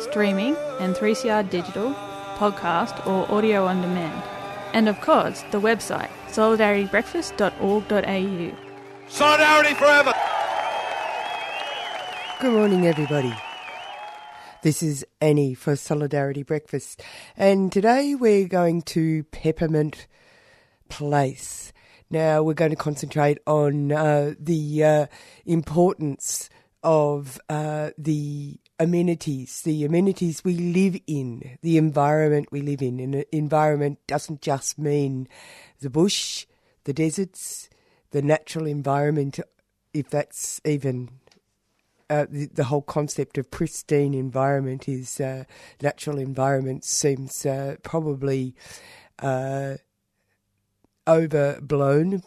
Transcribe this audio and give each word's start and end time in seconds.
streaming 0.00 0.56
and 0.80 0.94
3CR 0.94 1.48
digital, 1.50 1.92
podcast 2.36 3.06
or 3.06 3.30
audio 3.30 3.66
on 3.66 3.80
demand. 3.80 4.22
And 4.72 4.88
of 4.88 5.00
course, 5.00 5.42
the 5.50 5.60
website 5.60 6.10
solidaritybreakfast.org.au. 6.28 8.56
Solidarity 9.08 9.74
forever. 9.74 10.12
Good 12.40 12.52
morning, 12.52 12.86
everybody. 12.86 13.34
This 14.62 14.82
is 14.82 15.04
Annie 15.20 15.54
for 15.54 15.76
Solidarity 15.76 16.42
Breakfast, 16.42 17.02
and 17.36 17.70
today 17.72 18.14
we're 18.14 18.48
going 18.48 18.82
to 18.82 19.24
Peppermint 19.24 20.06
Place. 20.88 21.72
Now 22.10 22.42
we're 22.42 22.54
going 22.54 22.72
to 22.72 22.76
concentrate 22.76 23.38
on 23.46 23.92
uh, 23.92 24.34
the 24.38 24.84
uh, 24.84 25.06
importance 25.44 26.50
of 26.86 27.40
uh, 27.48 27.90
the 27.98 28.60
amenities, 28.78 29.60
the 29.62 29.84
amenities 29.84 30.44
we 30.44 30.54
live 30.54 30.96
in, 31.08 31.58
the 31.60 31.76
environment 31.76 32.46
we 32.52 32.62
live 32.62 32.80
in. 32.80 33.00
And 33.00 33.16
an 33.16 33.24
environment 33.32 33.98
doesn't 34.06 34.40
just 34.40 34.78
mean 34.78 35.26
the 35.80 35.90
bush, 35.90 36.46
the 36.84 36.92
deserts, 36.92 37.68
the 38.12 38.22
natural 38.22 38.66
environment, 38.66 39.40
if 39.92 40.08
that's 40.08 40.60
even 40.64 41.10
uh, 42.08 42.26
the, 42.30 42.46
the, 42.46 42.64
whole 42.64 42.82
concept 42.82 43.36
of 43.36 43.50
pristine 43.50 44.14
environment 44.14 44.88
is 44.88 45.20
uh, 45.20 45.42
natural 45.82 46.18
environment 46.18 46.84
seems 46.84 47.44
uh, 47.44 47.74
probably 47.82 48.54
uh, 49.18 49.74
overblown. 51.08 52.22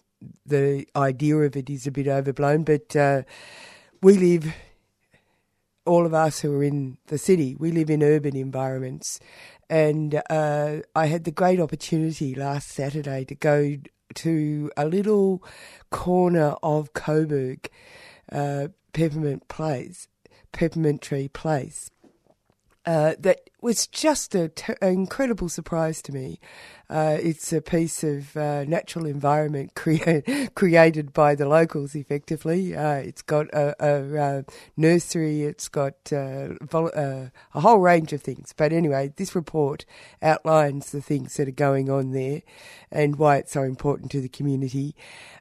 The 0.45 0.85
idea 0.97 1.37
of 1.37 1.55
it 1.55 1.69
is 1.69 1.87
a 1.87 1.91
bit 1.91 2.09
overblown, 2.09 2.63
but 2.63 2.93
uh, 2.93 3.23
we 4.01 4.17
live, 4.17 4.53
all 5.85 6.05
of 6.05 6.13
us 6.13 6.39
who 6.39 6.53
are 6.55 6.63
in 6.63 6.97
the 7.07 7.17
city, 7.17 7.55
we 7.59 7.71
live 7.71 7.89
in 7.89 8.03
urban 8.03 8.35
environments. 8.35 9.19
And 9.69 10.21
uh, 10.29 10.77
I 10.95 11.05
had 11.07 11.25
the 11.25 11.31
great 11.31 11.59
opportunity 11.59 12.33
last 12.33 12.69
Saturday 12.69 13.25
to 13.25 13.35
go 13.35 13.77
to 14.15 14.71
a 14.75 14.85
little 14.85 15.43
corner 15.91 16.55
of 16.63 16.93
Coburg 16.93 17.69
Peppermint 18.93 19.47
Place, 19.47 20.07
Peppermint 20.51 21.01
Tree 21.01 21.27
Place. 21.27 21.91
Uh, 22.89 23.13
that 23.19 23.51
was 23.61 23.85
just 23.85 24.33
an 24.33 24.51
incredible 24.81 25.47
surprise 25.47 26.01
to 26.01 26.11
me. 26.11 26.39
Uh, 26.89 27.19
it's 27.21 27.53
a 27.53 27.61
piece 27.61 28.03
of 28.03 28.35
uh, 28.35 28.63
natural 28.63 29.05
environment 29.05 29.71
crea- 29.75 30.23
created 30.55 31.13
by 31.13 31.35
the 31.35 31.47
locals, 31.47 31.93
effectively. 31.93 32.75
Uh, 32.75 32.93
it's 32.95 33.21
got 33.21 33.45
a, 33.53 33.75
a 33.79 34.19
uh, 34.19 34.41
nursery, 34.75 35.43
it's 35.43 35.69
got 35.69 36.11
uh, 36.11 36.55
vol- 36.63 36.89
a 36.95 37.31
whole 37.53 37.77
range 37.77 38.11
of 38.11 38.23
things. 38.23 38.55
But 38.57 38.73
anyway, 38.73 39.13
this 39.17 39.35
report 39.35 39.85
outlines 40.23 40.91
the 40.91 40.99
things 40.99 41.37
that 41.37 41.47
are 41.47 41.51
going 41.51 41.91
on 41.91 42.09
there 42.09 42.41
and 42.91 43.17
why 43.17 43.37
it's 43.37 43.51
so 43.51 43.61
important 43.61 44.09
to 44.13 44.19
the 44.19 44.29
community. 44.29 44.95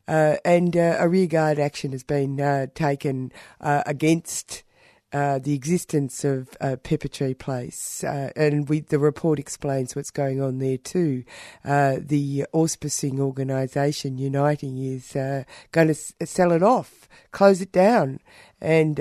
and 0.06 0.76
a 0.76 1.08
rearguard 1.08 1.58
action 1.58 1.92
has 1.92 2.02
been 2.04 2.70
taken 2.74 3.32
against 3.58 4.64
uh, 5.12 5.38
the 5.38 5.54
existence 5.54 6.24
of 6.24 6.48
uh, 6.60 6.76
Pepper 6.76 7.08
Tree 7.08 7.34
Place, 7.34 8.04
uh, 8.04 8.30
and 8.36 8.68
we, 8.68 8.80
the 8.80 8.98
report 8.98 9.38
explains 9.38 9.96
what's 9.96 10.10
going 10.10 10.42
on 10.42 10.58
there 10.58 10.76
too. 10.76 11.24
Uh, 11.64 11.96
the 12.00 12.44
auspicing 12.52 13.18
organisation 13.18 14.18
Uniting 14.18 14.76
is 14.78 15.16
uh, 15.16 15.44
going 15.72 15.88
to 15.88 15.94
s- 15.94 16.12
sell 16.24 16.52
it 16.52 16.62
off, 16.62 17.08
close 17.30 17.60
it 17.62 17.72
down, 17.72 18.20
and 18.60 19.00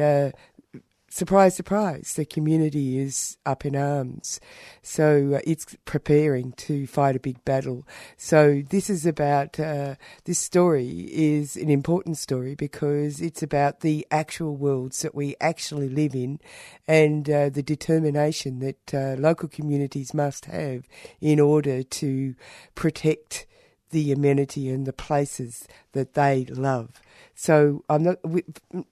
surprise, 1.18 1.56
surprise, 1.56 2.14
the 2.16 2.26
community 2.26 3.00
is 3.00 3.38
up 3.44 3.66
in 3.66 3.76
arms. 3.76 4.40
So 4.84 5.34
uh, 5.36 5.40
it's 5.46 5.76
preparing 5.84 6.52
to 6.54 6.86
fight 6.86 7.16
a 7.16 7.20
big 7.20 7.44
battle. 7.44 7.88
So 8.18 8.62
this 8.70 8.88
is 8.88 9.04
about, 9.04 9.60
uh, 9.60 9.96
this 10.26 10.38
story 10.38 11.10
is 11.12 11.56
an 11.56 11.72
important 11.72 12.20
story 12.20 12.54
because 12.54 13.20
it's 13.20 13.42
about 13.42 13.80
the 13.80 14.06
actual 14.12 14.56
worlds 14.56 15.02
that 15.02 15.16
we 15.16 15.36
actually 15.42 15.90
live 15.90 16.14
in 16.14 16.40
and 16.88 17.28
uh, 17.28 17.50
the 17.50 17.64
determination 17.64 18.60
that 18.60 18.94
uh, 18.94 19.20
local 19.20 19.50
communities 19.50 20.14
must 20.14 20.46
have 20.46 20.88
in 21.20 21.40
order 21.40 21.82
to 21.82 22.36
protect 22.76 23.48
the 23.90 24.12
amenity 24.12 24.70
and 24.70 24.86
the 24.86 24.94
places 24.94 25.68
that 25.94 26.14
they 26.14 26.46
love. 26.46 27.02
So 27.40 27.84
I'm 27.88 28.02
not 28.02 28.18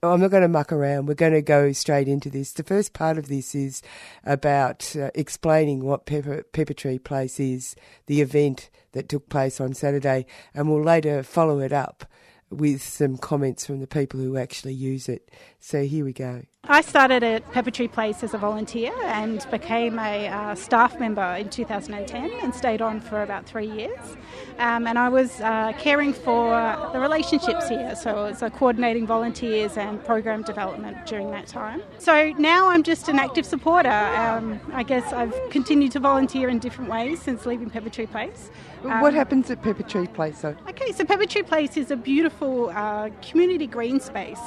I'm 0.04 0.20
not 0.20 0.30
going 0.30 0.44
to 0.44 0.48
muck 0.48 0.72
around. 0.72 1.06
We're 1.06 1.14
going 1.14 1.32
to 1.32 1.42
go 1.42 1.72
straight 1.72 2.06
into 2.06 2.30
this. 2.30 2.52
The 2.52 2.62
first 2.62 2.92
part 2.92 3.18
of 3.18 3.26
this 3.26 3.56
is 3.56 3.82
about 4.22 4.94
uh, 4.94 5.10
explaining 5.16 5.82
what 5.82 6.06
Pepper, 6.06 6.44
Pepper 6.52 6.72
Tree 6.72 7.00
Place 7.00 7.40
is, 7.40 7.74
the 8.06 8.20
event 8.20 8.70
that 8.92 9.08
took 9.08 9.28
place 9.28 9.60
on 9.60 9.74
Saturday, 9.74 10.26
and 10.54 10.70
we'll 10.70 10.80
later 10.80 11.24
follow 11.24 11.58
it 11.58 11.72
up 11.72 12.04
with 12.50 12.82
some 12.82 13.16
comments 13.16 13.66
from 13.66 13.80
the 13.80 13.86
people 13.86 14.20
who 14.20 14.36
actually 14.36 14.74
use 14.74 15.08
it. 15.08 15.30
So 15.58 15.82
here 15.84 16.04
we 16.04 16.12
go. 16.12 16.42
I 16.68 16.80
started 16.80 17.22
at 17.22 17.48
Pepper 17.52 17.70
Tree 17.70 17.86
Place 17.86 18.24
as 18.24 18.34
a 18.34 18.38
volunteer 18.38 18.92
and 19.04 19.46
became 19.52 20.00
a 20.00 20.26
uh, 20.26 20.54
staff 20.56 20.98
member 20.98 21.22
in 21.22 21.48
2010 21.48 22.30
and 22.42 22.52
stayed 22.52 22.82
on 22.82 23.00
for 23.00 23.22
about 23.22 23.46
three 23.46 23.70
years. 23.70 24.16
Um, 24.58 24.88
and 24.88 24.98
I 24.98 25.08
was 25.08 25.40
uh, 25.40 25.74
caring 25.78 26.12
for 26.12 26.50
the 26.92 26.98
relationships 26.98 27.68
here, 27.68 27.94
so 27.94 28.10
I 28.10 28.30
was 28.30 28.42
uh, 28.42 28.50
coordinating 28.50 29.06
volunteers 29.06 29.76
and 29.76 30.02
program 30.04 30.42
development 30.42 31.06
during 31.06 31.30
that 31.30 31.46
time. 31.46 31.82
So 31.98 32.30
now 32.32 32.68
I'm 32.68 32.82
just 32.82 33.08
an 33.08 33.20
active 33.20 33.46
supporter. 33.46 33.88
Um, 33.90 34.60
I 34.72 34.82
guess 34.82 35.12
I've 35.12 35.34
continued 35.50 35.92
to 35.92 36.00
volunteer 36.00 36.48
in 36.48 36.58
different 36.58 36.90
ways 36.90 37.22
since 37.22 37.46
leaving 37.46 37.70
Pepper 37.70 37.90
Tree 37.90 38.06
Place. 38.06 38.50
Um, 38.90 39.00
what 39.00 39.14
happens 39.14 39.50
at 39.50 39.62
Pepper 39.62 39.82
Tree 39.82 40.06
Place 40.06 40.40
though? 40.42 40.56
Okay, 40.68 40.92
so 40.92 41.04
Pepper 41.04 41.26
Tree 41.26 41.42
Place 41.42 41.76
is 41.76 41.90
a 41.90 41.96
beautiful 41.96 42.70
uh, 42.70 43.10
community 43.22 43.66
green 43.66 44.00
space. 44.00 44.40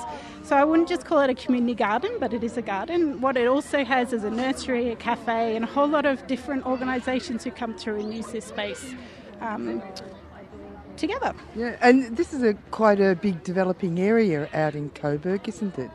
So 0.43 0.55
I 0.55 0.63
wouldn't 0.63 0.89
just 0.89 1.05
call 1.05 1.19
it 1.19 1.29
a 1.29 1.35
community 1.35 1.75
garden, 1.75 2.11
but 2.19 2.33
it 2.33 2.43
is 2.43 2.57
a 2.57 2.61
garden. 2.61 3.21
What 3.21 3.37
it 3.37 3.47
also 3.47 3.83
has 3.83 4.13
is 4.13 4.23
a 4.23 4.31
nursery, 4.31 4.89
a 4.89 4.95
cafe, 4.95 5.55
and 5.55 5.63
a 5.63 5.67
whole 5.67 5.87
lot 5.87 6.05
of 6.05 6.25
different 6.27 6.65
organisations 6.65 7.43
who 7.43 7.51
come 7.51 7.75
through 7.77 7.99
and 7.99 8.13
use 8.13 8.27
this 8.27 8.45
space. 8.45 8.93
Um, 9.41 9.81
together. 10.99 11.33
Yeah, 11.55 11.77
and 11.81 12.15
this 12.17 12.33
is 12.33 12.43
a 12.43 12.53
quite 12.71 12.99
a 12.99 13.15
big 13.15 13.41
developing 13.43 13.99
area 13.99 14.49
out 14.53 14.75
in 14.75 14.89
Coburg, 14.89 15.47
isn't 15.47 15.79
it? 15.79 15.89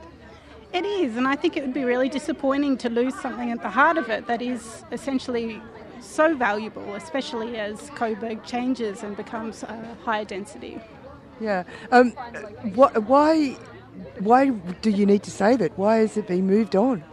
It 0.73 0.85
is, 0.85 1.17
and 1.17 1.29
I 1.29 1.37
think 1.37 1.57
it 1.57 1.63
would 1.63 1.75
be 1.75 1.85
really 1.85 2.09
disappointing 2.09 2.79
to 2.79 2.89
lose 2.89 3.15
something 3.21 3.53
at 3.53 3.63
the 3.63 3.71
heart 3.71 3.97
of 3.97 4.09
it 4.09 4.27
that 4.27 4.43
is 4.43 4.83
essentially 4.91 5.63
so 6.01 6.35
valuable, 6.37 6.95
especially 6.95 7.57
as 7.57 7.91
Coburg 7.91 8.45
changes 8.45 9.03
and 9.03 9.17
becomes 9.17 9.63
a 9.63 9.97
higher 10.05 10.25
density. 10.25 10.81
Yeah. 11.41 11.65
Um, 11.91 12.13
wh- 12.75 13.09
why? 13.09 13.57
Why 14.19 14.49
do 14.51 14.91
you 14.91 15.07
need 15.07 15.23
to 15.23 15.31
save 15.31 15.61
it? 15.61 15.73
Why 15.77 15.99
has 15.99 16.17
it 16.17 16.27
been 16.27 16.47
moved 16.47 16.75
on? 16.75 17.05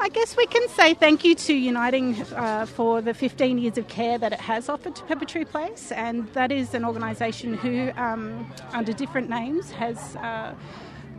I 0.00 0.08
guess 0.08 0.36
we 0.36 0.46
can 0.46 0.68
say 0.70 0.94
thank 0.94 1.24
you 1.24 1.34
to 1.34 1.54
Uniting 1.54 2.20
uh, 2.34 2.66
for 2.66 3.00
the 3.00 3.14
15 3.14 3.58
years 3.58 3.78
of 3.78 3.86
care 3.86 4.18
that 4.18 4.32
it 4.32 4.40
has 4.40 4.68
offered 4.68 4.96
to 4.96 5.04
Pepper 5.04 5.24
Tree 5.24 5.44
Place, 5.44 5.92
and 5.92 6.26
that 6.32 6.50
is 6.50 6.74
an 6.74 6.84
organisation 6.84 7.54
who, 7.54 7.92
um, 7.96 8.50
under 8.72 8.92
different 8.92 9.30
names, 9.30 9.70
has 9.70 10.16
uh, 10.16 10.54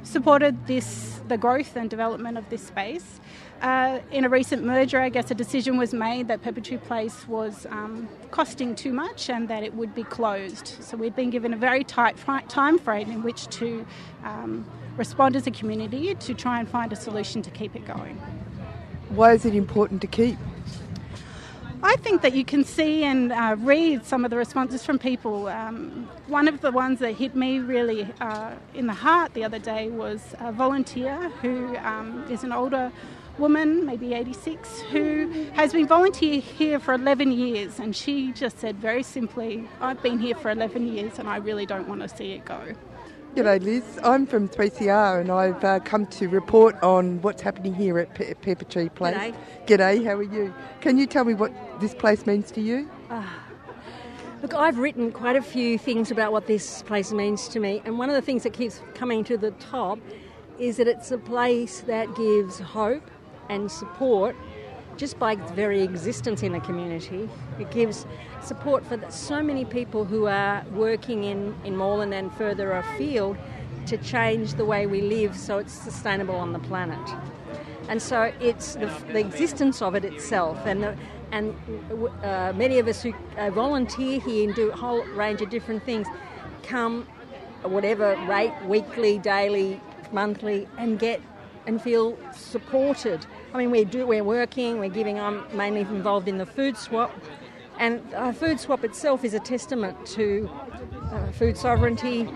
supported 0.03 0.67
this 0.67 1.21
the 1.29 1.37
growth 1.37 1.77
and 1.77 1.89
development 1.89 2.37
of 2.37 2.49
this 2.49 2.61
space. 2.61 3.21
Uh, 3.61 3.99
in 4.11 4.25
a 4.25 4.29
recent 4.29 4.63
merger, 4.63 4.99
I 4.99 5.09
guess 5.09 5.31
a 5.31 5.35
decision 5.35 5.77
was 5.77 5.93
made 5.93 6.27
that 6.27 6.41
Pepper 6.41 6.59
Tree 6.59 6.77
Place 6.77 7.27
was 7.27 7.65
um, 7.69 8.09
costing 8.31 8.75
too 8.75 8.91
much 8.91 9.29
and 9.29 9.47
that 9.47 9.63
it 9.63 9.73
would 9.73 9.95
be 9.95 10.03
closed. 10.03 10.67
So 10.81 10.97
we've 10.97 11.15
been 11.15 11.29
given 11.29 11.53
a 11.53 11.57
very 11.57 11.83
tight 11.83 12.17
time 12.49 12.77
frame 12.77 13.09
in 13.09 13.23
which 13.23 13.47
to 13.59 13.85
um, 14.25 14.65
respond 14.97 15.35
as 15.35 15.47
a 15.47 15.51
community 15.51 16.13
to 16.13 16.33
try 16.33 16.59
and 16.59 16.67
find 16.67 16.91
a 16.91 16.95
solution 16.95 17.41
to 17.41 17.49
keep 17.51 17.75
it 17.75 17.85
going. 17.85 18.17
Why 19.09 19.33
is 19.33 19.45
it 19.45 19.55
important 19.55 20.01
to 20.01 20.07
keep? 20.07 20.37
I 21.85 21.97
think 21.97 22.21
that 22.21 22.33
you 22.33 22.45
can 22.45 22.63
see 22.63 23.03
and 23.03 23.33
uh, 23.33 23.57
read 23.59 24.05
some 24.05 24.23
of 24.23 24.31
the 24.31 24.37
responses 24.37 24.85
from 24.85 24.97
people. 24.97 25.47
Um, 25.47 26.07
one 26.27 26.47
of 26.47 26.61
the 26.61 26.71
ones 26.71 26.99
that 26.99 27.11
hit 27.11 27.35
me 27.35 27.59
really 27.59 28.07
uh, 28.21 28.53
in 28.73 28.87
the 28.87 28.93
heart 28.93 29.33
the 29.33 29.43
other 29.43 29.59
day 29.59 29.89
was 29.89 30.33
a 30.39 30.53
volunteer 30.53 31.29
who 31.41 31.75
um, 31.77 32.25
is 32.29 32.45
an 32.45 32.53
older 32.53 32.89
woman, 33.37 33.85
maybe 33.85 34.13
86, 34.13 34.81
who 34.81 35.47
has 35.53 35.73
been 35.73 35.87
volunteering 35.87 36.41
here 36.41 36.79
for 36.79 36.93
11 36.93 37.31
years. 37.31 37.79
And 37.79 37.95
she 37.95 38.31
just 38.31 38.59
said 38.59 38.77
very 38.77 39.03
simply, 39.03 39.67
I've 39.81 40.01
been 40.01 40.19
here 40.19 40.35
for 40.35 40.51
11 40.51 40.87
years 40.93 41.19
and 41.19 41.27
I 41.27 41.37
really 41.37 41.65
don't 41.65 41.87
want 41.87 42.01
to 42.01 42.09
see 42.09 42.33
it 42.33 42.45
go. 42.45 42.73
G'day, 43.35 43.63
Liz. 43.63 43.99
I'm 44.03 44.27
from 44.27 44.47
3CR 44.47 45.21
and 45.21 45.31
I've 45.31 45.63
uh, 45.63 45.79
come 45.79 46.05
to 46.07 46.29
report 46.29 46.75
on 46.83 47.19
what's 47.23 47.41
happening 47.41 47.73
here 47.73 47.97
at 47.97 48.13
Pe- 48.13 48.35
Pepper 48.35 48.65
Tree 48.65 48.89
Place. 48.89 49.15
G'day. 49.15 49.35
G'day, 49.65 50.05
how 50.05 50.13
are 50.13 50.23
you? 50.23 50.53
Can 50.81 50.99
you 50.99 51.07
tell 51.07 51.25
me 51.25 51.33
what 51.33 51.51
this 51.79 51.95
place 51.95 52.27
means 52.27 52.51
to 52.51 52.61
you? 52.61 52.87
Uh, 53.09 53.23
look, 54.43 54.53
I've 54.53 54.77
written 54.77 55.11
quite 55.11 55.35
a 55.35 55.41
few 55.41 55.79
things 55.79 56.11
about 56.11 56.31
what 56.31 56.45
this 56.45 56.83
place 56.83 57.11
means 57.11 57.47
to 57.47 57.59
me, 57.59 57.81
and 57.85 57.97
one 57.97 58.07
of 58.07 58.15
the 58.15 58.21
things 58.21 58.43
that 58.43 58.53
keeps 58.53 58.81
coming 58.93 59.23
to 59.23 59.35
the 59.35 59.49
top 59.51 59.97
is 60.59 60.77
that 60.77 60.87
it's 60.87 61.09
a 61.09 61.17
place 61.17 61.79
that 61.81 62.13
gives 62.15 62.59
hope 62.59 63.09
and 63.53 63.71
support 63.71 64.35
just 64.97 65.17
by 65.17 65.33
its 65.33 65.51
very 65.51 65.81
existence 65.81 66.43
in 66.43 66.53
a 66.55 66.61
community. 66.61 67.29
It 67.59 67.71
gives 67.71 68.05
support 68.41 68.85
for 68.85 68.99
so 69.09 69.41
many 69.41 69.65
people 69.65 70.05
who 70.05 70.27
are 70.27 70.63
working 70.71 71.23
in, 71.23 71.55
in 71.63 71.75
Moreland 71.75 72.13
and 72.13 72.31
further 72.33 72.73
afield 72.73 73.37
to 73.87 73.97
change 73.97 74.53
the 74.53 74.65
way 74.65 74.85
we 74.85 75.01
live 75.01 75.35
so 75.35 75.57
it's 75.57 75.73
sustainable 75.73 76.35
on 76.35 76.53
the 76.53 76.59
planet. 76.59 77.09
And 77.89 78.01
so 78.01 78.31
it's 78.39 78.75
the, 78.75 78.91
the 79.11 79.19
existence 79.19 79.81
of 79.81 79.95
it 79.95 80.05
itself 80.05 80.57
and 80.65 80.83
the, 80.83 80.97
and 81.31 81.55
uh, 82.21 82.53
many 82.55 82.77
of 82.77 82.87
us 82.87 83.01
who 83.01 83.13
uh, 83.37 83.49
volunteer 83.49 84.19
here 84.19 84.47
and 84.47 84.55
do 84.55 84.69
a 84.69 84.75
whole 84.75 85.03
range 85.15 85.41
of 85.41 85.49
different 85.49 85.83
things 85.83 86.07
come 86.61 87.07
whatever 87.63 88.15
rate, 88.27 88.53
weekly, 88.65 89.17
daily, 89.17 89.81
monthly, 90.11 90.67
and 90.77 90.99
get 90.99 91.21
and 91.65 91.81
feel 91.81 92.17
supported. 92.35 93.25
I 93.53 93.57
mean, 93.57 93.69
we 93.69 93.85
do, 93.85 94.07
we're 94.07 94.23
working, 94.23 94.79
we're 94.79 94.89
giving, 94.89 95.19
I'm 95.19 95.45
mainly 95.55 95.81
involved 95.81 96.27
in 96.27 96.39
the 96.39 96.45
food 96.45 96.75
swap, 96.75 97.11
and 97.77 98.01
uh, 98.15 98.31
food 98.31 98.59
swap 98.59 98.83
itself 98.83 99.23
is 99.23 99.35
a 99.35 99.39
testament 99.39 100.07
to 100.07 100.49
uh, 101.11 101.31
food 101.33 101.55
sovereignty, 101.55 102.27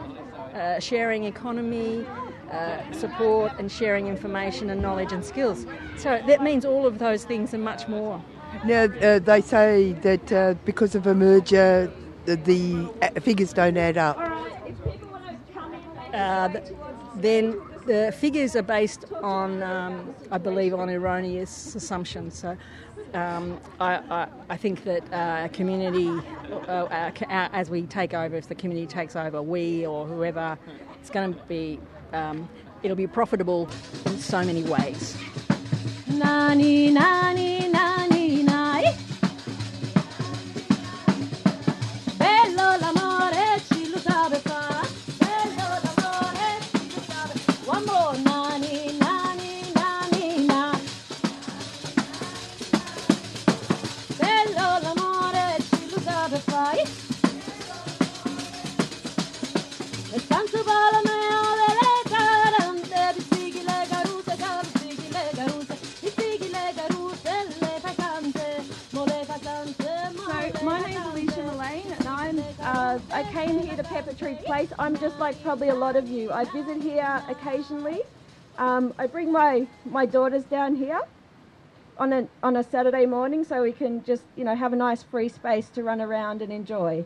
uh, 0.54 0.80
sharing 0.80 1.24
economy, 1.24 2.06
uh, 2.52 2.92
support, 2.92 3.52
and 3.58 3.72
sharing 3.72 4.06
information 4.08 4.70
and 4.70 4.80
knowledge 4.80 5.12
and 5.12 5.26
skills. 5.26 5.66
So 5.98 6.22
that 6.28 6.44
means 6.44 6.66
all 6.66 6.86
of 6.86 7.00
those 7.00 7.26
things 7.26 7.52
and 7.56 7.64
much 7.64 7.88
more. 7.88 8.22
Now, 8.64 8.84
uh, 8.84 9.18
they 9.18 9.42
say 9.42 9.94
that 9.94 10.32
uh, 10.32 10.54
because 10.66 10.94
of 10.94 11.08
a 11.08 11.16
merger, 11.16 11.92
the 12.26 12.90
figures 13.22 13.54
don't 13.54 13.78
add 13.78 13.98
up. 13.98 14.18
then 17.16 17.60
the 17.88 18.12
figures 18.12 18.56
are 18.56 18.62
based 18.62 19.06
on, 19.24 19.64
um, 19.64 20.14
I 20.30 20.38
believe, 20.38 20.74
on 20.74 20.90
erroneous 20.90 21.74
assumptions. 21.74 22.38
So 22.38 22.58
um, 23.14 23.60
I, 23.80 23.96
I, 23.96 24.28
I, 24.50 24.58
think 24.58 24.84
that 24.84 25.14
uh, 25.14 25.48
community, 25.48 26.10
uh, 26.68 27.12
as 27.30 27.70
we 27.70 27.84
take 27.84 28.14
over, 28.14 28.36
if 28.36 28.50
the 28.50 28.56
community 28.56 28.88
takes 28.88 29.16
over, 29.16 29.42
we 29.42 29.86
or 29.86 30.06
whoever, 30.06 30.60
it's 31.00 31.10
going 31.10 31.34
to 31.34 31.40
be, 31.44 31.80
um, 32.12 32.50
it'll 32.84 32.98
be 32.98 33.08
profitable 33.08 33.70
in 34.06 34.18
so 34.20 34.44
many 34.44 34.64
ways. 34.64 35.18
Nani, 36.08 36.92
nani, 36.92 37.70
nani, 37.70 37.77
Pepper 73.88 74.14
Tree 74.14 74.36
Place. 74.36 74.72
I'm 74.78 74.98
just 74.98 75.18
like 75.18 75.42
probably 75.42 75.70
a 75.70 75.76
lot 75.76 75.96
of 75.96 76.10
you. 76.10 76.30
I 76.32 76.44
visit 76.46 76.82
here 76.82 77.24
occasionally. 77.30 78.02
Um, 78.58 78.94
I 78.98 79.08
bring 79.08 79.32
my, 79.32 79.66
my 79.86 80.06
daughters 80.06 80.44
down 80.44 80.76
here 80.76 81.02
on 81.98 82.12
a, 82.12 82.28
on 82.44 82.58
a 82.58 82.64
Saturday 82.64 83.06
morning 83.06 83.46
so 83.46 83.64
we 83.64 83.72
can 83.72 84.04
just, 84.04 84.24
you 84.36 84.44
know, 84.44 84.56
have 84.56 84.74
a 84.74 84.76
nice 84.76 85.04
free 85.04 85.30
space 85.30 85.70
to 85.70 85.84
run 85.84 86.02
around 86.02 86.42
and 86.42 86.52
enjoy. 86.52 87.06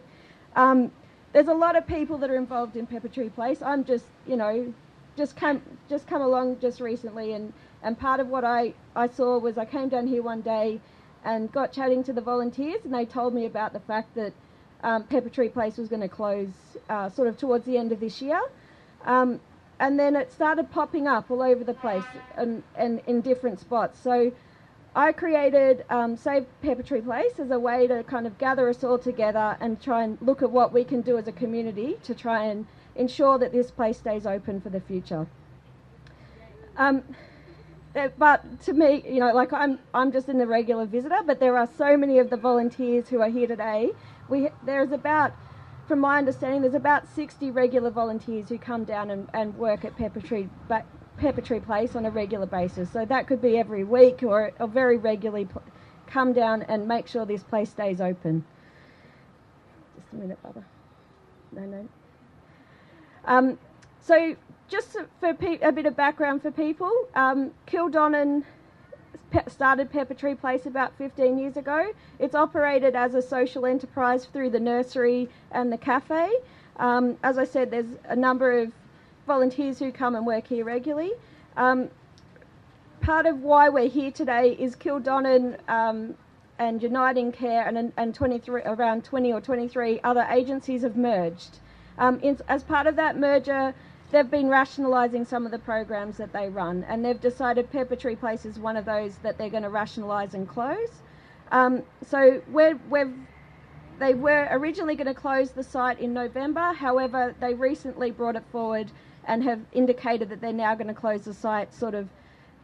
Um, 0.56 0.92
there's 1.33 1.48
a 1.48 1.54
lot 1.54 1.75
of 1.75 1.86
people 1.86 2.18
that 2.18 2.31
are 2.31 2.36
involved 2.36 2.75
in 2.75 2.88
Pepper 2.88 3.10
Tree 3.10 3.30
Place. 3.30 3.62
I'm 3.62 3.84
just, 3.84 4.06
you 4.27 4.36
know, 4.36 4.74
just 5.16 5.36
come, 5.36 5.62
just 5.88 6.07
come 6.07 6.22
along 6.22 6.60
just 6.60 6.80
recently 6.81 7.34
and, 7.34 7.54
and 7.84 7.98
part 7.98 8.19
of 8.19 8.27
what 8.27 8.44
I, 8.44 8.74
I 8.95 9.07
saw 9.07 9.38
was 9.38 9.57
I 9.57 9.66
came 9.66 9.89
down 9.89 10.07
here 10.07 10.24
one 10.24 10.42
day 10.42 10.80
and 11.24 11.51
got 11.51 11.72
chatting 11.72 12.04
to 12.06 12.13
the 12.13 12.22
volunteers 12.22 12.84
and 12.84 12.94
they 12.94 13.06
told 13.06 13.36
me 13.36 13.45
about 13.45 13.72
the 13.72 13.80
fact 13.81 14.16
that 14.16 14.34
um, 14.83 15.04
Pepper 15.04 15.30
Tree 15.30 15.50
Place 15.50 15.78
was 15.78 15.88
going 15.88 16.01
to 16.01 16.10
close 16.10 16.50
uh, 16.89 17.10
sort 17.10 17.28
of 17.28 17.38
towards 17.38 17.66
the 17.66 17.78
end 17.78 17.92
of 17.92 18.00
this 18.00 18.22
year. 18.22 18.42
Um, 19.06 19.39
and 19.80 20.00
then 20.00 20.16
it 20.16 20.31
started 20.31 20.69
popping 20.72 21.07
up 21.07 21.31
all 21.31 21.42
over 21.42 21.63
the 21.63 21.74
place 21.74 22.04
and, 22.38 22.62
and 22.75 23.01
in 23.07 23.22
different 23.22 23.60
spots. 23.60 24.00
So 24.00 24.31
I 24.95 25.12
created 25.12 25.86
um, 25.89 26.18
Save 26.18 26.45
Pepper 26.62 26.83
Tree 26.83 27.01
Place 27.01 27.39
as 27.39 27.50
a 27.50 27.57
way 27.57 27.88
to 27.88 28.04
kind 28.04 28.28
of 28.28 28.38
gather 28.38 28.69
us 28.69 28.83
all 28.83 29.00
together 29.00 29.57
and 29.60 29.81
try 29.81 30.04
and 30.04 30.18
look 30.22 30.44
at 30.44 30.51
what 30.51 30.74
we 30.74 30.84
can 30.84 31.01
do 31.01 31.17
as 31.17 31.27
a 31.27 31.32
community 31.32 31.98
to 32.03 32.13
try 32.13 32.46
and 32.46 32.67
ensure 32.96 33.39
that 33.39 33.51
this 33.51 33.72
place 33.72 33.98
stays 33.98 34.25
open 34.25 34.62
for 34.62 34.70
the 34.70 34.82
future. 34.82 35.25
Um, 36.77 37.03
eh, 37.96 38.10
but 38.17 38.62
to 38.63 38.74
me, 38.74 39.03
you 39.08 39.20
know, 39.20 39.34
like 39.34 39.53
I'm, 39.53 39.79
I'm 39.94 40.12
just 40.12 40.29
in 40.29 40.38
the 40.38 40.48
regular 40.48 40.86
visitor, 40.86 41.22
but 41.25 41.39
there 41.39 41.58
are 41.58 41.70
so 41.77 41.98
many 41.98 42.20
of 42.20 42.29
the 42.29 42.38
volunteers 42.38 43.08
who 43.08 43.22
are 43.22 43.29
here 43.29 43.48
today 43.48 43.91
we 44.31 44.50
there's 44.65 44.91
about 44.91 45.33
from 45.88 46.00
my 46.00 46.17
understanding, 46.17 46.61
there's 46.61 46.73
about 46.73 47.05
60 47.15 47.51
regular 47.51 47.89
volunteers 47.89 48.47
who 48.47 48.57
come 48.57 48.85
down 48.85 49.11
and, 49.11 49.29
and 49.33 49.53
work 49.57 49.83
at 49.83 49.97
Pepper 49.97 50.21
Tree, 50.21 50.47
but 50.69 50.85
Pepper 51.17 51.41
Tree 51.41 51.59
Place 51.59 51.97
on 51.97 52.05
a 52.05 52.09
regular 52.09 52.45
basis. 52.45 52.89
So 52.89 53.03
that 53.03 53.27
could 53.27 53.41
be 53.41 53.57
every 53.57 53.83
week 53.83 54.23
or, 54.23 54.53
or 54.57 54.67
very 54.67 54.95
regularly 54.95 55.50
come 56.07 56.31
down 56.31 56.61
and 56.63 56.88
make 56.88 57.07
sure 57.07 57.25
this 57.25 57.43
place 57.43 57.69
stays 57.69 58.00
open. 58.00 58.45
Just 59.97 60.13
a 60.13 60.15
minute, 60.15 60.39
Bubba. 60.43 60.63
No, 61.51 61.61
no. 61.65 61.89
Um, 63.25 63.59
so 64.00 64.38
just 64.69 64.95
for 65.19 65.33
pe- 65.33 65.59
a 65.59 65.73
bit 65.73 65.85
of 65.85 65.97
background 65.97 66.41
for 66.41 66.51
people, 66.51 66.91
um, 67.15 67.51
Kildonan 67.67 68.45
pe- 69.31 69.47
started 69.47 69.89
Pepper 69.91 70.13
Tree 70.13 70.35
Place 70.35 70.65
about 70.65 70.95
15 70.97 71.39
years 71.39 71.57
ago. 71.57 71.91
It's 72.19 72.35
operated 72.35 72.95
as 72.95 73.15
a 73.15 73.21
social 73.21 73.65
enterprise 73.65 74.25
through 74.25 74.51
the 74.51 74.59
nursery 74.59 75.29
and 75.51 75.71
the 75.71 75.77
cafe. 75.77 76.29
Um, 76.77 77.17
as 77.23 77.38
I 77.38 77.45
said, 77.45 77.71
there's 77.71 77.97
a 78.07 78.15
number 78.15 78.59
of 78.59 78.71
volunteers 79.27 79.79
who 79.79 79.91
come 79.91 80.15
and 80.15 80.25
work 80.25 80.47
here 80.47 80.65
regularly. 80.65 81.11
Um, 81.57 81.89
part 83.01 83.25
of 83.25 83.41
why 83.41 83.69
we're 83.69 83.89
here 83.89 84.11
today 84.11 84.55
is 84.59 84.75
Kildonan 84.75 85.57
um, 85.67 86.15
and 86.59 86.81
Uniting 86.81 87.31
Care 87.31 87.67
and, 87.67 87.91
and 87.97 88.13
23, 88.13 88.61
around 88.63 89.03
20 89.03 89.33
or 89.33 89.41
23 89.41 90.00
other 90.03 90.27
agencies 90.29 90.83
have 90.83 90.95
merged. 90.95 91.59
Um, 91.97 92.19
in, 92.21 92.38
as 92.47 92.63
part 92.63 92.88
of 92.88 92.95
that 92.95 93.17
merger, 93.17 93.73
they've 94.12 94.30
been 94.30 94.50
rationalising 94.50 95.25
some 95.25 95.46
of 95.46 95.51
the 95.51 95.60
programs 95.60 96.18
that 96.18 96.34
they 96.34 96.50
run, 96.50 96.84
and 96.88 97.03
they've 97.03 97.20
decided 97.20 97.70
Tree 97.72 98.15
Place 98.15 98.46
is 98.46 98.60
one 98.60 98.77
of 98.77 98.86
those 98.86 99.18
that 99.18 99.38
they're 99.38 99.50
going 99.50 99.63
to 99.63 99.70
rationalise 99.70 100.34
and 100.34 100.48
close. 100.48 101.01
Um, 101.51 101.84
so 102.06 102.41
we're, 102.50 102.80
we're, 102.89 103.12
they 104.00 104.13
were 104.13 104.48
originally 104.51 104.96
going 104.96 105.08
to 105.08 105.13
close 105.13 105.51
the 105.51 105.63
site 105.63 106.00
in 106.00 106.13
November, 106.13 106.74
however, 106.74 107.36
they 107.39 107.53
recently 107.53 108.12
brought 108.12 108.36
it 108.36 108.44
forward 108.51 108.91
and 109.25 109.44
have 109.44 109.60
indicated 109.72 110.30
that 110.30 110.41
they're 110.41 110.53
now 110.53 110.75
going 110.75 110.88
to 110.88 110.94
close 110.94 111.25
the 111.25 111.34
site 111.34 111.74
sort 111.74 111.94
of 111.94 112.08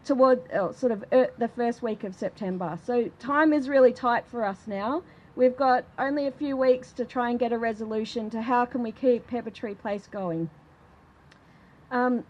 toward 0.06 0.52
uh, 0.52 0.72
sort 0.72 0.92
of 0.92 1.04
uh, 1.12 1.26
the 1.38 1.48
first 1.50 1.82
week 1.82 2.04
of 2.04 2.16
September. 2.16 2.80
So 2.86 3.12
time 3.20 3.54
is 3.54 3.70
really 3.70 3.94
tight 3.94 4.26
for 4.26 4.44
us 4.44 4.60
now. 4.66 5.04
We've 5.36 5.56
got 5.56 5.86
only 6.00 6.26
a 6.26 6.32
few 6.32 6.58
weeks 6.58 6.92
to 6.94 7.06
try 7.06 7.30
and 7.30 7.38
get 7.38 7.52
a 7.52 7.58
resolution 7.58 8.30
to 8.32 8.42
how 8.42 8.66
can 8.66 8.82
we 8.82 8.92
keep 8.92 9.28
Pepper 9.28 9.52
Tree 9.52 9.76
Place 9.76 10.08
going. 10.08 10.50
Um, 11.92 12.24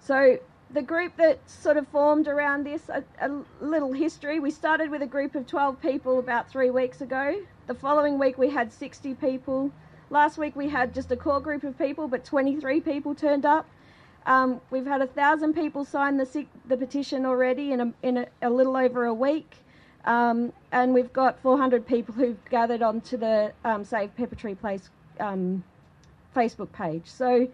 so 0.00 0.38
the 0.70 0.82
group 0.82 1.16
that 1.16 1.38
sort 1.48 1.76
of 1.76 1.86
formed 1.88 2.28
around 2.28 2.64
this, 2.64 2.88
a, 2.88 3.04
a, 3.20 3.30
little 3.60 3.92
history. 3.92 4.40
We 4.40 4.50
started 4.50 4.90
with 4.90 5.02
a 5.02 5.06
group 5.06 5.34
of 5.34 5.46
12 5.46 5.80
people 5.80 6.18
about 6.18 6.50
three 6.50 6.70
weeks 6.70 7.00
ago. 7.00 7.40
The 7.66 7.74
following 7.74 8.18
week 8.18 8.36
we 8.36 8.50
had 8.50 8.72
60 8.72 9.14
people. 9.14 9.70
Last 10.10 10.38
week 10.38 10.56
we 10.56 10.68
had 10.68 10.94
just 10.94 11.10
a 11.12 11.16
core 11.16 11.40
group 11.40 11.64
of 11.64 11.78
people, 11.78 12.08
but 12.08 12.24
23 12.24 12.80
people 12.80 13.14
turned 13.14 13.46
up. 13.46 13.66
Um, 14.26 14.60
we've 14.70 14.86
had 14.86 15.02
a 15.02 15.06
thousand 15.06 15.54
people 15.54 15.84
sign 15.84 16.16
the, 16.16 16.46
the 16.66 16.76
petition 16.76 17.24
already 17.24 17.72
in, 17.72 17.80
a, 17.80 17.92
in 18.02 18.16
a, 18.18 18.26
a 18.42 18.50
little 18.50 18.76
over 18.76 19.04
a 19.04 19.14
week. 19.14 19.56
Um, 20.04 20.52
and 20.72 20.94
we've 20.94 21.12
got 21.12 21.40
400 21.40 21.86
people 21.86 22.14
who've 22.14 22.44
gathered 22.50 22.82
onto 22.82 23.16
the 23.16 23.52
um, 23.64 23.84
Save 23.84 24.16
Pepper 24.16 24.36
Tree 24.36 24.54
Place 24.54 24.90
um, 25.20 25.62
Facebook 26.36 26.70
page. 26.72 27.04
So 27.06 27.48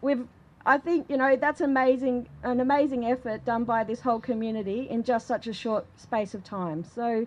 we've, 0.00 0.26
I 0.66 0.78
think, 0.78 1.08
you 1.08 1.16
know, 1.16 1.36
that's 1.36 1.60
amazing, 1.60 2.28
an 2.42 2.60
amazing 2.60 3.06
effort 3.06 3.44
done 3.44 3.64
by 3.64 3.84
this 3.84 4.00
whole 4.00 4.20
community 4.20 4.88
in 4.90 5.02
just 5.04 5.26
such 5.26 5.46
a 5.46 5.52
short 5.52 5.86
space 5.96 6.34
of 6.34 6.44
time. 6.44 6.84
So 6.84 7.26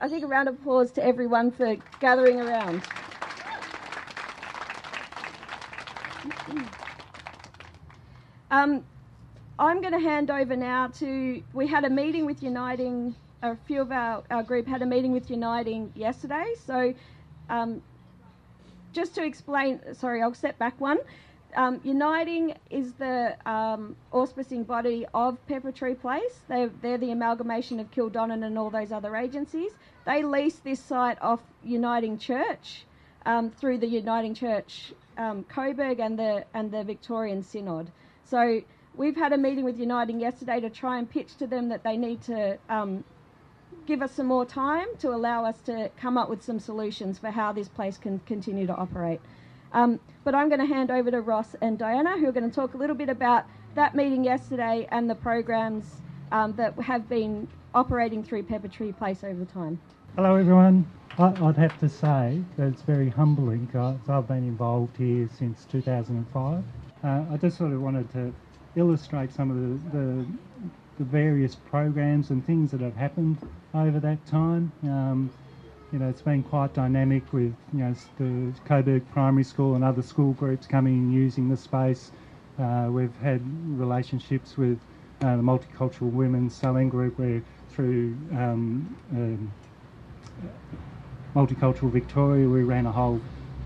I 0.00 0.08
think 0.08 0.24
a 0.24 0.26
round 0.26 0.48
of 0.48 0.54
applause 0.54 0.90
to 0.92 1.04
everyone 1.04 1.50
for 1.50 1.76
gathering 2.00 2.40
around. 2.40 2.82
Um, 8.52 8.84
I'm 9.60 9.80
going 9.80 9.92
to 9.92 10.00
hand 10.00 10.28
over 10.28 10.56
now 10.56 10.88
to. 10.98 11.40
We 11.52 11.68
had 11.68 11.84
a 11.84 11.88
meeting 11.88 12.26
with 12.26 12.42
Uniting 12.42 13.14
a 13.42 13.56
few 13.56 13.80
of 13.80 13.90
our, 13.92 14.22
our 14.30 14.42
group 14.42 14.66
had 14.66 14.82
a 14.82 14.86
meeting 14.86 15.12
with 15.12 15.30
Uniting 15.30 15.92
yesterday. 15.94 16.44
So, 16.64 16.94
um, 17.48 17.82
just 18.92 19.14
to 19.14 19.24
explain, 19.24 19.80
sorry, 19.94 20.22
I'll 20.22 20.34
step 20.34 20.58
back 20.58 20.80
one. 20.80 20.98
Um, 21.56 21.80
Uniting 21.82 22.54
is 22.70 22.92
the 22.92 23.36
um, 23.44 23.96
auspicing 24.12 24.66
body 24.66 25.04
of 25.14 25.44
Pepper 25.46 25.72
Tree 25.72 25.94
Place. 25.94 26.40
They're, 26.48 26.70
they're 26.80 26.98
the 26.98 27.10
amalgamation 27.10 27.80
of 27.80 27.90
Kildonan 27.90 28.44
and 28.44 28.56
all 28.56 28.70
those 28.70 28.92
other 28.92 29.16
agencies. 29.16 29.72
They 30.06 30.22
lease 30.22 30.56
this 30.56 30.80
site 30.80 31.20
off 31.20 31.40
Uniting 31.64 32.18
Church 32.18 32.84
um, 33.26 33.50
through 33.50 33.78
the 33.78 33.86
Uniting 33.86 34.34
Church 34.34 34.92
um, 35.18 35.44
Coburg 35.44 36.00
and 36.00 36.18
the 36.18 36.44
and 36.54 36.70
the 36.70 36.84
Victorian 36.84 37.42
Synod. 37.42 37.90
So 38.24 38.62
we've 38.94 39.16
had 39.16 39.32
a 39.32 39.36
meeting 39.36 39.64
with 39.64 39.78
Uniting 39.78 40.20
yesterday 40.20 40.60
to 40.60 40.70
try 40.70 40.98
and 40.98 41.08
pitch 41.08 41.36
to 41.36 41.46
them 41.46 41.68
that 41.68 41.82
they 41.82 41.96
need 41.96 42.22
to 42.22 42.58
um, 42.68 43.04
give 43.86 44.02
us 44.02 44.12
some 44.12 44.26
more 44.26 44.44
time 44.44 44.86
to 44.98 45.08
allow 45.08 45.44
us 45.44 45.60
to 45.62 45.90
come 45.96 46.16
up 46.16 46.28
with 46.28 46.42
some 46.42 46.58
solutions 46.58 47.18
for 47.18 47.30
how 47.30 47.52
this 47.52 47.68
place 47.68 47.98
can 47.98 48.20
continue 48.20 48.66
to 48.66 48.74
operate. 48.74 49.20
Um, 49.72 50.00
but 50.24 50.34
I'm 50.34 50.48
going 50.48 50.60
to 50.60 50.66
hand 50.66 50.90
over 50.90 51.10
to 51.10 51.20
Ross 51.20 51.54
and 51.60 51.78
Diana, 51.78 52.18
who 52.18 52.28
are 52.28 52.32
going 52.32 52.48
to 52.48 52.54
talk 52.54 52.74
a 52.74 52.76
little 52.76 52.96
bit 52.96 53.08
about 53.08 53.46
that 53.74 53.94
meeting 53.94 54.24
yesterday 54.24 54.86
and 54.90 55.08
the 55.08 55.14
programs 55.14 56.00
um, 56.32 56.54
that 56.54 56.78
have 56.80 57.08
been 57.08 57.48
operating 57.74 58.22
through 58.22 58.42
Pepper 58.42 58.68
Tree 58.68 58.92
Place 58.92 59.22
over 59.22 59.44
time. 59.44 59.80
Hello, 60.16 60.34
everyone. 60.34 60.86
I'd 61.18 61.56
have 61.56 61.78
to 61.80 61.88
say 61.88 62.42
that 62.56 62.68
it's 62.68 62.82
very 62.82 63.10
humbling 63.10 63.66
because 63.66 63.98
I've 64.08 64.26
been 64.26 64.38
involved 64.38 64.96
here 64.96 65.28
since 65.38 65.66
2005. 65.66 66.64
Uh, 67.02 67.24
I 67.30 67.36
just 67.36 67.58
sort 67.58 67.72
of 67.72 67.82
wanted 67.82 68.10
to 68.12 68.32
illustrate 68.76 69.32
some 69.32 69.50
of 69.50 69.92
the, 69.92 69.98
the 69.98 70.26
the 71.00 71.06
various 71.06 71.54
programs 71.54 72.28
and 72.28 72.46
things 72.46 72.70
that 72.70 72.82
have 72.82 72.94
happened 72.94 73.38
over 73.74 73.98
that 73.98 74.24
time. 74.26 74.70
Um, 74.82 75.30
you 75.92 75.98
know, 75.98 76.10
it's 76.10 76.20
been 76.20 76.42
quite 76.42 76.74
dynamic 76.74 77.32
with 77.32 77.54
you 77.72 77.80
know 77.80 77.94
the 78.18 78.52
Coburg 78.66 79.02
Primary 79.10 79.44
School 79.44 79.74
and 79.76 79.82
other 79.82 80.02
school 80.02 80.34
groups 80.34 80.66
coming 80.66 80.92
and 80.92 81.14
using 81.14 81.48
the 81.48 81.56
space. 81.56 82.12
Uh, 82.58 82.88
we've 82.90 83.16
had 83.22 83.40
relationships 83.80 84.58
with 84.58 84.78
uh, 85.22 85.36
the 85.36 85.42
Multicultural 85.42 86.12
Women's 86.12 86.54
Sewing 86.54 86.90
Group, 86.90 87.18
where 87.18 87.42
through 87.70 88.14
um, 88.32 88.94
um, 89.12 89.52
Multicultural 91.34 91.90
Victoria, 91.90 92.46
we 92.46 92.62
ran 92.62 92.84
a 92.84 92.92
whole 92.92 93.22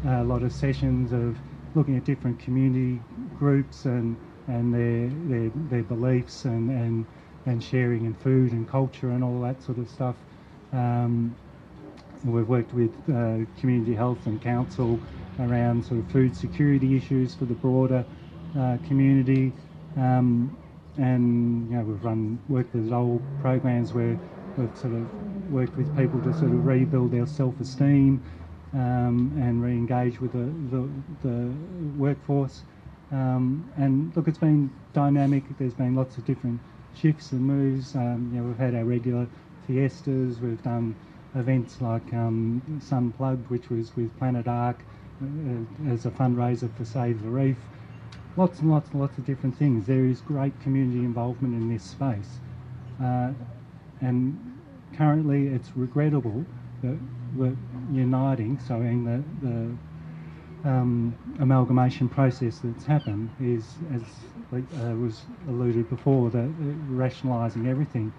uh, 0.06 0.22
lot 0.22 0.44
of 0.44 0.52
sessions 0.52 1.12
of 1.12 1.36
looking 1.74 1.96
at 1.96 2.04
different 2.04 2.38
community 2.38 3.02
groups 3.36 3.86
and 3.86 4.16
and 4.46 4.72
their 4.72 5.08
their, 5.28 5.50
their 5.68 5.82
beliefs 5.82 6.44
and 6.44 6.70
and 6.70 7.04
and 7.46 7.62
sharing 7.62 8.06
and 8.06 8.16
food 8.20 8.52
and 8.52 8.68
culture 8.68 9.10
and 9.10 9.22
all 9.22 9.40
that 9.40 9.62
sort 9.62 9.78
of 9.78 9.88
stuff. 9.88 10.16
Um, 10.72 11.34
we've 12.24 12.48
worked 12.48 12.72
with 12.72 12.90
uh, 13.08 13.44
community 13.60 13.94
health 13.94 14.26
and 14.26 14.40
council 14.40 14.98
around 15.40 15.84
sort 15.84 16.00
of 16.00 16.10
food 16.10 16.34
security 16.34 16.96
issues 16.96 17.34
for 17.34 17.44
the 17.44 17.54
broader 17.54 18.04
uh, 18.58 18.78
community. 18.86 19.52
Um, 19.96 20.56
and 20.96 21.68
you 21.70 21.76
know 21.76 21.82
we've 21.82 22.04
run 22.04 22.38
worked 22.48 22.72
with 22.74 22.92
old 22.92 23.20
programs 23.40 23.92
where 23.92 24.16
we've 24.56 24.76
sort 24.78 24.92
of 24.92 25.52
worked 25.52 25.76
with 25.76 25.94
people 25.96 26.20
to 26.22 26.32
sort 26.32 26.52
of 26.52 26.64
rebuild 26.64 27.10
their 27.10 27.26
self-esteem 27.26 28.22
um, 28.74 29.32
and 29.40 29.62
re-engage 29.62 30.20
with 30.20 30.32
the, 30.32 30.76
the, 30.76 30.88
the 31.28 31.52
workforce. 31.98 32.62
Um, 33.12 33.68
and 33.76 34.14
look, 34.16 34.28
it's 34.28 34.38
been 34.38 34.70
dynamic. 34.92 35.44
There's 35.58 35.74
been 35.74 35.94
lots 35.94 36.16
of 36.16 36.24
different 36.24 36.60
shifts 36.94 37.32
and 37.32 37.40
moves. 37.40 37.94
Um, 37.94 38.30
you 38.32 38.40
know, 38.40 38.46
we've 38.48 38.58
had 38.58 38.74
our 38.74 38.84
regular 38.84 39.26
fiestas. 39.66 40.40
We've 40.40 40.62
done 40.62 40.94
events 41.34 41.80
like 41.80 42.12
um, 42.12 42.62
Sunplugged, 42.80 43.48
which 43.50 43.70
was 43.70 43.94
with 43.96 44.16
Planet 44.18 44.46
Ark 44.46 44.78
uh, 45.22 45.92
as 45.92 46.06
a 46.06 46.10
fundraiser 46.10 46.74
for 46.76 46.84
Save 46.84 47.22
the 47.22 47.28
Reef. 47.28 47.56
Lots 48.36 48.60
and 48.60 48.70
lots 48.70 48.90
and 48.90 49.00
lots 49.00 49.16
of 49.18 49.24
different 49.24 49.56
things. 49.56 49.86
There 49.86 50.04
is 50.06 50.20
great 50.20 50.58
community 50.60 51.00
involvement 51.00 51.54
in 51.54 51.68
this 51.68 51.82
space. 51.84 52.38
Uh, 53.02 53.30
and 54.00 54.60
currently 54.96 55.48
it's 55.48 55.70
regrettable 55.76 56.44
that 56.82 56.98
we're 57.36 57.56
uniting, 57.92 58.58
so 58.66 58.76
in 58.76 59.04
the, 59.04 59.22
the 59.46 60.68
um, 60.68 61.16
amalgamation 61.40 62.08
process 62.08 62.60
that's 62.62 62.84
happened 62.84 63.30
is, 63.40 63.64
as 63.94 64.02
uh, 64.56 64.94
was 64.96 65.22
alluded 65.48 65.88
before, 65.88 66.30
that 66.30 66.38
uh, 66.38 66.94
rationalising 66.94 67.66
everything. 67.66 68.12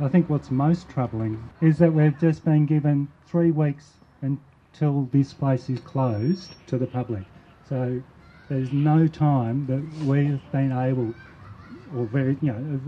I 0.00 0.08
think 0.08 0.28
what's 0.28 0.50
most 0.50 0.88
troubling 0.88 1.50
is 1.60 1.78
that 1.78 1.92
we've 1.92 2.18
just 2.18 2.44
been 2.44 2.66
given 2.66 3.08
three 3.26 3.50
weeks 3.50 3.92
until 4.22 5.08
this 5.12 5.32
place 5.32 5.68
is 5.70 5.80
closed 5.80 6.54
to 6.66 6.78
the 6.78 6.86
public. 6.86 7.24
So 7.68 8.00
there's 8.48 8.72
no 8.72 9.06
time 9.06 9.66
that 9.66 9.82
we've 10.06 10.40
been 10.52 10.72
able, 10.72 11.14
or 11.94 12.06
very, 12.06 12.36
you 12.40 12.52
know, 12.52 12.80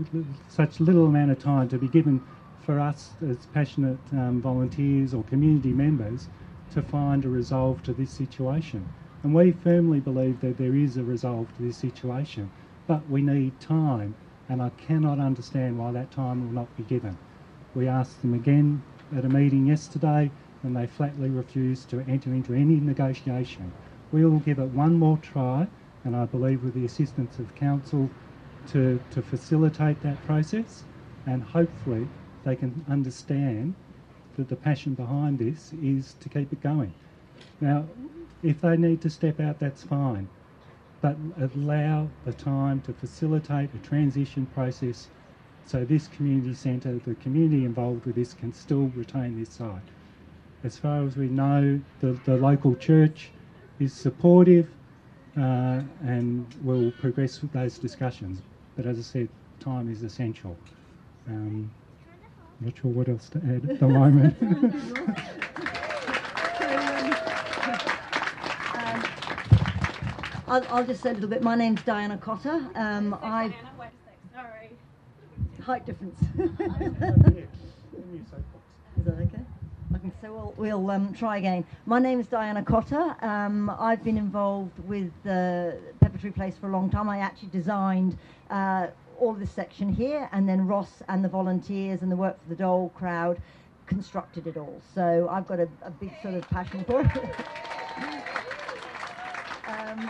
such 0.49 0.79
little 0.79 1.05
amount 1.05 1.31
of 1.31 1.39
time 1.39 1.69
to 1.69 1.77
be 1.77 1.87
given 1.87 2.21
for 2.59 2.79
us 2.79 3.11
as 3.27 3.45
passionate 3.45 3.99
um, 4.11 4.41
volunteers 4.41 5.13
or 5.13 5.23
community 5.23 5.71
members 5.71 6.27
to 6.73 6.81
find 6.81 7.23
a 7.23 7.29
resolve 7.29 7.81
to 7.83 7.93
this 7.93 8.11
situation. 8.11 8.85
And 9.23 9.33
we 9.33 9.51
firmly 9.51 9.99
believe 9.99 10.41
that 10.41 10.57
there 10.57 10.75
is 10.75 10.97
a 10.97 11.03
resolve 11.03 11.47
to 11.55 11.61
this 11.63 11.77
situation, 11.77 12.51
but 12.87 13.07
we 13.09 13.21
need 13.21 13.59
time, 13.59 14.15
and 14.49 14.61
I 14.61 14.69
cannot 14.87 15.19
understand 15.19 15.77
why 15.77 15.91
that 15.91 16.11
time 16.11 16.45
will 16.45 16.53
not 16.53 16.75
be 16.77 16.83
given. 16.83 17.17
We 17.75 17.87
asked 17.87 18.21
them 18.21 18.33
again 18.33 18.81
at 19.15 19.25
a 19.25 19.29
meeting 19.29 19.67
yesterday, 19.67 20.31
and 20.63 20.75
they 20.75 20.87
flatly 20.87 21.29
refused 21.29 21.89
to 21.89 21.99
enter 22.07 22.33
into 22.33 22.53
any 22.53 22.79
negotiation. 22.79 23.71
We 24.11 24.25
will 24.25 24.39
give 24.39 24.59
it 24.59 24.69
one 24.69 24.97
more 24.97 25.17
try, 25.17 25.67
and 26.03 26.15
I 26.15 26.25
believe 26.25 26.63
with 26.63 26.73
the 26.73 26.85
assistance 26.85 27.37
of 27.39 27.53
council 27.55 28.09
to, 28.71 29.01
to 29.11 29.21
facilitate 29.21 30.01
that 30.01 30.25
process, 30.25 30.83
and 31.25 31.43
hopefully 31.43 32.07
they 32.45 32.55
can 32.55 32.85
understand 32.89 33.75
that 34.37 34.47
the 34.47 34.55
passion 34.55 34.93
behind 34.93 35.39
this 35.39 35.73
is 35.83 36.15
to 36.21 36.29
keep 36.29 36.53
it 36.53 36.61
going. 36.61 36.93
Now, 37.59 37.85
if 38.43 38.61
they 38.61 38.77
need 38.77 39.01
to 39.01 39.09
step 39.09 39.39
out, 39.39 39.59
that's 39.59 39.83
fine. 39.83 40.29
But 41.01 41.15
allow 41.39 42.07
the 42.25 42.33
time 42.33 42.81
to 42.81 42.93
facilitate 42.93 43.69
a 43.73 43.87
transition 43.87 44.47
process 44.47 45.07
so 45.67 45.83
this 45.83 46.07
community 46.07 46.53
centre, 46.53 46.99
the 47.05 47.15
community 47.15 47.65
involved 47.65 48.05
with 48.05 48.15
this, 48.15 48.33
can 48.33 48.53
still 48.53 48.89
retain 48.95 49.37
this 49.37 49.49
site. 49.49 49.81
As 50.63 50.77
far 50.77 51.03
as 51.03 51.17
we 51.17 51.27
know, 51.27 51.81
the, 51.99 52.13
the 52.23 52.37
local 52.37 52.73
church 52.75 53.31
is 53.79 53.93
supportive 53.93 54.69
uh, 55.37 55.81
and 56.05 56.47
will 56.63 56.91
progress 56.91 57.41
with 57.41 57.51
those 57.51 57.77
discussions. 57.77 58.41
But 58.77 58.85
as 58.85 58.97
I 58.97 59.01
said, 59.01 59.29
time 59.59 59.91
is 59.91 60.03
essential. 60.03 60.55
Um, 61.27 61.69
not 62.61 62.73
sure 62.81 62.91
what 62.91 63.09
else 63.09 63.27
to 63.29 63.39
add 63.39 63.69
at 63.69 63.79
the 63.79 63.87
moment. 63.87 64.35
I'll, 70.47 70.65
I'll 70.69 70.85
just 70.85 71.03
say 71.03 71.11
a 71.11 71.13
little 71.13 71.29
bit. 71.29 71.43
My 71.43 71.55
name's 71.55 71.81
Diana 71.81 72.17
Cotter. 72.17 72.61
Um, 72.75 73.17
I 73.21 73.53
Sorry. 74.33 74.71
height 75.61 75.85
difference. 75.85 76.17
Is 76.39 76.51
that 79.05 79.13
okay? 79.13 79.39
Okay, 79.95 80.11
so 80.21 80.31
we'll, 80.31 80.53
we'll 80.55 80.89
um, 80.91 81.13
try 81.13 81.35
again. 81.37 81.65
My 81.85 81.99
name 81.99 82.21
is 82.21 82.27
Diana 82.27 82.63
Cotter. 82.63 83.13
Um, 83.21 83.69
I've 83.77 84.05
been 84.05 84.17
involved 84.17 84.79
with 84.87 85.11
uh, 85.25 85.71
Pepper 85.99 86.17
Tree 86.17 86.31
Place 86.31 86.55
for 86.57 86.69
a 86.69 86.71
long 86.71 86.89
time. 86.89 87.09
I 87.09 87.19
actually 87.19 87.49
designed 87.49 88.17
uh, 88.49 88.87
all 89.19 89.33
this 89.33 89.51
section 89.51 89.91
here, 89.91 90.29
and 90.31 90.47
then 90.47 90.65
Ross 90.65 91.03
and 91.09 91.25
the 91.25 91.29
volunteers 91.29 92.03
and 92.03 92.11
the 92.11 92.15
Work 92.15 92.41
for 92.41 92.47
the 92.49 92.55
Dole 92.55 92.89
crowd 92.95 93.41
constructed 93.85 94.47
it 94.47 94.55
all. 94.55 94.81
So 94.95 95.27
I've 95.29 95.47
got 95.47 95.59
a, 95.59 95.67
a 95.81 95.91
big 95.91 96.13
sort 96.21 96.35
of 96.35 96.49
passion 96.49 96.85
for 96.85 97.01
it. 97.01 97.11
um, 99.67 100.09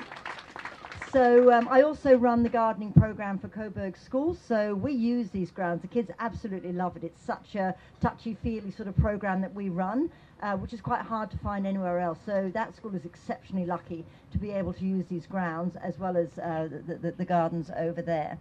so 1.18 1.52
um, 1.52 1.68
I 1.72 1.82
also 1.82 2.16
run 2.16 2.44
the 2.44 2.50
gardening 2.50 2.94
program 2.94 3.40
for 3.40 3.48
Coburg 3.48 3.98
Schools. 3.98 4.38
So 4.48 4.76
we 4.76 4.94
use 4.94 5.32
these 5.32 5.50
grounds. 5.50 5.82
The 5.82 5.88
kids 5.88 6.12
absolutely 6.20 6.72
love 6.72 6.96
it. 6.96 7.04
It's 7.04 7.20
such 7.24 7.56
a 7.56 7.74
touchy-feely 8.00 8.70
sort 8.70 8.88
of 8.88 8.96
program 8.98 9.42
that 9.42 9.52
we 9.52 9.70
run, 9.70 10.12
uh, 10.44 10.58
which 10.58 10.74
is 10.74 10.80
quite 10.80 11.02
hard 11.02 11.32
to 11.32 11.38
find 11.40 11.66
anywhere 11.66 11.98
else. 11.98 12.20
So 12.24 12.52
that 12.54 12.76
school 12.76 12.94
is 12.94 13.04
exceptionally 13.04 13.66
lucky 13.66 14.06
to 14.32 14.38
be 14.38 14.52
able 14.52 14.74
to 14.74 14.86
use 14.86 15.08
these 15.10 15.26
grounds 15.26 15.76
as 15.78 15.98
well 15.98 16.18
as 16.18 16.38
uh, 16.38 16.70
the, 16.86 16.94
the, 16.94 17.12
the 17.14 17.26
gardens 17.26 17.72
over 17.76 18.04
there. 18.04 18.38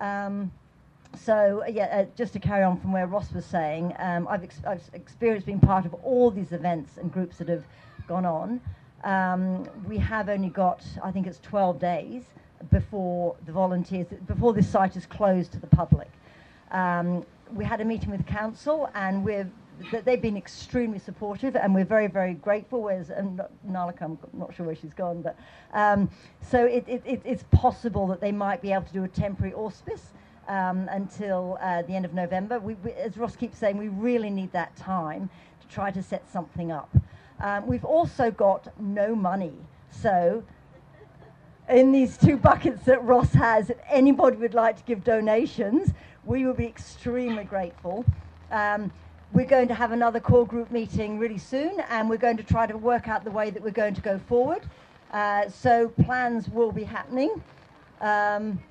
Um, 0.00 0.50
so 1.16 1.62
yeah, 1.68 1.84
uh, 1.84 2.06
just 2.16 2.32
to 2.32 2.40
carry 2.40 2.64
on 2.64 2.80
from 2.80 2.90
where 2.90 3.06
Ross 3.06 3.30
was 3.30 3.44
saying, 3.44 3.94
um, 4.00 4.26
I've, 4.26 4.42
ex- 4.42 4.64
I've 4.66 4.82
experienced 4.92 5.46
being 5.46 5.60
part 5.60 5.86
of 5.86 5.94
all 6.02 6.32
these 6.32 6.50
events 6.50 6.96
and 6.96 7.12
groups 7.12 7.38
that 7.38 7.46
have 7.46 7.62
gone 8.08 8.26
on. 8.26 8.60
Um, 9.04 9.68
we 9.86 9.98
have 9.98 10.28
only 10.28 10.48
got, 10.48 10.84
I 11.02 11.10
think 11.10 11.26
it's 11.26 11.40
12 11.40 11.80
days 11.80 12.22
before 12.70 13.36
the 13.46 13.52
volunteers, 13.52 14.06
before 14.26 14.52
this 14.52 14.68
site 14.68 14.96
is 14.96 15.06
closed 15.06 15.52
to 15.52 15.58
the 15.58 15.66
public. 15.66 16.10
Um, 16.70 17.26
we 17.52 17.64
had 17.64 17.80
a 17.80 17.84
meeting 17.84 18.10
with 18.10 18.24
council, 18.26 18.88
and 18.94 19.24
we're 19.24 19.50
th- 19.90 20.04
they've 20.04 20.22
been 20.22 20.36
extremely 20.36 20.98
supportive, 20.98 21.56
and 21.56 21.74
we're 21.74 21.84
very, 21.84 22.06
very 22.06 22.34
grateful. 22.34 22.82
Whereas 22.82 23.10
um, 23.10 23.40
Nalika, 23.68 24.02
I'm 24.02 24.18
not 24.32 24.54
sure 24.54 24.66
where 24.66 24.74
she's 24.74 24.94
gone, 24.94 25.22
but 25.22 25.36
um, 25.74 26.08
so 26.40 26.64
it, 26.64 26.84
it, 26.86 27.20
it's 27.24 27.44
possible 27.50 28.06
that 28.08 28.20
they 28.20 28.32
might 28.32 28.62
be 28.62 28.72
able 28.72 28.84
to 28.84 28.92
do 28.92 29.04
a 29.04 29.08
temporary 29.08 29.54
auspice 29.54 30.12
um, 30.48 30.88
until 30.90 31.58
uh, 31.60 31.82
the 31.82 31.94
end 31.94 32.04
of 32.04 32.14
November. 32.14 32.58
We, 32.58 32.74
we, 32.74 32.92
as 32.92 33.16
Ross 33.16 33.36
keeps 33.36 33.58
saying, 33.58 33.76
we 33.76 33.88
really 33.88 34.30
need 34.30 34.52
that 34.52 34.74
time 34.76 35.28
to 35.60 35.68
try 35.68 35.90
to 35.90 36.02
set 36.02 36.30
something 36.30 36.72
up. 36.72 36.94
Um, 37.42 37.66
we've 37.66 37.84
also 37.84 38.30
got 38.30 38.68
no 38.80 39.14
money, 39.14 39.52
so 39.90 40.42
in 41.68 41.92
these 41.92 42.16
two 42.16 42.36
buckets 42.36 42.84
that 42.84 43.02
Ross 43.04 43.32
has, 43.32 43.70
if 43.70 43.78
anybody 43.90 44.36
would 44.36 44.54
like 44.54 44.76
to 44.76 44.82
give 44.84 45.04
donations, 45.04 45.92
we 46.24 46.44
will 46.44 46.54
be 46.54 46.66
extremely 46.66 47.44
grateful. 47.44 48.04
Um, 48.50 48.92
we're 49.32 49.46
going 49.46 49.68
to 49.68 49.74
have 49.74 49.92
another 49.92 50.20
core 50.20 50.46
group 50.46 50.70
meeting 50.70 51.18
really 51.18 51.38
soon, 51.38 51.80
and 51.90 52.08
we're 52.08 52.16
going 52.18 52.36
to 52.36 52.42
try 52.42 52.66
to 52.66 52.76
work 52.76 53.08
out 53.08 53.24
the 53.24 53.30
way 53.30 53.50
that 53.50 53.62
we're 53.62 53.70
going 53.70 53.94
to 53.94 54.00
go 54.00 54.18
forward. 54.18 54.62
Uh, 55.10 55.48
so 55.48 55.88
plans 55.88 56.48
will 56.48 56.72
be 56.72 56.84
happening. 56.84 57.42
Um, 58.00 58.62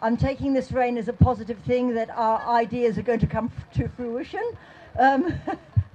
I'm 0.00 0.16
taking 0.16 0.52
this 0.52 0.72
rain 0.72 0.98
as 0.98 1.08
a 1.08 1.12
positive 1.12 1.58
thing 1.58 1.94
that 1.94 2.10
our 2.10 2.40
ideas 2.46 2.98
are 2.98 3.02
going 3.02 3.20
to 3.20 3.26
come 3.26 3.50
f- 3.56 3.72
to 3.78 3.88
fruition. 3.88 4.52
Um, 4.98 5.34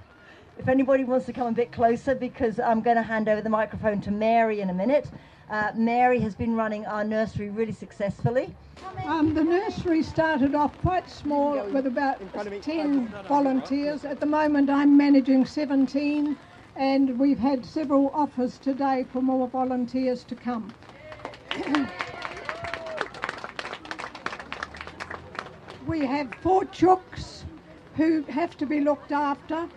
if 0.58 0.68
anybody 0.68 1.04
wants 1.04 1.26
to 1.26 1.34
come 1.34 1.48
a 1.48 1.52
bit 1.52 1.72
closer, 1.72 2.16
because 2.16 2.60
I'm 2.60 2.82
going 2.82 2.96
to 2.96 3.04
hand 3.04 3.28
over 3.28 3.42
the 3.42 3.50
microphone 3.50 4.02
to 4.02 4.12
Mary 4.12 4.62
in 4.62 4.70
a 4.70 4.74
minute. 4.74 5.10
Uh, 5.50 5.72
Mary 5.76 6.20
has 6.20 6.36
been 6.36 6.56
running 6.56 6.86
our 6.86 7.04
nursery 7.04 7.50
really 7.50 7.72
successfully. 7.72 8.56
Um, 9.06 9.34
the 9.34 9.44
nursery 9.44 10.02
started 10.02 10.56
off 10.56 10.78
quite 10.80 11.10
small 11.10 11.62
with 11.68 11.86
about 11.86 12.20
10 12.62 13.08
volunteers. 13.28 14.06
At 14.06 14.20
the 14.20 14.26
moment, 14.26 14.70
I'm 14.70 14.96
managing 14.96 15.46
17, 15.46 16.38
and 16.76 17.20
we've 17.20 17.40
had 17.40 17.66
several 17.66 18.10
offers 18.14 18.58
today 18.58 19.06
for 19.12 19.22
more 19.22 19.48
volunteers 19.48 20.24
to 20.26 20.36
come. 20.36 20.74
we 25.88 26.06
have 26.06 26.34
four 26.42 26.64
chooks 26.66 27.44
who 27.96 28.24
have 28.24 28.58
to 28.58 28.66
be 28.66 28.80
looked 28.80 29.12
after. 29.12 29.68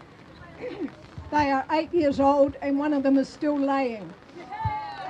They 1.30 1.50
are 1.50 1.64
eight 1.72 1.92
years 1.92 2.20
old, 2.20 2.56
and 2.62 2.78
one 2.78 2.92
of 2.92 3.02
them 3.02 3.18
is 3.18 3.28
still 3.28 3.58
laying. 3.58 4.12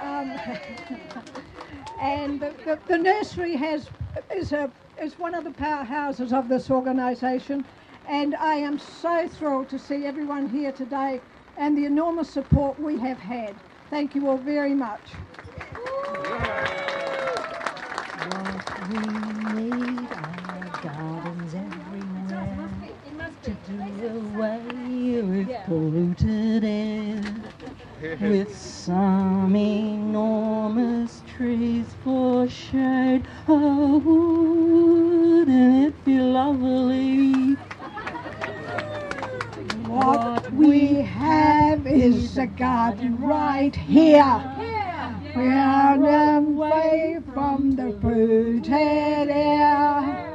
Um, 0.03 0.33
and 2.01 2.41
the, 2.41 2.55
the, 2.65 2.79
the 2.87 2.99
nursery 2.99 3.57
has 3.57 3.89
is 4.35 4.53
a 4.53 4.71
is 5.01 5.19
one 5.19 5.35
of 5.35 5.45
the 5.45 5.51
powerhouses 5.51 6.33
of 6.33 6.49
this 6.49 6.71
organisation, 6.71 7.65
and 8.09 8.35
I 8.35 8.55
am 8.55 8.79
so 8.79 9.29
thrilled 9.29 9.69
to 9.71 9.79
see 9.79 10.07
everyone 10.07 10.49
here 10.49 10.73
today 10.73 11.21
and 11.59 11.77
the 11.77 11.85
enormous 11.85 12.31
support 12.31 12.79
we 12.81 12.99
have 12.99 13.19
had. 13.19 13.55
Thank 13.91 14.15
you 14.15 14.29
all 14.29 14.39
very 14.39 14.75
much. 14.75 15.13
What 18.29 18.65
we 18.91 18.99
need 19.63 20.13
are 20.13 20.81
gardens 20.83 21.55
everywhere 21.55 22.71
to 23.43 23.51
do 23.71 24.09
away 24.37 24.76
with 25.23 25.49
polluted 25.65 26.65
air. 26.65 27.23
With 28.21 28.55
some 28.57 29.57
enormous 29.57 31.23
trees 31.37 31.87
for 32.05 32.47
shade, 32.49 33.27
oh, 33.49 33.99
wouldn't 33.99 35.87
it 35.87 36.05
be 36.05 36.19
lovely? 36.19 37.55
What 39.87 40.53
we 40.53 40.97
have 40.97 41.87
is 41.87 42.37
a 42.37 42.47
garden 42.47 43.19
right 43.21 43.75
here. 43.75 44.53
We 45.35 45.49
are 45.49 46.37
away 46.37 47.19
from 47.33 47.77
the 47.77 47.93
polluted 48.01 49.31
air. 49.31 50.33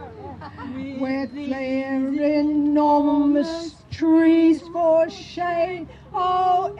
With 0.99 1.33
their 1.33 2.39
enormous 2.39 3.80
trees 4.01 4.63
for 4.73 5.07
shade. 5.11 5.87
Oh, 6.11 6.75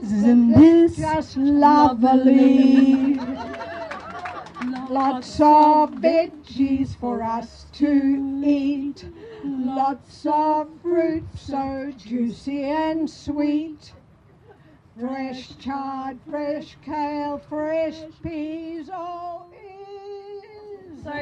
isn't 0.00 0.52
this 0.52 0.96
just 0.96 1.36
lovely? 1.36 3.18
Lots 4.88 5.40
of 5.40 5.90
veggies 5.94 6.96
for 7.00 7.20
us 7.20 7.66
to 7.72 8.42
eat. 8.44 9.04
Lots 9.42 10.24
of 10.24 10.68
fruit 10.82 11.24
so 11.34 11.92
juicy 11.96 12.62
and 12.62 13.10
sweet. 13.10 13.92
Fresh 14.96 15.58
chard, 15.58 16.20
fresh 16.30 16.76
kale, 16.84 17.42
fresh 17.48 17.98
peas, 18.22 18.88
oh, 18.92 19.46
So 21.04 21.12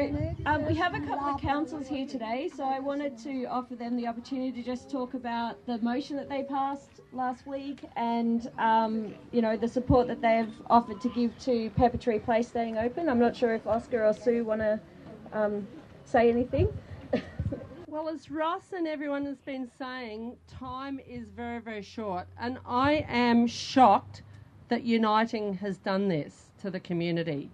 um, 0.46 0.64
we 0.64 0.76
have 0.76 0.94
a 0.94 1.00
couple 1.00 1.26
of 1.26 1.40
councils 1.40 1.88
here 1.88 2.06
today, 2.06 2.48
so 2.56 2.62
I 2.62 2.78
wanted 2.78 3.18
to 3.24 3.46
offer 3.46 3.74
them 3.74 3.96
the 3.96 4.06
opportunity 4.06 4.52
to 4.52 4.62
just 4.62 4.88
talk 4.88 5.14
about 5.14 5.66
the 5.66 5.78
motion 5.78 6.16
that 6.18 6.28
they 6.28 6.44
passed 6.44 7.00
last 7.12 7.48
week 7.48 7.80
and 7.96 8.48
um, 8.58 9.12
you 9.32 9.42
know 9.42 9.56
the 9.56 9.66
support 9.66 10.06
that 10.06 10.22
they've 10.22 10.54
offered 10.70 11.00
to 11.00 11.08
give 11.08 11.36
to 11.40 11.68
Pepper 11.70 11.98
Tree 11.98 12.20
Place 12.20 12.46
staying 12.46 12.78
open. 12.78 13.08
I'm 13.08 13.18
not 13.18 13.34
sure 13.34 13.54
if 13.54 13.66
Oscar 13.66 14.06
or 14.06 14.12
Sue 14.12 14.44
want 14.44 14.60
to 14.60 14.78
um, 15.32 15.66
say 16.04 16.30
anything. 16.30 16.72
Well, 17.88 18.08
as 18.08 18.30
Ross 18.30 18.72
and 18.72 18.88
everyone 18.88 19.26
has 19.26 19.36
been 19.42 19.70
saying, 19.78 20.36
time 20.48 20.98
is 21.06 21.28
very, 21.28 21.60
very 21.60 21.82
short. 21.82 22.26
And 22.40 22.56
I 22.64 23.04
am 23.06 23.46
shocked 23.46 24.22
that 24.68 24.82
Uniting 24.82 25.52
has 25.58 25.76
done 25.76 26.08
this 26.08 26.46
to 26.62 26.70
the 26.70 26.80
community. 26.80 27.50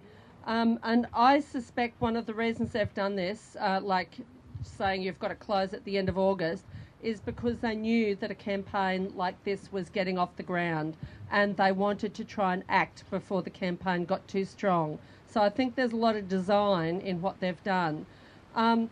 Um, 0.49 0.79
and 0.81 1.05
I 1.13 1.41
suspect 1.41 2.01
one 2.01 2.15
of 2.15 2.25
the 2.25 2.33
reasons 2.33 2.71
they've 2.71 2.93
done 2.95 3.15
this, 3.15 3.55
uh, 3.59 3.79
like 3.83 4.17
saying 4.63 5.03
you've 5.03 5.19
got 5.19 5.27
to 5.27 5.35
close 5.35 5.75
at 5.75 5.85
the 5.85 5.95
end 5.95 6.09
of 6.09 6.17
August, 6.17 6.65
is 7.03 7.19
because 7.19 7.59
they 7.59 7.75
knew 7.75 8.15
that 8.15 8.31
a 8.31 8.35
campaign 8.35 9.13
like 9.15 9.41
this 9.43 9.71
was 9.71 9.89
getting 9.89 10.17
off 10.17 10.35
the 10.37 10.43
ground 10.43 10.97
and 11.31 11.55
they 11.55 11.71
wanted 11.71 12.15
to 12.15 12.25
try 12.25 12.51
and 12.53 12.63
act 12.67 13.03
before 13.11 13.43
the 13.43 13.49
campaign 13.51 14.05
got 14.05 14.27
too 14.27 14.43
strong. 14.43 14.97
So 15.27 15.39
I 15.39 15.49
think 15.49 15.75
there's 15.75 15.91
a 15.91 15.97
lot 15.97 16.15
of 16.15 16.27
design 16.27 16.99
in 17.01 17.21
what 17.21 17.39
they've 17.39 17.63
done. 17.63 18.07
Um, 18.55 18.89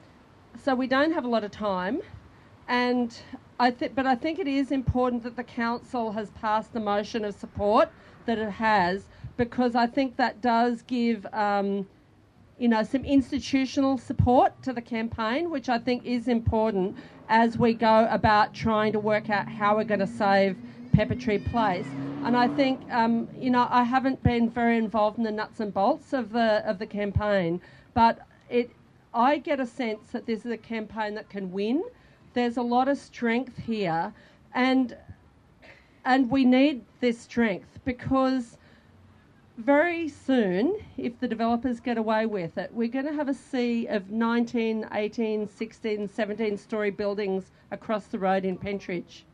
so 0.63 0.75
we 0.75 0.85
don't 0.85 1.11
have 1.11 1.25
a 1.25 1.27
lot 1.27 1.43
of 1.43 1.49
time, 1.49 2.01
and 2.67 3.19
I 3.59 3.71
th- 3.71 3.95
but 3.95 4.05
I 4.05 4.13
think 4.13 4.37
it 4.37 4.47
is 4.47 4.71
important 4.71 5.23
that 5.23 5.35
the 5.35 5.43
council 5.43 6.11
has 6.11 6.29
passed 6.29 6.73
the 6.73 6.79
motion 6.79 7.25
of 7.25 7.33
support 7.33 7.89
that 8.27 8.37
it 8.37 8.51
has 8.51 9.05
because 9.37 9.75
I 9.75 9.87
think 9.87 10.17
that 10.17 10.41
does 10.41 10.81
give 10.81 11.25
um, 11.33 11.87
you 12.57 12.67
know 12.67 12.83
some 12.83 13.05
institutional 13.05 13.97
support 13.97 14.61
to 14.63 14.73
the 14.73 14.81
campaign, 14.81 15.49
which 15.49 15.69
I 15.69 15.77
think 15.77 16.05
is 16.05 16.27
important 16.27 16.97
as 17.29 17.57
we 17.57 17.73
go 17.73 18.07
about 18.09 18.53
trying 18.53 18.93
to 18.93 18.99
work 18.99 19.29
out 19.29 19.47
how 19.47 19.77
we're 19.77 19.83
going 19.83 19.99
to 19.99 20.07
save 20.07 20.57
Pepper 20.93 21.15
Tree 21.15 21.37
Place. 21.37 21.87
And 22.23 22.35
I 22.35 22.47
think, 22.47 22.81
um, 22.91 23.27
you 23.37 23.49
know, 23.51 23.67
I 23.69 23.83
haven't 23.83 24.23
been 24.23 24.49
very 24.49 24.77
involved 24.77 25.17
in 25.17 25.23
the 25.23 25.31
nuts 25.31 25.59
and 25.59 25.73
bolts 25.73 26.13
of 26.13 26.31
the 26.31 26.67
of 26.67 26.79
the 26.79 26.87
campaign, 26.87 27.61
but 27.93 28.19
it, 28.49 28.71
I 29.13 29.37
get 29.37 29.59
a 29.59 29.65
sense 29.65 30.11
that 30.11 30.25
this 30.25 30.45
is 30.45 30.51
a 30.51 30.57
campaign 30.57 31.13
that 31.15 31.29
can 31.29 31.51
win. 31.51 31.83
There's 32.33 32.57
a 32.57 32.61
lot 32.61 32.87
of 32.87 32.97
strength 32.97 33.57
here, 33.57 34.13
and 34.53 34.97
and 36.05 36.31
we 36.31 36.45
need 36.45 36.83
this 36.99 37.19
strength 37.19 37.79
because 37.85 38.57
very 39.57 40.07
soon, 40.07 40.77
if 40.97 41.19
the 41.19 41.27
developers 41.27 41.79
get 41.79 41.97
away 41.97 42.27
with 42.27 42.57
it, 42.57 42.71
we're 42.71 42.87
going 42.87 43.07
to 43.07 43.13
have 43.13 43.27
a 43.27 43.33
sea 43.33 43.87
of 43.87 44.11
19, 44.11 44.87
18, 44.93 45.47
16, 45.47 46.07
17 46.07 46.57
story 46.57 46.91
buildings 46.91 47.51
across 47.71 48.05
the 48.05 48.19
road 48.19 48.45
in 48.45 48.55
Pentridge. 48.55 49.25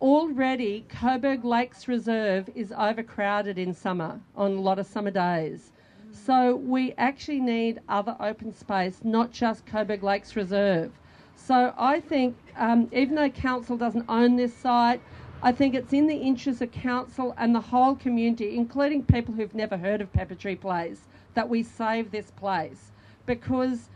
Already, 0.00 0.84
Coburg 0.88 1.44
Lakes 1.44 1.88
Reserve 1.88 2.50
is 2.54 2.72
overcrowded 2.72 3.58
in 3.58 3.72
summer 3.72 4.20
on 4.36 4.52
a 4.52 4.60
lot 4.60 4.78
of 4.78 4.86
summer 4.86 5.10
days. 5.10 5.72
So 6.12 6.56
we 6.56 6.92
actually 6.98 7.40
need 7.40 7.80
other 7.88 8.16
open 8.20 8.52
space, 8.52 9.00
not 9.04 9.32
just 9.32 9.64
Coburg 9.64 10.02
Lakes 10.02 10.36
Reserve. 10.36 10.92
So 11.34 11.72
I 11.78 12.00
think, 12.00 12.36
um, 12.56 12.88
even 12.92 13.14
though 13.14 13.30
council 13.30 13.76
doesn't 13.76 14.04
own 14.08 14.36
this 14.36 14.54
site, 14.54 15.00
I 15.42 15.52
think 15.52 15.74
it's 15.74 15.94
in 15.94 16.06
the 16.06 16.16
interest 16.18 16.60
of 16.60 16.70
council 16.70 17.34
and 17.38 17.54
the 17.54 17.62
whole 17.62 17.94
community, 17.94 18.56
including 18.56 19.04
people 19.04 19.32
who've 19.32 19.54
never 19.54 19.78
heard 19.78 20.02
of 20.02 20.12
Pepper 20.12 20.34
Tree 20.34 20.54
Place, 20.54 21.08
that 21.32 21.48
we 21.48 21.62
save 21.62 22.10
this 22.10 22.30
place 22.32 22.92
because 23.24 23.88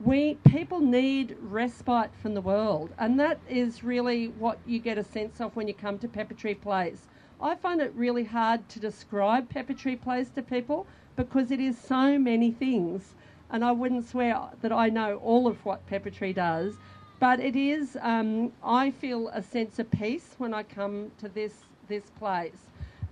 we 0.00 0.34
people 0.44 0.80
need 0.80 1.36
respite 1.40 2.10
from 2.20 2.34
the 2.34 2.40
world, 2.40 2.90
and 2.98 3.20
that 3.20 3.38
is 3.48 3.84
really 3.84 4.28
what 4.28 4.58
you 4.66 4.80
get 4.80 4.98
a 4.98 5.04
sense 5.04 5.40
of 5.40 5.54
when 5.54 5.68
you 5.68 5.74
come 5.74 5.96
to 5.98 6.08
Pepper 6.08 6.34
Tree 6.34 6.54
Place. 6.54 7.06
I 7.40 7.54
find 7.54 7.80
it 7.80 7.92
really 7.94 8.24
hard 8.24 8.68
to 8.70 8.80
describe 8.80 9.48
Pepper 9.48 9.74
Tree 9.74 9.94
Place 9.94 10.30
to 10.30 10.42
people 10.42 10.88
because 11.14 11.52
it 11.52 11.60
is 11.60 11.78
so 11.78 12.18
many 12.18 12.50
things, 12.50 13.14
and 13.48 13.64
I 13.64 13.70
wouldn't 13.70 14.08
swear 14.08 14.40
that 14.60 14.72
I 14.72 14.88
know 14.88 15.18
all 15.18 15.46
of 15.46 15.64
what 15.64 15.86
Pepper 15.86 16.10
Tree 16.10 16.32
does, 16.32 16.74
but 17.20 17.38
it 17.38 17.54
is, 17.54 17.98
um, 18.00 18.50
I 18.64 18.90
feel 18.90 19.28
a 19.28 19.42
sense 19.42 19.78
of 19.78 19.90
peace 19.90 20.34
when 20.38 20.54
I 20.54 20.62
come 20.62 21.12
to 21.18 21.28
this, 21.28 21.52
this 21.86 22.04
place. 22.18 22.56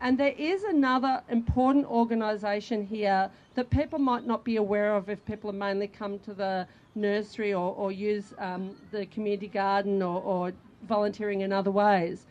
And 0.01 0.17
there 0.17 0.35
is 0.39 0.65
another 0.65 1.23
important 1.29 1.85
organisation 1.87 2.87
here 2.87 3.31
that 3.55 3.69
people 3.69 3.99
might 3.99 4.27
not 4.27 4.45
be 4.45 4.57
aware 4.57 4.95
of 4.95 5.11
if 5.11 5.23
people 5.27 5.51
have 5.51 5.59
mainly 5.59 5.89
come 5.89 6.19
to 6.21 6.33
the 6.33 6.67
nursery 6.95 7.53
or, 7.53 7.75
or 7.75 7.93
use 7.93 8.33
um, 8.39 8.75
the 8.93 9.05
community 9.07 9.49
garden 9.49 10.03
or, 10.03 10.23
or 10.23 10.53
volunteering 10.89 11.43
in 11.43 11.53
other 11.53 11.71
ways. 11.71 12.25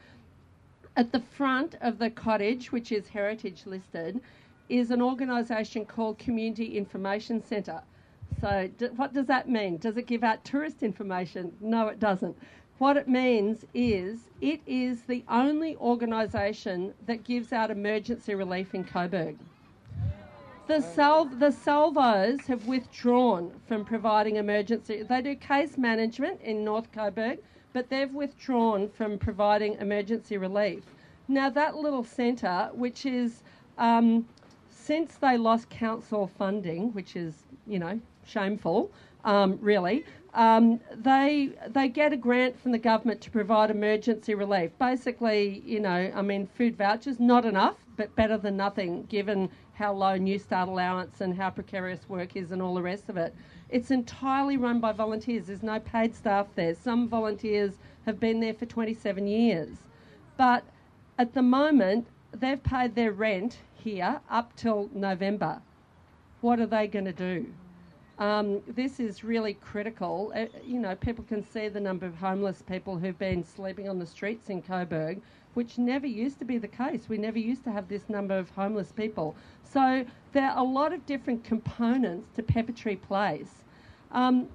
At 0.96 1.12
the 1.12 1.20
front 1.20 1.76
of 1.82 2.00
the 2.00 2.10
cottage, 2.10 2.72
which 2.72 2.92
is 2.92 3.08
heritage 3.08 3.64
listed, 3.68 4.20
is 4.68 4.90
an 4.90 5.02
organisation 5.02 5.86
called 5.86 6.18
Community 6.18 6.76
Information 6.76 7.44
Centre. 7.44 7.82
So, 8.40 8.70
d- 8.78 8.88
what 8.96 9.14
does 9.14 9.26
that 9.28 9.50
mean? 9.50 9.78
Does 9.78 9.98
it 9.98 10.06
give 10.08 10.24
out 10.24 10.46
tourist 10.46 10.84
information? 10.84 11.54
No, 11.60 11.88
it 11.88 12.00
doesn't. 12.00 12.38
What 12.78 12.98
it 12.98 13.08
means 13.08 13.66
is 13.74 14.30
it 14.42 14.62
is 14.68 15.02
the 15.04 15.24
only 15.28 15.76
organisation 15.78 16.94
that 17.08 17.24
gives 17.24 17.52
out 17.52 17.72
emergency 17.72 18.36
relief 18.36 18.76
in 18.76 18.84
Coburg. 18.84 19.38
The, 20.68 20.82
Sal- 20.82 21.26
the 21.26 21.52
Salvos 21.52 22.42
have 22.48 22.68
withdrawn 22.68 23.52
from 23.68 23.86
providing 23.86 24.36
emergency. 24.36 25.02
They 25.02 25.22
do 25.22 25.36
case 25.36 25.78
management 25.78 26.42
in 26.42 26.64
North 26.64 26.92
Coburg, 26.92 27.40
but 27.74 27.90
they've 27.90 28.14
withdrawn 28.14 28.90
from 28.90 29.18
providing 29.18 29.76
emergency 29.76 30.38
relief. 30.38 30.84
Now, 31.28 31.50
that 31.50 31.78
little 31.78 32.04
centre, 32.04 32.70
which 32.74 33.06
is 33.06 33.42
um, 33.78 34.28
since 34.70 35.16
they 35.16 35.38
lost 35.38 35.70
council 35.70 36.28
funding, 36.28 36.94
which 36.94 37.16
is, 37.16 37.34
you 37.66 37.80
know, 37.80 38.00
shameful, 38.28 38.92
um, 39.24 39.58
really. 39.62 40.06
Um, 40.34 40.80
they 40.96 41.50
they 41.70 41.88
get 41.88 42.14
a 42.14 42.18
grant 42.18 42.60
from 42.60 42.72
the 42.72 42.78
government 42.78 43.22
to 43.22 43.32
provide 43.32 43.72
emergency 43.72 44.36
relief. 44.36 44.72
Basically, 44.78 45.64
you 45.66 45.80
know, 45.80 46.12
I 46.14 46.22
mean, 46.22 46.48
food 46.48 46.78
vouchers 46.78 47.20
not 47.20 47.46
enough, 47.46 47.76
but 47.96 48.16
better 48.16 48.38
than 48.38 48.56
nothing, 48.56 49.06
given 49.06 49.50
how 49.74 49.94
low 49.94 50.18
Newstart 50.18 50.68
allowance 50.68 51.22
and 51.22 51.36
how 51.36 51.50
precarious 51.50 52.08
work 52.10 52.36
is 52.36 52.52
and 52.52 52.62
all 52.62 52.76
the 52.76 52.82
rest 52.82 53.10
of 53.10 53.18
it. 53.18 53.34
It's 53.70 53.92
entirely 53.92 54.58
run 54.58 54.80
by 54.80 54.92
volunteers. 54.92 55.48
There's 55.48 55.64
no 55.64 55.80
paid 55.80 56.16
staff 56.16 56.48
there. 56.56 56.76
Some 56.76 57.08
volunteers 57.08 57.74
have 58.06 58.20
been 58.20 58.40
there 58.40 58.54
for 58.54 58.66
27 58.66 59.28
years, 59.28 59.70
but 60.38 60.64
at 61.18 61.34
the 61.34 61.42
moment 61.42 62.08
they've 62.32 62.62
paid 62.62 62.96
their 62.96 63.12
rent 63.12 63.58
here 63.74 64.22
up 64.30 64.56
till 64.56 64.90
November. 64.94 65.62
What 66.42 66.60
are 66.60 66.66
they 66.68 66.88
going 66.88 67.06
to 67.06 67.14
do? 67.14 67.48
Um, 68.20 68.64
this 68.68 69.00
is 69.00 69.24
really 69.24 69.54
critical. 69.54 70.34
Uh, 70.36 70.46
you 70.66 70.80
know, 70.80 70.96
people 70.96 71.24
can 71.24 71.44
see 71.44 71.68
the 71.68 71.80
number 71.80 72.06
of 72.06 72.16
homeless 72.16 72.64
people 72.64 72.98
who've 72.98 73.18
been 73.20 73.44
sleeping 73.44 73.88
on 73.88 74.00
the 74.00 74.08
streets 74.08 74.50
in 74.50 74.64
Coburg, 74.64 75.22
which 75.54 75.78
never 75.78 76.08
used 76.08 76.40
to 76.40 76.46
be 76.46 76.58
the 76.58 76.68
case. 76.68 77.08
We 77.08 77.18
never 77.18 77.38
used 77.38 77.64
to 77.66 77.72
have 77.72 77.88
this 77.88 78.10
number 78.10 78.38
of 78.38 78.50
homeless 78.50 78.92
people. 78.92 79.36
So 79.64 80.04
there 80.34 80.50
are 80.50 80.58
a 80.58 80.64
lot 80.64 80.94
of 80.94 81.06
different 81.06 81.44
components 81.44 82.30
to 82.36 82.44
Pepper 82.44 82.72
Tree 82.72 82.96
Place. 82.96 83.64
Um, 84.12 84.48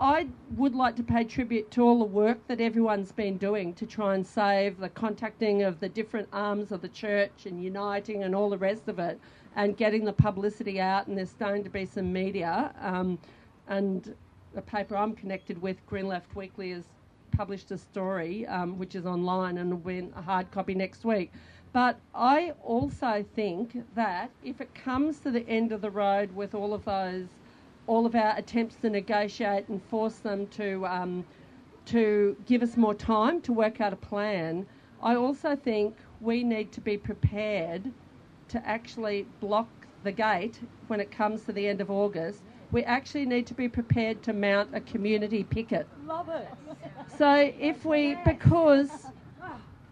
I 0.00 0.26
would 0.56 0.74
like 0.74 0.96
to 0.96 1.02
pay 1.02 1.24
tribute 1.24 1.70
to 1.70 1.82
all 1.82 2.00
the 2.00 2.04
work 2.04 2.38
that 2.48 2.60
everyone's 2.60 3.12
been 3.12 3.38
doing 3.38 3.72
to 3.74 3.86
try 3.86 4.14
and 4.14 4.26
save 4.26 4.78
the 4.78 4.90
contacting 4.90 5.62
of 5.62 5.80
the 5.80 5.88
different 5.88 6.28
arms 6.32 6.70
of 6.70 6.82
the 6.82 6.88
church 6.88 7.46
and 7.46 7.62
uniting 7.62 8.24
and 8.24 8.34
all 8.34 8.50
the 8.50 8.58
rest 8.58 8.88
of 8.88 8.98
it 8.98 9.18
and 9.56 9.76
getting 9.76 10.04
the 10.04 10.12
publicity 10.12 10.80
out. 10.80 11.08
And 11.08 11.18
there's 11.18 11.30
starting 11.30 11.64
to 11.64 11.70
be 11.70 11.84
some 11.84 12.12
media. 12.12 12.72
Um, 12.80 13.18
and 13.68 14.14
a 14.54 14.62
paper 14.62 14.96
I'm 14.96 15.14
connected 15.14 15.60
with, 15.60 15.84
Green 15.86 16.06
Left 16.06 16.34
Weekly, 16.36 16.70
has 16.70 16.84
published 17.32 17.70
a 17.72 17.78
story 17.78 18.46
um, 18.46 18.78
which 18.78 18.94
is 18.94 19.04
online 19.04 19.58
and 19.58 19.70
will 19.70 19.78
be 19.78 20.08
a 20.16 20.22
hard 20.22 20.50
copy 20.50 20.74
next 20.74 21.04
week. 21.04 21.32
But 21.72 21.98
I 22.14 22.52
also 22.62 23.24
think 23.34 23.84
that 23.94 24.30
if 24.44 24.60
it 24.60 24.74
comes 24.74 25.18
to 25.20 25.30
the 25.30 25.46
end 25.48 25.72
of 25.72 25.80
the 25.80 25.90
road 25.90 26.34
with 26.34 26.54
all 26.54 26.72
of 26.72 26.84
those 26.84 27.26
all 27.86 28.06
of 28.06 28.14
our 28.14 28.36
attempts 28.36 28.76
to 28.76 28.90
negotiate 28.90 29.68
and 29.68 29.80
force 29.84 30.16
them 30.16 30.46
to 30.48 30.86
um, 30.86 31.24
to 31.86 32.36
give 32.46 32.62
us 32.62 32.76
more 32.76 32.94
time 32.94 33.40
to 33.42 33.52
work 33.52 33.80
out 33.80 33.92
a 33.92 33.96
plan. 33.96 34.66
I 35.02 35.14
also 35.14 35.54
think 35.54 35.96
we 36.20 36.42
need 36.42 36.72
to 36.72 36.80
be 36.80 36.96
prepared 36.96 37.92
to 38.48 38.66
actually 38.66 39.26
block 39.40 39.68
the 40.04 40.12
gate 40.12 40.60
when 40.88 41.00
it 41.00 41.10
comes 41.10 41.42
to 41.42 41.52
the 41.52 41.66
end 41.66 41.80
of 41.80 41.90
August. 41.90 42.42
We 42.72 42.84
actually 42.84 43.26
need 43.26 43.46
to 43.48 43.54
be 43.54 43.68
prepared 43.68 44.22
to 44.24 44.32
mount 44.32 44.74
a 44.74 44.80
community 44.80 45.44
picket. 45.44 45.86
Love 46.06 46.28
it. 46.28 46.48
So 47.16 47.52
if 47.58 47.84
we 47.84 48.16
because 48.24 49.06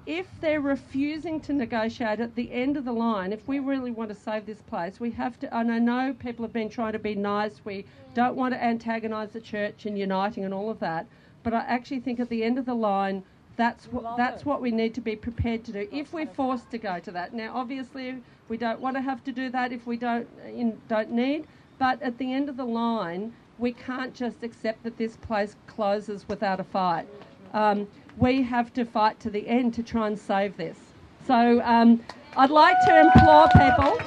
if 0.07 0.27
they're 0.41 0.61
refusing 0.61 1.41
to 1.41 1.53
negotiate 1.53 2.21
at 2.21 2.35
the 2.35 2.53
end 2.53 2.77
of 2.77 2.85
the 2.85 2.93
line, 2.93 3.33
if 3.33 3.47
we 3.49 3.59
really 3.59 3.91
want 3.91 4.11
to 4.11 4.15
save 4.15 4.45
this 4.45 4.61
place, 4.61 5.01
we 5.01 5.11
have 5.13 5.39
to. 5.41 5.57
And 5.57 5.73
I 5.73 5.79
know 5.79 6.15
people 6.19 6.45
have 6.45 6.53
been 6.53 6.69
trying 6.69 6.93
to 6.93 6.99
be 6.99 7.15
nice. 7.15 7.61
We 7.65 7.87
don't 8.13 8.37
want 8.37 8.53
to 8.55 8.63
antagonise 8.63 9.31
the 9.31 9.41
church 9.41 9.87
and 9.87 9.99
uniting 9.99 10.45
and 10.45 10.53
all 10.53 10.69
of 10.69 10.79
that. 10.81 11.07
But 11.43 11.55
I 11.55 11.61
actually 11.61 12.01
think 12.01 12.21
at 12.21 12.29
the 12.29 12.45
end 12.45 12.59
of 12.59 12.67
the 12.67 12.75
line, 12.75 13.25
that's 13.57 13.87
what 13.87 14.17
that's 14.17 14.45
what 14.45 14.61
we 14.61 14.71
need 14.71 14.95
to 14.95 15.01
be 15.01 15.17
prepared 15.17 15.65
to 15.65 15.73
do 15.73 15.89
if 15.93 16.13
we're 16.13 16.27
forced 16.27 16.71
to 16.73 16.79
go 16.79 16.99
to 16.99 17.11
that. 17.13 17.33
Now, 17.33 17.53
obviously, 17.55 18.17
we 18.49 18.57
don't 18.57 18.81
want 18.81 18.97
to 18.97 19.03
have 19.03 19.25
to 19.25 19.33
do 19.33 19.49
that 19.51 19.73
if 19.73 19.87
we 19.87 19.97
don't 19.97 20.29
in, 20.47 20.81
don't 20.89 21.11
need. 21.11 21.47
But 21.79 22.01
at 22.03 22.19
the 22.19 22.33
end 22.33 22.49
of 22.49 22.57
the 22.57 22.65
line, 22.65 23.33
we 23.59 23.73
can't 23.73 24.15
just 24.15 24.43
accept 24.43 24.83
that 24.85 24.97
this 24.97 25.17
place 25.17 25.57
closes 25.67 26.27
without 26.29 26.61
a 26.61 26.65
fight. 26.65 27.07
Um, 27.53 27.89
we 28.17 28.43
have 28.43 28.73
to 28.75 28.85
fight 28.85 29.19
to 29.21 29.31
the 29.31 29.47
end 29.49 29.75
to 29.75 29.83
try 29.83 30.07
and 30.07 30.19
save 30.19 30.57
this. 30.57 30.79
So 31.27 31.63
um, 31.63 32.03
I'd 32.37 32.51
like 32.51 32.77
to 32.87 33.01
implore 33.01 33.49
people, 33.55 33.99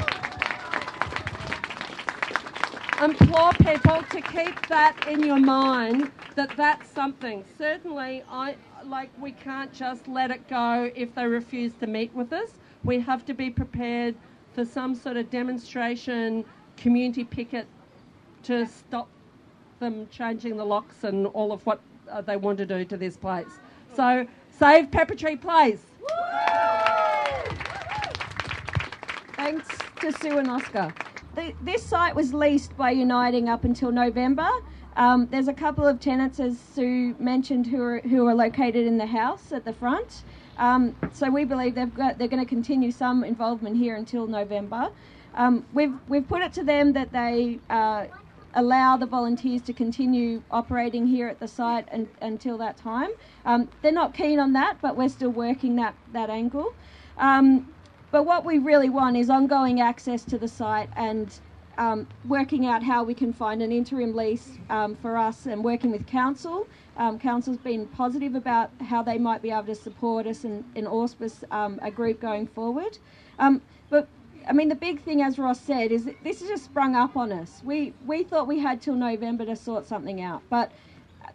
implore 3.04 3.54
people 3.54 4.04
to 4.04 4.22
keep 4.22 4.68
that 4.68 5.08
in 5.08 5.24
your 5.24 5.40
mind 5.40 6.12
that 6.36 6.56
that's 6.56 6.90
something. 6.92 7.44
Certainly, 7.58 8.24
I 8.30 8.56
like 8.86 9.10
we 9.20 9.32
can't 9.32 9.74
just 9.74 10.08
let 10.08 10.30
it 10.30 10.48
go 10.48 10.92
if 10.96 11.16
they 11.16 11.26
refuse 11.26 11.74
to 11.80 11.88
meet 11.88 12.14
with 12.14 12.32
us. 12.32 12.52
We 12.84 13.00
have 13.00 13.26
to 13.26 13.34
be 13.34 13.50
prepared 13.50 14.16
for 14.58 14.66
some 14.66 14.96
sort 14.96 15.18
of 15.18 15.30
demonstration, 15.30 16.44
community 16.78 17.24
picket 17.24 17.68
to 18.42 18.66
stop 18.66 19.08
them 19.80 20.08
changing 20.10 20.58
the 20.58 20.66
locks 20.66 21.04
and 21.04 21.28
all 21.28 21.52
of 21.52 21.64
what 21.68 21.80
uh, 22.10 22.22
they 22.22 22.38
want 22.38 22.58
to 22.58 22.66
do 22.66 22.84
to 22.84 22.98
this 22.98 23.16
place. 23.16 23.60
So 23.96 24.26
save 24.50 24.90
Pepper 24.90 25.14
Tree 25.14 25.36
Place. 25.36 25.84
Thanks 29.36 29.68
to 30.02 30.12
Sue 30.12 30.40
and 30.40 30.50
Oscar. 30.50 30.92
The, 31.36 31.54
this 31.62 31.84
site 31.84 32.16
was 32.16 32.34
leased 32.34 32.76
by 32.76 32.90
Uniting 32.90 33.50
up 33.50 33.64
until 33.64 33.92
November. 33.92 34.50
Um, 34.96 35.28
there's 35.30 35.50
a 35.50 35.54
couple 35.54 35.86
of 35.86 36.00
tenants, 36.00 36.40
as 36.40 36.58
Sue 36.58 37.16
mentioned, 37.20 37.68
who 37.68 37.80
are, 37.80 38.00
who 38.00 38.26
are 38.26 38.34
located 38.34 38.88
in 38.88 38.98
the 38.98 39.06
house 39.06 39.52
at 39.52 39.66
the 39.66 39.74
front. 39.74 40.24
Um, 40.58 40.96
so 41.14 41.30
we 41.30 41.46
believe 41.46 41.76
they've 41.76 41.94
got, 41.94 42.18
they're 42.18 42.28
going 42.28 42.44
to 42.44 42.50
continue 42.50 42.92
some 42.92 43.24
involvement 43.24 43.78
here 43.78 43.96
until 43.96 44.28
November. 44.28 44.90
Um, 45.36 45.66
we've, 45.74 45.94
we've 46.08 46.28
put 46.28 46.42
it 46.42 46.54
to 46.54 46.64
them 46.64 46.94
that 46.94 47.12
they 47.12 47.60
uh, 47.70 48.08
allow 48.56 48.98
the 48.98 49.06
volunteers 49.06 49.62
to 49.64 49.74
continue 49.74 50.42
operating 50.50 51.06
here 51.06 51.28
at 51.28 51.40
the 51.40 51.48
site 51.48 51.88
and, 51.92 52.08
until 52.22 52.58
that 52.58 52.76
time. 52.76 53.10
Um, 53.46 53.70
they're 53.82 53.92
not 53.92 54.16
keen 54.16 54.40
on 54.40 54.54
that, 54.54 54.78
but 54.82 54.98
we're 54.98 55.10
still 55.10 55.30
working 55.30 55.76
that, 55.76 55.94
that 56.12 56.30
angle. 56.30 56.74
Um, 57.18 57.72
but 58.10 58.24
what 58.24 58.46
we 58.46 58.58
really 58.58 58.90
want 58.90 59.16
is 59.18 59.30
ongoing 59.30 59.80
access 59.80 60.24
to 60.26 60.38
the 60.38 60.48
site 60.48 60.90
and 60.96 61.32
um, 61.78 62.08
working 62.28 62.66
out 62.66 62.82
how 62.82 63.04
we 63.04 63.14
can 63.14 63.32
find 63.32 63.62
an 63.62 63.72
interim 63.72 64.16
lease 64.16 64.58
um, 64.70 64.96
for 64.96 65.18
us 65.18 65.46
and 65.46 65.64
working 65.64 65.92
with 65.92 66.08
council. 66.08 66.68
Um, 66.98 67.20
council's 67.20 67.58
been 67.58 67.88
positive 67.88 68.36
about 68.36 68.72
how 68.82 69.04
they 69.04 69.18
might 69.18 69.42
be 69.42 69.52
able 69.52 69.66
to 69.66 69.76
support 69.76 70.26
us 70.26 70.44
and, 70.44 70.64
and 70.76 70.88
auspice 70.88 71.44
um, 71.52 71.80
a 71.82 71.92
group 71.92 72.20
going 72.20 72.48
forward. 72.48 72.98
Um, 73.40 73.62
but 73.90 74.08
I 74.48 74.54
mean, 74.54 74.70
the 74.70 74.76
big 74.76 75.02
thing, 75.02 75.22
as 75.22 75.38
Ross 75.38 75.60
said, 75.60 75.92
is 75.92 76.10
this 76.24 76.40
has 76.40 76.50
just 76.50 76.66
sprung 76.66 76.96
up 76.96 77.16
on 77.16 77.32
us. 77.32 77.62
We 77.64 77.94
we 78.06 78.24
thought 78.24 78.48
we 78.48 78.60
had 78.60 78.82
till 78.82 78.96
November 78.96 79.46
to 79.46 79.56
sort 79.56 79.86
something 79.86 80.22
out, 80.22 80.42
but 80.50 80.72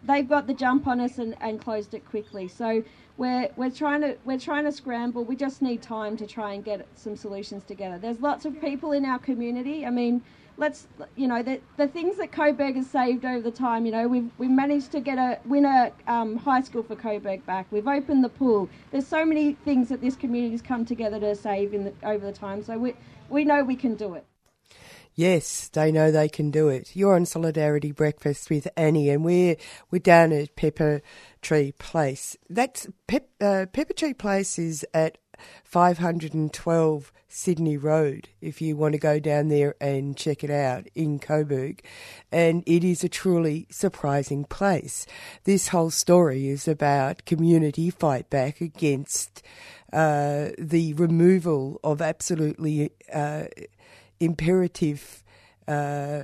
they've 0.03 0.27
got 0.27 0.47
the 0.47 0.53
jump 0.53 0.87
on 0.87 0.99
us 0.99 1.17
and, 1.17 1.35
and 1.39 1.61
closed 1.61 1.93
it 1.93 2.05
quickly. 2.05 2.47
So 2.47 2.83
we're 3.17 3.49
we're 3.55 3.71
trying 3.71 4.01
to 4.01 4.17
we're 4.25 4.39
trying 4.39 4.65
to 4.65 4.71
scramble. 4.71 5.23
We 5.23 5.35
just 5.35 5.61
need 5.61 5.81
time 5.81 6.17
to 6.17 6.27
try 6.27 6.53
and 6.53 6.63
get 6.63 6.87
some 6.95 7.15
solutions 7.15 7.63
together. 7.63 7.97
There's 7.97 8.19
lots 8.19 8.45
of 8.45 8.59
people 8.59 8.91
in 8.91 9.05
our 9.05 9.19
community. 9.19 9.85
I 9.85 9.91
mean, 9.91 10.23
let's 10.57 10.87
you 11.15 11.27
know 11.27 11.41
the 11.43 11.59
the 11.77 11.87
things 11.87 12.17
that 12.17 12.31
Coburg 12.31 12.75
has 12.75 12.89
saved 12.89 13.25
over 13.25 13.41
the 13.41 13.51
time. 13.51 13.85
You 13.85 13.91
know, 13.91 14.07
we've 14.07 14.29
we 14.37 14.47
managed 14.47 14.91
to 14.91 14.99
get 14.99 15.17
a 15.17 15.39
win 15.45 15.65
a 15.65 15.91
um, 16.07 16.37
high 16.37 16.61
school 16.61 16.83
for 16.83 16.95
Coburg 16.95 17.45
back. 17.45 17.67
We've 17.71 17.87
opened 17.87 18.23
the 18.23 18.29
pool. 18.29 18.69
There's 18.91 19.07
so 19.07 19.25
many 19.25 19.53
things 19.53 19.89
that 19.89 20.01
this 20.01 20.15
community's 20.15 20.61
come 20.61 20.85
together 20.85 21.19
to 21.19 21.35
save 21.35 21.73
in 21.73 21.85
the, 21.85 21.93
over 22.03 22.25
the 22.25 22.31
time. 22.33 22.63
So 22.63 22.77
we 22.77 22.95
we 23.29 23.45
know 23.45 23.63
we 23.63 23.75
can 23.75 23.95
do 23.95 24.13
it. 24.13 24.25
Yes, 25.15 25.69
they 25.69 25.91
know 25.91 26.09
they 26.11 26.27
can 26.27 26.49
do 26.49 26.69
it. 26.69 26.95
You're 26.95 27.15
on 27.15 27.27
Solidarity 27.27 27.91
Breakfast 27.91 28.49
with 28.49 28.67
Annie, 28.75 29.09
and 29.09 29.23
we're 29.23 29.57
we're 29.91 29.99
down 29.99 30.31
at 30.31 30.55
Pepper 30.55 31.01
Tree 31.41 31.71
Place. 31.73 32.35
That's 32.49 32.87
Pep, 33.05 33.29
uh, 33.39 33.67
Pepper 33.71 33.93
Tree 33.93 34.15
Place 34.15 34.57
is 34.57 34.83
at 34.93 35.19
512 35.63 37.11
Sydney 37.27 37.77
Road. 37.77 38.29
If 38.41 38.61
you 38.61 38.75
want 38.75 38.93
to 38.93 38.99
go 38.99 39.19
down 39.19 39.47
there 39.47 39.75
and 39.81 40.15
check 40.15 40.43
it 40.43 40.51
out 40.51 40.87
in 40.93 41.19
Coburg, 41.19 41.83
and 42.31 42.63
it 42.65 42.83
is 42.83 43.03
a 43.03 43.09
truly 43.09 43.67
surprising 43.69 44.45
place. 44.45 45.05
This 45.43 45.69
whole 45.69 45.91
story 45.91 46.47
is 46.47 46.67
about 46.67 47.25
community 47.25 47.89
fight 47.89 48.29
back 48.29 48.61
against 48.61 49.41
uh, 49.91 50.49
the 50.57 50.93
removal 50.93 51.79
of 51.83 52.01
absolutely. 52.01 52.91
Uh, 53.11 53.45
imperative 54.23 55.23
uh, 55.67 56.23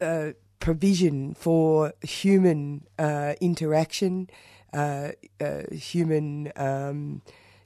uh, 0.00 0.32
provision 0.58 1.34
for 1.34 1.92
human 2.02 2.84
uh, 2.98 3.34
interaction, 3.40 4.28
uh, 4.72 5.10
human 5.70 6.52
um, 6.56 7.22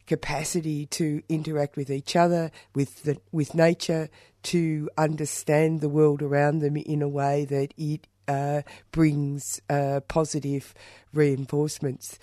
capacity 0.07 0.87
to 0.87 1.23
interact 1.29 1.77
with 1.77 1.91
each 1.91 2.17
other, 2.17 2.51
with 2.75 3.03
the, 3.03 3.19
with 3.33 3.55
nature, 3.55 4.09
to 4.45 4.89
understand 4.97 5.81
the 5.81 5.89
world 5.89 6.23
around 6.23 6.61
them 6.61 6.77
in 6.77 7.03
a 7.03 7.09
way 7.09 7.45
that 7.45 7.75
it 7.77 8.07
uh, 8.29 8.63
brings 8.93 9.61
positive 10.09 10.75
reinforcements. 11.13 12.19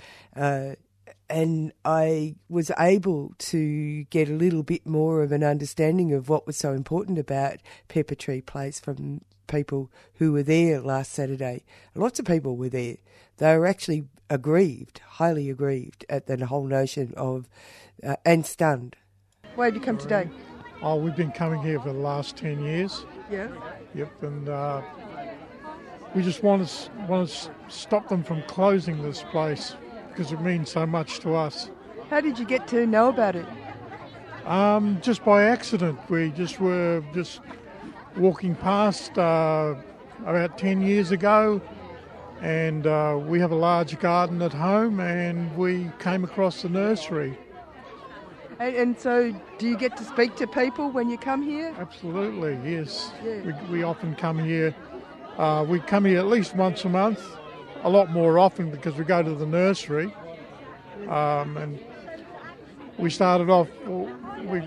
And 1.30 1.74
I 1.84 2.36
was 2.48 2.72
able 2.78 3.34
to 3.40 4.04
get 4.06 4.30
a 4.30 4.34
little 4.34 4.64
bit 4.64 4.86
more 4.86 5.24
of 5.24 5.32
an 5.32 5.44
understanding 5.44 6.14
of 6.14 6.30
what 6.30 6.46
was 6.46 6.58
so 6.58 6.74
important 6.74 7.18
about 7.18 7.58
Pepper 7.88 8.16
Tree 8.16 8.42
Place 8.42 8.80
from 8.80 9.22
people 9.48 9.92
who 10.16 10.32
were 10.32 10.44
there 10.44 10.82
last 10.82 11.12
Saturday. 11.12 11.64
Lots 11.96 12.20
of 12.20 12.26
people 12.26 12.56
were 12.58 12.70
there. 12.70 12.98
They 13.38 13.58
were 13.58 13.66
actually 13.66 14.06
aggrieved, 14.30 15.00
highly 15.00 15.50
aggrieved 15.50 16.06
at 16.10 16.28
the 16.28 16.46
whole 16.46 16.66
notion 16.66 17.14
of, 17.16 17.48
uh, 18.04 18.16
and 18.26 18.46
stunned. 18.46 18.96
Why 19.56 19.70
did 19.70 19.80
you 19.80 19.86
come 19.86 19.98
today? 19.98 20.30
Oh, 20.82 20.96
we've 20.96 21.16
been 21.16 21.32
coming 21.32 21.62
here 21.62 21.80
for 21.80 21.94
the 21.94 22.00
last 22.00 22.36
10 22.38 22.64
years. 22.64 23.06
Yeah. 23.32 23.48
Yep, 23.96 24.24
and 24.24 24.50
uh, 24.50 24.82
we 26.16 26.22
just 26.22 26.44
want 26.44 26.68
to, 26.68 26.92
want 27.08 27.30
to 27.30 27.52
stop 27.70 28.10
them 28.10 28.24
from 28.24 28.42
closing 28.44 29.02
this 29.02 29.24
place 29.24 29.76
because 30.10 30.32
it 30.32 30.42
means 30.42 30.70
so 30.70 30.86
much 30.86 31.20
to 31.20 31.36
us. 31.36 31.70
How 32.10 32.22
did 32.22 32.38
you 32.38 32.46
get 32.46 32.68
to 32.70 32.86
know 32.86 33.10
about 33.10 33.36
it? 33.36 33.46
Um, 34.46 35.00
just 35.02 35.24
by 35.24 35.46
accident. 35.46 35.98
We 36.10 36.30
just 36.32 36.60
were 36.60 37.04
just 37.14 37.40
walking 38.18 38.56
past 38.56 39.18
uh, 39.18 39.76
about 40.26 40.58
10 40.58 40.82
years 40.82 41.12
ago, 41.12 41.62
and 42.42 42.88
uh, 42.88 43.20
we 43.22 43.40
have 43.40 43.52
a 43.52 43.56
large 43.56 44.00
garden 44.00 44.42
at 44.42 44.54
home, 44.54 45.00
and 45.00 45.56
we 45.58 45.90
came 46.00 46.24
across 46.24 46.62
the 46.62 46.70
nursery. 46.70 47.38
And, 48.60 48.76
and, 48.76 49.00
so, 49.00 49.34
do 49.58 49.68
you 49.68 49.78
get 49.78 49.98
to 49.98 50.04
speak 50.04 50.36
to 50.38 50.48
people 50.48 50.90
when 50.90 51.10
you 51.10 51.18
come 51.18 51.42
here? 51.42 51.74
Absolutely, 51.80 52.58
yes. 52.70 53.12
Yeah. 53.24 53.42
We, 53.42 53.78
we 53.78 53.84
often 53.84 54.16
come 54.16 54.40
here. 54.40 54.76
Uh, 55.38 55.66
we 55.68 55.80
come 55.80 56.06
here 56.06 56.20
at 56.20 56.28
least 56.28 56.56
once 56.56 56.86
a 56.86 56.90
month 56.90 57.22
a 57.84 57.90
lot 57.90 58.10
more 58.10 58.40
often 58.40 58.72
because 58.72 58.96
we 58.96 59.04
go 59.04 59.22
to 59.22 59.36
the 59.36 59.46
nursery. 59.46 60.14
Um, 61.10 61.58
and 61.58 61.80
we 62.98 63.10
started 63.10 63.50
off, 63.50 63.68
we 64.46 64.62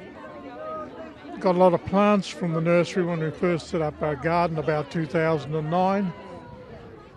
got 1.40 1.54
a 1.54 1.58
lot 1.58 1.74
of 1.74 1.84
plants 1.86 2.28
from 2.28 2.52
the 2.52 2.60
nursery 2.60 3.04
when 3.04 3.20
we 3.20 3.30
first 3.30 3.68
set 3.68 3.82
up 3.82 4.00
our 4.02 4.16
garden 4.16 4.58
about 4.58 4.90
2009. 4.90 6.12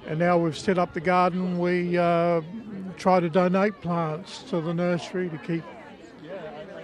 And 0.07 0.19
now 0.19 0.37
we've 0.37 0.57
set 0.57 0.77
up 0.77 0.93
the 0.93 0.99
garden, 0.99 1.59
we 1.59 1.97
uh, 1.97 2.41
try 2.97 3.19
to 3.19 3.29
donate 3.29 3.79
plants 3.81 4.43
to 4.49 4.61
the 4.61 4.73
nursery 4.73 5.29
to 5.29 5.37
keep 5.37 5.63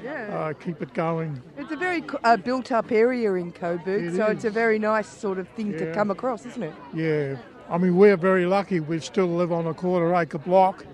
uh, 0.07 0.53
keep 0.53 0.81
it 0.81 0.93
going. 0.93 1.41
It's 1.57 1.71
a 1.71 1.75
very 1.75 2.03
uh, 2.23 2.37
built-up 2.37 2.91
area 2.91 3.33
in 3.33 3.51
Coburg, 3.51 4.03
it 4.03 4.15
so 4.15 4.27
is. 4.27 4.35
it's 4.35 4.45
a 4.45 4.49
very 4.51 4.77
nice 4.77 5.07
sort 5.07 5.39
of 5.39 5.47
thing 5.49 5.75
to 5.77 5.91
come 5.93 6.11
across, 6.11 6.45
isn't 6.45 6.61
it? 6.61 6.73
Yeah, 6.93 7.37
I 7.69 7.79
mean, 7.79 7.95
we're 7.95 8.17
very 8.17 8.45
lucky. 8.45 8.79
We 8.79 8.99
still 8.99 9.27
live 9.27 9.51
on 9.51 9.65
a 9.65 9.73
quarter 9.73 10.13
acre 10.13 10.37
block, 10.37 10.85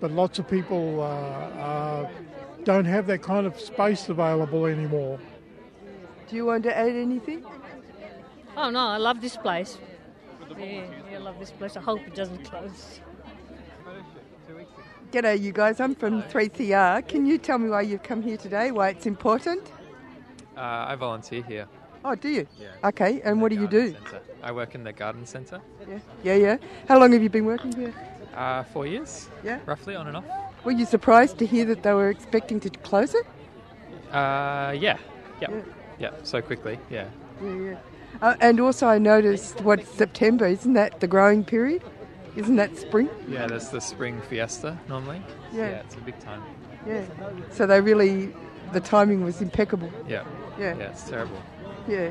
but 0.00 0.10
lots 0.12 0.38
of 0.38 0.48
people 0.48 1.02
uh, 1.02 1.04
uh, 1.04 2.10
don't 2.64 2.86
have 2.86 3.06
that 3.08 3.22
kind 3.22 3.46
of 3.46 3.60
space 3.60 4.08
available 4.08 4.66
anymore. 4.66 5.18
Do 6.32 6.36
you 6.36 6.46
want 6.46 6.62
to 6.62 6.74
add 6.74 6.96
anything? 6.96 7.44
Oh 8.56 8.70
no, 8.70 8.78
I 8.78 8.96
love 8.96 9.20
this 9.20 9.36
place. 9.36 9.76
Yeah, 10.58 10.86
yeah, 11.10 11.16
I 11.16 11.18
love 11.18 11.38
this 11.38 11.50
place. 11.50 11.76
I 11.76 11.80
hope 11.80 12.00
it 12.06 12.14
doesn't 12.14 12.42
close. 12.44 13.00
G'day, 15.10 15.38
you 15.38 15.52
guys. 15.52 15.78
I'm 15.78 15.94
from 15.94 16.22
3CR. 16.22 17.06
Can 17.06 17.26
you 17.26 17.36
tell 17.36 17.58
me 17.58 17.68
why 17.68 17.82
you've 17.82 18.02
come 18.02 18.22
here 18.22 18.38
today? 18.38 18.70
Why 18.70 18.88
it's 18.88 19.04
important? 19.04 19.70
Uh, 20.56 20.86
I 20.88 20.94
volunteer 20.94 21.42
here. 21.42 21.68
Oh, 22.02 22.14
do 22.14 22.30
you? 22.30 22.46
Yeah. 22.58 22.88
Okay, 22.88 23.20
and 23.20 23.42
what 23.42 23.50
do 23.50 23.56
you 23.56 23.68
do? 23.68 23.92
Centre. 23.92 24.22
I 24.42 24.52
work 24.52 24.74
in 24.74 24.84
the 24.84 24.92
garden 24.94 25.26
centre. 25.26 25.60
Yeah, 25.86 25.98
yeah, 26.24 26.34
yeah. 26.34 26.56
How 26.88 26.98
long 26.98 27.12
have 27.12 27.22
you 27.22 27.28
been 27.28 27.44
working 27.44 27.72
here? 27.76 27.92
Uh, 28.34 28.62
four 28.62 28.86
years. 28.86 29.28
Yeah. 29.44 29.58
Roughly 29.66 29.96
on 29.96 30.06
and 30.06 30.16
off. 30.16 30.24
Were 30.64 30.72
you 30.72 30.86
surprised 30.86 31.36
to 31.40 31.44
hear 31.44 31.66
that 31.66 31.82
they 31.82 31.92
were 31.92 32.08
expecting 32.08 32.58
to 32.60 32.70
close 32.70 33.14
it? 33.14 33.26
Uh, 34.10 34.74
yeah. 34.78 34.96
Yep. 35.42 35.50
Yeah. 35.50 35.60
Yeah. 36.02 36.10
So 36.24 36.42
quickly. 36.42 36.78
Yeah. 36.90 37.06
Yeah, 37.42 37.54
yeah. 37.54 37.78
Uh, 38.20 38.34
and 38.40 38.60
also, 38.60 38.86
I 38.88 38.98
noticed 38.98 39.60
what 39.62 39.86
September 39.86 40.46
isn't 40.46 40.74
that 40.74 41.00
the 41.00 41.06
growing 41.06 41.44
period? 41.44 41.82
Isn't 42.34 42.56
that 42.56 42.76
spring? 42.76 43.08
Yeah. 43.28 43.46
that's 43.46 43.68
the 43.68 43.80
spring 43.80 44.20
fiesta 44.28 44.78
normally. 44.88 45.22
Yeah. 45.52 45.70
Yeah. 45.70 45.82
It's 45.84 45.94
a 45.94 46.00
big 46.00 46.18
time. 46.18 46.42
Yeah. 46.86 47.04
So 47.50 47.66
they 47.66 47.80
really, 47.80 48.34
the 48.72 48.80
timing 48.80 49.24
was 49.24 49.40
impeccable. 49.40 49.90
Yeah. 50.08 50.24
Yeah. 50.58 50.76
Yeah. 50.76 50.90
It's 50.90 51.08
terrible. 51.08 51.40
Yeah. 51.86 52.10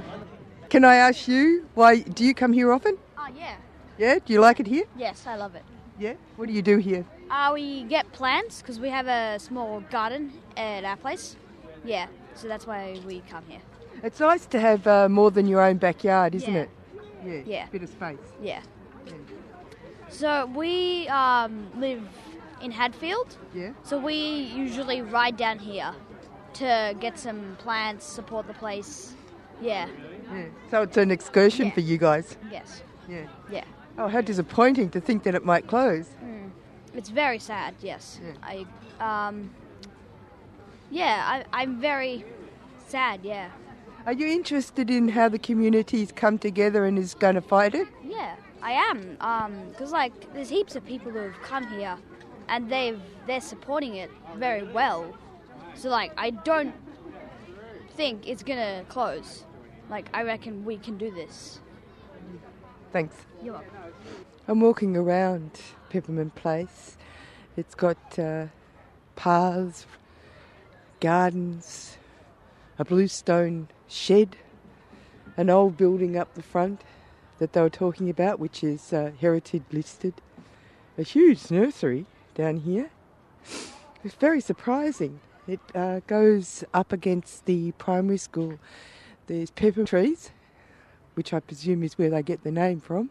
Can 0.70 0.86
I 0.86 0.96
ask 0.96 1.28
you 1.28 1.68
why? 1.74 2.00
Do 2.00 2.24
you 2.24 2.34
come 2.34 2.54
here 2.54 2.72
often? 2.72 2.98
Oh, 3.18 3.28
yeah. 3.38 3.56
Yeah. 3.98 4.20
Do 4.26 4.32
you 4.32 4.40
like 4.40 4.62
it 4.62 4.68
here? 4.68 4.86
Yes, 4.98 5.28
I 5.28 5.36
love 5.36 5.56
it. 5.56 5.64
Yeah. 6.00 6.14
What 6.38 6.48
do 6.48 6.54
you 6.54 6.62
do 6.62 6.78
here? 6.78 7.06
Uh, 7.30 7.52
we 7.54 7.84
get 7.84 8.10
plants 8.14 8.62
because 8.62 8.80
we 8.80 8.90
have 8.90 9.08
a 9.08 9.38
small 9.40 9.82
garden 9.92 10.32
at 10.56 10.86
our 10.86 10.98
place. 10.98 11.36
Yeah, 11.84 12.08
so 12.36 12.48
that's 12.48 12.68
why 12.68 13.00
we 13.06 13.22
come 13.30 13.44
here. 13.48 13.62
It's 14.04 14.20
nice 14.20 14.46
to 14.48 14.60
have 14.60 14.88
uh, 14.88 15.10
more 15.10 15.32
than 15.32 15.48
your 15.48 15.62
own 15.62 15.78
backyard, 15.78 16.36
isn't 16.36 16.54
Yeah. 16.54 16.62
it? 16.62 16.70
Yeah. 17.26 17.42
Yeah. 17.46 17.66
Bit 17.72 17.84
of 17.84 17.90
space. 17.90 18.18
Yeah. 18.42 18.62
So 20.10 20.46
we 20.48 21.08
um, 21.08 21.68
live 21.78 22.02
in 22.62 22.72
Hadfield. 22.72 23.38
Yeah. 23.54 23.72
So 23.84 23.98
we 23.98 24.16
usually 24.16 25.02
ride 25.02 25.38
down 25.38 25.60
here 25.60 25.94
to 26.54 26.96
get 27.00 27.18
some 27.18 27.56
plants, 27.60 28.06
support 28.06 28.48
the 28.48 28.54
place. 28.54 29.14
Yeah. 29.62 29.88
Yeah. 30.34 30.46
So 30.70 30.82
it's 30.82 30.98
an 30.98 31.12
excursion 31.12 31.68
Yeah. 31.68 31.74
for 31.74 31.80
you 31.82 31.98
guys. 31.98 32.38
Yes. 32.52 32.84
Yeah. 33.08 33.28
Yeah. 33.52 33.64
Oh, 33.98 34.08
how 34.08 34.22
disappointing 34.22 34.90
to 34.92 35.02
think 35.02 35.24
that 35.24 35.36
it 35.36 35.46
might 35.46 35.68
close. 35.68 36.08
Mm. 36.24 36.50
it's 36.94 37.10
very 37.10 37.40
sad. 37.40 37.74
Yes, 37.82 38.20
I 38.44 38.66
um, 39.00 39.50
yeah, 40.90 41.44
I, 41.54 41.62
I'm 41.62 41.80
very 41.80 42.26
sad. 42.88 43.20
Yeah, 43.24 43.50
Are 44.06 44.14
you 44.14 44.28
interested 44.28 44.90
in 44.90 45.10
how 45.10 45.30
the 45.30 45.38
community's 45.38 46.12
come 46.12 46.40
together 46.40 46.86
and 46.86 46.98
is 46.98 47.14
going 47.14 47.36
to 47.36 47.42
fight 47.42 47.76
it? 47.76 47.88
yeah, 48.04 48.36
I 48.62 48.72
am. 48.72 49.18
Um, 49.22 49.70
because 49.70 49.92
like 49.92 50.34
there's 50.34 50.50
heaps 50.50 50.76
of 50.76 50.86
people 50.86 51.12
who 51.12 51.20
have 51.20 51.42
come 51.44 51.68
here, 51.68 51.98
and 52.50 52.70
they've 52.70 53.00
they're 53.28 53.42
supporting 53.42 53.96
it 53.96 54.10
very 54.38 54.64
well. 54.64 55.06
So 55.76 55.90
like 55.90 56.14
I 56.18 56.32
don't 56.32 56.74
think 57.96 58.28
it's 58.28 58.44
gonna 58.44 58.84
close. 58.90 59.44
Like 59.90 60.10
I 60.14 60.24
reckon 60.24 60.66
we 60.66 60.78
can 60.78 60.98
do 60.98 61.12
this. 61.12 61.60
Thanks. 62.92 63.16
You're 63.44 63.54
welcome. 63.54 63.72
I'm 64.48 64.60
walking 64.60 64.98
around 64.98 65.52
Peppermint 65.90 66.36
Place. 66.36 66.98
It's 67.56 67.76
got 67.76 68.20
uh, 68.20 68.48
paths, 69.16 69.86
gardens, 71.00 71.98
a 72.80 72.86
bluestone 72.86 73.68
shed, 73.92 74.38
an 75.38 75.50
old 75.50 75.78
building 75.78 76.18
up 76.18 76.34
the 76.34 76.42
front 76.42 76.82
that 77.40 77.54
they 77.54 77.62
were 77.62 77.70
talking 77.70 78.10
about, 78.10 78.40
which 78.40 78.64
is 78.64 78.94
uh, 78.94 79.12
heritage 79.20 79.64
listed, 79.72 80.14
a 80.98 81.04
huge 81.04 81.52
nursery 81.52 82.06
down 82.36 82.58
here. 82.58 82.90
It's 84.04 84.16
very 84.16 84.42
surprising. 84.42 85.20
It 85.48 85.60
uh, 85.76 86.02
goes 86.08 86.64
up 86.74 86.94
against 86.94 87.46
the 87.46 87.72
primary 87.74 88.18
school. 88.18 88.60
There's 89.28 89.52
pepper 89.52 89.86
trees, 89.86 90.32
which 91.16 91.34
I 91.34 91.40
presume 91.40 91.84
is 91.84 91.98
where 91.98 92.10
they 92.10 92.24
get 92.24 92.44
the 92.44 92.52
name 92.52 92.80
from. 92.80 93.10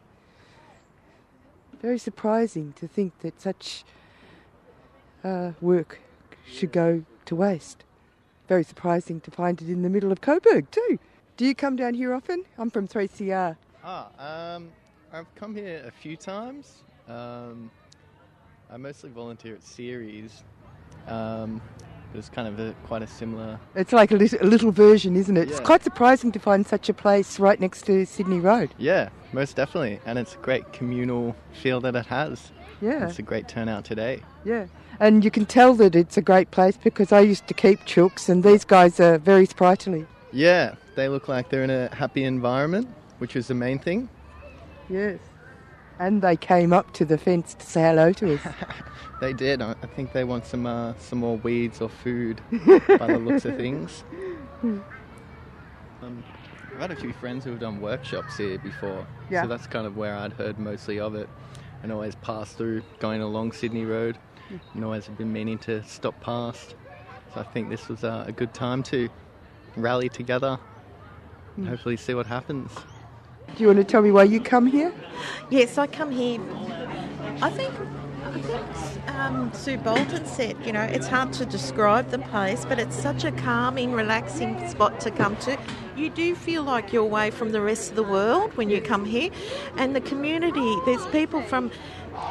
Very 1.83 1.99
surprising 1.99 2.73
to 2.75 2.87
think 2.87 3.19
that 3.21 3.41
such 3.41 3.85
uh, 5.25 5.53
work 5.61 6.01
should 6.47 6.73
go 6.73 7.05
to 7.27 7.37
waste. 7.37 7.85
Very 8.51 8.65
surprising 8.65 9.21
to 9.21 9.31
find 9.31 9.63
it 9.63 9.69
in 9.69 9.83
the 9.83 9.89
middle 9.89 10.11
of 10.11 10.23
Coburg 10.23 10.69
too. 10.73 10.99
Do 11.37 11.47
you 11.47 11.55
come 11.55 11.77
down 11.77 11.95
here 11.95 12.13
often? 12.13 12.43
I'm 12.59 12.69
from 12.69 12.89
3CR. 12.89 13.57
Ah, 13.85 14.09
um, 14.19 14.73
I've 15.13 15.33
come 15.37 15.55
here 15.55 15.85
a 15.87 15.91
few 15.93 16.17
times. 16.17 16.83
Um, 17.07 17.71
I 18.69 18.77
mostly 18.77 19.11
volunteer 19.11 19.55
at 19.55 19.63
CERES. 19.63 20.43
Um, 21.07 21.63
it's 22.13 22.29
kind 22.29 22.49
of 22.49 22.59
a, 22.59 22.75
quite 22.89 23.03
a 23.03 23.07
similar. 23.07 23.61
It's 23.77 23.93
like 23.93 24.11
a 24.11 24.17
little, 24.17 24.41
a 24.43 24.49
little 24.51 24.73
version, 24.73 25.15
isn't 25.15 25.37
it? 25.37 25.49
It's 25.49 25.61
quite 25.61 25.85
surprising 25.85 26.33
to 26.33 26.41
find 26.41 26.67
such 26.67 26.89
a 26.89 26.93
place 26.93 27.39
right 27.39 27.61
next 27.61 27.83
to 27.83 28.05
Sydney 28.05 28.41
Road. 28.41 28.75
Yeah, 28.79 29.11
most 29.33 29.55
definitely, 29.55 30.01
and 30.07 30.19
it's 30.19 30.35
a 30.35 30.39
great 30.39 30.73
communal 30.73 31.37
feel 31.53 31.81
that 31.83 31.95
it 31.95 32.07
has. 32.07 32.51
Yeah. 32.83 33.07
it's 33.07 33.21
a 33.21 33.23
great 33.23 33.47
turnout 33.47 33.85
today. 33.85 34.23
Yeah. 34.45 34.67
And 35.01 35.25
you 35.25 35.31
can 35.31 35.47
tell 35.47 35.75
that 35.75 35.97
it's 35.97 36.17
a 36.19 36.23
great 36.23 36.51
place 36.51 36.77
because 36.77 37.11
I 37.11 37.21
used 37.21 37.49
to 37.49 37.55
keep 37.55 37.81
chooks 37.87 38.29
and 38.29 38.45
these 38.45 38.65
guys 38.65 39.01
are 39.01 39.19
very 39.19 39.47
sprightly. 39.47 40.07
Yeah, 40.33 40.75
they 40.95 41.09
look 41.09 41.27
like 41.27 41.49
they're 41.49 41.65
in 41.65 41.71
a 41.71 41.93
happy 41.95 42.25
environment, 42.25 42.87
which 43.19 43.35
is 43.35 43.49
the 43.49 43.55
main 43.55 43.79
thing. 43.79 44.09
Yes. 44.91 45.19
And 45.99 46.21
they 46.23 46.37
came 46.37 46.73
up 46.73 46.93
to 46.95 47.05
the 47.05 47.17
fence 47.19 47.55
to 47.55 47.65
say 47.67 47.83
hello 47.83 48.13
to 48.15 48.35
us. 48.35 48.41
They 49.21 49.35
did. 49.35 49.61
I 49.61 49.75
think 49.95 50.15
they 50.15 50.25
want 50.25 50.47
some 50.47 50.65
uh, 50.65 50.95
some 50.99 51.19
more 51.19 51.37
weeds 51.37 51.83
or 51.83 51.91
food, 51.91 52.41
by 52.51 53.07
the 53.07 53.19
looks 53.19 53.45
of 53.45 53.55
things. 53.59 54.03
Um, 54.63 54.83
I've 56.73 56.81
had 56.81 56.91
a 56.91 56.97
few 56.97 57.13
friends 57.13 57.45
who 57.45 57.51
have 57.51 57.61
done 57.61 57.83
workshops 57.83 58.39
here 58.39 58.59
before, 58.59 59.07
Yeah. 59.29 59.43
so 59.43 59.49
that's 59.49 59.67
kind 59.67 59.87
of 59.87 59.99
where 59.99 60.17
I'd 60.17 60.33
heard 60.33 60.59
mostly 60.59 60.99
of 61.01 61.15
it, 61.15 61.29
and 61.83 61.93
always 61.93 62.15
passed 62.15 62.57
through 62.57 62.83
going 62.99 63.21
along 63.21 63.53
Sydney 63.53 63.85
Road, 63.85 64.17
and 64.75 64.85
always 64.85 65.07
have 65.07 65.17
been 65.19 65.33
meaning 65.33 65.59
to 65.59 65.83
stop 65.85 66.21
past. 66.21 66.75
So 67.35 67.41
I 67.41 67.45
think 67.45 67.69
this 67.69 67.89
was 67.89 68.05
uh, 68.05 68.25
a 68.27 68.33
good 68.33 68.53
time 68.55 68.83
to 68.85 69.09
rally 69.77 70.09
together, 70.09 70.59
and 71.57 71.67
Mm. 71.67 71.69
hopefully 71.69 71.97
see 71.97 72.15
what 72.15 72.27
happens. 72.27 72.71
Do 73.57 73.63
you 73.63 73.67
want 73.67 73.79
to 73.79 73.85
tell 73.85 74.03
me 74.03 74.13
why 74.13 74.25
you 74.25 74.41
come 74.41 74.67
here? 74.67 74.93
Yes, 75.51 75.79
I 75.79 75.87
come 75.89 76.11
here. 76.13 76.41
I 77.43 77.51
think, 77.51 77.75
I 78.25 78.31
think 78.41 79.09
um, 79.09 79.51
Sue 79.53 79.77
Bolton 79.77 80.25
said, 80.27 80.57
you 80.65 80.73
know, 80.73 80.83
it's 80.83 81.09
hard 81.09 81.33
to 81.35 81.45
describe 81.47 82.11
the 82.11 82.19
place, 82.19 82.65
but 82.65 82.79
it's 82.79 82.95
such 82.97 83.25
a 83.25 83.33
calming, 83.33 83.93
relaxing 83.93 84.69
spot 84.69 85.01
to 85.01 85.11
come 85.11 85.37
to. 85.39 85.59
You 85.97 86.11
do 86.11 86.35
feel 86.37 86.63
like 86.63 86.93
you're 86.93 87.03
away 87.03 87.31
from 87.31 87.51
the 87.51 87.61
rest 87.61 87.91
of 87.91 87.97
the 87.97 88.05
world 88.05 88.57
when 88.57 88.71
you 88.71 88.81
come 88.81 89.05
here, 89.05 89.31
and 89.77 89.95
the 89.95 90.01
community. 90.01 90.77
There's 90.87 91.07
people 91.09 91.43
from 91.43 91.71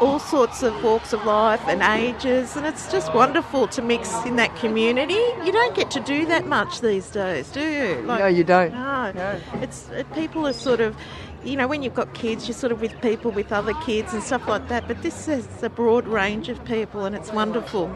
all 0.01 0.19
sorts 0.19 0.63
of 0.63 0.83
walks 0.83 1.13
of 1.13 1.25
life 1.25 1.61
and 1.67 1.81
ages, 1.81 2.55
and 2.55 2.65
it's 2.65 2.91
just 2.91 3.13
wonderful 3.13 3.67
to 3.67 3.81
mix 3.81 4.13
in 4.25 4.35
that 4.37 4.55
community. 4.55 5.21
You 5.43 5.51
don't 5.51 5.75
get 5.75 5.91
to 5.91 5.99
do 5.99 6.25
that 6.27 6.47
much 6.47 6.81
these 6.81 7.09
days, 7.09 7.49
do 7.51 7.61
you? 7.61 8.01
Like, 8.03 8.19
No, 8.19 8.27
you 8.27 8.43
don't. 8.43 8.71
No, 8.73 9.39
it's 9.55 9.89
it, 9.89 10.11
people 10.13 10.47
are 10.47 10.53
sort 10.53 10.79
of, 10.79 10.95
you 11.43 11.57
know, 11.57 11.67
when 11.67 11.83
you've 11.83 11.93
got 11.95 12.13
kids, 12.13 12.47
you're 12.47 12.55
sort 12.55 12.71
of 12.71 12.79
with 12.81 12.99
people 13.01 13.31
with 13.31 13.51
other 13.51 13.73
kids 13.85 14.13
and 14.13 14.23
stuff 14.23 14.47
like 14.47 14.67
that. 14.69 14.87
But 14.87 15.01
this 15.01 15.27
is 15.27 15.47
a 15.63 15.69
broad 15.69 16.07
range 16.07 16.47
of 16.49 16.63
people, 16.65 17.05
and 17.05 17.15
it's 17.15 17.31
wonderful. 17.33 17.93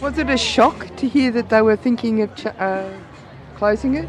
Was 0.00 0.18
it 0.18 0.30
a 0.30 0.36
shock 0.36 0.94
to 0.96 1.08
hear 1.08 1.30
that 1.32 1.48
they 1.50 1.62
were 1.62 1.76
thinking 1.76 2.22
of 2.22 2.34
ch- 2.36 2.46
uh, 2.46 2.88
closing 3.56 3.94
it? 3.96 4.08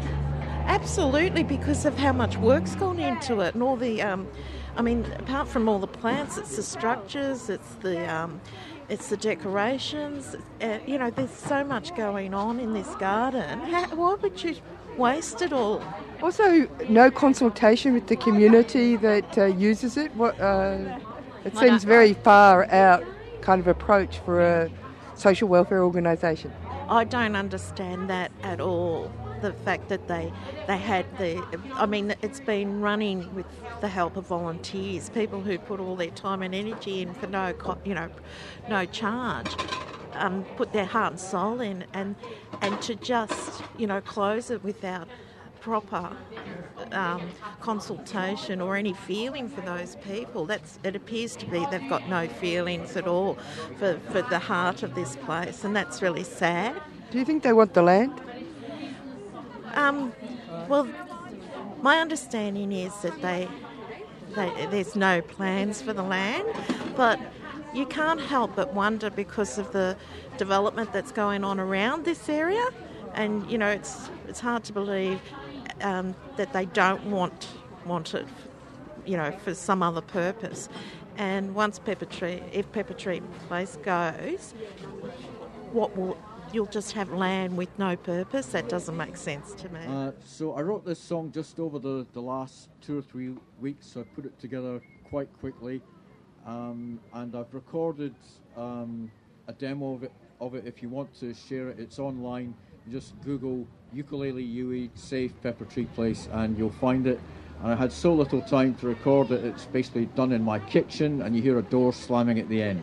Absolutely, 0.66 1.42
because 1.42 1.84
of 1.84 1.98
how 1.98 2.12
much 2.12 2.36
work's 2.36 2.76
gone 2.76 3.00
into 3.00 3.40
it 3.40 3.54
and 3.54 3.62
all 3.62 3.76
the. 3.76 4.00
Um, 4.00 4.28
I 4.76 4.82
mean, 4.82 5.04
apart 5.18 5.48
from 5.48 5.68
all 5.68 5.78
the 5.78 5.86
plants, 5.86 6.38
it's 6.38 6.56
the 6.56 6.62
structures, 6.62 7.48
it's 7.48 7.74
the. 7.76 8.12
Um, 8.12 8.40
it's 8.88 9.08
the 9.08 9.16
decorations. 9.16 10.36
Uh, 10.60 10.78
you 10.86 10.98
know, 10.98 11.08
there's 11.08 11.30
so 11.30 11.64
much 11.64 11.94
going 11.96 12.34
on 12.34 12.60
in 12.60 12.74
this 12.74 12.94
garden. 12.96 13.58
How, 13.60 13.86
why 13.96 14.14
would 14.14 14.42
you 14.42 14.56
waste 14.98 15.40
it 15.40 15.52
all? 15.52 15.82
Also, 16.20 16.68
no 16.90 17.10
consultation 17.10 17.94
with 17.94 18.08
the 18.08 18.16
community 18.16 18.96
that 18.96 19.38
uh, 19.38 19.46
uses 19.46 19.96
it. 19.96 20.14
What 20.14 20.38
uh, 20.38 20.98
it 21.44 21.56
seems 21.56 21.84
very 21.84 22.12
far 22.12 22.70
out 22.70 23.02
kind 23.40 23.60
of 23.60 23.66
approach 23.66 24.18
for 24.18 24.40
a 24.42 24.70
social 25.14 25.48
welfare 25.48 25.82
organisation. 25.82 26.52
I 26.88 27.04
don't 27.04 27.34
understand 27.34 28.10
that 28.10 28.30
at 28.42 28.60
all. 28.60 29.10
The 29.42 29.52
fact 29.52 29.88
that 29.88 30.06
they 30.08 30.32
they 30.66 30.78
had 30.78 31.04
the, 31.18 31.44
I 31.74 31.86
mean, 31.86 32.14
it's 32.22 32.40
been 32.40 32.80
running 32.80 33.34
with 33.34 33.46
the 33.80 33.88
help 33.88 34.16
of 34.16 34.26
volunteers, 34.28 35.10
people 35.10 35.40
who 35.40 35.58
put 35.58 35.80
all 35.80 35.96
their 35.96 36.10
time 36.10 36.42
and 36.42 36.54
energy 36.54 37.02
in 37.02 37.12
for 37.12 37.26
no, 37.26 37.52
you 37.84 37.94
know, 37.94 38.08
no 38.68 38.84
charge, 38.86 39.52
um, 40.14 40.44
put 40.56 40.72
their 40.72 40.84
heart 40.84 41.12
and 41.12 41.20
soul 41.20 41.60
in, 41.60 41.84
and 41.92 42.14
and 42.60 42.80
to 42.82 42.94
just 42.94 43.62
you 43.76 43.86
know 43.86 44.00
close 44.00 44.50
it 44.50 44.62
without 44.62 45.08
proper 45.60 46.16
um, 46.90 47.22
consultation 47.60 48.60
or 48.60 48.76
any 48.76 48.92
feeling 48.92 49.48
for 49.48 49.60
those 49.62 49.96
people. 50.04 50.44
That's 50.44 50.78
it 50.84 50.96
appears 50.96 51.36
to 51.36 51.46
be 51.46 51.66
they've 51.70 51.88
got 51.88 52.08
no 52.08 52.28
feelings 52.28 52.96
at 52.96 53.06
all 53.06 53.38
for, 53.78 53.98
for 54.10 54.22
the 54.22 54.38
heart 54.38 54.82
of 54.82 54.94
this 54.94 55.16
place, 55.16 55.64
and 55.64 55.74
that's 55.74 56.02
really 56.02 56.24
sad. 56.24 56.80
Do 57.10 57.18
you 57.18 57.24
think 57.24 57.42
they 57.42 57.52
want 57.52 57.74
the 57.74 57.82
land? 57.82 58.20
Um, 59.74 60.12
well, 60.68 60.88
my 61.80 61.98
understanding 61.98 62.72
is 62.72 62.94
that 63.02 63.20
they, 63.22 63.48
they 64.34 64.66
there's 64.70 64.94
no 64.94 65.20
plans 65.20 65.82
for 65.82 65.92
the 65.92 66.02
land, 66.02 66.48
but 66.96 67.18
you 67.74 67.86
can't 67.86 68.20
help 68.20 68.54
but 68.54 68.74
wonder 68.74 69.10
because 69.10 69.58
of 69.58 69.72
the 69.72 69.96
development 70.36 70.92
that's 70.92 71.12
going 71.12 71.44
on 71.44 71.58
around 71.58 72.04
this 72.04 72.28
area, 72.28 72.64
and 73.14 73.50
you 73.50 73.58
know 73.58 73.68
it's 73.68 74.10
it's 74.28 74.40
hard 74.40 74.64
to 74.64 74.72
believe 74.72 75.20
um, 75.80 76.14
that 76.36 76.52
they 76.52 76.66
don't 76.66 77.04
want 77.06 77.48
want 77.84 78.14
it, 78.14 78.26
you 79.04 79.16
know, 79.16 79.32
for 79.44 79.54
some 79.54 79.82
other 79.82 80.00
purpose. 80.00 80.68
And 81.16 81.54
once 81.54 81.78
Pepper 81.78 82.06
Tree, 82.06 82.42
if 82.52 82.70
Pepper 82.72 82.94
Tree 82.94 83.20
Place 83.48 83.76
goes, 83.82 84.54
what 85.72 85.96
will 85.96 86.16
you'll 86.52 86.66
just 86.66 86.92
have 86.92 87.12
land 87.12 87.56
with 87.56 87.68
no 87.78 87.96
purpose? 87.96 88.46
That 88.46 88.68
doesn't 88.68 88.96
make 88.96 89.16
sense 89.16 89.52
to 89.54 89.68
me. 89.70 89.80
Uh, 89.86 90.12
so 90.24 90.52
I 90.54 90.62
wrote 90.62 90.84
this 90.84 90.98
song 90.98 91.32
just 91.32 91.58
over 91.58 91.78
the, 91.78 92.06
the 92.12 92.20
last 92.20 92.68
two 92.80 92.98
or 92.98 93.02
three 93.02 93.34
weeks. 93.60 93.86
So 93.86 94.00
I 94.00 94.04
put 94.14 94.24
it 94.24 94.38
together 94.38 94.80
quite 95.08 95.28
quickly, 95.40 95.82
um, 96.46 97.00
and 97.14 97.34
I've 97.34 97.52
recorded 97.52 98.14
um, 98.56 99.10
a 99.48 99.52
demo 99.52 99.94
of 99.94 100.02
it. 100.04 100.12
Of 100.40 100.56
it, 100.56 100.66
if 100.66 100.82
you 100.82 100.88
want 100.88 101.14
to 101.20 101.32
share 101.34 101.68
it, 101.68 101.78
it's 101.78 102.00
online. 102.00 102.54
Just 102.90 103.14
Google 103.24 103.64
ukulele 103.92 104.42
Yui 104.42 104.90
safe 104.94 105.32
Pepper 105.40 105.64
Tree 105.66 105.86
Place, 105.94 106.28
and 106.32 106.58
you'll 106.58 106.70
find 106.70 107.06
it. 107.06 107.20
And 107.62 107.72
I 107.72 107.76
had 107.76 107.92
so 107.92 108.12
little 108.12 108.42
time 108.42 108.74
to 108.76 108.88
record 108.88 109.30
it; 109.30 109.44
it's 109.44 109.66
basically 109.66 110.06
done 110.06 110.32
in 110.32 110.42
my 110.42 110.58
kitchen, 110.58 111.22
and 111.22 111.36
you 111.36 111.42
hear 111.42 111.58
a 111.60 111.62
door 111.62 111.92
slamming 111.92 112.40
at 112.40 112.48
the 112.48 112.60
end. 112.60 112.82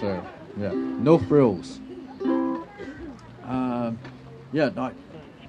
So 0.00 0.24
yeah, 0.58 0.72
no 0.72 1.18
frills. 1.18 1.80
Um, 3.50 3.98
yeah, 4.52 4.70
now, 4.74 4.92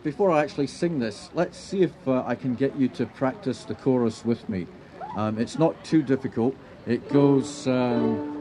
before 0.04 0.32
I 0.32 0.41
actually 0.41 0.68
sing 0.68 0.99
this, 0.99 1.30
let's 1.34 1.58
see 1.58 1.84
if 1.84 1.91
uh, 2.08 2.24
I 2.26 2.36
can 2.36 2.56
get 2.56 2.76
you 2.76 2.88
to 2.89 3.06
practice 3.06 3.64
the 3.64 3.76
chorus 3.76 4.26
with 4.26 4.47
me. 4.49 4.68
Um, 5.16 5.38
it's 5.38 5.60
not 5.60 5.84
too 5.86 6.02
difficult. 6.02 6.56
It 6.88 7.08
goes. 7.10 7.68
Um, 7.68 8.39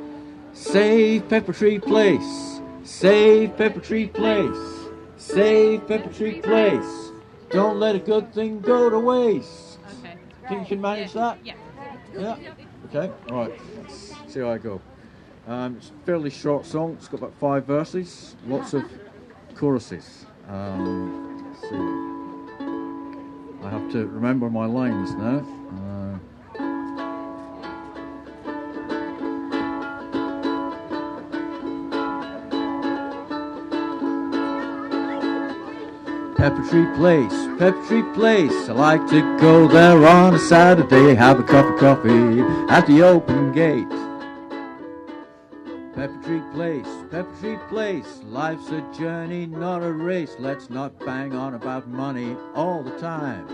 Save 0.53 1.29
Pepper 1.29 1.53
Tree 1.53 1.79
Place. 1.79 2.61
Save 2.83 3.57
Pepper 3.57 3.81
Tree 3.81 4.09
Place. 4.09 4.89
Save 5.17 5.87
Pepper 5.87 6.13
Tree 6.13 6.41
Place. 6.41 7.13
Don't 7.51 7.79
let 7.79 7.95
a 7.95 7.99
good 7.99 8.33
thing 8.35 8.61
go 8.61 8.91
to 8.91 8.99
waste. 8.99 9.79
Okay. 10.01 10.17
Think 10.49 10.63
you 10.63 10.67
can 10.67 10.81
manage 10.81 11.13
that? 11.13 11.39
Yeah. 11.45 11.55
Yeah. 12.17 12.37
Okay. 12.87 13.13
All 13.31 13.47
right. 13.47 13.61
Let's 13.77 14.15
see 14.27 14.41
how 14.41 14.51
I 14.51 14.59
go. 14.59 14.81
Um, 15.47 15.77
it's 15.77 15.91
a 15.91 16.07
fairly 16.07 16.31
short 16.31 16.67
song. 16.67 16.95
It's 16.99 17.09
got 17.09 17.19
about 17.19 17.35
five 17.35 17.65
verses. 17.65 18.35
Lots 18.47 18.75
of 18.75 18.85
choruses. 19.61 20.25
Um. 20.49 21.29
I 23.63 23.69
have 23.69 23.93
to 23.93 24.07
remember 24.07 24.49
my 24.49 24.65
lines 24.65 25.15
now. 25.15 25.45
Uh, 25.77 26.17
Pepper 36.39 36.67
Tree 36.71 36.87
Place, 36.97 37.47
Pepper 37.59 37.87
Tree 37.87 38.03
Place. 38.15 38.69
I 38.71 38.73
like 38.73 39.07
to 39.11 39.39
go 39.39 39.69
there 39.69 40.07
on 40.07 40.35
a 40.35 40.39
Saturday, 40.39 41.15
have 41.15 41.39
a 41.39 41.43
cup 41.43 41.67
of 41.67 41.79
coffee 41.79 42.41
at 42.71 42.87
the 42.87 43.03
open 43.03 43.53
gate. 43.53 44.10
Pepper 46.01 46.23
Tree 46.23 46.43
Place, 46.55 46.89
Pepper 47.11 47.37
Tree 47.41 47.59
Place. 47.69 48.23
Life's 48.25 48.71
a 48.71 48.81
journey, 48.99 49.45
not 49.45 49.83
a 49.83 49.93
race. 49.93 50.35
Let's 50.39 50.71
not 50.71 50.99
bang 50.99 51.35
on 51.35 51.53
about 51.53 51.89
money 51.89 52.35
all 52.55 52.83
the 52.83 52.99
time. 52.99 53.47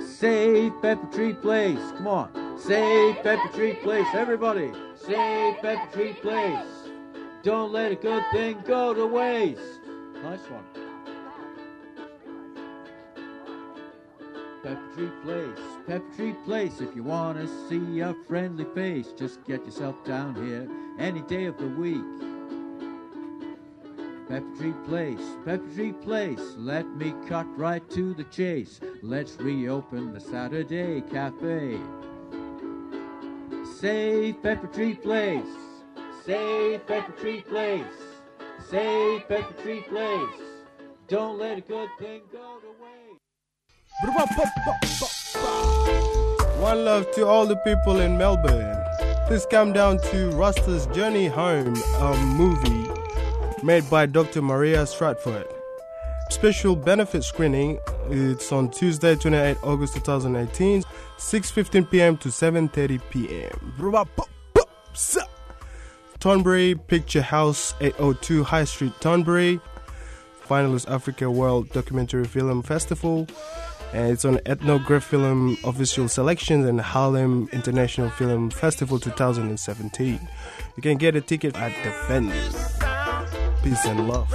Save 0.00 0.72
Pepper 0.80 1.06
Tree 1.12 1.34
Place, 1.34 1.92
come 1.98 2.06
on. 2.06 2.58
Save 2.58 3.16
Pepper 3.16 3.48
Tree 3.52 3.74
Place, 3.74 4.06
everybody. 4.14 4.72
Save 4.94 5.58
Pepper 5.58 5.92
Tree 5.92 6.14
Place. 6.14 6.88
Don't 7.42 7.70
let 7.70 7.92
a 7.92 7.96
good 7.96 8.22
thing 8.32 8.62
go 8.66 8.94
to 8.94 9.06
waste. 9.06 9.60
Nice 10.22 10.48
one. 10.48 10.83
Pepper 14.64 14.80
Tree 14.94 15.10
Place, 15.22 15.58
Pepper 15.86 16.16
Tree 16.16 16.32
Place. 16.46 16.80
If 16.80 16.96
you 16.96 17.02
want 17.02 17.38
to 17.38 17.68
see 17.68 18.00
a 18.00 18.14
friendly 18.26 18.64
face, 18.74 19.12
just 19.12 19.44
get 19.44 19.62
yourself 19.66 20.02
down 20.06 20.34
here 20.34 20.66
any 20.98 21.20
day 21.20 21.44
of 21.44 21.58
the 21.58 21.68
week. 21.68 22.02
Pepper 24.26 24.56
Tree 24.56 24.74
Place, 24.86 25.36
Pepper 25.44 25.68
Tree 25.74 25.92
Place. 25.92 26.54
Let 26.56 26.88
me 26.96 27.14
cut 27.28 27.46
right 27.58 27.86
to 27.90 28.14
the 28.14 28.24
chase. 28.24 28.80
Let's 29.02 29.36
reopen 29.36 30.14
the 30.14 30.20
Saturday 30.20 31.02
Cafe. 31.02 31.78
Save 33.78 34.42
Pepper 34.42 34.68
Tree 34.68 34.94
Place. 34.94 35.44
Save 36.24 36.86
Pepper 36.86 37.12
Tree 37.20 37.42
Place. 37.42 37.84
Save 38.70 39.28
Pepper 39.28 39.62
Tree 39.62 39.82
Place. 39.82 40.40
Don't 41.06 41.38
let 41.38 41.58
a 41.58 41.60
good 41.60 41.90
thing 41.98 42.22
go 42.32 42.60
to 42.60 42.68
waste. 42.82 42.93
One 46.58 46.84
love 46.84 47.10
to 47.12 47.26
all 47.26 47.46
the 47.46 47.56
people 47.64 48.00
in 48.00 48.18
Melbourne. 48.18 48.76
Please 49.28 49.46
come 49.46 49.72
down 49.72 49.98
to 49.98 50.30
Rasta's 50.32 50.86
Journey 50.86 51.28
Home, 51.28 51.76
a 52.00 52.16
movie 52.16 52.90
made 53.62 53.88
by 53.88 54.06
Dr. 54.06 54.42
Maria 54.42 54.84
Stratford. 54.84 55.46
Special 56.30 56.74
benefit 56.74 57.22
screening. 57.22 57.78
It's 58.10 58.50
on 58.50 58.70
Tuesday, 58.70 59.14
28 59.14 59.58
August 59.62 59.94
2018, 59.94 60.82
6:15 61.16 61.90
p.m. 61.90 62.16
to 62.16 62.30
7:30 62.30 63.00
p.m. 63.10 63.72
Thornbury 66.18 66.74
Picture 66.74 67.22
House, 67.22 67.74
802 67.80 68.42
High 68.42 68.64
Street, 68.64 68.92
Thornbury. 69.00 69.60
Finalist 70.48 70.90
Africa 70.90 71.30
World 71.30 71.70
Documentary 71.70 72.26
Film 72.26 72.62
Festival. 72.62 73.26
And 73.94 74.10
it's 74.10 74.24
on 74.24 74.38
Ethnografilm 74.38 75.62
Official 75.62 76.08
Selections 76.08 76.66
and 76.66 76.80
Harlem 76.80 77.48
International 77.52 78.10
Film 78.10 78.50
Festival 78.50 78.98
2017. 78.98 80.28
You 80.74 80.82
can 80.82 80.98
get 80.98 81.14
a 81.14 81.20
ticket 81.20 81.54
at 81.54 81.72
the 81.84 81.92
venue. 82.08 82.34
Peace 83.62 83.84
and 83.86 84.08
love. 84.08 84.28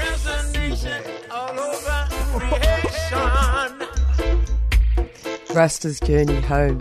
Rasta's 5.53 5.99
Journey 5.99 6.39
Home. 6.39 6.77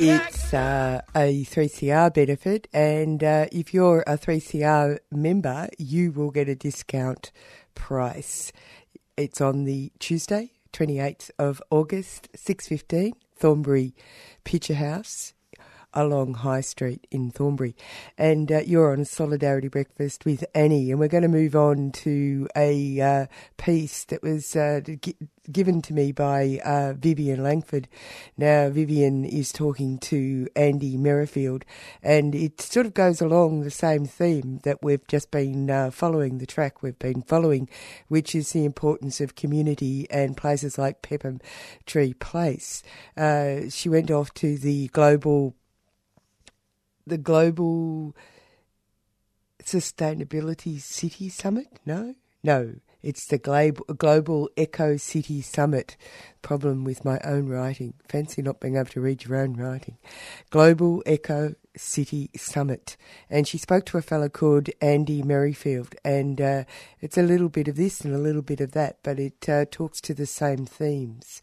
It's 0.00 0.52
uh, 0.52 1.02
a 1.14 1.44
3CR 1.44 2.12
benefit, 2.12 2.66
and 2.72 3.22
uh, 3.22 3.46
if 3.52 3.72
you're 3.72 4.02
a 4.04 4.18
3CR 4.18 4.98
member, 5.12 5.68
you 5.78 6.10
will 6.10 6.32
get 6.32 6.48
a 6.48 6.56
discount 6.56 7.30
price. 7.76 8.50
It's 9.16 9.40
on 9.40 9.62
the 9.64 9.92
Tuesday, 10.00 10.50
28th 10.72 11.30
of 11.38 11.62
August, 11.70 12.28
6.15, 12.36 13.12
Thornbury 13.36 13.94
Picture 14.44 14.74
House 14.74 15.34
along 15.98 16.34
High 16.34 16.60
Street 16.60 17.06
in 17.10 17.30
Thornbury. 17.30 17.74
And 18.16 18.50
uh, 18.52 18.60
you're 18.60 18.92
on 18.92 19.00
a 19.00 19.04
Solidarity 19.04 19.68
Breakfast 19.68 20.24
with 20.24 20.44
Annie, 20.54 20.90
and 20.90 21.00
we're 21.00 21.08
going 21.08 21.22
to 21.22 21.28
move 21.28 21.56
on 21.56 21.90
to 21.92 22.48
a 22.56 23.00
uh, 23.00 23.26
piece 23.56 24.04
that 24.04 24.22
was 24.22 24.54
uh, 24.54 24.80
gi- 24.80 25.16
given 25.50 25.82
to 25.82 25.92
me 25.92 26.12
by 26.12 26.60
uh, 26.64 26.92
Vivian 26.92 27.42
Langford. 27.42 27.88
Now, 28.36 28.68
Vivian 28.68 29.24
is 29.24 29.52
talking 29.52 29.98
to 29.98 30.46
Andy 30.54 30.96
Merrifield, 30.96 31.64
and 32.02 32.34
it 32.34 32.60
sort 32.60 32.86
of 32.86 32.94
goes 32.94 33.20
along 33.20 33.60
the 33.60 33.70
same 33.70 34.06
theme 34.06 34.60
that 34.62 34.82
we've 34.82 35.06
just 35.08 35.30
been 35.30 35.70
uh, 35.70 35.90
following, 35.90 36.38
the 36.38 36.46
track 36.46 36.82
we've 36.82 36.98
been 36.98 37.22
following, 37.22 37.68
which 38.06 38.34
is 38.34 38.52
the 38.52 38.64
importance 38.64 39.20
of 39.20 39.34
community 39.34 40.06
and 40.10 40.36
places 40.36 40.78
like 40.78 41.02
Pepper 41.02 41.38
Tree 41.86 42.14
Place. 42.14 42.82
Uh, 43.16 43.68
she 43.68 43.88
went 43.88 44.10
off 44.10 44.32
to 44.34 44.56
the 44.58 44.88
global 44.88 45.54
the 47.08 47.18
global 47.18 48.14
sustainability 49.62 50.80
city 50.80 51.28
summit? 51.28 51.66
No? 51.84 52.14
No. 52.42 52.74
It's 53.00 53.26
the 53.26 53.38
global 53.38 54.50
eco 54.56 54.96
city 54.96 55.40
summit. 55.40 55.96
Problem 56.42 56.82
with 56.82 57.04
my 57.04 57.20
own 57.22 57.48
writing. 57.48 57.94
Fancy 58.08 58.42
not 58.42 58.58
being 58.58 58.76
able 58.76 58.90
to 58.90 59.00
read 59.00 59.24
your 59.24 59.36
own 59.36 59.54
writing. 59.54 59.98
Global 60.50 61.04
eco 61.06 61.54
city 61.76 62.28
summit. 62.36 62.96
And 63.30 63.46
she 63.46 63.56
spoke 63.56 63.86
to 63.86 63.98
a 63.98 64.02
fellow 64.02 64.28
called 64.28 64.68
andy 64.80 65.22
merrifield. 65.22 65.94
And 66.04 66.40
uh, 66.40 66.64
it's 67.00 67.16
a 67.16 67.22
little 67.22 67.48
bit 67.48 67.68
of 67.68 67.76
this 67.76 68.00
and 68.00 68.14
a 68.14 68.18
little 68.18 68.42
bit 68.42 68.60
of 68.60 68.72
that 68.72 68.98
but 69.04 69.20
it 69.20 69.48
uh, 69.48 69.64
talks 69.70 70.00
to 70.00 70.14
the 70.14 70.26
same 70.26 70.66
themes. 70.66 71.40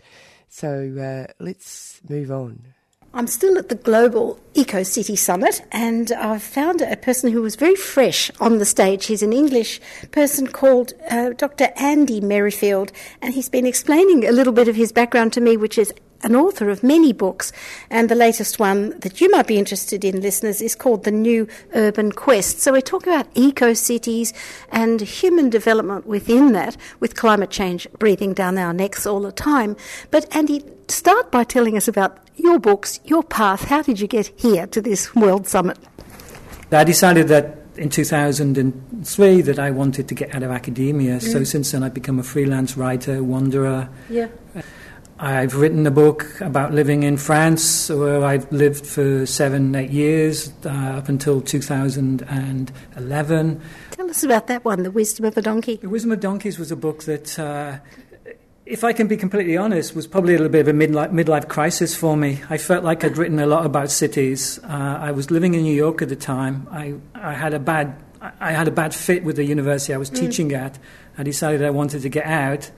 So 0.50 1.28
uh, 1.30 1.34
let's 1.40 2.02
move 2.08 2.32
on 2.32 2.74
I'm 3.18 3.28
still 3.28 3.58
at 3.58 3.70
the 3.70 3.76
Global 3.76 4.42
Eco 4.56 4.84
City 4.84 5.16
Summit, 5.16 5.62
and 5.72 6.12
I've 6.12 6.44
found 6.44 6.82
a 6.82 6.98
person 6.98 7.32
who 7.32 7.42
was 7.42 7.56
very 7.56 7.78
fresh 7.78 8.30
on 8.42 8.58
the 8.58 8.66
stage. 8.66 9.06
He's 9.06 9.24
an 9.24 9.32
English 9.32 9.80
person 10.12 10.48
called 10.48 10.92
uh, 11.10 11.30
Dr. 11.30 11.70
Andy 11.78 12.20
Merrifield, 12.20 12.92
and 13.22 13.34
he's 13.34 13.48
been 13.48 13.66
explaining 13.66 14.28
a 14.28 14.34
little 14.34 14.52
bit 14.52 14.68
of 14.68 14.76
his 14.76 14.92
background 14.92 15.32
to 15.32 15.40
me, 15.40 15.56
which 15.56 15.78
is 15.78 15.94
an 16.24 16.36
author 16.36 16.70
of 16.70 16.84
many 16.84 17.14
books, 17.14 17.54
and 17.90 18.10
the 18.10 18.16
latest 18.16 18.60
one 18.60 19.00
that 19.00 19.22
you 19.22 19.32
might 19.32 19.48
be 19.48 19.58
interested 19.58 20.04
in, 20.04 20.20
listeners, 20.20 20.62
is 20.62 20.76
called 20.76 21.06
The 21.06 21.12
New 21.12 21.48
Urban 21.74 22.12
Quest. 22.12 22.60
So 22.60 22.74
we're 22.74 22.82
talking 22.82 23.14
about 23.14 23.30
eco 23.34 23.74
cities 23.74 24.34
and 24.70 25.00
human 25.00 25.50
development 25.50 26.06
within 26.06 26.52
that, 26.52 26.76
with 27.00 27.16
climate 27.16 27.50
change 27.50 27.88
breathing 27.98 28.34
down 28.34 28.58
our 28.58 28.74
necks 28.74 29.06
all 29.06 29.22
the 29.22 29.32
time. 29.32 29.78
But 30.12 30.36
Andy, 30.36 30.66
start 30.88 31.32
by 31.32 31.44
telling 31.44 31.76
us 31.78 31.88
about 31.88 32.18
your 32.36 32.60
books, 32.60 33.00
your 33.06 33.24
path. 33.24 33.64
How 33.66 33.82
did 33.82 34.00
you 34.00 34.08
get 34.08 34.28
here 34.36 34.68
to 34.68 34.82
this 34.82 35.16
World 35.16 35.48
Summit? 35.48 35.78
I 36.72 36.84
decided 36.84 37.28
that 37.30 37.58
in 37.78 37.90
2003 37.90 39.42
that 39.42 39.60
I 39.60 39.72
wanted 39.72 40.08
to 40.08 40.16
get 40.16 40.34
out 40.36 40.44
of 40.44 40.52
academia. 40.52 41.20
So 41.20 41.40
Mm. 41.40 41.48
since 41.48 41.72
then, 41.72 41.84
I've 41.84 41.94
become 41.94 42.20
a 42.20 42.24
freelance 42.24 42.78
writer, 42.78 43.24
wanderer. 43.24 43.90
Yeah. 44.10 44.28
I've 45.18 45.56
written 45.56 45.88
a 45.88 45.92
book 45.92 46.42
about 46.42 46.74
living 46.74 47.04
in 47.04 47.16
France, 47.16 47.90
where 47.90 48.26
I've 48.26 48.52
lived 48.52 48.86
for 48.86 49.26
seven, 49.26 49.74
eight 49.74 49.90
years, 49.92 50.52
uh, 50.66 50.70
up 50.70 51.08
until 51.08 51.40
2011. 51.40 53.62
Tell 53.92 54.10
us 54.10 54.24
about 54.24 54.48
that 54.48 54.66
one, 54.66 54.84
The 54.84 54.92
Wisdom 54.92 55.24
of 55.26 55.38
a 55.38 55.42
Donkey. 55.42 55.78
The 55.78 55.88
Wisdom 55.88 56.12
of 56.12 56.20
Donkeys 56.20 56.60
was 56.60 56.70
a 56.72 56.76
book 56.76 57.04
that, 57.04 57.40
uh, 57.40 57.78
if 58.66 58.84
I 58.84 58.94
can 58.94 59.08
be 59.08 59.16
completely 59.18 59.58
honest, 59.58 59.96
was 59.96 60.08
probably 60.08 60.34
a 60.34 60.38
little 60.38 60.52
bit 60.52 60.68
of 60.68 60.76
a 60.76 60.78
midlife, 60.78 61.12
midlife 61.12 61.48
crisis 61.48 61.96
for 61.96 62.18
me. 62.18 62.42
I 62.50 62.58
felt 62.58 62.84
like 62.84 63.04
I'd 63.04 63.18
written 63.18 63.40
a 63.40 63.46
lot 63.46 63.66
about 63.66 63.92
cities. 63.92 64.60
Uh, 64.64 64.68
I 65.02 65.12
was 65.12 65.30
living 65.30 65.54
in 65.54 65.62
New 65.64 65.76
York 65.76 66.02
at 66.02 66.10
the 66.10 66.16
time. 66.16 66.68
I, 66.72 66.96
I 67.14 67.34
had 67.34 67.54
a 67.54 67.60
bad 67.60 68.02
I 68.42 68.54
had 68.54 68.68
a 68.68 68.72
bad 68.72 68.96
fit 68.96 69.24
with 69.24 69.36
the 69.36 69.44
university 69.44 69.94
I 69.94 69.98
was 69.98 70.10
Mm. 70.10 70.20
teaching 70.20 70.54
at. 70.54 70.80
I 71.16 71.22
decided 71.22 71.64
I 71.64 71.70
wanted 71.70 72.02
to 72.02 72.10
get 72.10 72.26
out. 72.26 72.72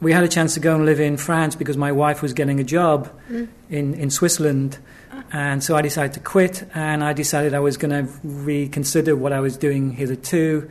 We 0.00 0.12
had 0.12 0.22
a 0.22 0.28
chance 0.28 0.54
to 0.54 0.60
go 0.60 0.76
and 0.76 0.86
live 0.86 1.00
in 1.00 1.16
France 1.16 1.56
because 1.56 1.76
my 1.76 1.90
wife 1.90 2.22
was 2.22 2.32
getting 2.32 2.60
a 2.60 2.64
job 2.64 3.10
Mm. 3.28 3.48
in, 3.70 3.94
in 3.94 4.10
Switzerland. 4.10 4.78
And 5.32 5.64
so 5.64 5.74
I 5.74 5.82
decided 5.82 6.12
to 6.14 6.20
quit, 6.20 6.62
and 6.76 7.02
I 7.02 7.12
decided 7.12 7.54
I 7.54 7.58
was 7.60 7.76
going 7.76 7.90
to 8.06 8.12
reconsider 8.22 9.16
what 9.16 9.32
I 9.32 9.40
was 9.40 9.56
doing 9.56 9.90
hitherto, 9.92 10.70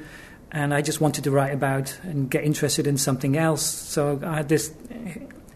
and 0.53 0.73
I 0.73 0.81
just 0.81 1.01
wanted 1.01 1.23
to 1.25 1.31
write 1.31 1.53
about 1.53 1.97
and 2.03 2.29
get 2.29 2.43
interested 2.43 2.85
in 2.87 2.97
something 2.97 3.35
else. 3.37 3.63
So 3.65 4.19
I 4.23 4.35
had 4.37 4.49
this. 4.49 4.71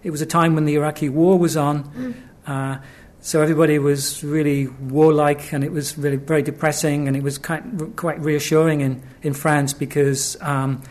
It 0.03 0.09
was 0.11 0.21
a 0.21 0.25
time 0.25 0.55
when 0.55 0.65
the 0.65 0.75
Iraqi 0.75 1.09
War 1.09 1.37
was 1.37 1.55
on, 1.55 1.83
Mm. 1.83 2.13
uh, 2.47 2.77
so 3.21 3.41
everybody 3.41 3.77
was 3.79 4.23
really 4.23 4.67
warlike, 4.67 5.51
and 5.53 5.63
it 5.63 5.71
was 5.71 5.97
really 5.97 6.15
very 6.17 6.41
depressing, 6.41 7.07
and 7.07 7.15
it 7.15 7.23
was 7.23 7.37
quite 7.37 7.63
quite 7.95 8.19
reassuring 8.19 8.81
in 8.81 9.01
in 9.21 9.33
France 9.33 9.73
because 9.73 10.37
um, 10.41 10.81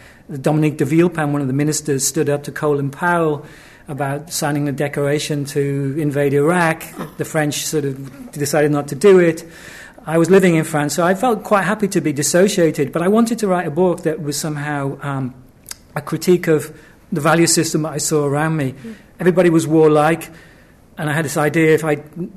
Dominique 0.41 0.77
de 0.79 0.85
Villepin, 0.85 1.33
one 1.33 1.41
of 1.41 1.47
the 1.49 1.55
ministers, 1.55 2.07
stood 2.07 2.29
up 2.29 2.43
to 2.45 2.53
Colin 2.53 2.91
Powell 2.91 3.45
about 3.89 4.33
signing 4.33 4.69
a 4.69 4.73
declaration 4.73 5.45
to 5.45 5.95
invade 5.99 6.35
Iraq. 6.35 6.83
The 7.19 7.25
French 7.25 7.65
sort 7.65 7.85
of 7.85 8.33
decided 8.33 8.71
not 8.73 8.89
to 8.89 8.97
do 8.97 9.21
it. 9.21 9.45
I 10.09 10.19
was 10.19 10.31
living 10.31 10.55
in 10.55 10.63
France, 10.63 10.95
so 10.95 11.05
I 11.05 11.17
felt 11.17 11.43
quite 11.43 11.65
happy 11.65 11.89
to 11.89 12.01
be 12.01 12.13
dissociated, 12.13 12.93
but 12.93 13.03
I 13.03 13.09
wanted 13.09 13.41
to 13.41 13.49
write 13.49 13.67
a 13.67 13.73
book 13.73 14.05
that 14.05 14.23
was 14.23 14.39
somehow 14.39 14.99
um, 15.03 15.35
a 15.97 16.01
critique 16.01 16.47
of 16.47 16.73
the 17.11 17.21
value 17.21 17.49
system 17.49 17.83
that 17.83 17.93
I 17.93 17.99
saw 17.99 18.25
around 18.25 18.57
me. 18.57 18.73
Mm. 18.73 18.95
Everybody 19.19 19.51
was 19.51 19.67
warlike, 19.67 20.31
and 20.97 21.11
I 21.11 21.13
had 21.13 21.25
this 21.25 21.37
idea 21.37 21.75
if 21.75 21.85
I 21.85 21.97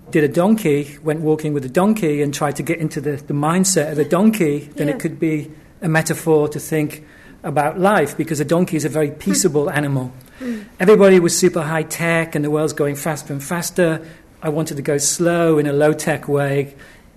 did 0.09 0.23
a 0.23 0.27
donkey, 0.27 0.97
went 1.03 1.19
walking 1.19 1.53
with 1.53 1.63
a 1.63 1.69
donkey, 1.69 2.23
and 2.23 2.33
tried 2.33 2.55
to 2.55 2.63
get 2.63 2.79
into 2.79 2.99
the, 3.01 3.17
the 3.17 3.35
mindset 3.35 3.91
of 3.91 3.97
the 3.97 4.05
donkey, 4.05 4.71
then 4.75 4.87
Yeah. 4.87 4.95
it 4.95 4.99
could 4.99 5.19
be 5.19 5.51
a 5.83 5.87
metaphor 5.87 6.47
to 6.49 6.59
think 6.59 7.05
about 7.43 7.79
life, 7.79 8.17
because 8.17 8.39
a 8.39 8.45
donkey 8.45 8.77
is 8.77 8.85
a 8.85 8.89
very 8.89 9.09
hmm. 9.09 9.19
peaceable 9.19 9.69
animal. 9.69 10.11
Hmm. 10.39 10.61
Everybody 10.79 11.19
was 11.19 11.37
super 11.37 11.61
high 11.61 11.83
tech, 11.83 12.33
and 12.33 12.43
the 12.43 12.49
world's 12.49 12.73
going 12.73 12.95
faster 12.95 13.31
and 13.31 13.43
faster. 13.43 14.03
I 14.41 14.49
wanted 14.49 14.77
to 14.77 14.81
go 14.81 14.97
slow 14.97 15.59
in 15.59 15.67
a 15.67 15.73
low 15.73 15.93
tech 15.93 16.27
way 16.27 16.73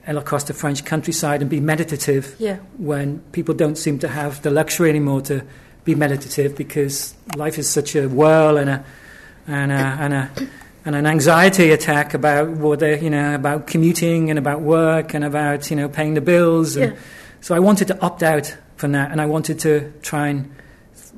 and 0.07 0.18
across 0.18 0.44
the 0.44 0.53
French 0.55 0.84
countryside 0.84 1.40
and 1.42 1.50
be 1.50 1.61
meditative 1.61 2.34
Yeah. 2.38 2.57
when 2.78 3.20
people 3.32 3.55
don't 3.55 3.76
seem 3.78 3.98
to 4.00 4.09
have 4.09 4.42
the 4.42 4.50
luxury 4.50 4.88
anymore 4.90 5.20
to 5.22 5.42
be 5.84 5.94
meditative 5.94 6.57
because 6.57 7.14
life 7.36 7.59
is 7.59 7.68
such 7.68 7.94
a 7.96 8.09
whirl 8.09 8.57
and 8.57 8.70
a 8.70 8.84
and 9.46 9.72
a, 9.72 9.74
and 9.74 10.14
a 10.14 10.30
and 10.84 10.94
an 10.96 11.07
anxiety 11.07 11.70
attack 11.70 12.14
about 12.14 12.48
what 12.50 12.78
they 12.80 13.00
you 13.00 13.11
know 13.11 13.34
about 13.34 13.66
commuting 13.66 14.30
and 14.30 14.38
about 14.38 14.61
work 14.61 15.14
and 15.14 15.24
about 15.24 15.70
you 15.70 15.76
know 15.76 15.88
paying 15.88 16.14
the 16.14 16.20
bills 16.20 16.76
and 16.76 16.92
Yeah. 16.92 16.98
so 17.40 17.55
I 17.55 17.59
wanted 17.61 17.88
to 17.88 18.00
opt 18.00 18.22
out 18.22 18.57
from 18.76 18.92
that 18.92 19.11
and 19.11 19.20
I 19.20 19.26
wanted 19.26 19.59
to 19.61 19.92
try 20.03 20.28
and 20.28 20.50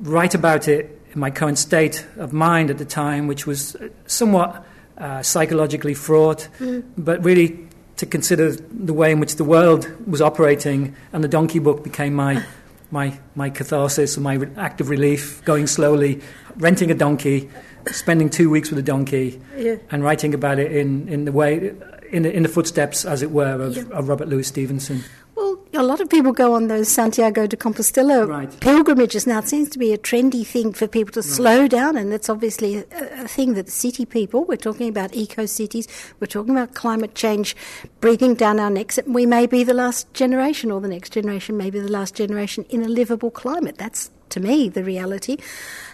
write 0.01 0.33
about 0.35 0.67
it 0.67 0.89
in 1.13 1.19
my 1.19 1.31
current 1.31 1.57
state 1.57 2.05
of 2.17 2.33
mind 2.33 2.69
at 2.69 2.77
the 2.77 2.85
time 2.85 3.27
which 3.27 3.45
was 3.47 3.75
somewhat 4.07 4.65
uh, 4.97 5.21
psychologically 5.21 5.93
fraught 5.93 6.47
Mm. 6.59 6.83
but 6.97 7.23
really 7.23 7.64
to 7.97 8.05
consider 8.05 8.51
the 8.51 8.93
way 8.93 9.11
in 9.11 9.19
which 9.19 9.35
the 9.35 9.43
world 9.43 9.89
was 10.09 10.21
operating, 10.21 10.95
and 11.13 11.23
the 11.23 11.27
donkey 11.27 11.59
book 11.59 11.83
became 11.83 12.13
my 12.13 12.43
my 12.91 13.17
my 13.35 13.49
catharsis, 13.49 14.15
and 14.15 14.23
my 14.23 14.33
re- 14.35 14.49
act 14.57 14.81
of 14.81 14.89
relief. 14.89 15.43
Going 15.45 15.67
slowly, 15.67 16.21
renting 16.57 16.91
a 16.91 16.95
donkey, 16.95 17.49
spending 17.91 18.29
two 18.29 18.49
weeks 18.49 18.69
with 18.69 18.79
a 18.79 18.83
donkey, 18.83 19.41
Yeah. 19.57 19.75
and 19.91 20.03
writing 20.03 20.33
about 20.33 20.59
it 20.59 20.71
in, 20.71 21.07
in 21.09 21.25
the 21.25 21.31
way 21.31 21.73
in 22.11 22.23
the, 22.23 22.31
in 22.31 22.43
the 22.43 22.49
footsteps, 22.49 23.03
as 23.05 23.21
it 23.23 23.31
were, 23.31 23.61
of, 23.61 23.75
Yeah. 23.75 23.83
of 23.91 24.07
Robert 24.07 24.27
Louis 24.27 24.43
Stevenson. 24.43 25.03
Well, 25.35 25.59
a 25.73 25.83
lot 25.83 25.99
of 25.99 26.09
people 26.09 26.31
go 26.31 26.53
on 26.53 26.69
those 26.69 26.87
Santiago 26.87 27.45
de 27.45 27.57
Compostela 27.57 28.59
pilgrimages 28.61 29.27
now. 29.27 29.39
It 29.39 29.49
seems 29.49 29.69
to 29.71 29.77
be 29.77 29.91
a 29.91 29.97
trendy 29.97 30.47
thing 30.47 30.71
for 30.71 30.87
people 30.87 31.11
to 31.11 31.21
slow 31.21 31.67
down, 31.67 31.97
and 31.97 32.13
it's 32.13 32.29
obviously 32.29 32.77
a, 32.77 32.85
a 33.23 33.27
thing 33.27 33.53
that 33.55 33.69
city 33.69 34.05
people, 34.05 34.45
we're 34.45 34.55
talking 34.55 34.87
about 34.87 35.13
eco 35.13 35.45
cities, 35.45 35.89
we're 36.21 36.27
talking 36.27 36.51
about 36.51 36.73
climate 36.73 37.15
change 37.15 37.53
breathing 37.99 38.33
down 38.33 38.61
our 38.61 38.69
necks. 38.69 38.97
And 38.97 39.13
we 39.13 39.25
may 39.25 39.45
be 39.45 39.65
the 39.65 39.73
last 39.73 40.13
generation, 40.13 40.71
or 40.71 40.79
the 40.79 40.87
next 40.87 41.11
generation 41.11 41.57
may 41.57 41.69
be 41.69 41.79
the 41.79 41.91
last 41.91 42.15
generation 42.15 42.65
in 42.69 42.81
a 42.81 42.87
livable 42.87 43.31
climate. 43.31 43.77
That's 43.77 44.11
to 44.29 44.39
me 44.39 44.69
the 44.69 44.85
reality. 44.85 45.35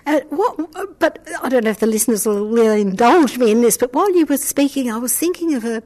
Uh, 0.05 0.21
what, 0.29 0.99
but 0.99 1.27
I 1.41 1.49
don't 1.49 1.63
know 1.63 1.71
if 1.71 1.79
the 1.79 1.87
listeners 1.87 2.27
will, 2.27 2.47
will 2.47 2.73
indulge 2.73 3.39
me 3.39 3.49
in 3.49 3.61
this. 3.61 3.75
But 3.75 3.91
while 3.93 4.15
you 4.15 4.27
were 4.27 4.37
speaking, 4.37 4.91
I 4.91 4.97
was 4.97 5.17
thinking 5.17 5.55
of 5.55 5.65
a. 5.65 5.81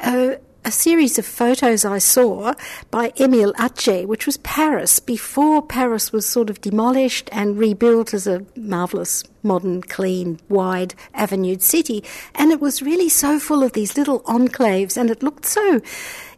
a 0.00 0.38
a 0.64 0.70
series 0.70 1.18
of 1.18 1.26
photos 1.26 1.84
I 1.84 1.98
saw 1.98 2.54
by 2.90 3.10
Émile 3.10 3.52
Atget, 3.54 4.06
which 4.06 4.26
was 4.26 4.36
Paris, 4.38 5.00
before 5.00 5.62
Paris 5.62 6.12
was 6.12 6.26
sort 6.26 6.50
of 6.50 6.60
demolished 6.60 7.28
and 7.32 7.58
rebuilt 7.58 8.14
as 8.14 8.26
a 8.26 8.44
marvellous, 8.56 9.24
modern, 9.42 9.82
clean, 9.82 10.38
wide, 10.48 10.94
avenued 11.14 11.62
city. 11.62 12.04
And 12.34 12.50
it 12.52 12.60
was 12.60 12.82
really 12.82 13.08
so 13.08 13.38
full 13.38 13.62
of 13.62 13.72
these 13.72 13.96
little 13.96 14.20
enclaves, 14.20 14.96
and 14.96 15.10
it 15.10 15.22
looked 15.22 15.46
so 15.46 15.80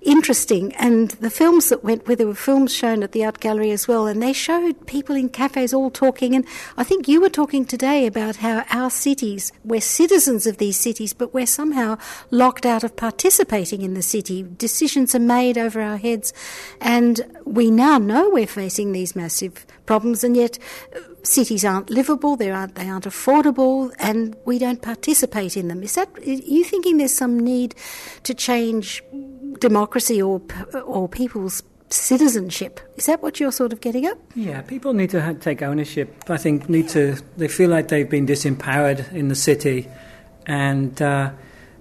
interesting. 0.04 0.74
And 0.74 1.10
the 1.12 1.30
films 1.30 1.70
that 1.70 1.82
went 1.82 2.06
with 2.06 2.20
it 2.20 2.26
were 2.26 2.34
films 2.34 2.74
shown 2.74 3.02
at 3.02 3.12
the 3.12 3.24
art 3.24 3.40
gallery 3.40 3.70
as 3.70 3.88
well, 3.88 4.06
and 4.06 4.22
they 4.22 4.32
showed 4.32 4.86
people 4.86 5.16
in 5.16 5.28
cafes 5.28 5.74
all 5.74 5.90
talking. 5.90 6.34
And 6.34 6.46
I 6.76 6.84
think 6.84 7.08
you 7.08 7.20
were 7.20 7.30
talking 7.30 7.64
today 7.64 8.06
about 8.06 8.36
how 8.36 8.64
our 8.70 8.90
cities, 8.90 9.52
we're 9.64 9.80
citizens 9.80 10.46
of 10.46 10.58
these 10.58 10.76
cities, 10.76 11.12
but 11.12 11.32
we're 11.32 11.46
somehow 11.46 11.98
locked 12.30 12.66
out 12.66 12.84
of 12.84 12.96
participating 12.96 13.82
in 13.82 13.94
the 13.94 14.02
city. 14.02 14.42
Decisions 14.42 15.14
are 15.14 15.20
made 15.20 15.58
over 15.58 15.80
our 15.80 15.96
heads, 15.96 16.32
and 16.80 17.20
we 17.44 17.70
now 17.70 17.98
know 17.98 18.28
we're 18.30 18.46
facing 18.46 18.92
these 18.92 19.16
massive 19.16 19.66
problems, 19.86 20.24
and 20.24 20.36
yet 20.36 20.58
uh, 20.94 21.00
cities 21.22 21.64
aren't 21.64 21.90
livable, 21.90 22.36
they 22.36 22.50
aren't, 22.50 22.74
they 22.74 22.88
aren't 22.88 23.04
affordable, 23.04 23.92
and 23.98 24.36
we 24.44 24.58
don't 24.58 24.82
participate 24.82 25.56
in 25.56 25.68
them. 25.68 25.82
Is 25.82 25.94
that, 25.94 26.08
are 26.18 26.22
you 26.22 26.64
thinking 26.64 26.98
there's 26.98 27.16
some 27.16 27.38
need 27.38 27.74
to 28.24 28.34
change 28.34 29.02
democracy 29.60 30.20
or, 30.20 30.42
or 30.84 31.08
people's 31.08 31.62
citizenship? 31.90 32.80
Is 32.96 33.06
that 33.06 33.22
what 33.22 33.40
you're 33.40 33.52
sort 33.52 33.72
of 33.72 33.80
getting 33.80 34.06
at? 34.06 34.18
Yeah, 34.34 34.62
people 34.62 34.92
need 34.92 35.10
to 35.10 35.22
ha- 35.22 35.34
take 35.40 35.62
ownership. 35.62 36.12
I 36.28 36.36
think 36.36 36.68
need 36.68 36.88
to. 36.90 37.16
They 37.36 37.48
feel 37.48 37.70
like 37.70 37.88
they've 37.88 38.08
been 38.08 38.26
disempowered 38.26 39.12
in 39.12 39.28
the 39.28 39.36
city, 39.36 39.88
and 40.46 41.00
uh, 41.00 41.30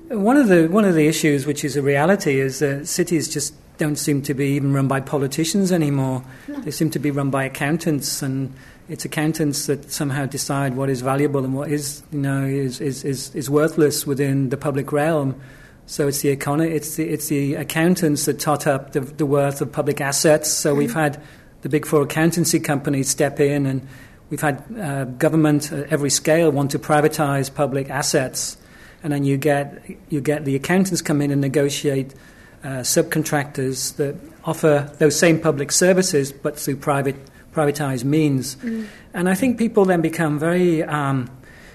one 0.09 0.37
of 0.37 0.47
the 0.47 0.67
one 0.67 0.85
of 0.85 0.93
the 0.93 1.07
issues, 1.07 1.45
which 1.45 1.63
is 1.63 1.75
a 1.75 1.81
reality, 1.81 2.39
is 2.39 2.59
that 2.59 2.87
cities 2.87 3.27
just 3.33 3.55
don't 3.77 3.95
seem 3.95 4.21
to 4.23 4.33
be 4.33 4.49
even 4.49 4.73
run 4.73 4.87
by 4.87 4.99
politicians 4.99 5.71
anymore. 5.71 6.23
They 6.47 6.71
seem 6.71 6.89
to 6.91 6.99
be 6.99 7.11
run 7.11 7.29
by 7.29 7.43
accountants, 7.45 8.21
and 8.21 8.53
it's 8.87 9.05
accountants 9.05 9.65
that 9.65 9.91
somehow 9.91 10.25
decide 10.25 10.75
what 10.75 10.89
is 10.89 11.01
valuable 11.01 11.43
and 11.43 11.53
what 11.53 11.71
is 11.71 12.03
you 12.11 12.19
know 12.19 12.43
is 12.43 12.79
is 12.81 13.03
is, 13.03 13.33
is 13.35 13.49
worthless 13.49 14.05
within 14.05 14.49
the 14.49 14.57
public 14.57 14.91
realm. 14.91 15.39
So 15.85 16.07
it's 16.07 16.21
the 16.21 16.35
econo- 16.35 16.69
it's 16.69 16.95
the 16.95 17.09
it's 17.09 17.27
the 17.27 17.55
accountants 17.55 18.25
that 18.25 18.39
tot 18.39 18.67
up 18.67 18.91
the, 18.93 19.01
the 19.01 19.25
worth 19.25 19.61
of 19.61 19.71
public 19.71 19.99
assets. 20.01 20.49
So 20.49 20.75
we've 20.75 20.93
had 20.93 21.21
the 21.61 21.69
big 21.69 21.85
four 21.85 22.03
accountancy 22.03 22.59
companies 22.59 23.09
step 23.09 23.39
in, 23.39 23.65
and 23.65 23.87
we've 24.29 24.41
had 24.41 24.63
uh, 24.79 25.05
government 25.05 25.71
at 25.71 25.91
every 25.91 26.09
scale 26.09 26.51
want 26.51 26.71
to 26.71 26.79
privatise 26.79 27.53
public 27.53 27.89
assets, 27.89 28.57
and 29.01 29.11
then 29.11 29.23
you 29.23 29.37
get 29.37 29.83
you 30.09 30.21
get 30.21 30.45
the 30.45 30.55
accountants 30.55 31.01
come 31.01 31.21
in 31.21 31.31
and 31.31 31.41
negotiate 31.41 32.13
uh, 32.63 32.67
subcontractors 32.79 33.95
that 33.97 34.15
offer 34.45 34.91
those 34.99 35.17
same 35.17 35.39
public 35.39 35.71
services, 35.71 36.31
but 36.31 36.57
through 36.57 36.77
private 36.77 37.15
privatised 37.53 38.03
means. 38.03 38.55
Mm. 38.57 38.87
And 39.13 39.29
I 39.29 39.35
think 39.35 39.57
people 39.57 39.85
then 39.85 40.01
become 40.01 40.39
very 40.39 40.83
um, 40.83 41.29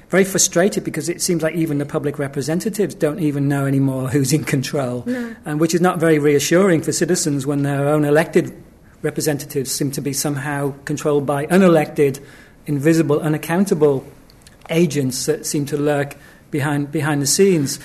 very 0.08 0.24
frustrated 0.24 0.84
because 0.84 1.08
it 1.08 1.20
seems 1.20 1.42
like 1.42 1.54
even 1.54 1.78
the 1.78 1.86
public 1.86 2.18
representatives 2.18 2.94
don't 2.94 3.20
even 3.20 3.46
know 3.46 3.66
anymore 3.66 4.08
who's 4.08 4.32
in 4.32 4.44
control, 4.44 5.04
No. 5.06 5.36
and 5.44 5.60
which 5.60 5.74
is 5.74 5.80
not 5.80 5.98
very 5.98 6.18
reassuring 6.18 6.82
for 6.82 6.92
citizens 6.92 7.46
when 7.46 7.62
their 7.62 7.88
own 7.88 8.04
elected 8.04 8.52
representatives 9.02 9.70
seem 9.70 9.90
to 9.92 10.00
be 10.00 10.12
somehow 10.12 10.74
controlled 10.84 11.26
by 11.26 11.46
unelected, 11.46 12.20
invisible, 12.66 13.20
unaccountable 13.20 14.04
agents 14.70 15.26
that 15.26 15.46
seem 15.46 15.66
to 15.66 15.76
lurk 15.76 16.16
behind 16.50 16.90
behind 16.90 17.20
the 17.20 17.26
scenes. 17.26 17.78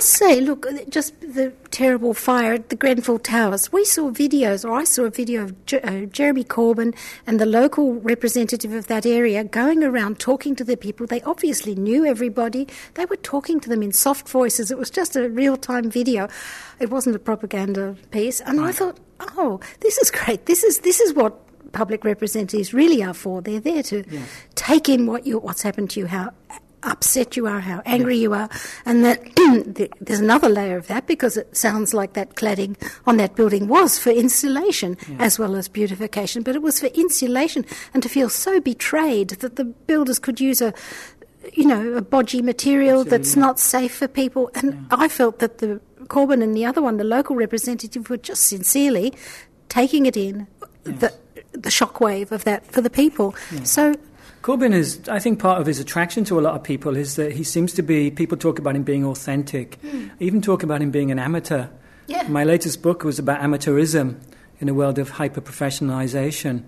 Must 0.00 0.14
say, 0.14 0.40
look, 0.40 0.66
just 0.88 1.20
the 1.20 1.52
terrible 1.70 2.14
fire 2.14 2.54
at 2.54 2.70
the 2.70 2.74
Grenfell 2.74 3.18
Towers. 3.18 3.70
We 3.70 3.84
saw 3.84 4.10
videos, 4.10 4.64
or 4.64 4.72
I 4.72 4.84
saw 4.84 5.02
a 5.02 5.10
video 5.10 5.42
of 5.42 5.66
Jer- 5.66 5.84
uh, 5.84 6.06
Jeremy 6.06 6.42
Corbyn 6.42 6.96
and 7.26 7.38
the 7.38 7.44
local 7.44 7.96
representative 7.96 8.72
of 8.72 8.86
that 8.86 9.04
area 9.04 9.44
going 9.44 9.84
around 9.84 10.18
talking 10.18 10.56
to 10.56 10.64
the 10.64 10.78
people. 10.78 11.06
They 11.06 11.20
obviously 11.20 11.74
knew 11.74 12.06
everybody. 12.06 12.66
They 12.94 13.04
were 13.04 13.16
talking 13.16 13.60
to 13.60 13.68
them 13.68 13.82
in 13.82 13.92
soft 13.92 14.26
voices. 14.26 14.70
It 14.70 14.78
was 14.78 14.88
just 14.88 15.16
a 15.16 15.28
real 15.28 15.58
time 15.58 15.90
video. 15.90 16.28
It 16.78 16.90
wasn't 16.90 17.16
a 17.16 17.18
propaganda 17.18 17.94
piece. 18.10 18.40
And 18.40 18.58
I 18.58 18.72
thought, 18.72 18.98
oh, 19.36 19.60
this 19.80 19.98
is 19.98 20.10
great. 20.10 20.46
This 20.46 20.64
is 20.64 20.78
this 20.78 21.00
is 21.00 21.12
what 21.12 21.38
public 21.72 22.06
representatives 22.06 22.72
really 22.72 23.02
are 23.02 23.12
for. 23.12 23.42
They're 23.42 23.60
there 23.60 23.82
to 23.82 24.02
take 24.54 24.88
in 24.88 25.04
what 25.04 25.26
you 25.26 25.40
what's 25.40 25.60
happened 25.60 25.90
to 25.90 26.00
you, 26.00 26.06
how 26.06 26.32
upset 26.82 27.36
you 27.36 27.46
are, 27.46 27.60
how 27.60 27.82
angry 27.84 28.16
you 28.18 28.32
are, 28.34 28.48
and 28.86 29.04
that 29.04 29.22
the- 29.36 29.90
there's 30.00 30.20
another 30.20 30.48
layer 30.48 30.76
of 30.76 30.86
that 30.88 31.06
because 31.06 31.36
it 31.36 31.56
sounds 31.56 31.92
like 31.94 32.14
that 32.14 32.34
cladding 32.36 32.76
on 33.06 33.16
that 33.18 33.36
building 33.36 33.68
was 33.68 33.98
for 33.98 34.10
insulation 34.10 34.96
as 35.18 35.38
well 35.38 35.56
as 35.56 35.68
beautification, 35.68 36.42
but 36.42 36.54
it 36.56 36.62
was 36.62 36.80
for 36.80 36.86
insulation, 36.88 37.64
and 37.94 38.02
to 38.02 38.08
feel 38.08 38.28
so 38.28 38.60
betrayed 38.60 39.30
that 39.40 39.56
the 39.56 39.64
builders 39.64 40.18
could 40.18 40.40
use 40.40 40.60
a 40.62 40.72
you 41.54 41.64
know, 41.64 41.94
a 41.94 42.02
bodgy 42.02 42.42
material 42.42 43.02
that's 43.02 43.34
not 43.34 43.58
safe 43.58 43.94
for 43.94 44.06
people. 44.06 44.50
And 44.54 44.86
I 44.90 45.08
felt 45.08 45.38
that 45.38 45.56
the 45.58 45.80
Corbyn 46.04 46.42
and 46.42 46.54
the 46.54 46.66
other 46.66 46.82
one, 46.82 46.98
the 46.98 47.02
local 47.04 47.34
representative, 47.34 48.10
were 48.10 48.18
just 48.18 48.44
sincerely 48.44 49.14
taking 49.70 50.04
it 50.04 50.18
in, 50.18 50.46
the, 50.84 51.12
the 51.52 51.70
shockwave 51.70 52.30
of 52.30 52.44
that 52.44 52.66
for 52.66 52.82
the 52.82 52.90
people. 52.90 53.34
So 53.64 53.94
Corbyn 54.42 54.72
is, 54.72 55.06
I 55.08 55.18
think, 55.18 55.38
part 55.38 55.60
of 55.60 55.66
his 55.66 55.80
attraction 55.80 56.24
to 56.24 56.38
a 56.38 56.42
lot 56.42 56.54
of 56.54 56.62
people 56.62 56.96
is 56.96 57.16
that 57.16 57.32
he 57.32 57.44
seems 57.44 57.74
to 57.74 57.82
be. 57.82 58.10
People 58.10 58.38
talk 58.38 58.58
about 58.58 58.74
him 58.74 58.84
being 58.84 59.04
authentic, 59.04 59.78
even 60.18 60.40
talk 60.40 60.62
about 60.62 60.80
him 60.80 60.90
being 60.90 61.10
an 61.10 61.18
amateur. 61.18 61.68
Yeah. 62.06 62.26
My 62.26 62.44
latest 62.44 62.82
book 62.82 63.04
was 63.04 63.18
about 63.18 63.40
amateurism 63.40 64.18
in 64.58 64.68
a 64.68 64.74
world 64.74 64.98
of 64.98 65.10
hyper 65.10 65.40
professionalization, 65.40 66.64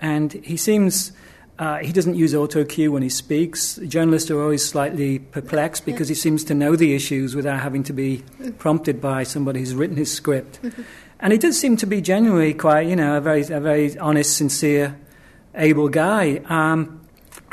and 0.00 0.32
he 0.32 0.56
seems. 0.56 1.12
Uh, 1.58 1.78
he 1.78 1.92
doesn't 1.92 2.16
use 2.16 2.34
auto 2.34 2.64
cue 2.64 2.90
when 2.90 3.02
he 3.02 3.08
speaks. 3.08 3.76
Journalists 3.86 4.30
are 4.30 4.42
always 4.42 4.64
slightly 4.64 5.20
perplexed 5.20 5.84
because 5.84 6.08
he 6.08 6.14
seems 6.14 6.42
to 6.44 6.54
know 6.54 6.74
the 6.74 6.94
issues 6.94 7.36
without 7.36 7.60
having 7.60 7.84
to 7.84 7.92
be 7.92 8.24
prompted 8.58 9.00
by 9.00 9.22
somebody 9.22 9.60
who's 9.60 9.74
written 9.74 9.96
his 9.96 10.12
script. 10.12 10.58
And 11.20 11.32
he 11.32 11.38
does 11.38 11.60
seem 11.60 11.76
to 11.76 11.86
be 11.86 12.00
genuinely 12.00 12.54
quite, 12.54 12.88
you 12.88 12.96
know, 12.96 13.16
a 13.16 13.20
very, 13.20 13.42
a 13.42 13.60
very 13.60 13.96
honest, 13.98 14.36
sincere, 14.36 14.98
able 15.54 15.88
guy. 15.88 16.40
Um, 16.46 17.01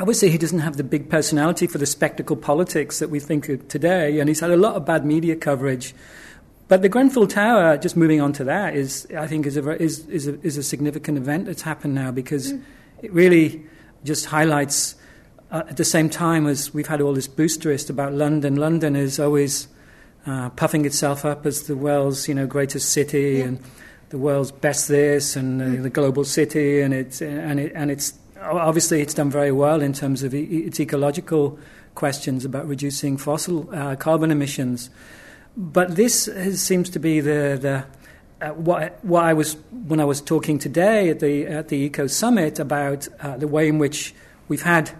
obviously, 0.00 0.30
he 0.30 0.38
doesn't 0.38 0.60
have 0.60 0.76
the 0.76 0.84
big 0.84 1.10
personality 1.10 1.66
for 1.66 1.78
the 1.78 1.86
spectacle 1.86 2.36
politics 2.36 2.98
that 2.98 3.10
we 3.10 3.20
think 3.20 3.48
of 3.48 3.68
today, 3.68 4.18
and 4.18 4.28
he's 4.28 4.40
had 4.40 4.50
a 4.50 4.56
lot 4.56 4.74
of 4.74 4.84
bad 4.84 5.04
media 5.04 5.36
coverage. 5.36 5.94
But 6.68 6.82
the 6.82 6.88
Grenfell 6.88 7.26
Tower, 7.26 7.76
just 7.76 7.96
moving 7.96 8.20
on 8.20 8.32
to 8.34 8.44
that, 8.44 8.74
is 8.74 9.06
I 9.16 9.26
think 9.26 9.46
is 9.46 9.56
a 9.56 9.82
is 9.82 10.06
is 10.06 10.26
a, 10.26 10.40
is 10.40 10.56
a 10.56 10.62
significant 10.62 11.18
event 11.18 11.46
that's 11.46 11.62
happened 11.62 11.94
now 11.94 12.10
because 12.10 12.52
it 13.02 13.12
really 13.12 13.64
just 14.04 14.26
highlights. 14.26 14.96
Uh, 15.50 15.64
at 15.68 15.76
the 15.76 15.84
same 15.84 16.08
time 16.08 16.46
as 16.46 16.72
we've 16.72 16.86
had 16.86 17.00
all 17.00 17.12
this 17.12 17.26
boosterist 17.26 17.90
about 17.90 18.12
London, 18.12 18.54
London 18.54 18.94
is 18.94 19.18
always 19.18 19.66
uh, 20.24 20.48
puffing 20.50 20.84
itself 20.84 21.24
up 21.24 21.44
as 21.44 21.64
the 21.64 21.74
world's 21.74 22.28
you 22.28 22.34
know 22.36 22.46
greatest 22.46 22.90
city 22.90 23.40
and 23.40 23.58
the 24.10 24.18
world's 24.18 24.52
best 24.52 24.86
this 24.86 25.34
and 25.34 25.60
uh, 25.60 25.82
the 25.82 25.90
global 25.90 26.22
city, 26.22 26.80
and 26.80 26.94
it's 26.94 27.20
and 27.20 27.58
it 27.58 27.72
and 27.74 27.90
it's 27.90 28.12
obviously 28.40 29.00
it's 29.00 29.14
done 29.14 29.30
very 29.30 29.52
well 29.52 29.82
in 29.82 29.92
terms 29.92 30.22
of 30.22 30.34
e- 30.34 30.64
its 30.66 30.80
ecological 30.80 31.58
questions 31.94 32.44
about 32.44 32.66
reducing 32.66 33.16
fossil 33.16 33.68
uh, 33.74 33.96
carbon 33.96 34.30
emissions. 34.30 34.90
But 35.56 35.96
this 35.96 36.28
is, 36.28 36.62
seems 36.62 36.90
to 36.90 36.98
be 36.98 37.20
the 37.20 37.58
the 37.60 37.84
uh, 38.46 38.54
what, 38.54 39.04
what 39.04 39.24
I 39.24 39.34
was 39.34 39.56
when 39.86 40.00
I 40.00 40.04
was 40.04 40.20
talking 40.20 40.58
today 40.58 41.10
at 41.10 41.20
the 41.20 41.46
at 41.46 41.68
the 41.68 41.76
Eco 41.76 42.06
Summit 42.06 42.58
about 42.58 43.08
uh, 43.20 43.36
the 43.36 43.48
way 43.48 43.68
in 43.68 43.78
which 43.78 44.14
we've 44.48 44.62
had 44.62 44.90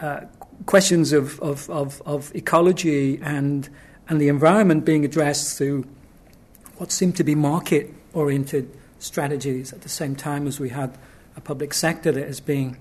uh, 0.00 0.20
questions 0.66 1.12
of, 1.12 1.40
of, 1.40 1.68
of, 1.70 2.02
of 2.06 2.34
ecology 2.34 3.18
and 3.22 3.68
and 4.08 4.20
the 4.20 4.28
environment 4.28 4.84
being 4.84 5.04
addressed 5.04 5.58
through 5.58 5.84
what 6.76 6.92
seemed 6.92 7.16
to 7.16 7.24
be 7.24 7.34
market 7.34 7.92
oriented 8.12 8.70
strategies 8.98 9.72
at 9.72 9.82
the 9.82 9.88
same 9.88 10.14
time 10.14 10.46
as 10.46 10.60
we 10.60 10.68
had 10.68 10.96
a 11.36 11.40
public 11.40 11.74
sector 11.74 12.10
that 12.12 12.26
is 12.26 12.40
being 12.40 12.76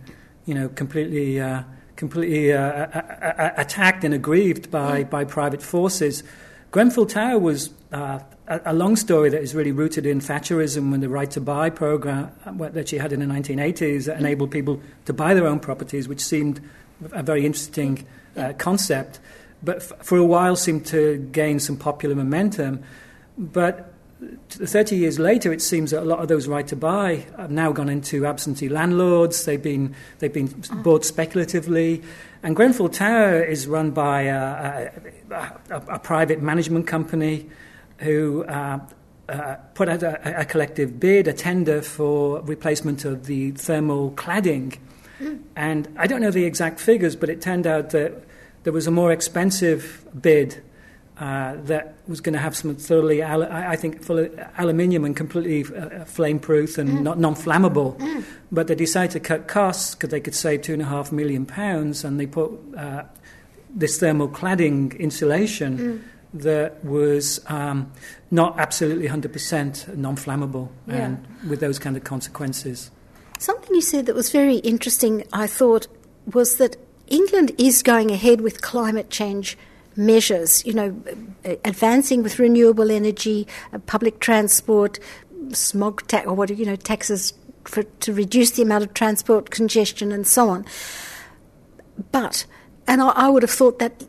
you 0.45 0.53
know 0.53 0.70
completely 0.70 1.39
uh, 1.39 1.64
completely 1.95 2.51
uh, 2.53 2.60
a- 2.60 2.89
a- 2.93 3.36
a- 3.47 3.62
attacked 3.62 4.03
and 4.03 4.14
aggrieved 4.14 4.70
by, 4.70 5.03
by 5.06 5.24
private 5.24 5.62
forces. 5.62 6.24
Grenfell 6.72 7.06
Tower 7.06 7.39
was 7.39 7.70
uh, 7.93 8.20
a, 8.47 8.62
a 8.66 8.74
long 8.74 8.97
story 8.97 9.30
that 9.30 9.41
is 9.41 9.56
really 9.56 9.72
rooted 9.72 10.06
in 10.06 10.20
Thatcherism 10.20 10.93
and 10.93 11.01
the 11.01 11.08
right 11.08 11.32
to 11.32 11.39
buy 11.39 11.70
program 11.70 12.32
uh, 12.45 12.51
that 12.70 12.89
she 12.89 12.97
had 12.97 13.14
in 13.14 13.22
the 13.22 13.26
1980s 13.26 14.06
that 14.08 14.20
enabled 14.20 14.51
people 14.51 14.82
to 15.06 15.14
buy 15.14 15.34
their 15.34 15.47
own 15.47 15.60
properties, 15.62 16.08
which 16.10 16.20
seemed 16.22 16.60
a 17.14 17.24
very 17.24 17.45
interesting 17.45 18.06
uh, 18.36 18.51
concept, 18.58 19.20
but 19.64 19.78
f- 19.78 19.93
for 20.01 20.18
a 20.18 20.26
while 20.26 20.58
seemed 20.58 20.86
to 20.88 21.18
gain 21.32 21.60
some 21.60 21.78
popular 21.78 22.14
momentum. 22.14 22.84
But 23.38 23.93
30 24.49 24.95
years 24.95 25.20
later, 25.20 25.51
it 25.51 25.61
seems 25.61 25.91
that 25.91 26.01
a 26.01 26.05
lot 26.05 26.20
of 26.20 26.28
those 26.28 26.47
right 26.47 26.66
to 26.68 26.76
buy 26.76 27.26
have 27.38 27.51
now 27.51 27.72
gone 27.72 27.89
into 27.89 28.26
absentee 28.26 28.70
landlords. 28.70 29.43
They've 29.43 29.61
been, 29.61 29.93
they've 30.20 30.32
been 30.32 30.63
bought 30.84 31.03
speculatively. 31.03 32.01
And 32.41 32.55
Grenfell 32.55 32.89
Tower 32.89 33.43
is 33.43 33.68
run 33.68 33.91
by 33.91 34.24
a, 34.24 34.89
a, 35.32 35.59
a, 35.70 35.78
a 35.95 35.99
private 35.99 36.41
management 36.41 36.88
company 36.88 37.49
who 37.97 38.45
uh, 38.45 38.80
uh, 39.28 39.55
put 39.74 39.89
out 39.89 40.03
a, 40.03 40.41
a 40.41 40.45
collective 40.45 40.99
bid, 40.99 41.28
a 41.28 41.34
tender 41.34 41.82
for 41.82 42.41
replacement 42.41 43.03
of 43.03 43.26
the 43.26 43.51
thermal 43.51 44.11
cladding. 44.11 44.78
And 45.55 45.88
I 45.97 46.07
don't 46.07 46.22
know 46.22 46.32
the 46.32 46.45
exact 46.45 46.80
figures, 46.80 47.16
but 47.16 47.30
it 47.30 47.41
turned 47.41 47.68
out 47.68 47.89
that 47.91 48.24
there 48.63 48.74
was 48.74 48.88
a 48.88 48.91
more 48.91 49.11
expensive 49.11 50.05
bid 50.20 50.61
uh, 51.18 51.55
that 51.63 51.95
was 52.07 52.20
going 52.22 52.34
to 52.34 52.39
have 52.39 52.55
some 52.55 52.76
thoroughly, 52.76 53.22
al- 53.22 53.43
I 53.43 53.76
think, 53.76 54.03
full 54.03 54.28
aluminium 54.57 55.05
and 55.05 55.16
completely 55.16 55.63
uh, 55.76 56.03
flame-proof 56.05 56.78
and 56.78 57.03
not 57.03 57.18
non-flammable. 57.20 58.24
But 58.51 58.68
they 58.68 58.76
decided 58.76 59.11
to 59.11 59.20
cut 59.22 59.47
costs 59.47 59.95
because 59.95 60.09
they 60.09 60.20
could 60.20 60.36
save 60.36 60.61
two 60.63 60.74
and 60.74 60.82
a 60.82 60.86
half 60.86 61.11
million 61.11 61.45
pounds, 61.45 62.03
and 62.03 62.20
they 62.20 62.26
put 62.28 62.51
uh, 62.78 63.03
this 63.70 63.99
thermal 63.99 64.28
cladding 64.30 64.97
insulation 64.99 66.03
that 66.34 66.84
was 66.84 67.39
um, 67.47 67.89
not 68.30 68.59
absolutely 68.59 69.07
100% 69.07 69.95
non-flammable, 69.95 70.68
Yeah. 70.88 70.95
and 70.95 71.28
with 71.49 71.61
those 71.61 71.80
kind 71.80 71.95
of 71.95 72.03
consequences. 72.03 72.91
Something 73.39 73.74
you 73.76 73.82
said 73.82 74.05
that 74.07 74.16
was 74.16 74.32
very 74.32 74.57
interesting, 74.57 75.24
I 75.32 75.47
thought, 75.47 75.88
was 76.34 76.55
that 76.57 76.76
England 77.07 77.51
is 77.57 77.84
going 77.84 78.11
ahead 78.11 78.41
with 78.41 78.61
climate 78.61 79.09
change 79.09 79.57
measures, 79.96 80.66
you 80.66 80.74
know, 80.74 80.96
advancing 81.64 82.24
with 82.24 82.39
renewable 82.39 82.91
energy, 82.91 83.48
uh, 83.74 83.80
public 83.80 84.20
transport, 84.20 85.00
smog 85.52 86.06
tax, 86.08 86.28
or 86.28 86.34
what, 86.34 86.50
you 86.50 86.66
know, 86.66 86.76
taxes 86.76 87.34
for, 87.64 87.84
to 87.84 88.14
reduce 88.14 88.52
the 88.52 88.62
amount 88.62 88.84
of 88.84 88.93
transport 88.93 89.50
congestion 89.50 90.12
and 90.12 90.26
so 90.28 90.50
on. 90.50 90.66
But, 92.12 92.46
and 92.88 93.02
I, 93.02 93.10
I 93.10 93.30
would 93.30 93.43
have 93.43 93.52
thought 93.52 93.80
that 93.80 94.04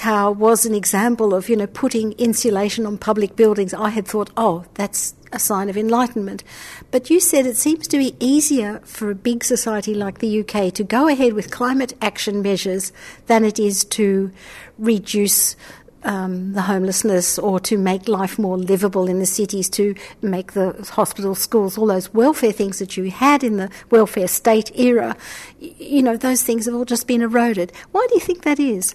tower 0.00 0.32
was 0.32 0.64
an 0.64 0.74
example 0.74 1.34
of, 1.34 1.50
you 1.50 1.56
know, 1.56 1.66
putting 1.66 2.12
insulation 2.12 2.86
on 2.86 2.96
public 2.96 3.36
buildings. 3.36 3.74
I 3.74 3.90
had 3.90 4.08
thought, 4.08 4.30
oh, 4.34 4.64
that's 4.74 5.14
a 5.30 5.38
sign 5.38 5.68
of 5.68 5.76
enlightenment. 5.76 6.42
But 6.90 7.10
you 7.10 7.20
said 7.20 7.44
it 7.44 7.58
seems 7.58 7.86
to 7.88 7.98
be 7.98 8.16
easier 8.18 8.80
for 8.84 9.10
a 9.10 9.14
big 9.14 9.44
society 9.44 9.94
like 9.94 10.18
the 10.18 10.40
UK 10.40 10.72
to 10.74 10.84
go 10.84 11.06
ahead 11.06 11.34
with 11.34 11.50
climate 11.50 11.92
action 12.00 12.40
measures 12.40 12.92
than 13.26 13.44
it 13.44 13.58
is 13.58 13.84
to 13.84 14.32
reduce 14.78 15.54
um, 16.02 16.54
the 16.54 16.62
homelessness 16.62 17.38
or 17.38 17.60
to 17.60 17.76
make 17.76 18.08
life 18.08 18.38
more 18.38 18.56
livable 18.56 19.06
in 19.06 19.18
the 19.18 19.26
cities, 19.26 19.68
to 19.68 19.94
make 20.22 20.52
the 20.52 20.72
hospitals, 20.92 21.40
schools, 21.40 21.76
all 21.76 21.86
those 21.86 22.14
welfare 22.14 22.52
things 22.52 22.78
that 22.78 22.96
you 22.96 23.10
had 23.10 23.44
in 23.44 23.58
the 23.58 23.70
welfare 23.90 24.28
state 24.28 24.72
era. 24.74 25.14
You 25.58 26.02
know, 26.02 26.16
those 26.16 26.42
things 26.42 26.64
have 26.64 26.74
all 26.74 26.86
just 26.86 27.06
been 27.06 27.20
eroded. 27.20 27.70
Why 27.92 28.06
do 28.08 28.14
you 28.14 28.20
think 28.20 28.44
that 28.44 28.58
is? 28.58 28.94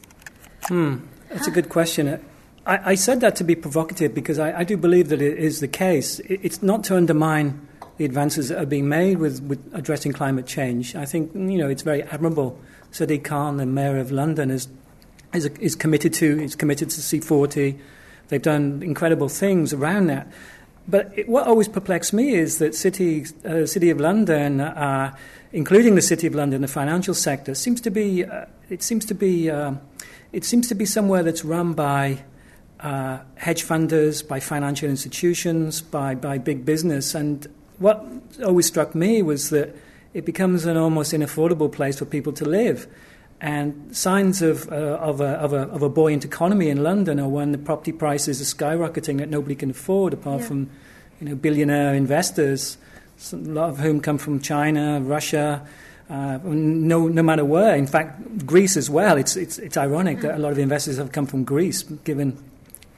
Hmm, 0.67 0.97
that's 1.29 1.47
a 1.47 1.51
good 1.51 1.69
question. 1.69 2.19
I, 2.65 2.91
I 2.91 2.95
said 2.95 3.21
that 3.21 3.35
to 3.37 3.43
be 3.43 3.55
provocative 3.55 4.15
because 4.15 4.39
I, 4.39 4.59
I 4.59 4.63
do 4.63 4.77
believe 4.77 5.09
that 5.09 5.21
it 5.21 5.37
is 5.37 5.59
the 5.59 5.67
case. 5.67 6.19
It, 6.21 6.39
it's 6.43 6.63
not 6.63 6.83
to 6.85 6.97
undermine 6.97 7.67
the 7.97 8.05
advances 8.05 8.49
that 8.49 8.61
are 8.61 8.65
being 8.65 8.89
made 8.89 9.19
with, 9.19 9.41
with 9.43 9.73
addressing 9.73 10.11
climate 10.11 10.47
change. 10.47 10.95
I 10.95 11.05
think 11.05 11.33
you 11.33 11.57
know 11.57 11.69
it's 11.69 11.83
very 11.83 12.03
admirable. 12.03 12.59
Sadiq 12.91 13.23
Khan, 13.23 13.57
the 13.57 13.65
mayor 13.65 13.97
of 13.97 14.11
London, 14.11 14.49
is 14.49 14.67
is, 15.33 15.45
is 15.45 15.75
committed 15.75 16.13
to 16.15 16.41
is 16.41 16.55
committed 16.55 16.89
to 16.89 17.01
C40. 17.01 17.77
They've 18.29 18.41
done 18.41 18.81
incredible 18.81 19.29
things 19.29 19.71
around 19.71 20.07
that. 20.07 20.27
But 20.87 21.11
it, 21.15 21.29
what 21.29 21.47
always 21.47 21.67
perplexed 21.67 22.13
me 22.13 22.35
is 22.35 22.57
that 22.59 22.75
city, 22.75 23.25
uh, 23.43 23.65
City 23.65 23.89
of 23.89 23.99
London, 23.99 24.61
uh, 24.61 25.15
including 25.51 25.95
the 25.95 26.01
City 26.01 26.27
of 26.27 26.35
London, 26.35 26.61
the 26.61 26.67
financial 26.67 27.13
sector, 27.13 27.55
seems 27.55 27.81
to 27.81 27.91
be 27.91 28.25
uh, 28.25 28.45
it 28.69 28.81
seems 28.81 29.05
to 29.05 29.13
be 29.13 29.49
um, 29.49 29.79
it 30.35 30.43
seems 30.43 30.67
to 30.67 30.75
be 30.75 30.85
somewhere 30.85 31.23
that's 31.23 31.45
run 31.45 31.71
by 31.71 32.21
uh, 32.81 33.19
hedge 33.35 33.63
funders, 33.63 34.27
by 34.27 34.41
financial 34.41 34.89
institutions, 34.89 35.79
by, 35.79 36.13
by 36.13 36.37
big 36.37 36.65
business. 36.65 37.15
And 37.15 37.47
what 37.79 38.05
always 38.43 38.65
struck 38.65 38.93
me 38.93 39.21
was 39.21 39.49
that 39.51 39.73
it 40.13 40.25
becomes 40.25 40.65
an 40.65 40.75
almost 40.75 41.13
inaffordable 41.13 41.71
place 41.71 41.99
for 41.99 42.03
people 42.03 42.33
to 42.33 42.43
live. 42.43 42.85
And 43.39 43.95
signs 43.95 44.41
of, 44.41 44.69
uh, 44.69 44.75
of, 44.75 45.21
a, 45.21 45.39
of, 45.39 45.53
a, 45.53 45.69
of 45.69 45.81
a 45.81 45.89
buoyant 45.89 46.25
economy 46.25 46.67
in 46.67 46.83
London 46.83 47.17
are 47.17 47.29
when 47.29 47.53
the 47.53 47.57
property 47.57 47.93
prices 47.93 48.41
are 48.41 48.55
skyrocketing 48.55 49.19
that 49.19 49.29
nobody 49.29 49.55
can 49.55 49.69
afford, 49.69 50.11
apart 50.11 50.41
Yeah. 50.41 50.47
from 50.47 50.69
you 51.21 51.29
know, 51.29 51.35
billionaire 51.35 51.93
investors, 51.93 52.77
a 53.31 53.37
lot 53.37 53.69
of 53.69 53.79
whom 53.79 54.01
come 54.01 54.17
from 54.17 54.41
China, 54.41 54.99
Russia, 54.99 55.65
uh, 56.09 56.39
no, 56.43 57.07
no 57.07 57.23
matter 57.23 57.43
where. 57.45 57.75
In 57.75 57.87
fact, 57.87 58.45
Greece 58.45 58.77
as 58.77 58.89
well. 58.89 59.17
It's, 59.17 59.35
it's, 59.35 59.57
it's 59.57 59.77
ironic 59.77 60.21
that 60.21 60.35
a 60.35 60.39
lot 60.39 60.49
of 60.49 60.55
the 60.55 60.61
investors 60.61 60.97
have 60.97 61.11
come 61.11 61.25
from 61.25 61.43
Greece, 61.43 61.83
given 61.83 62.37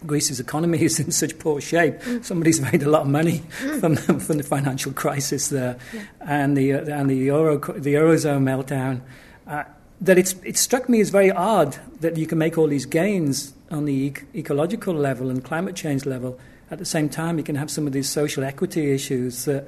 Greece's 0.05 0.39
economy 0.39 0.81
is 0.83 0.99
in 0.99 1.11
such 1.11 1.39
poor 1.39 1.61
shape. 1.61 1.95
Somebody's 2.21 2.61
made 2.61 2.83
a 2.83 2.89
lot 2.89 3.03
of 3.03 3.07
money 3.07 3.39
from, 3.79 3.95
the- 3.95 4.19
from 4.19 4.37
the 4.37 4.43
financial 4.43 4.91
crisis 4.91 5.47
there, 5.49 5.77
and 6.21 6.55
the 6.57 6.73
uh, 6.73 6.85
and 6.99 7.09
the 7.09 7.15
euro 7.15 7.57
the 7.57 7.93
eurozone 7.95 8.43
meltdown. 8.43 9.01
Uh, 9.47 9.63
that 10.01 10.17
it's, 10.19 10.35
it 10.43 10.57
struck 10.57 10.87
me 10.87 11.01
as 11.01 11.09
very 11.09 11.31
odd 11.31 11.75
that 12.01 12.17
you 12.17 12.27
can 12.27 12.37
make 12.37 12.55
all 12.57 12.67
these 12.67 12.85
gains 12.85 13.53
on 13.71 13.85
the 13.85 14.07
ec- 14.07 14.25
ecological 14.35 14.93
level 14.93 15.29
and 15.31 15.43
climate 15.43 15.75
change 15.75 16.05
level. 16.05 16.37
At 16.69 16.77
the 16.77 16.85
same 16.85 17.09
time, 17.09 17.39
you 17.39 17.43
can 17.43 17.55
have 17.55 17.71
some 17.71 17.87
of 17.87 17.93
these 17.93 18.07
social 18.07 18.43
equity 18.43 18.91
issues 18.91 19.45
that 19.45 19.67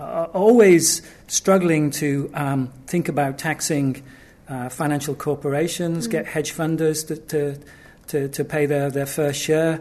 are 0.00 0.26
always 0.26 1.02
struggling 1.28 1.90
to 1.92 2.30
um, 2.34 2.72
think 2.86 3.08
about 3.08 3.38
taxing 3.38 4.02
uh, 4.48 4.68
financial 4.68 5.14
corporations, 5.14 6.08
mm. 6.08 6.10
get 6.10 6.26
hedge 6.26 6.52
funders 6.52 7.06
to, 7.06 7.16
to, 7.16 7.58
to, 8.08 8.28
to 8.28 8.44
pay 8.44 8.66
their, 8.66 8.90
their 8.90 9.06
fair 9.06 9.32
share 9.32 9.80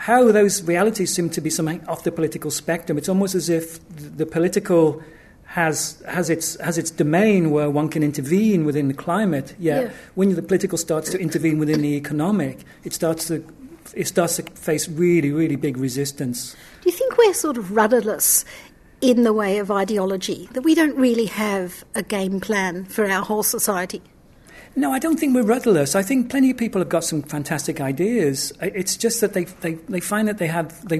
how 0.00 0.32
those 0.32 0.62
realities 0.62 1.12
seem 1.12 1.28
to 1.28 1.42
be 1.42 1.50
something 1.50 1.86
off 1.86 2.04
the 2.04 2.10
political 2.10 2.50
spectrum. 2.50 2.96
It's 2.96 3.08
almost 3.08 3.34
as 3.34 3.50
if 3.50 3.78
the 4.16 4.24
political 4.24 5.02
has 5.44 6.02
has 6.08 6.30
its 6.30 6.58
has 6.60 6.78
its 6.78 6.90
domain 6.90 7.50
where 7.50 7.68
one 7.68 7.90
can 7.90 8.02
intervene 8.02 8.64
within 8.64 8.88
the 8.88 8.94
climate. 8.94 9.54
Yet 9.58 9.82
yeah. 9.82 9.90
when 10.14 10.34
the 10.34 10.42
political 10.42 10.78
starts 10.78 11.10
to 11.10 11.18
intervene 11.18 11.58
within 11.58 11.82
the 11.82 11.96
economic, 11.96 12.60
it 12.82 12.94
starts 12.94 13.28
to 13.28 13.44
it 13.94 14.06
starts 14.06 14.36
to 14.36 14.42
face 14.42 14.88
really 14.88 15.32
really 15.32 15.56
big 15.56 15.76
resistance. 15.76 16.56
Do 16.80 16.88
you 16.88 16.96
think 16.96 17.18
we're 17.18 17.34
sort 17.34 17.58
of 17.58 17.72
rudderless 17.72 18.46
in 19.00 19.22
the 19.22 19.32
way 19.32 19.58
of 19.58 19.70
ideology? 19.70 20.48
That 20.52 20.62
we 20.62 20.74
don't 20.74 20.96
really 20.96 21.26
have 21.26 21.84
a 21.94 22.02
game 22.02 22.40
plan 22.40 22.84
for 22.84 23.06
our 23.10 23.24
whole 23.24 23.42
society? 23.42 24.02
No, 24.76 24.92
I 24.92 24.98
don't 24.98 25.18
think 25.18 25.34
we're 25.34 25.42
rudderless. 25.42 25.96
I 25.96 26.02
think 26.02 26.30
plenty 26.30 26.50
of 26.50 26.56
people 26.56 26.80
have 26.80 26.88
got 26.88 27.02
some 27.02 27.22
fantastic 27.22 27.80
ideas. 27.80 28.52
It's 28.60 28.96
just 28.96 29.20
that 29.20 29.32
they, 29.32 29.44
they, 29.44 29.74
they 29.74 30.00
find 30.00 30.28
that 30.28 30.38
they 30.38 30.46
have 30.46 30.86
they 30.88 30.98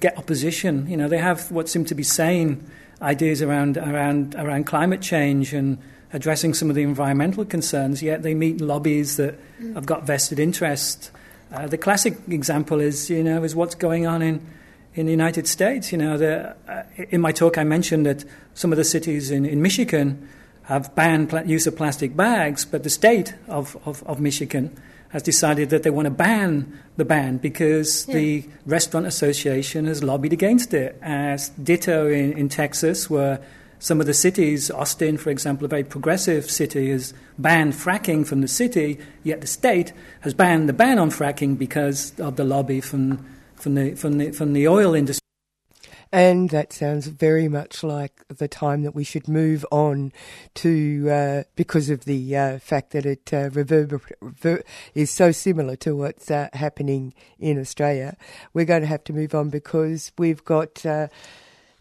get 0.00 0.18
opposition. 0.18 0.88
You 0.88 0.96
know, 0.96 1.08
they 1.08 1.18
have 1.18 1.50
what 1.52 1.68
seem 1.68 1.84
to 1.86 1.94
be 1.94 2.02
sane 2.02 2.68
ideas 3.00 3.42
around 3.42 3.78
around 3.78 4.34
around 4.34 4.64
climate 4.64 5.00
change 5.00 5.54
and 5.54 5.78
addressing 6.12 6.52
some 6.52 6.68
of 6.68 6.74
the 6.74 6.82
environmental 6.82 7.44
concerns. 7.44 8.02
Yet 8.02 8.22
they 8.24 8.34
meet 8.34 8.60
lobbies 8.60 9.16
that 9.18 9.38
mm. 9.60 9.74
have 9.74 9.86
got 9.86 10.04
vested 10.04 10.40
interest. 10.40 11.12
Uh, 11.52 11.68
the 11.68 11.78
classic 11.78 12.16
example 12.28 12.80
is 12.80 13.08
you 13.08 13.22
know 13.22 13.44
is 13.44 13.54
what's 13.54 13.76
going 13.76 14.06
on 14.06 14.20
in 14.20 14.44
in 14.94 15.06
the 15.06 15.12
United 15.12 15.46
States. 15.46 15.92
You 15.92 15.98
know, 15.98 16.16
the, 16.16 16.56
uh, 16.68 16.82
in 17.10 17.20
my 17.20 17.32
talk 17.32 17.58
I 17.58 17.64
mentioned 17.64 18.06
that 18.06 18.24
some 18.54 18.72
of 18.72 18.76
the 18.76 18.84
cities 18.84 19.30
in, 19.30 19.46
in 19.46 19.62
Michigan 19.62 20.28
have 20.64 20.94
banned 20.94 21.30
pl- 21.30 21.46
use 21.46 21.66
of 21.66 21.76
plastic 21.76 22.16
bags, 22.16 22.64
but 22.64 22.82
the 22.82 22.90
state 22.90 23.34
of, 23.48 23.76
of, 23.84 24.02
of, 24.04 24.20
Michigan 24.20 24.76
has 25.08 25.22
decided 25.22 25.70
that 25.70 25.82
they 25.82 25.90
want 25.90 26.06
to 26.06 26.10
ban 26.10 26.78
the 26.96 27.04
ban 27.04 27.38
because 27.38 28.06
yeah. 28.06 28.14
the 28.14 28.44
Restaurant 28.66 29.06
Association 29.06 29.86
has 29.86 30.04
lobbied 30.04 30.32
against 30.32 30.72
it. 30.72 30.96
As 31.02 31.48
ditto 31.50 32.08
in, 32.08 32.32
in 32.34 32.48
Texas, 32.48 33.10
where 33.10 33.40
some 33.80 34.00
of 34.00 34.06
the 34.06 34.14
cities, 34.14 34.70
Austin, 34.70 35.16
for 35.16 35.30
example, 35.30 35.64
a 35.64 35.68
very 35.68 35.82
progressive 35.82 36.50
city, 36.50 36.90
has 36.90 37.14
banned 37.38 37.72
fracking 37.72 38.26
from 38.26 38.42
the 38.42 38.48
city, 38.48 38.98
yet 39.24 39.40
the 39.40 39.46
state 39.46 39.92
has 40.20 40.34
banned 40.34 40.68
the 40.68 40.74
ban 40.74 40.98
on 40.98 41.10
fracking 41.10 41.58
because 41.58 42.12
of 42.20 42.36
the 42.36 42.44
lobby 42.44 42.80
from, 42.80 43.26
from, 43.60 43.74
the, 43.74 43.94
from, 43.94 44.18
the, 44.18 44.32
from 44.32 44.52
the 44.52 44.66
oil 44.66 44.94
industry. 44.94 45.20
And 46.12 46.50
that 46.50 46.72
sounds 46.72 47.06
very 47.06 47.46
much 47.46 47.84
like 47.84 48.24
the 48.26 48.48
time 48.48 48.82
that 48.82 48.96
we 48.96 49.04
should 49.04 49.28
move 49.28 49.64
on 49.70 50.12
to, 50.56 51.08
uh, 51.08 51.42
because 51.54 51.88
of 51.88 52.04
the 52.04 52.36
uh, 52.36 52.58
fact 52.58 52.90
that 52.90 53.06
it 53.06 53.32
uh, 53.32 53.48
reverber- 53.50 54.62
is 54.92 55.10
so 55.12 55.30
similar 55.30 55.76
to 55.76 55.94
what's 55.94 56.28
uh, 56.28 56.48
happening 56.52 57.14
in 57.38 57.60
Australia. 57.60 58.16
We're 58.52 58.64
going 58.64 58.82
to 58.82 58.88
have 58.88 59.04
to 59.04 59.12
move 59.12 59.34
on 59.34 59.50
because 59.50 60.10
we've 60.18 60.44
got. 60.44 60.84
Uh, 60.84 61.08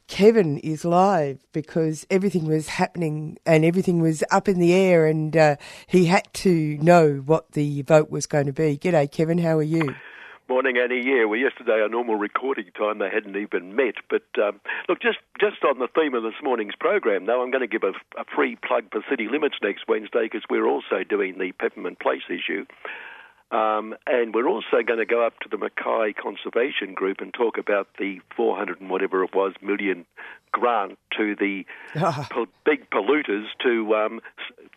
Kevin 0.07 0.57
is 0.57 0.84
live 0.84 1.38
because 1.53 2.03
everything 2.09 2.45
was 2.45 2.67
happening 2.67 3.38
and 3.45 3.63
everything 3.63 3.99
was 3.99 4.23
up 4.32 4.47
in 4.47 4.57
the 4.57 4.73
air, 4.73 5.05
and 5.05 5.38
uh, 5.38 5.55
he 5.86 6.05
had 6.05 6.27
to 6.34 6.80
know 6.82 7.17
what 7.17 7.51
the 7.51 7.84
vote 7.84 8.09
was 8.09 8.25
going 8.25 8.47
to 8.47 8.53
be. 8.53 8.75
G'day, 8.75 9.11
Kevin. 9.11 9.38
How 9.38 9.59
are 9.59 9.63
you? 9.63 9.93
Morning, 10.50 10.78
Annie. 10.78 11.04
Yeah, 11.06 11.26
well, 11.26 11.38
yesterday, 11.38 11.80
our 11.80 11.89
normal 11.89 12.16
recording 12.16 12.72
time, 12.76 12.97
they 12.97 13.12
hadn't 13.14 13.38
even 13.38 13.76
met. 13.76 13.93
But 14.10 14.26
um, 14.41 14.60
look, 14.89 15.00
just 15.00 15.20
just 15.39 15.64
on 15.64 15.78
the 15.78 15.88
theme 15.93 16.16
of 16.16 16.24
this 16.24 16.41
morning's 16.41 16.74
program, 16.74 17.28
though, 17.28 17.43
I'm 17.43 17.52
going 17.52 17.62
to 17.62 17.68
give 17.68 17.84
a, 17.84 17.93
a 18.20 18.26
free 18.36 18.58
plug 18.66 18.86
for 18.91 19.06
City 19.08 19.28
Limits 19.32 19.58
next 19.62 19.84
Wednesday 19.88 20.24
because 20.24 20.41
we're 20.50 20.66
also 20.66 21.04
doing 21.08 21.38
the 21.38 21.52
Pepper 21.52 21.80
Tree 21.80 21.95
Place 22.02 22.24
issue. 22.30 22.66
Um, 23.52 23.93
and 24.08 24.34
we're 24.34 24.47
also 24.47 24.82
going 24.84 24.97
to 24.97 25.06
go 25.06 25.24
up 25.24 25.39
to 25.41 25.50
the 25.50 25.58
Mackay 25.58 26.14
Conservation 26.14 26.95
Group 26.95 27.18
and 27.22 27.32
talk 27.32 27.60
about 27.60 27.88
the 28.00 28.20
400 28.36 28.82
and 28.82 28.89
whatever 28.89 29.24
it 29.24 29.36
was 29.36 29.54
million 29.62 30.08
grant 30.52 30.97
to 31.16 31.36
the 31.36 31.64
po- 32.32 32.47
big 32.66 32.89
polluters 32.89 33.45
to 33.62 33.93
um, 33.93 34.20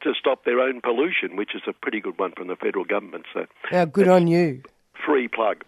to 0.02 0.12
stop 0.20 0.44
their 0.44 0.60
own 0.60 0.82
pollution, 0.82 1.36
which 1.36 1.54
is 1.54 1.62
a 1.66 1.72
pretty 1.72 2.00
good 2.00 2.18
one 2.18 2.32
from 2.36 2.48
the 2.48 2.56
federal 2.56 2.84
government. 2.84 3.24
So, 3.32 3.46
yeah, 3.70 3.86
good 3.86 4.08
on 4.08 4.26
you 4.26 4.62
free 5.04 5.28
plug. 5.28 5.64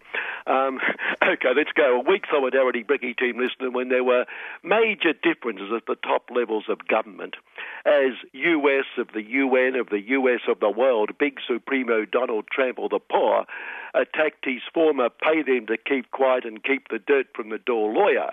Um, 0.47 0.79
okay, 1.23 1.49
let's 1.55 1.71
go. 1.73 1.99
A 1.99 2.09
weak 2.09 2.25
solidarity 2.29 2.83
Bricky 2.83 3.13
team 3.13 3.37
listener 3.37 3.71
when 3.71 3.89
there 3.89 4.03
were 4.03 4.25
major 4.63 5.13
differences 5.13 5.71
at 5.75 5.85
the 5.87 5.95
top 5.95 6.29
levels 6.29 6.65
of 6.69 6.87
government. 6.87 7.35
As 7.85 8.13
US 8.33 8.85
of 8.97 9.09
the 9.13 9.23
UN, 9.23 9.75
of 9.75 9.89
the 9.89 10.01
US 10.01 10.41
of 10.47 10.59
the 10.59 10.69
world, 10.69 11.11
Big 11.17 11.39
Supremo 11.47 12.05
Donald 12.05 12.45
Trample 12.51 12.89
the 12.89 12.99
Poor 12.99 13.45
attacked 13.93 14.45
his 14.45 14.61
former 14.73 15.09
pay 15.09 15.41
them 15.41 15.67
to 15.67 15.77
keep 15.77 16.11
quiet 16.11 16.45
and 16.45 16.63
keep 16.63 16.89
the 16.89 16.99
dirt 16.99 17.27
from 17.33 17.49
the 17.49 17.57
door 17.57 17.93
lawyer. 17.93 18.31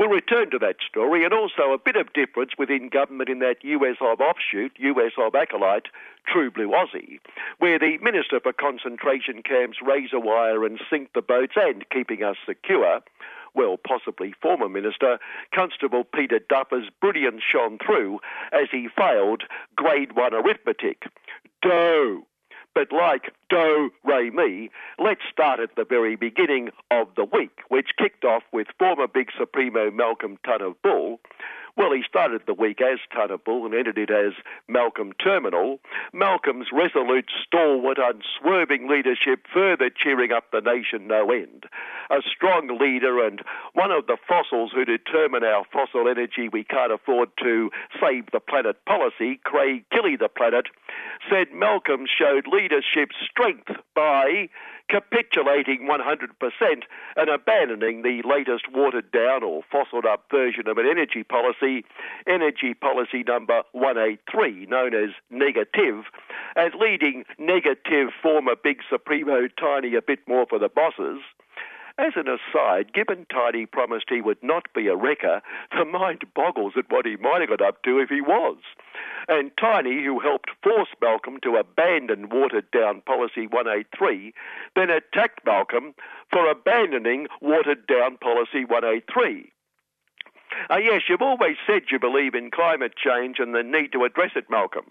We'll 0.00 0.08
return 0.08 0.50
to 0.52 0.58
that 0.60 0.76
story 0.88 1.26
and 1.26 1.34
also 1.34 1.74
a 1.74 1.78
bit 1.78 1.94
of 1.94 2.14
difference 2.14 2.52
within 2.56 2.88
government 2.88 3.28
in 3.28 3.40
that 3.40 3.62
US 3.62 3.96
of 4.00 4.18
offshoot, 4.18 4.72
US 4.78 5.12
of 5.18 5.34
acolyte, 5.34 5.88
True 6.26 6.50
Blue 6.50 6.70
Aussie, 6.70 7.20
where 7.58 7.78
the 7.78 7.98
Minister 7.98 8.40
for 8.40 8.54
Concentration 8.54 9.42
Camps 9.42 9.76
razor 9.86 10.18
wire 10.18 10.64
and 10.64 10.80
sink 10.88 11.10
the 11.14 11.20
boats 11.20 11.52
and 11.54 11.84
keeping 11.90 12.22
us 12.22 12.36
secure, 12.46 13.00
well, 13.52 13.76
possibly 13.76 14.32
former 14.40 14.70
Minister, 14.70 15.18
Constable 15.54 16.04
Peter 16.04 16.38
Duffer's 16.48 16.88
brilliance 17.02 17.42
shone 17.42 17.76
through 17.76 18.20
as 18.52 18.68
he 18.72 18.88
failed 18.96 19.42
grade 19.76 20.16
one 20.16 20.32
arithmetic. 20.32 21.02
Doe 21.60 22.22
but 22.74 22.92
like 22.92 23.32
Do 23.48 23.90
Re 24.04 24.30
Mi, 24.30 24.70
let's 24.98 25.22
start 25.30 25.60
at 25.60 25.76
the 25.76 25.84
very 25.84 26.16
beginning 26.16 26.70
of 26.90 27.08
the 27.16 27.24
week, 27.24 27.60
which 27.68 27.90
kicked 27.98 28.24
off 28.24 28.42
with 28.52 28.68
former 28.78 29.06
Big 29.06 29.28
Supremo 29.38 29.90
Malcolm 29.90 30.38
Tunner 30.46 30.74
Bull 30.82 31.20
well, 31.76 31.92
he 31.92 32.02
started 32.08 32.42
the 32.46 32.54
week 32.54 32.80
as 32.80 32.98
Bull 33.44 33.64
and 33.64 33.74
ended 33.74 33.98
it 33.98 34.10
as 34.10 34.32
Malcolm 34.68 35.12
Terminal. 35.22 35.80
Malcolm's 36.12 36.68
resolute, 36.72 37.30
stalwart, 37.46 37.98
unswerving 37.98 38.88
leadership 38.88 39.46
further 39.52 39.90
cheering 39.90 40.32
up 40.32 40.50
the 40.50 40.60
nation 40.60 41.06
no 41.06 41.30
end. 41.30 41.64
A 42.10 42.22
strong 42.22 42.78
leader 42.80 43.24
and 43.24 43.40
one 43.74 43.90
of 43.90 44.06
the 44.06 44.16
fossils 44.28 44.72
who 44.74 44.84
determine 44.84 45.44
our 45.44 45.64
fossil 45.72 46.08
energy 46.08 46.48
we 46.52 46.64
can't 46.64 46.92
afford 46.92 47.30
to 47.42 47.70
save 48.00 48.26
the 48.32 48.40
planet 48.40 48.84
policy, 48.84 49.40
Craig 49.44 49.84
Killy 49.90 50.16
the 50.16 50.28
planet, 50.28 50.66
said 51.30 51.48
Malcolm 51.54 52.06
showed 52.06 52.46
leadership 52.46 53.10
strength 53.28 53.70
by 53.94 54.48
capitulating 54.88 55.88
100% 55.88 56.82
and 57.16 57.30
abandoning 57.30 58.02
the 58.02 58.22
latest 58.28 58.64
watered 58.72 59.10
down 59.12 59.42
or 59.42 59.62
fossiled 59.70 60.04
up 60.04 60.24
version 60.30 60.66
of 60.66 60.78
an 60.78 60.86
energy 60.86 61.22
policy, 61.22 61.84
energy 62.26 62.74
policy 62.74 63.22
number 63.26 63.62
183, 63.72 64.66
known 64.66 64.94
as 64.94 65.10
negative, 65.30 66.04
and 66.56 66.74
leading 66.78 67.24
negative 67.38 68.08
former 68.22 68.56
Big 68.62 68.78
Supremo 68.90 69.46
Tiny 69.58 69.94
a 69.94 70.02
bit 70.02 70.20
more 70.26 70.46
for 70.48 70.58
the 70.58 70.68
bosses. 70.68 71.20
As 72.00 72.14
an 72.16 72.28
aside, 72.28 72.94
given 72.94 73.26
Tiny 73.30 73.66
promised 73.66 74.06
he 74.08 74.22
would 74.22 74.42
not 74.42 74.72
be 74.74 74.86
a 74.86 74.96
wrecker, 74.96 75.42
the 75.76 75.84
mind 75.84 76.24
boggles 76.34 76.72
at 76.78 76.90
what 76.90 77.04
he 77.04 77.16
might 77.16 77.42
have 77.42 77.50
got 77.50 77.60
up 77.60 77.82
to 77.82 77.98
if 77.98 78.08
he 78.08 78.22
was. 78.22 78.56
And 79.28 79.50
Tiny, 79.60 80.02
who 80.02 80.18
helped 80.18 80.48
force 80.62 80.88
Malcolm 81.02 81.38
to 81.42 81.56
abandon 81.56 82.30
watered 82.30 82.70
down 82.70 83.02
Policy 83.02 83.46
183, 83.46 84.32
then 84.74 84.88
attacked 84.88 85.44
Malcolm 85.44 85.94
for 86.32 86.50
abandoning 86.50 87.26
watered 87.42 87.86
down 87.86 88.16
Policy 88.16 88.64
183. 88.64 89.52
Uh, 90.70 90.78
yes, 90.78 91.02
you've 91.06 91.20
always 91.20 91.56
said 91.66 91.82
you 91.90 91.98
believe 91.98 92.34
in 92.34 92.50
climate 92.50 92.94
change 92.96 93.36
and 93.38 93.54
the 93.54 93.62
need 93.62 93.92
to 93.92 94.04
address 94.04 94.30
it, 94.36 94.48
Malcolm. 94.48 94.86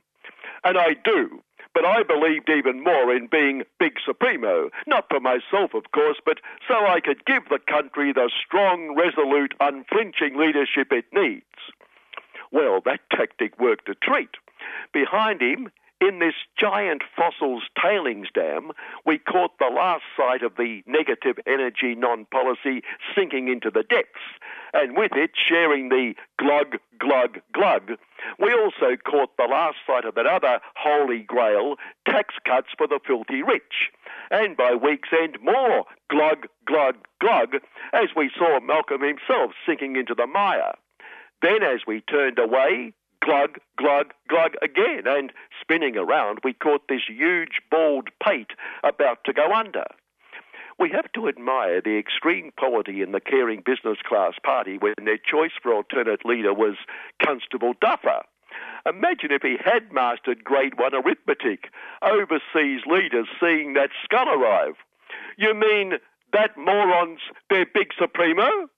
And 0.63 0.77
I 0.77 0.93
do. 1.03 1.41
But 1.73 1.85
I 1.85 2.03
believed 2.03 2.49
even 2.49 2.83
more 2.83 3.13
in 3.13 3.27
being 3.27 3.63
Big 3.79 3.93
Supremo, 4.05 4.69
not 4.87 5.05
for 5.09 5.19
myself, 5.19 5.73
of 5.73 5.91
course, 5.91 6.17
but 6.25 6.39
so 6.67 6.85
I 6.85 6.99
could 6.99 7.25
give 7.25 7.43
the 7.49 7.59
country 7.59 8.11
the 8.11 8.29
strong, 8.45 8.95
resolute, 8.95 9.53
unflinching 9.59 10.37
leadership 10.37 10.91
it 10.91 11.05
needs. 11.13 11.45
Well, 12.51 12.81
that 12.85 13.01
tactic 13.11 13.59
worked 13.59 13.89
a 13.89 13.95
treat. 13.95 14.31
Behind 14.93 15.41
him, 15.41 15.69
in 16.01 16.19
this 16.19 16.35
giant 16.57 17.03
fossils 17.15 17.63
tailings 17.81 18.27
dam, 18.33 18.71
we 19.05 19.17
caught 19.17 19.59
the 19.59 19.73
last 19.73 20.03
sight 20.15 20.43
of 20.43 20.55
the 20.57 20.81
negative 20.85 21.37
energy 21.45 21.95
non 21.95 22.25
policy 22.25 22.81
sinking 23.15 23.49
into 23.49 23.69
the 23.69 23.83
depths, 23.83 24.19
and 24.73 24.97
with 24.97 25.11
it 25.15 25.31
sharing 25.35 25.89
the 25.89 26.13
glug, 26.37 26.77
glug, 26.99 27.39
glug. 27.53 27.91
We 28.39 28.53
also 28.53 28.95
caught 29.03 29.35
the 29.37 29.47
last 29.49 29.77
sight 29.85 30.05
of 30.05 30.15
that 30.15 30.25
other 30.25 30.59
holy 30.75 31.19
grail 31.19 31.75
tax 32.07 32.35
cuts 32.45 32.69
for 32.77 32.87
the 32.87 32.99
filthy 33.05 33.43
rich. 33.43 33.91
And 34.31 34.55
by 34.55 34.75
week's 34.75 35.09
end, 35.11 35.37
more 35.41 35.85
glug, 36.09 36.47
glug, 36.65 36.95
glug, 37.19 37.55
as 37.93 38.09
we 38.15 38.31
saw 38.37 38.59
Malcolm 38.59 39.01
himself 39.01 39.51
sinking 39.65 39.95
into 39.95 40.15
the 40.15 40.27
mire. 40.27 40.73
Then, 41.41 41.63
as 41.63 41.81
we 41.87 42.01
turned 42.01 42.37
away, 42.37 42.93
glug, 43.23 43.57
glug, 43.77 44.13
glug 44.27 44.53
again, 44.61 45.03
and 45.05 45.31
spinning 45.61 45.97
around, 45.97 46.39
we 46.43 46.53
caught 46.53 46.87
this 46.87 47.03
huge 47.07 47.61
bald 47.69 48.09
pate 48.25 48.51
about 48.83 49.23
to 49.25 49.33
go 49.33 49.53
under. 49.53 49.85
We 50.79 50.89
have 50.91 51.11
to 51.13 51.27
admire 51.27 51.81
the 51.81 51.97
extreme 51.97 52.51
poverty 52.57 53.01
in 53.01 53.11
the 53.11 53.19
caring 53.19 53.61
business 53.65 53.97
class 54.07 54.33
party 54.43 54.77
when 54.77 54.93
their 55.03 55.17
choice 55.17 55.51
for 55.61 55.73
alternate 55.73 56.25
leader 56.25 56.53
was 56.53 56.75
Constable 57.23 57.73
Duffer. 57.81 58.23
Imagine 58.85 59.31
if 59.31 59.41
he 59.41 59.57
had 59.63 59.91
mastered 59.91 60.43
grade 60.43 60.79
one 60.79 60.95
arithmetic, 60.95 61.65
overseas 62.01 62.81
leaders 62.85 63.27
seeing 63.39 63.73
that 63.73 63.89
skull 64.03 64.29
arrive. 64.29 64.75
You 65.37 65.53
mean 65.53 65.93
that 66.31 66.57
morons, 66.57 67.19
their 67.49 67.65
big 67.65 67.89
supremo? 67.99 68.69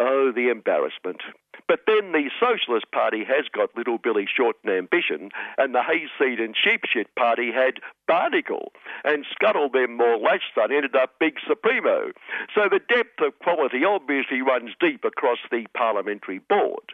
Oh, 0.00 0.32
the 0.32 0.48
embarrassment. 0.50 1.22
But 1.68 1.80
then 1.86 2.12
the 2.12 2.30
Socialist 2.40 2.90
Party 2.92 3.24
has 3.24 3.44
got 3.52 3.76
Little 3.76 3.98
Billy 3.98 4.26
Shorten 4.26 4.70
ambition, 4.70 5.30
and 5.58 5.74
the 5.74 5.82
Hayseed 5.82 6.40
and 6.40 6.56
Sheepshit 6.56 7.06
Party 7.16 7.52
had 7.52 7.74
Barnacle, 8.06 8.72
and 9.04 9.26
Scuttle 9.30 9.68
them 9.68 9.96
more 9.98 10.16
Lashson 10.16 10.72
ended 10.72 10.96
up 10.96 11.18
Big 11.20 11.34
Supremo. 11.46 12.12
So 12.54 12.68
the 12.70 12.80
depth 12.88 13.20
of 13.20 13.38
quality 13.40 13.84
obviously 13.84 14.40
runs 14.40 14.70
deep 14.80 15.04
across 15.04 15.38
the 15.50 15.66
parliamentary 15.76 16.38
board. 16.38 16.92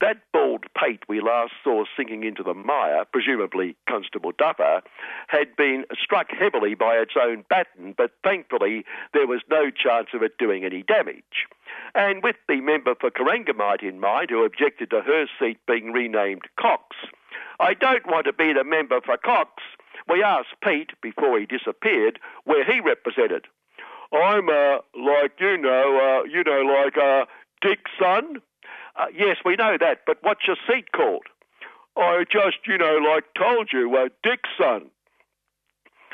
That 0.00 0.16
bald 0.32 0.64
pate 0.74 1.02
we 1.08 1.20
last 1.20 1.52
saw 1.62 1.84
sinking 1.94 2.24
into 2.24 2.42
the 2.42 2.54
mire, 2.54 3.04
presumably 3.12 3.76
Constable 3.88 4.32
Duffer, 4.36 4.80
had 5.28 5.54
been 5.56 5.84
struck 6.02 6.28
heavily 6.30 6.74
by 6.74 6.94
its 6.94 7.12
own 7.20 7.44
baton, 7.50 7.94
but 7.96 8.12
thankfully 8.24 8.84
there 9.12 9.26
was 9.26 9.42
no 9.50 9.70
chance 9.70 10.08
of 10.14 10.22
it 10.22 10.38
doing 10.38 10.64
any 10.64 10.82
damage. 10.82 11.46
And 11.94 12.22
with 12.22 12.36
the 12.48 12.62
member 12.62 12.94
for 12.98 13.10
Corangamite 13.10 13.82
in 13.82 14.00
mind, 14.00 14.30
who 14.30 14.44
objected 14.44 14.90
to 14.90 15.02
her 15.02 15.26
seat 15.38 15.58
being 15.66 15.92
renamed 15.92 16.42
Cox, 16.58 16.96
I 17.58 17.74
don't 17.74 18.06
want 18.06 18.24
to 18.24 18.32
be 18.32 18.54
the 18.54 18.64
member 18.64 19.00
for 19.04 19.18
Cox. 19.18 19.62
We 20.08 20.22
asked 20.22 20.56
Pete, 20.64 20.92
before 21.02 21.38
he 21.38 21.44
disappeared, 21.44 22.18
where 22.44 22.64
he 22.64 22.80
represented. 22.80 23.46
I'm, 24.12 24.48
uh, 24.48 24.78
like, 24.98 25.32
you 25.38 25.58
know, 25.58 26.22
uh, 26.22 26.24
you 26.24 26.42
know, 26.42 26.62
like, 26.62 26.96
uh, 26.96 27.26
Dick's 27.60 27.90
son. 28.00 28.40
Uh, 28.96 29.06
yes, 29.14 29.36
we 29.44 29.56
know 29.56 29.76
that, 29.78 30.00
but 30.06 30.18
what's 30.22 30.46
your 30.46 30.56
seat 30.68 30.92
called? 30.92 31.26
I 31.96 32.24
just, 32.30 32.58
you 32.66 32.78
know, 32.78 32.98
like 32.98 33.24
told 33.34 33.70
you, 33.72 33.94
uh, 33.96 34.08
Dick's 34.22 34.48
son. 34.58 34.90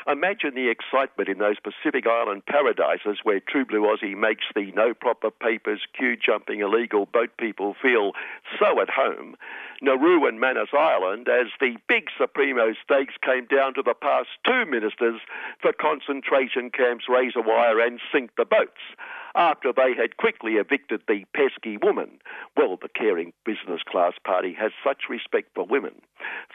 Imagine 0.07 0.55
the 0.55 0.69
excitement 0.69 1.27
in 1.27 1.37
those 1.37 1.57
Pacific 1.59 2.07
Island 2.07 2.45
paradises 2.45 3.19
where 3.23 3.41
True 3.41 3.65
Blue 3.65 3.81
Aussie 3.81 4.15
makes 4.15 4.45
the 4.55 4.71
no 4.71 4.93
proper 4.93 5.29
papers, 5.29 5.81
queue 5.93 6.15
jumping 6.15 6.61
illegal 6.61 7.05
boat 7.05 7.31
people 7.37 7.75
feel 7.81 8.13
so 8.57 8.79
at 8.79 8.89
home. 8.89 9.35
Nauru 9.81 10.25
and 10.25 10.39
Manus 10.39 10.69
Island 10.71 11.27
as 11.27 11.47
the 11.59 11.75
big 11.89 12.07
Supremo 12.17 12.73
stakes 12.81 13.15
came 13.21 13.47
down 13.47 13.73
to 13.73 13.83
the 13.83 13.93
past 13.93 14.29
two 14.45 14.65
ministers 14.65 15.19
for 15.61 15.73
concentration 15.73 16.69
camps, 16.69 17.05
razor 17.09 17.41
wire, 17.41 17.81
and 17.81 17.99
sink 18.09 18.31
the 18.37 18.45
boats 18.45 18.95
after 19.37 19.71
they 19.71 19.93
had 19.95 20.17
quickly 20.17 20.53
evicted 20.53 21.01
the 21.07 21.23
pesky 21.33 21.77
woman. 21.77 22.19
Well, 22.57 22.77
the 22.81 22.89
caring 22.89 23.33
business 23.45 23.81
class 23.87 24.13
party 24.25 24.53
has 24.59 24.71
such 24.83 25.03
respect 25.09 25.49
for 25.53 25.65
women. 25.65 25.93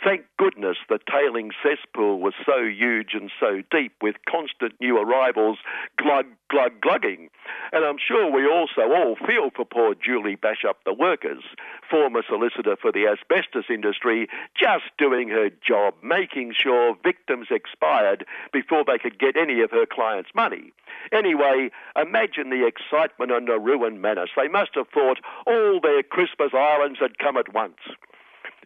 Thank 0.05 0.23
goodness 0.37 0.77
the 0.89 0.99
tailing 1.11 1.53
cesspool 1.63 2.21
was 2.21 2.35
so 2.45 2.65
huge 2.65 3.15
and 3.15 3.31
so 3.39 3.63
deep 3.71 3.93
with 4.03 4.17
constant 4.29 4.75
new 4.81 4.99
arrivals 4.99 5.59
glug, 5.97 6.27
glug, 6.51 6.81
glugging. 6.81 7.31
And 7.73 7.85
I'm 7.85 7.99
sure 7.99 8.31
we 8.31 8.47
also 8.47 8.93
all 8.93 9.17
feel 9.17 9.51
for 9.55 9.65
poor 9.65 9.95
Julie 9.95 10.37
Bashop 10.37 10.83
the 10.85 10.93
Workers, 10.93 11.45
former 11.89 12.23
solicitor 12.29 12.77
for 12.81 12.91
the 12.91 13.07
asbestos 13.07 13.71
industry, 13.71 14.29
just 14.59 14.85
doing 14.99 15.29
her 15.29 15.51
job, 15.67 15.95
making 16.03 16.55
sure 16.59 16.97
victims 17.03 17.49
expired 17.51 18.27
before 18.53 18.85
they 18.85 18.99
could 18.99 19.19
get 19.19 19.37
any 19.37 19.61
of 19.63 19.71
her 19.71 19.87
clients' 19.87 20.31
money. 20.35 20.73
Anyway, 21.13 21.71
imagine 21.97 22.51
the 22.51 22.67
excitement 22.73 23.33
on 23.33 23.49
a 23.49 23.61
and 23.85 24.01
menace. 24.01 24.31
They 24.37 24.49
must 24.49 24.71
have 24.75 24.89
thought 24.89 25.21
all 25.47 25.81
their 25.81 26.03
Christmas 26.03 26.53
islands 26.55 26.99
had 27.01 27.19
come 27.19 27.37
at 27.37 27.53
once. 27.53 27.79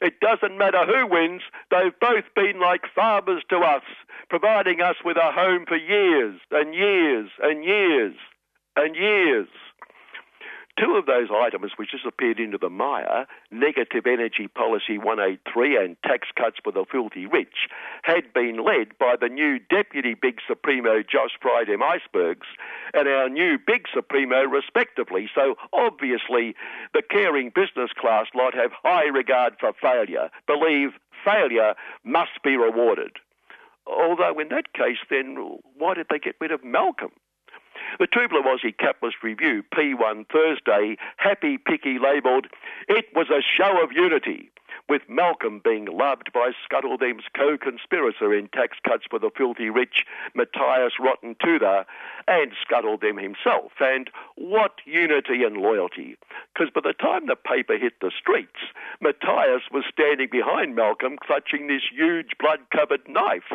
It 0.01 0.21
doesn't 0.21 0.59
matter 0.59 0.85
who 0.85 1.07
wins, 1.07 1.43
they've 1.71 1.99
both 2.01 2.25
been 2.35 2.61
like 2.61 2.83
fathers 2.95 3.43
to 3.49 3.59
us, 3.59 3.83
providing 4.29 4.83
us 4.83 4.97
with 5.05 5.17
a 5.17 5.33
home 5.33 5.65
for 5.67 5.77
years 5.77 6.39
and 6.51 6.75
years 6.75 7.31
and 7.43 7.65
years 7.65 8.15
and 8.77 8.95
years. 8.95 9.49
Two 10.79 10.97
of 10.97 11.07
those 11.07 11.29
items 11.35 11.73
which 11.77 11.93
disappeared 11.93 12.39
into 12.39 12.59
the 12.59 12.69
mire, 12.69 13.27
negative 13.51 14.07
energy 14.07 14.47
policy 14.47 14.99
183 14.99 15.77
and 15.83 15.97
tax 16.03 16.29
cuts 16.37 16.59
for 16.63 16.71
the 16.71 16.85
filthy 16.91 17.25
rich, 17.25 17.69
had 18.03 18.33
been 18.35 18.63
led 18.63 18.99
by 18.99 19.15
the 19.19 19.31
new 19.31 19.59
deputy 19.59 20.13
big 20.13 20.39
supremo 20.47 21.03
Josh 21.03 21.33
Friday 21.41 21.77
Icebergs 21.83 22.47
and 22.93 23.09
our 23.09 23.31
new 23.31 23.59
big 23.59 23.87
supremo 23.93 24.43
respectively. 24.43 25.31
So 25.35 25.55
obviously 25.73 26.55
the 26.93 27.03
caring 27.09 27.53
business 27.55 27.91
class 27.99 28.27
lot 28.35 28.55
have 28.55 28.73
high 28.83 29.07
regard 29.07 29.55
for 29.59 29.73
failure, 29.81 30.29
believe 30.47 30.91
failure 31.25 31.75
must 32.05 32.43
be 32.45 32.57
rewarded. 32.57 33.13
Although 33.87 34.39
in 34.39 34.49
that 34.51 34.75
case, 34.75 34.99
then 35.09 35.59
why 35.79 35.95
did 35.95 36.09
they 36.11 36.19
get 36.19 36.37
rid 36.39 36.53
of 36.53 36.63
Malcolm? 36.63 37.13
The 37.99 38.09
Blue 38.29 38.43
Aussie 38.43 38.77
Capitalist 38.77 39.23
Review, 39.23 39.63
P1 39.75 40.27
Thursday, 40.31 40.97
happy 41.17 41.57
picky 41.57 41.99
labelled, 41.99 42.47
It 42.89 43.07
was 43.15 43.29
a 43.31 43.41
show 43.41 43.83
of 43.83 43.93
unity 43.93 44.51
with 44.89 45.03
Malcolm 45.09 45.61
being 45.63 45.87
loved 45.87 46.33
by 46.33 46.53
Scuttledem's 46.65 47.25
co-conspirator 47.37 48.33
in 48.33 48.49
tax 48.49 48.79
cuts 48.87 49.05
for 49.11 49.19
the 49.19 49.31
filthy 49.37 49.69
rich, 49.69 50.05
Matthias 50.35 50.95
Rotten 51.01 51.35
Tuther, 51.35 51.85
and 52.29 52.53
Scuttledem 52.53 53.21
himself. 53.21 53.73
And 53.81 54.11
what 54.37 54.81
unity 54.85 55.43
and 55.43 55.57
loyalty! 55.57 56.17
Because 56.55 56.71
by 56.73 56.83
the 56.83 56.93
time 56.93 57.27
the 57.27 57.37
paper 57.37 57.77
hit 57.77 57.95
the 58.01 58.13
streets, 58.17 58.61
Matthias 59.01 59.63
was 59.73 59.85
standing 59.93 60.29
behind 60.31 60.75
Malcolm 60.75 61.19
clutching 61.21 61.67
this 61.67 61.83
huge 61.93 62.31
blood-covered 62.39 63.09
knife. 63.09 63.53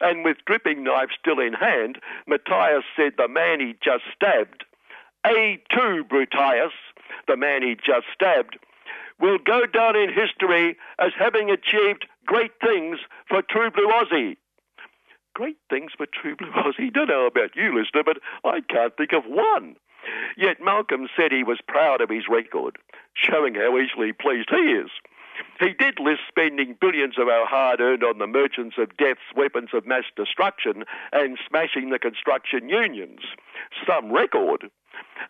And 0.00 0.24
with 0.24 0.38
dripping 0.46 0.84
knife 0.84 1.10
still 1.18 1.40
in 1.40 1.54
hand, 1.54 1.98
Matthias 2.26 2.84
said 2.96 3.14
the 3.16 3.28
man 3.28 3.60
he 3.60 3.74
just 3.82 4.04
stabbed, 4.14 4.64
A2 5.24 6.08
Brutius, 6.08 6.72
the 7.26 7.36
man 7.36 7.62
he 7.62 7.74
just 7.74 8.06
stabbed, 8.12 8.58
will 9.20 9.38
go 9.38 9.66
down 9.66 9.96
in 9.96 10.12
history 10.12 10.76
as 10.98 11.12
having 11.18 11.50
achieved 11.50 12.06
great 12.26 12.52
things 12.60 12.98
for 13.28 13.42
True 13.42 13.70
Blue 13.70 13.88
Aussie. 13.88 14.36
Great 15.34 15.58
things 15.68 15.92
for 15.96 16.06
True 16.06 16.36
Blue 16.36 16.50
Aussie. 16.56 16.92
Don't 16.92 17.08
know 17.08 17.26
about 17.26 17.56
you, 17.56 17.76
listener, 17.78 18.02
but 18.04 18.18
I 18.44 18.60
can't 18.68 18.96
think 18.96 19.12
of 19.12 19.24
one. 19.24 19.76
Yet 20.36 20.58
Malcolm 20.62 21.08
said 21.16 21.32
he 21.32 21.42
was 21.42 21.58
proud 21.66 22.00
of 22.00 22.10
his 22.10 22.24
record, 22.28 22.78
showing 23.14 23.54
how 23.54 23.76
easily 23.78 24.12
pleased 24.12 24.50
he 24.50 24.72
is. 24.72 24.90
He 25.60 25.72
did 25.72 25.98
list 26.00 26.22
spending 26.28 26.76
billions 26.80 27.18
of 27.18 27.28
our 27.28 27.46
hard 27.46 27.80
earned 27.80 28.02
on 28.02 28.18
the 28.18 28.26
merchants 28.26 28.76
of 28.78 28.96
death's 28.96 29.34
weapons 29.34 29.70
of 29.74 29.86
mass 29.86 30.04
destruction 30.16 30.84
and 31.12 31.38
smashing 31.48 31.90
the 31.90 31.98
construction 31.98 32.68
unions. 32.68 33.20
Some 33.86 34.12
record. 34.12 34.70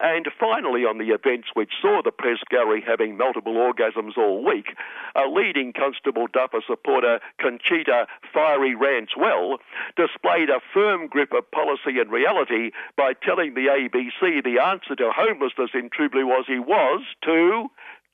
And 0.01 0.27
finally, 0.39 0.83
on 0.85 0.99
the 0.99 1.15
events 1.15 1.49
which 1.55 1.73
saw 1.81 2.03
the 2.03 2.11
press 2.11 2.39
gallery 2.51 2.83
having 2.87 3.17
multiple 3.17 3.55
orgasms 3.55 4.17
all 4.17 4.45
week, 4.45 4.75
a 5.15 5.29
leading 5.29 5.73
Constable 5.73 6.27
Duffer 6.33 6.61
supporter, 6.67 7.21
Conchita 7.41 8.07
Fiery 8.33 8.75
Rants 8.75 9.13
Well, 9.17 9.59
displayed 9.97 10.51
a 10.51 10.61
firm 10.75 11.07
grip 11.07 11.33
of 11.33 11.51
policy 11.51 11.99
and 11.99 12.11
reality 12.11 12.73
by 12.97 13.15
telling 13.15 13.55
the 13.55 13.69
ABC 13.69 14.45
the 14.45 14.61
answer 14.63 14.95
to 14.97 15.13
homelessness 15.15 15.71
in 15.75 15.89
Blue 15.97 16.27
Aussie 16.27 16.65
was 16.65 17.03
to 17.23 17.69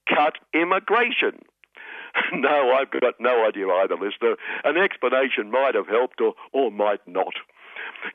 cut 0.09 0.39
immigration. 0.55 1.41
no, 2.33 2.73
I've 2.73 2.91
got 2.91 3.15
no 3.19 3.47
idea 3.47 3.69
either, 3.69 3.97
listener. 3.97 4.37
An 4.65 4.77
explanation 4.77 5.51
might 5.51 5.75
have 5.75 5.89
helped 5.89 6.21
or, 6.21 6.35
or 6.53 6.71
might 6.71 7.01
not. 7.07 7.35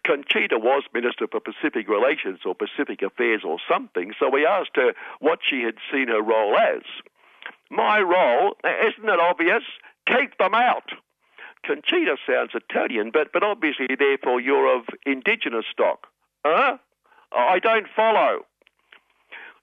Conchita 0.05 0.57
was 0.57 0.83
Minister 0.93 1.27
for 1.31 1.39
Pacific 1.39 1.87
Relations 1.87 2.39
or 2.45 2.55
Pacific 2.55 3.01
Affairs 3.01 3.41
or 3.45 3.57
something, 3.69 4.13
so 4.19 4.29
we 4.29 4.45
asked 4.45 4.75
her 4.75 4.93
what 5.19 5.39
she 5.47 5.61
had 5.61 5.75
seen 5.91 6.07
her 6.07 6.21
role 6.21 6.55
as. 6.57 6.83
My 7.69 7.99
role, 7.99 8.55
isn't 8.63 9.09
it 9.09 9.19
obvious? 9.19 9.63
Keep 10.07 10.37
them 10.37 10.53
out. 10.53 10.91
Conchita 11.65 12.17
sounds 12.25 12.51
Italian, 12.53 13.11
but, 13.11 13.33
but 13.33 13.43
obviously, 13.43 13.87
therefore, 13.97 14.39
you're 14.39 14.77
of 14.77 14.85
indigenous 15.05 15.65
stock. 15.71 16.07
Huh? 16.45 16.77
I 17.35 17.59
don't 17.59 17.87
follow. 17.93 18.45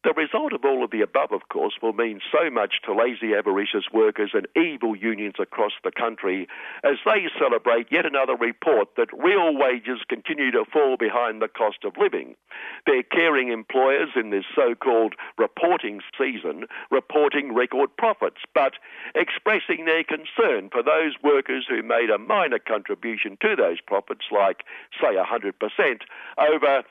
The 0.04 0.12
result 0.12 0.52
of 0.52 0.66
all 0.66 0.84
of 0.84 0.90
the 0.90 1.00
above, 1.00 1.32
of 1.32 1.48
course, 1.48 1.78
will 1.80 1.94
mean 1.94 2.20
so 2.30 2.50
much 2.50 2.74
to 2.84 2.92
lazy, 2.92 3.34
avaricious 3.34 3.84
workers 3.90 4.32
and 4.34 4.46
evil 4.54 4.94
unions 4.94 5.36
across 5.38 5.72
the 5.82 5.90
country 5.90 6.46
as 6.84 6.96
they 7.06 7.24
celebrate 7.38 7.90
yet 7.90 8.04
another 8.04 8.36
report 8.36 8.88
that 8.98 9.08
real 9.16 9.56
wages 9.56 10.00
continue 10.06 10.50
to 10.50 10.66
fall 10.70 10.98
behind 10.98 11.40
the 11.40 11.48
cost 11.48 11.84
of 11.84 11.96
living. 11.96 12.36
They're 12.84 13.02
caring 13.02 13.48
employers 13.48 14.10
in 14.14 14.28
this 14.28 14.44
so 14.54 14.74
called 14.74 15.14
reporting 15.38 16.02
season, 16.18 16.66
reporting 16.90 17.54
record 17.54 17.96
profits, 17.96 18.42
but 18.54 18.74
expressing 19.14 19.86
their 19.86 20.04
concern 20.04 20.68
for 20.70 20.82
those 20.82 21.14
workers 21.22 21.64
who 21.66 21.82
made 21.82 22.10
a 22.10 22.18
minor 22.18 22.58
contribution 22.58 23.38
to 23.40 23.56
those 23.56 23.80
profits, 23.80 24.26
like, 24.30 24.64
say, 25.00 25.16
100%, 25.16 26.02
over 26.36 26.82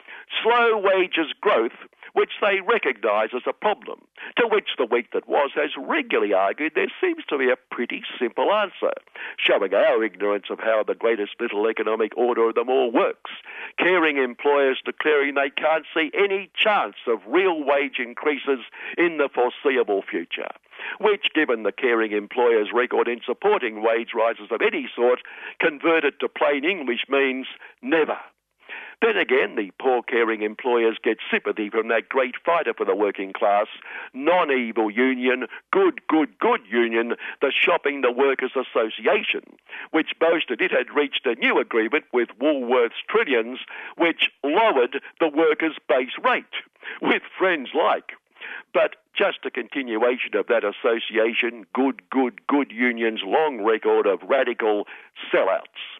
slow 0.41 0.81
wages 0.81 1.27
growth 1.39 1.77
which 2.13 2.31
they 2.41 2.59
recognise 2.61 3.29
as 3.35 3.43
a 3.47 3.53
problem, 3.53 3.99
to 4.37 4.47
which 4.47 4.69
the 4.77 4.85
week 4.85 5.11
that 5.13 5.27
was 5.27 5.51
has 5.55 5.71
regularly 5.77 6.33
argued 6.33 6.73
there 6.75 6.91
seems 7.01 7.23
to 7.25 7.37
be 7.37 7.49
a 7.49 7.57
pretty 7.71 8.03
simple 8.19 8.53
answer, 8.53 8.93
showing 9.37 9.73
our 9.73 10.03
ignorance 10.03 10.45
of 10.49 10.59
how 10.59 10.83
the 10.83 10.95
greatest 10.95 11.33
little 11.39 11.67
economic 11.67 12.15
order 12.17 12.49
of 12.49 12.55
them 12.55 12.69
all 12.69 12.91
works. 12.91 13.31
Caring 13.77 14.17
employers 14.17 14.81
declaring 14.85 15.35
they 15.35 15.49
can't 15.49 15.85
see 15.93 16.11
any 16.13 16.49
chance 16.55 16.95
of 17.07 17.19
real 17.27 17.63
wage 17.63 17.99
increases 17.99 18.59
in 18.97 19.17
the 19.17 19.29
foreseeable 19.33 20.01
future 20.01 20.49
which, 20.99 21.27
given 21.33 21.63
the 21.63 21.71
caring 21.71 22.11
employer's 22.11 22.69
record 22.73 23.07
in 23.07 23.21
supporting 23.25 23.81
wage 23.81 24.09
rises 24.13 24.51
of 24.51 24.61
any 24.61 24.89
sort, 24.93 25.19
converted 25.59 26.19
to 26.19 26.27
plain 26.27 26.65
English 26.65 27.05
means 27.09 27.47
never. 27.81 28.17
Then 29.03 29.17
again, 29.17 29.55
the 29.57 29.71
poor 29.81 30.01
caring 30.01 30.43
employers 30.43 30.97
get 31.03 31.17
sympathy 31.29 31.69
from 31.69 31.89
that 31.89 32.07
great 32.07 32.35
fighter 32.45 32.73
for 32.73 32.85
the 32.85 32.95
working 32.95 33.33
class, 33.33 33.67
non 34.13 34.49
evil 34.49 34.89
union, 34.89 35.47
good, 35.73 36.07
good, 36.07 36.39
good 36.39 36.61
union, 36.71 37.15
the 37.41 37.51
Shopping 37.51 37.99
the 37.99 38.13
Workers 38.13 38.53
Association, 38.55 39.41
which 39.91 40.11
boasted 40.21 40.61
it 40.61 40.71
had 40.71 40.95
reached 40.95 41.25
a 41.25 41.35
new 41.35 41.59
agreement 41.59 42.05
with 42.13 42.29
Woolworths 42.41 43.03
Trillions, 43.09 43.59
which 43.97 44.29
lowered 44.41 45.01
the 45.19 45.27
workers' 45.27 45.77
base 45.89 46.15
rate, 46.23 46.45
with 47.01 47.23
friends 47.37 47.71
like. 47.75 48.13
But 48.73 48.95
just 49.17 49.39
a 49.45 49.51
continuation 49.51 50.37
of 50.37 50.47
that 50.47 50.63
association, 50.63 51.65
good, 51.75 52.03
good, 52.09 52.39
good 52.47 52.71
union's 52.71 53.19
long 53.25 53.65
record 53.65 54.07
of 54.07 54.19
radical 54.23 54.85
sellouts. 55.29 55.99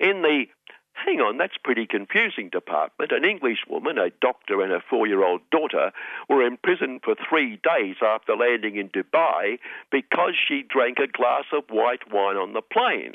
In 0.00 0.22
the 0.22 0.46
hang 0.94 1.20
on, 1.20 1.38
that's 1.38 1.56
pretty 1.62 1.86
confusing 1.86 2.48
department. 2.48 3.12
An 3.12 3.24
English 3.24 3.64
woman, 3.68 3.98
a 3.98 4.10
doctor, 4.20 4.62
and 4.62 4.72
a 4.72 4.80
four 4.88 5.06
year 5.06 5.24
old 5.24 5.42
daughter 5.50 5.92
were 6.28 6.42
imprisoned 6.42 7.02
for 7.04 7.14
three 7.28 7.60
days 7.62 7.96
after 8.02 8.36
landing 8.36 8.76
in 8.76 8.88
Dubai 8.88 9.58
because 9.90 10.34
she 10.36 10.62
drank 10.62 10.98
a 10.98 11.06
glass 11.06 11.44
of 11.52 11.64
white 11.70 12.12
wine 12.12 12.36
on 12.36 12.52
the 12.52 12.62
plane. 12.62 13.14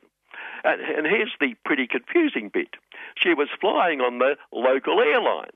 And, 0.64 0.82
and 0.82 1.08
here's 1.08 1.34
the 1.40 1.56
pretty 1.66 1.88
confusing 1.88 2.50
bit 2.54 2.76
she 3.16 3.34
was 3.34 3.48
flying 3.60 4.02
on 4.02 4.20
the 4.20 4.36
local 4.52 5.00
airline. 5.00 5.52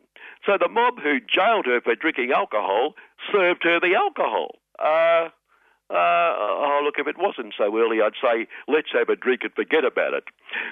So 0.46 0.58
the 0.60 0.70
mob 0.70 1.00
who 1.02 1.20
jailed 1.20 1.66
her 1.66 1.82
for 1.82 1.96
drinking 1.96 2.32
alcohol 2.32 2.96
served 3.32 3.64
her 3.64 3.80
the 3.80 3.96
alcohol. 3.96 4.56
Uh, 4.80 5.30
uh, 5.90 5.96
oh, 5.96 6.82
look, 6.84 6.96
if 6.98 7.08
it 7.08 7.18
wasn't 7.20 7.54
so 7.58 7.66
early, 7.78 8.02
I'd 8.02 8.18
say, 8.22 8.48
let's 8.68 8.90
have 8.94 9.10
a 9.10 9.16
drink 9.16 9.42
and 9.44 9.54
forget 9.54 9.84
about 9.84 10.14
it. 10.14 10.24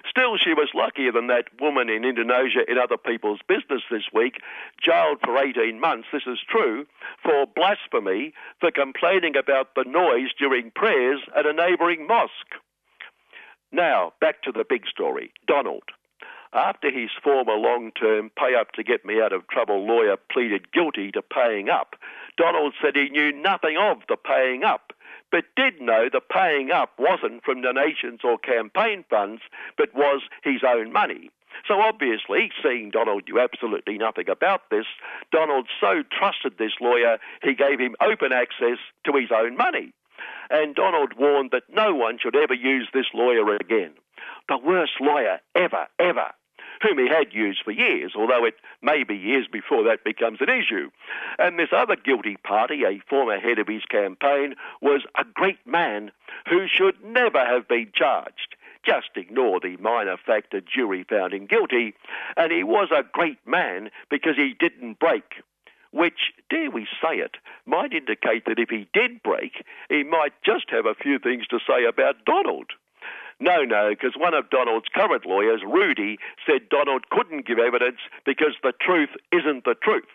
Still, 0.09 0.37
she 0.37 0.53
was 0.53 0.69
luckier 0.73 1.11
than 1.11 1.27
that 1.27 1.45
woman 1.59 1.89
in 1.89 2.05
Indonesia 2.05 2.63
in 2.67 2.77
other 2.77 2.97
people's 2.97 3.41
business 3.47 3.83
this 3.91 4.07
week, 4.13 4.39
jailed 4.81 5.19
for 5.23 5.37
18 5.37 5.79
months, 5.79 6.07
this 6.11 6.23
is 6.25 6.39
true, 6.49 6.85
for 7.21 7.45
blasphemy, 7.45 8.33
for 8.59 8.71
complaining 8.71 9.35
about 9.35 9.75
the 9.75 9.83
noise 9.85 10.31
during 10.39 10.71
prayers 10.71 11.19
at 11.35 11.45
a 11.45 11.53
neighbouring 11.53 12.07
mosque. 12.07 12.55
Now, 13.71 14.13
back 14.19 14.41
to 14.43 14.51
the 14.51 14.65
big 14.67 14.87
story 14.87 15.31
Donald. 15.47 15.83
After 16.53 16.91
his 16.91 17.09
former 17.23 17.55
long 17.55 17.91
term 17.91 18.29
pay 18.37 18.55
up 18.55 18.73
to 18.73 18.83
get 18.83 19.05
me 19.05 19.21
out 19.21 19.31
of 19.31 19.47
trouble 19.47 19.87
lawyer 19.87 20.17
pleaded 20.17 20.73
guilty 20.73 21.09
to 21.11 21.21
paying 21.21 21.69
up, 21.69 21.95
Donald 22.37 22.73
said 22.81 22.95
he 22.95 23.09
knew 23.09 23.31
nothing 23.31 23.77
of 23.77 23.99
the 24.09 24.17
paying 24.17 24.63
up 24.63 24.91
but 25.31 25.45
did 25.55 25.81
know 25.81 26.09
the 26.11 26.21
paying 26.21 26.71
up 26.71 26.91
wasn't 26.99 27.43
from 27.43 27.61
donations 27.61 28.21
or 28.23 28.37
campaign 28.37 29.05
funds, 29.09 29.41
but 29.77 29.93
was 29.95 30.21
his 30.43 30.61
own 30.67 30.91
money. 30.91 31.31
So 31.67 31.81
obviously, 31.81 32.51
seeing 32.63 32.91
Donald 32.91 33.23
knew 33.27 33.39
absolutely 33.39 33.97
nothing 33.97 34.29
about 34.29 34.69
this, 34.69 34.85
Donald 35.31 35.67
so 35.79 36.03
trusted 36.11 36.57
this 36.57 36.73
lawyer 36.79 37.17
he 37.43 37.53
gave 37.53 37.79
him 37.79 37.95
open 38.01 38.31
access 38.31 38.77
to 39.05 39.13
his 39.13 39.29
own 39.33 39.57
money. 39.57 39.93
And 40.49 40.75
Donald 40.75 41.13
warned 41.17 41.51
that 41.51 41.63
no 41.73 41.93
one 41.93 42.17
should 42.21 42.35
ever 42.35 42.53
use 42.53 42.87
this 42.93 43.07
lawyer 43.13 43.55
again. 43.55 43.91
The 44.49 44.57
worst 44.57 44.93
lawyer 44.99 45.39
ever, 45.55 45.87
ever 45.99 46.31
whom 46.81 46.97
he 46.97 47.07
had 47.07 47.33
used 47.33 47.61
for 47.63 47.71
years, 47.71 48.13
although 48.15 48.45
it 48.45 48.55
may 48.81 49.03
be 49.03 49.15
years 49.15 49.47
before 49.51 49.83
that 49.83 50.03
becomes 50.03 50.39
an 50.41 50.49
issue. 50.49 50.89
And 51.39 51.57
this 51.57 51.69
other 51.71 51.95
guilty 51.95 52.37
party, 52.37 52.83
a 52.83 53.01
former 53.09 53.39
head 53.39 53.59
of 53.59 53.67
his 53.67 53.85
campaign, 53.85 54.55
was 54.81 55.01
a 55.17 55.23
great 55.23 55.65
man 55.65 56.11
who 56.49 56.67
should 56.67 57.03
never 57.03 57.43
have 57.45 57.67
been 57.67 57.91
charged. 57.93 58.55
Just 58.83 59.09
ignore 59.15 59.59
the 59.59 59.77
minor 59.77 60.17
fact 60.17 60.53
a 60.55 60.61
jury 60.61 61.03
found 61.07 61.33
him 61.33 61.45
guilty, 61.45 61.93
and 62.35 62.51
he 62.51 62.63
was 62.63 62.89
a 62.91 63.03
great 63.03 63.37
man 63.45 63.91
because 64.09 64.35
he 64.35 64.55
didn't 64.59 64.99
break 64.99 65.43
which, 65.91 66.31
dare 66.49 66.71
we 66.71 66.87
say 67.01 67.17
it, 67.17 67.35
might 67.65 67.93
indicate 67.93 68.45
that 68.45 68.59
if 68.59 68.69
he 68.69 68.87
did 68.93 69.21
break, 69.23 69.63
he 69.89 70.03
might 70.03 70.33
just 70.43 70.69
have 70.69 70.85
a 70.85 70.95
few 70.95 71.19
things 71.19 71.45
to 71.47 71.59
say 71.67 71.85
about 71.85 72.25
Donald. 72.25 72.71
No, 73.41 73.63
no, 73.63 73.89
because 73.89 74.13
one 74.15 74.35
of 74.35 74.51
Donald's 74.51 74.87
current 74.93 75.25
lawyers, 75.25 75.61
Rudy, 75.65 76.19
said 76.45 76.69
Donald 76.69 77.09
couldn't 77.09 77.47
give 77.47 77.57
evidence 77.57 77.97
because 78.23 78.53
the 78.61 78.71
truth 78.79 79.09
isn't 79.31 79.65
the 79.65 79.75
truth 79.75 80.05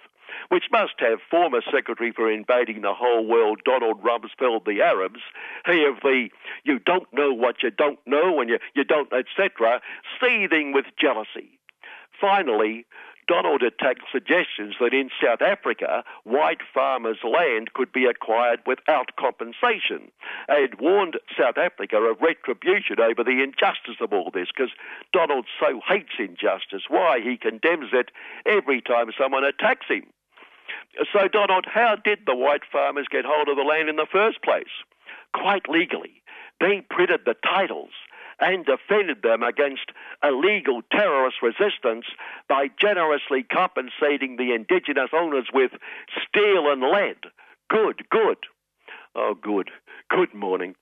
which 0.48 0.64
must 0.70 0.94
have 0.98 1.18
former 1.30 1.60
Secretary 1.72 2.12
for 2.12 2.30
Invading 2.30 2.82
the 2.82 2.94
Whole 2.94 3.26
World 3.26 3.60
Donald 3.64 4.02
Rumsfeld 4.02 4.64
the 4.64 4.82
Arabs, 4.82 5.20
he 5.66 5.84
of 5.84 5.96
the 6.02 6.28
you 6.64 6.78
don't 6.78 7.12
know 7.12 7.32
what 7.32 7.62
you 7.62 7.70
don't 7.70 7.98
know 8.06 8.40
and 8.40 8.50
you, 8.50 8.58
you 8.74 8.84
don't, 8.84 9.12
etc., 9.12 9.80
seething 10.20 10.72
with 10.72 10.84
jealousy. 11.00 11.58
Finally, 12.20 12.86
Donald 13.28 13.62
attacked 13.62 14.02
suggestions 14.10 14.76
that 14.80 14.94
in 14.94 15.10
South 15.22 15.42
Africa, 15.42 16.04
white 16.24 16.60
farmers' 16.72 17.24
land 17.24 17.72
could 17.72 17.90
be 17.92 18.06
acquired 18.06 18.60
without 18.66 19.16
compensation. 19.16 20.10
He 20.48 20.60
had 20.60 20.80
warned 20.80 21.18
South 21.38 21.58
Africa 21.58 21.96
of 21.96 22.20
retribution 22.20 23.00
over 23.00 23.24
the 23.24 23.42
injustice 23.42 24.00
of 24.00 24.12
all 24.12 24.30
this 24.32 24.48
because 24.54 24.72
Donald 25.12 25.46
so 25.58 25.80
hates 25.86 26.14
injustice. 26.18 26.84
Why? 26.88 27.20
He 27.20 27.36
condemns 27.36 27.90
it 27.92 28.10
every 28.46 28.80
time 28.80 29.10
someone 29.18 29.44
attacks 29.44 29.86
him. 29.88 30.06
So, 31.12 31.28
Donald, 31.28 31.66
how 31.66 31.96
did 31.96 32.20
the 32.26 32.34
white 32.34 32.62
farmers 32.70 33.06
get 33.10 33.24
hold 33.26 33.48
of 33.48 33.56
the 33.56 33.62
land 33.62 33.88
in 33.88 33.96
the 33.96 34.06
first 34.10 34.42
place? 34.42 34.72
Quite 35.34 35.68
legally. 35.68 36.22
They 36.60 36.80
printed 36.88 37.20
the 37.26 37.36
titles 37.44 37.90
and 38.40 38.66
defended 38.66 39.22
them 39.22 39.42
against 39.42 39.90
illegal 40.22 40.82
terrorist 40.90 41.36
resistance 41.42 42.04
by 42.48 42.68
generously 42.80 43.42
compensating 43.42 44.36
the 44.36 44.54
indigenous 44.54 45.10
owners 45.12 45.48
with 45.52 45.72
steel 46.28 46.70
and 46.70 46.82
lead. 46.82 47.16
Good, 47.70 48.04
good. 48.10 48.38
Oh, 49.14 49.34
good. 49.40 49.70
Good 50.10 50.34
morning. 50.34 50.74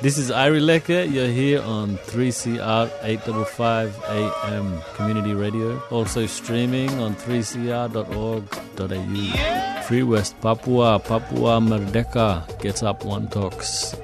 This 0.00 0.16
is 0.18 0.30
Iri 0.30 0.60
Lecker. 0.60 1.10
You're 1.10 1.28
here 1.28 1.62
on 1.62 1.98
3CR 1.98 2.90
855 3.02 4.02
AM 4.08 4.80
Community 4.94 5.34
Radio. 5.34 5.80
Also 5.90 6.26
streaming 6.26 6.90
on 7.00 7.14
3cr.org.au. 7.14 9.82
Free 9.82 10.02
West 10.02 10.40
Papua, 10.40 10.98
Papua 10.98 11.60
Merdeka. 11.60 12.42
gets 12.60 12.82
up, 12.82 13.04
one 13.04 13.28
talks. 13.28 13.94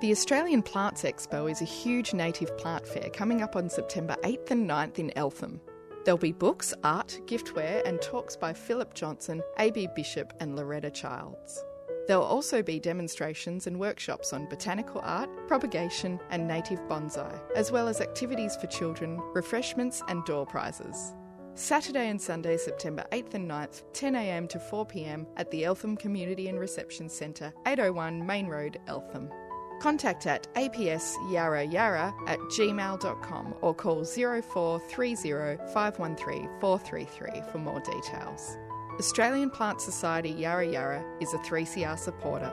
The 0.00 0.12
Australian 0.12 0.62
Plants 0.62 1.02
Expo 1.02 1.50
is 1.50 1.60
a 1.60 1.66
huge 1.66 2.14
native 2.14 2.56
plant 2.56 2.86
fair 2.86 3.10
coming 3.10 3.42
up 3.42 3.54
on 3.54 3.68
September 3.68 4.16
8th 4.24 4.50
and 4.50 4.66
9th 4.66 4.98
in 4.98 5.14
Eltham. 5.14 5.60
There'll 6.06 6.16
be 6.16 6.32
books, 6.32 6.72
art, 6.82 7.20
giftware, 7.26 7.86
and 7.86 8.00
talks 8.00 8.34
by 8.34 8.54
Philip 8.54 8.94
Johnson, 8.94 9.42
A.B. 9.58 9.88
Bishop, 9.94 10.32
and 10.40 10.56
Loretta 10.56 10.90
Childs. 10.90 11.62
There'll 12.06 12.22
also 12.22 12.62
be 12.62 12.80
demonstrations 12.80 13.66
and 13.66 13.78
workshops 13.78 14.32
on 14.32 14.48
botanical 14.48 15.02
art, 15.04 15.28
propagation, 15.46 16.18
and 16.30 16.48
native 16.48 16.80
bonsai, 16.88 17.38
as 17.54 17.70
well 17.70 17.86
as 17.86 18.00
activities 18.00 18.56
for 18.56 18.68
children, 18.68 19.20
refreshments, 19.34 20.02
and 20.08 20.24
door 20.24 20.46
prizes. 20.46 21.12
Saturday 21.54 22.08
and 22.08 22.18
Sunday, 22.18 22.56
September 22.56 23.04
8th 23.12 23.34
and 23.34 23.50
9th, 23.50 23.82
10am 23.92 24.48
to 24.48 24.58
4pm 24.58 25.26
at 25.36 25.50
the 25.50 25.66
Eltham 25.66 25.94
Community 25.94 26.48
and 26.48 26.58
Reception 26.58 27.10
Centre, 27.10 27.52
801 27.66 28.24
Main 28.24 28.46
Road, 28.46 28.80
Eltham. 28.86 29.28
Contact 29.80 30.26
at 30.26 30.46
apsyarrayarra 30.54 32.12
at 32.28 32.38
gmail.com 32.38 33.54
or 33.62 33.74
call 33.74 34.04
0430 34.04 35.56
513 35.72 36.48
433 36.60 37.42
for 37.50 37.58
more 37.58 37.80
details. 37.80 38.58
Australian 38.98 39.48
Plant 39.48 39.80
Society 39.80 40.28
Yarra 40.30 40.66
Yarra 40.66 41.02
is 41.20 41.32
a 41.32 41.38
3CR 41.38 41.98
supporter. 41.98 42.52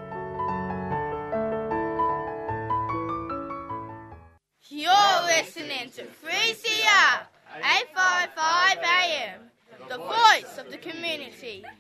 You're 4.70 5.24
listening 5.26 5.90
to 5.92 6.04
3CR 6.04 7.26
855 7.58 8.78
AM, 8.78 9.42
the 9.90 9.98
voice 9.98 10.58
of 10.58 10.72
the 10.72 10.78
community. 10.78 11.66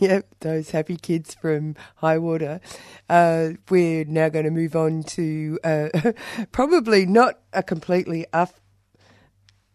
Yep, 0.00 0.26
those 0.40 0.70
happy 0.70 0.96
kids 0.96 1.34
from 1.34 1.74
High 1.96 2.18
Water. 2.18 2.60
Uh, 3.08 3.50
we're 3.70 4.04
now 4.04 4.28
going 4.28 4.44
to 4.44 4.50
move 4.50 4.76
on 4.76 5.02
to 5.04 5.58
uh, 5.64 5.88
probably 6.52 7.06
not 7.06 7.40
a 7.52 7.62
completely 7.62 8.26
up, 8.32 8.54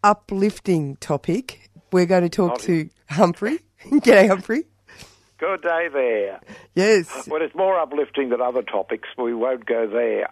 uplifting 0.02 0.96
topic. 0.96 1.70
We're 1.92 2.06
going 2.06 2.22
to 2.24 2.28
talk 2.28 2.58
to 2.62 2.88
Humphrey. 3.10 3.60
G'day, 3.90 4.28
Humphrey. 4.28 4.64
Good 5.38 5.62
day 5.62 5.88
there. 5.92 6.40
Yes. 6.74 7.26
Well, 7.28 7.42
it's 7.42 7.54
more 7.54 7.78
uplifting 7.78 8.28
than 8.30 8.40
other 8.40 8.62
topics. 8.62 9.08
We 9.18 9.34
won't 9.34 9.66
go 9.66 9.86
there. 9.88 10.28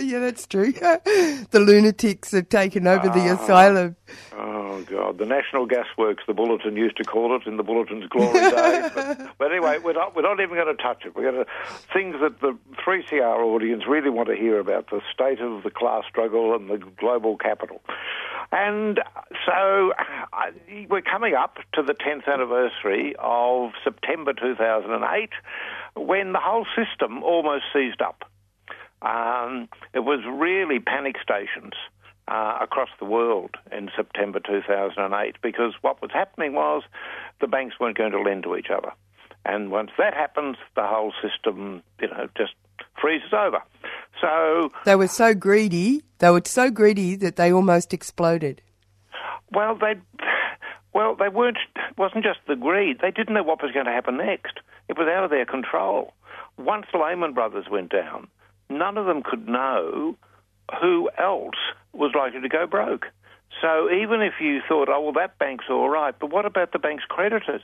yeah, 0.00 0.18
that's 0.20 0.46
true. 0.46 0.72
the 0.72 1.48
lunatics 1.60 2.30
have 2.32 2.48
taken 2.48 2.86
over 2.86 3.08
the 3.08 3.28
Ah. 3.30 3.42
asylum. 3.42 3.96
Oh 4.36 4.82
God, 4.82 5.18
the 5.18 5.26
National 5.26 5.66
Gas 5.66 5.86
Works, 5.96 6.24
the 6.26 6.34
Bulletin 6.34 6.76
used 6.76 6.96
to 6.96 7.04
call 7.04 7.36
it 7.36 7.46
in 7.46 7.56
the 7.56 7.62
Bulletin's 7.62 8.06
glory 8.08 8.32
days. 8.40 8.90
But, 8.94 9.18
but 9.38 9.52
anyway, 9.52 9.78
we're 9.78 9.92
not 9.92 10.16
we're 10.16 10.22
not 10.22 10.40
even 10.40 10.54
going 10.54 10.74
to 10.74 10.82
touch 10.82 11.04
it. 11.04 11.14
We're 11.14 11.30
going 11.30 11.44
to 11.44 11.50
things 11.92 12.16
that 12.20 12.40
the 12.40 12.56
3CR 12.84 13.38
audience 13.38 13.84
really 13.86 14.10
want 14.10 14.28
to 14.28 14.36
hear 14.36 14.58
about: 14.58 14.90
the 14.90 15.00
state 15.12 15.40
of 15.40 15.62
the 15.62 15.70
class 15.70 16.04
struggle 16.08 16.54
and 16.54 16.68
the 16.68 16.78
global 16.78 17.36
capital. 17.36 17.80
And 18.52 19.00
so 19.46 19.92
uh, 20.32 20.50
we're 20.88 21.02
coming 21.02 21.34
up 21.34 21.58
to 21.74 21.82
the 21.82 21.94
10th 21.94 22.32
anniversary 22.32 23.14
of 23.18 23.72
September 23.82 24.32
2008, 24.32 25.30
when 25.96 26.32
the 26.32 26.38
whole 26.40 26.66
system 26.76 27.22
almost 27.22 27.64
seized 27.72 28.00
up. 28.00 28.30
Um, 29.02 29.68
it 29.92 30.00
was 30.00 30.20
really 30.26 30.78
panic 30.78 31.16
stations 31.22 31.74
uh, 32.28 32.58
across 32.60 32.88
the 32.98 33.04
world 33.04 33.56
in 33.72 33.90
September 33.96 34.40
2008 34.40 35.36
because 35.42 35.74
what 35.82 36.00
was 36.00 36.10
happening 36.12 36.54
was 36.54 36.82
the 37.40 37.46
banks 37.46 37.76
weren't 37.78 37.96
going 37.98 38.12
to 38.12 38.20
lend 38.20 38.44
to 38.44 38.56
each 38.56 38.68
other. 38.70 38.92
And 39.44 39.70
once 39.70 39.90
that 39.98 40.14
happens, 40.14 40.56
the 40.74 40.86
whole 40.86 41.12
system, 41.22 41.82
you 42.00 42.08
know, 42.08 42.28
just 42.36 42.54
freezes 43.00 43.32
over. 43.32 43.58
So, 44.20 44.72
They 44.86 44.96
were 44.96 45.08
so 45.08 45.34
greedy. 45.34 46.02
They 46.18 46.30
were 46.30 46.42
so 46.44 46.70
greedy 46.70 47.14
that 47.16 47.36
they 47.36 47.52
almost 47.52 47.92
exploded. 47.92 48.62
well, 49.52 49.76
they, 49.76 49.94
well, 50.94 51.14
they 51.14 51.28
weren't. 51.28 51.58
Wasn't 51.98 52.24
just 52.24 52.38
the 52.48 52.56
greed. 52.56 52.98
They 53.02 53.10
didn't 53.10 53.34
know 53.34 53.42
what 53.42 53.62
was 53.62 53.72
going 53.72 53.86
to 53.86 53.92
happen 53.92 54.16
next. 54.16 54.60
It 54.88 54.96
was 54.98 55.08
out 55.08 55.24
of 55.24 55.30
their 55.30 55.44
control. 55.46 56.14
Once 56.56 56.86
Lehman 56.94 57.34
Brothers 57.34 57.66
went 57.70 57.90
down, 57.90 58.28
none 58.70 58.96
of 58.96 59.06
them 59.06 59.22
could 59.22 59.46
know 59.46 60.16
who 60.80 61.10
else 61.18 61.54
was 61.92 62.12
likely 62.14 62.40
to 62.40 62.48
go 62.48 62.66
broke. 62.66 63.06
So 63.62 63.88
even 63.90 64.20
if 64.20 64.34
you 64.40 64.60
thought, 64.68 64.88
oh, 64.88 65.00
well, 65.00 65.12
that 65.12 65.38
bank's 65.38 65.66
all 65.70 65.88
right, 65.88 66.14
but 66.18 66.30
what 66.30 66.44
about 66.44 66.72
the 66.72 66.78
bank's 66.78 67.04
creditors? 67.04 67.62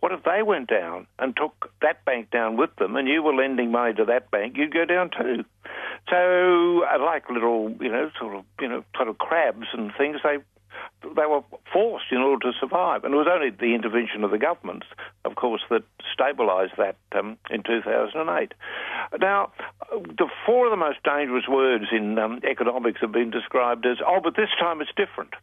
What 0.00 0.12
if 0.12 0.22
they 0.24 0.42
went 0.42 0.68
down 0.68 1.06
and 1.18 1.36
took 1.36 1.70
that 1.82 2.04
bank 2.04 2.30
down 2.30 2.56
with 2.56 2.74
them 2.76 2.96
and 2.96 3.08
you 3.08 3.22
were 3.22 3.34
lending 3.34 3.70
money 3.70 3.94
to 3.94 4.04
that 4.06 4.30
bank, 4.30 4.56
you'd 4.56 4.72
go 4.72 4.84
down 4.84 5.10
too. 5.10 5.44
So, 6.10 6.84
uh, 6.84 6.98
like 7.04 7.28
little, 7.30 7.74
you 7.80 7.90
know, 7.90 8.10
sort 8.18 8.34
of, 8.34 8.44
you 8.60 8.68
know, 8.68 8.84
sort 8.96 9.08
of 9.08 9.18
crabs 9.18 9.66
and 9.72 9.92
things, 9.96 10.18
they 10.24 10.38
they 11.02 11.26
were 11.26 11.42
forced 11.72 12.06
in 12.10 12.18
order 12.18 12.50
to 12.50 12.58
survive. 12.58 13.04
And 13.04 13.14
it 13.14 13.16
was 13.16 13.26
only 13.30 13.50
the 13.50 13.74
intervention 13.74 14.24
of 14.24 14.30
the 14.30 14.38
governments, 14.38 14.86
of 15.24 15.34
course, 15.34 15.62
that 15.70 15.82
stabilised 16.16 16.76
that 16.76 16.96
um, 17.12 17.38
in 17.50 17.62
2008. 17.62 18.52
Now, 19.20 19.52
the 19.90 20.28
four 20.46 20.66
of 20.66 20.70
the 20.70 20.76
most 20.76 21.02
dangerous 21.04 21.44
words 21.48 21.86
in 21.92 22.18
um, 22.18 22.40
economics 22.48 23.00
have 23.00 23.12
been 23.12 23.30
described 23.30 23.86
as, 23.86 23.98
oh, 24.06 24.20
but 24.22 24.36
this 24.36 24.50
time 24.60 24.80
it's 24.80 24.92
different. 24.96 25.34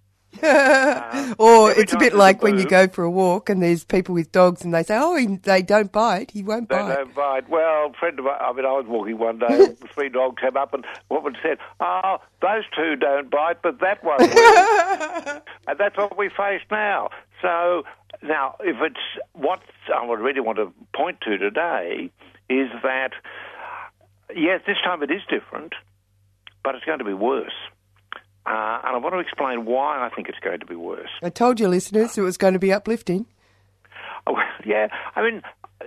Or 1.37 1.71
it's 1.71 1.93
a 1.93 1.97
bit 1.97 2.13
a 2.13 2.17
like 2.17 2.41
when 2.41 2.57
you 2.57 2.65
go 2.65 2.87
for 2.87 3.03
a 3.03 3.09
walk 3.11 3.49
and 3.49 3.61
there's 3.61 3.83
people 3.83 4.13
with 4.15 4.31
dogs 4.31 4.63
and 4.63 4.73
they 4.73 4.83
say, 4.83 4.97
oh, 4.97 5.15
he, 5.15 5.27
they 5.27 5.61
don't 5.61 5.91
bite. 5.91 6.31
He 6.31 6.43
won't 6.43 6.69
They 6.69 6.75
bite. 6.75 6.95
don't 6.95 7.15
bite. 7.15 7.49
Well, 7.49 7.93
friend 7.99 8.17
of 8.19 8.25
mine, 8.25 8.37
I 8.39 8.53
mean, 8.53 8.65
I 8.65 8.71
was 8.71 8.85
walking 8.87 9.17
one 9.17 9.39
day, 9.39 9.75
three 9.93 10.09
dogs 10.09 10.41
came 10.41 10.57
up, 10.57 10.73
and 10.73 10.85
woman 11.09 11.35
said, 11.41 11.57
"Oh, 11.79 12.17
those 12.41 12.63
two 12.75 12.95
don't 12.95 13.29
bite, 13.29 13.61
but 13.61 13.79
that 13.81 14.03
one 14.03 14.19
will." 14.19 15.41
and 15.67 15.77
that's 15.77 15.97
what 15.97 16.17
we 16.17 16.29
face 16.29 16.61
now. 16.71 17.09
So 17.41 17.83
now, 18.21 18.55
if 18.61 18.75
it's 18.81 19.23
what 19.33 19.61
I 19.95 20.05
would 20.05 20.19
really 20.19 20.41
want 20.41 20.57
to 20.57 20.73
point 20.95 21.21
to 21.21 21.37
today 21.37 22.11
is 22.49 22.69
that 22.83 23.11
yes, 24.35 24.61
this 24.65 24.77
time 24.83 25.03
it 25.03 25.11
is 25.11 25.21
different, 25.29 25.73
but 26.63 26.75
it's 26.75 26.85
going 26.85 26.99
to 26.99 27.05
be 27.05 27.13
worse. 27.13 27.53
Uh, 28.45 28.79
and 28.83 28.95
I 28.95 28.97
want 28.97 29.13
to 29.13 29.19
explain 29.19 29.65
why 29.65 30.05
I 30.05 30.09
think 30.15 30.27
it's 30.29 30.39
going 30.39 30.59
to 30.59 30.65
be 30.65 30.75
worse. 30.75 31.09
I 31.21 31.29
told 31.29 31.59
you, 31.59 31.67
listeners, 31.67 32.17
it 32.17 32.21
was 32.21 32.37
going 32.37 32.53
to 32.53 32.59
be 32.59 32.73
uplifting. 32.73 33.25
Oh, 34.25 34.37
yeah, 34.65 34.87
I 35.15 35.21
mean, 35.21 35.41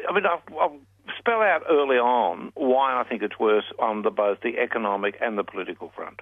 I 0.09 0.13
mean, 0.13 0.25
I'll, 0.27 0.43
I'll 0.61 0.79
spell 1.19 1.41
out 1.41 1.63
early 1.69 1.97
on 1.97 2.53
why 2.55 3.01
I 3.01 3.05
think 3.05 3.23
it's 3.23 3.39
worse 3.39 3.65
on 3.79 4.03
the, 4.03 4.11
both 4.11 4.41
the 4.43 4.59
economic 4.59 5.17
and 5.21 5.39
the 5.39 5.45
political 5.45 5.93
front. 5.95 6.21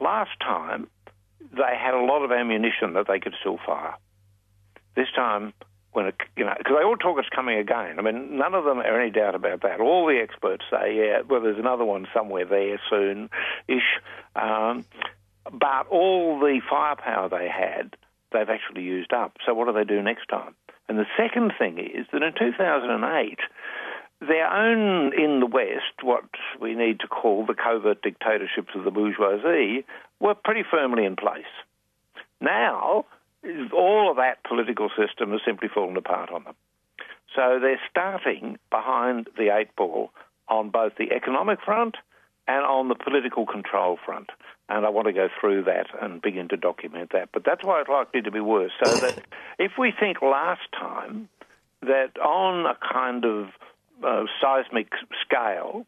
Last 0.00 0.38
time, 0.40 0.88
they 1.52 1.76
had 1.78 1.94
a 1.94 2.00
lot 2.00 2.24
of 2.24 2.32
ammunition 2.32 2.94
that 2.94 3.06
they 3.08 3.18
could 3.18 3.34
still 3.40 3.58
fire. 3.64 3.94
This 4.94 5.08
time, 5.14 5.52
when 5.96 6.06
it, 6.06 6.16
you 6.36 6.44
know, 6.44 6.52
because 6.58 6.76
they 6.78 6.84
all 6.84 6.96
talk 6.96 7.18
it's 7.18 7.28
coming 7.34 7.58
again. 7.58 7.98
I 7.98 8.02
mean, 8.02 8.36
none 8.36 8.54
of 8.54 8.64
them 8.64 8.78
are 8.78 9.00
any 9.00 9.10
doubt 9.10 9.34
about 9.34 9.62
that. 9.62 9.80
All 9.80 10.06
the 10.06 10.18
experts 10.20 10.64
say, 10.70 10.94
yeah, 10.94 11.22
well, 11.28 11.40
there's 11.40 11.58
another 11.58 11.84
one 11.84 12.06
somewhere 12.12 12.44
there 12.44 12.78
soon-ish. 12.90 14.00
Um, 14.34 14.84
but 15.52 15.86
all 15.90 16.38
the 16.40 16.60
firepower 16.68 17.28
they 17.28 17.48
had, 17.48 17.96
they've 18.32 18.48
actually 18.48 18.82
used 18.82 19.12
up. 19.12 19.36
So 19.44 19.54
what 19.54 19.66
do 19.66 19.72
they 19.72 19.84
do 19.84 20.02
next 20.02 20.26
time? 20.28 20.54
And 20.88 20.98
the 20.98 21.06
second 21.16 21.52
thing 21.58 21.78
is 21.78 22.06
that 22.12 22.22
in 22.22 22.32
2008, 22.38 23.38
their 24.20 24.50
own 24.50 25.12
in 25.12 25.40
the 25.40 25.46
West, 25.46 26.02
what 26.02 26.24
we 26.60 26.74
need 26.74 27.00
to 27.00 27.08
call 27.08 27.44
the 27.44 27.54
covert 27.54 28.02
dictatorships 28.02 28.70
of 28.74 28.84
the 28.84 28.90
bourgeoisie, 28.90 29.84
were 30.20 30.34
pretty 30.34 30.62
firmly 30.70 31.04
in 31.04 31.16
place. 31.16 31.44
Now, 32.40 33.04
all 33.74 34.10
of 34.10 34.16
that 34.16 34.42
political 34.48 34.88
system 34.88 35.32
has 35.32 35.40
simply 35.44 35.68
fallen 35.72 35.96
apart 35.96 36.30
on 36.30 36.44
them. 36.44 36.54
So 37.34 37.58
they're 37.60 37.80
starting 37.90 38.58
behind 38.70 39.28
the 39.36 39.54
eight 39.54 39.74
ball 39.76 40.10
on 40.48 40.70
both 40.70 40.92
the 40.96 41.12
economic 41.12 41.60
front 41.60 41.96
and 42.48 42.64
on 42.64 42.88
the 42.88 42.94
political 42.94 43.44
control 43.44 43.98
front. 44.04 44.30
And 44.68 44.84
I 44.84 44.88
want 44.88 45.06
to 45.06 45.12
go 45.12 45.28
through 45.40 45.64
that 45.64 45.86
and 46.00 46.20
begin 46.20 46.48
to 46.48 46.56
document 46.56 47.10
that. 47.12 47.28
But 47.32 47.44
that's 47.44 47.62
why 47.62 47.80
it's 47.80 47.88
likely 47.88 48.22
to 48.22 48.30
be 48.30 48.40
worse. 48.40 48.72
So 48.84 48.96
that 48.96 49.22
if 49.58 49.72
we 49.78 49.92
think 49.98 50.22
last 50.22 50.62
time 50.72 51.28
that 51.82 52.18
on 52.18 52.66
a 52.66 52.76
kind 52.92 53.24
of 53.24 53.48
uh, 54.04 54.24
seismic 54.40 54.88
scale, 55.24 55.86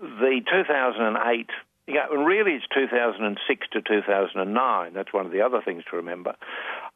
the 0.00 0.40
2008, 0.50 1.46
yeah, 1.86 2.06
and 2.10 2.26
really 2.26 2.52
it's 2.52 2.66
2006 2.74 3.66
to 3.72 3.82
2009. 3.82 4.92
That's 4.92 5.12
one 5.12 5.26
of 5.26 5.32
the 5.32 5.40
other 5.40 5.62
things 5.64 5.84
to 5.90 5.96
remember. 5.96 6.34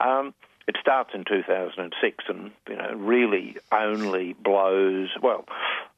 Um, 0.01 0.35
it 0.69 0.77
starts 0.81 1.11
in 1.15 1.24
2006 1.24 2.24
and 2.28 2.51
you 2.69 2.77
know 2.77 2.94
really 2.94 3.57
only 3.73 4.35
blows 4.35 5.09
well. 5.23 5.44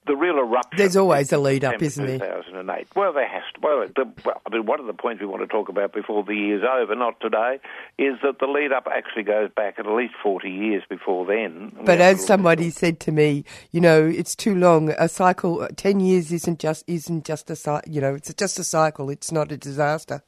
The 0.07 0.17
real 0.17 0.39
eruption. 0.39 0.77
There's 0.77 0.97
always 0.97 1.33
a 1.33 1.39
lead 1.39 1.65
up, 1.65 1.81
isn't 1.81 2.05
there? 2.05 2.19
2008. 2.19 2.89
Well, 2.95 3.13
there 3.15 3.27
has 3.27 3.43
to. 3.55 3.61
Well, 3.63 3.89
the, 3.97 4.13
well, 4.25 4.43
I 4.47 4.51
mean, 4.51 4.67
one 4.67 4.79
of 4.79 4.87
the 4.87 4.93
points 4.93 5.21
we 5.21 5.27
want 5.27 5.43
to 5.43 5.47
talk 5.47 5.71
about 5.71 5.93
before 5.95 6.23
the 6.23 6.35
year's 6.35 6.63
over, 6.63 6.95
not 6.95 7.19
today, 7.21 7.59
is 7.99 8.15
that 8.23 8.39
the 8.39 8.47
lead 8.47 8.71
up 8.73 8.87
actually 8.91 9.23
goes 9.23 9.51
back 9.57 9.79
at 9.79 9.87
least 9.87 10.15
40 10.23 10.51
years 10.51 10.83
before 10.89 11.25
then. 11.25 11.75
But 11.85 12.01
as 12.01 12.25
somebody 12.25 12.69
said 12.71 13.01
to 13.01 13.13
me, 13.13 13.45
you 13.71 13.81
know, 13.81 14.05
it's 14.05 14.35
too 14.37 14.55
long. 14.55 14.91
A 14.91 15.09
cycle, 15.09 15.67
ten 15.77 16.01
years 16.01 16.31
isn't 16.33 16.59
just 16.59 16.85
isn't 16.87 17.25
just 17.25 17.49
a 17.51 17.57
cycle. 17.57 17.91
You 17.91 18.01
know, 18.01 18.15
it's 18.15 18.33
just 18.35 18.59
a 18.59 18.65
cycle. 18.65 19.09
It's 19.09 19.33
not 19.33 19.53
a 19.53 19.57
disaster. 19.57 20.23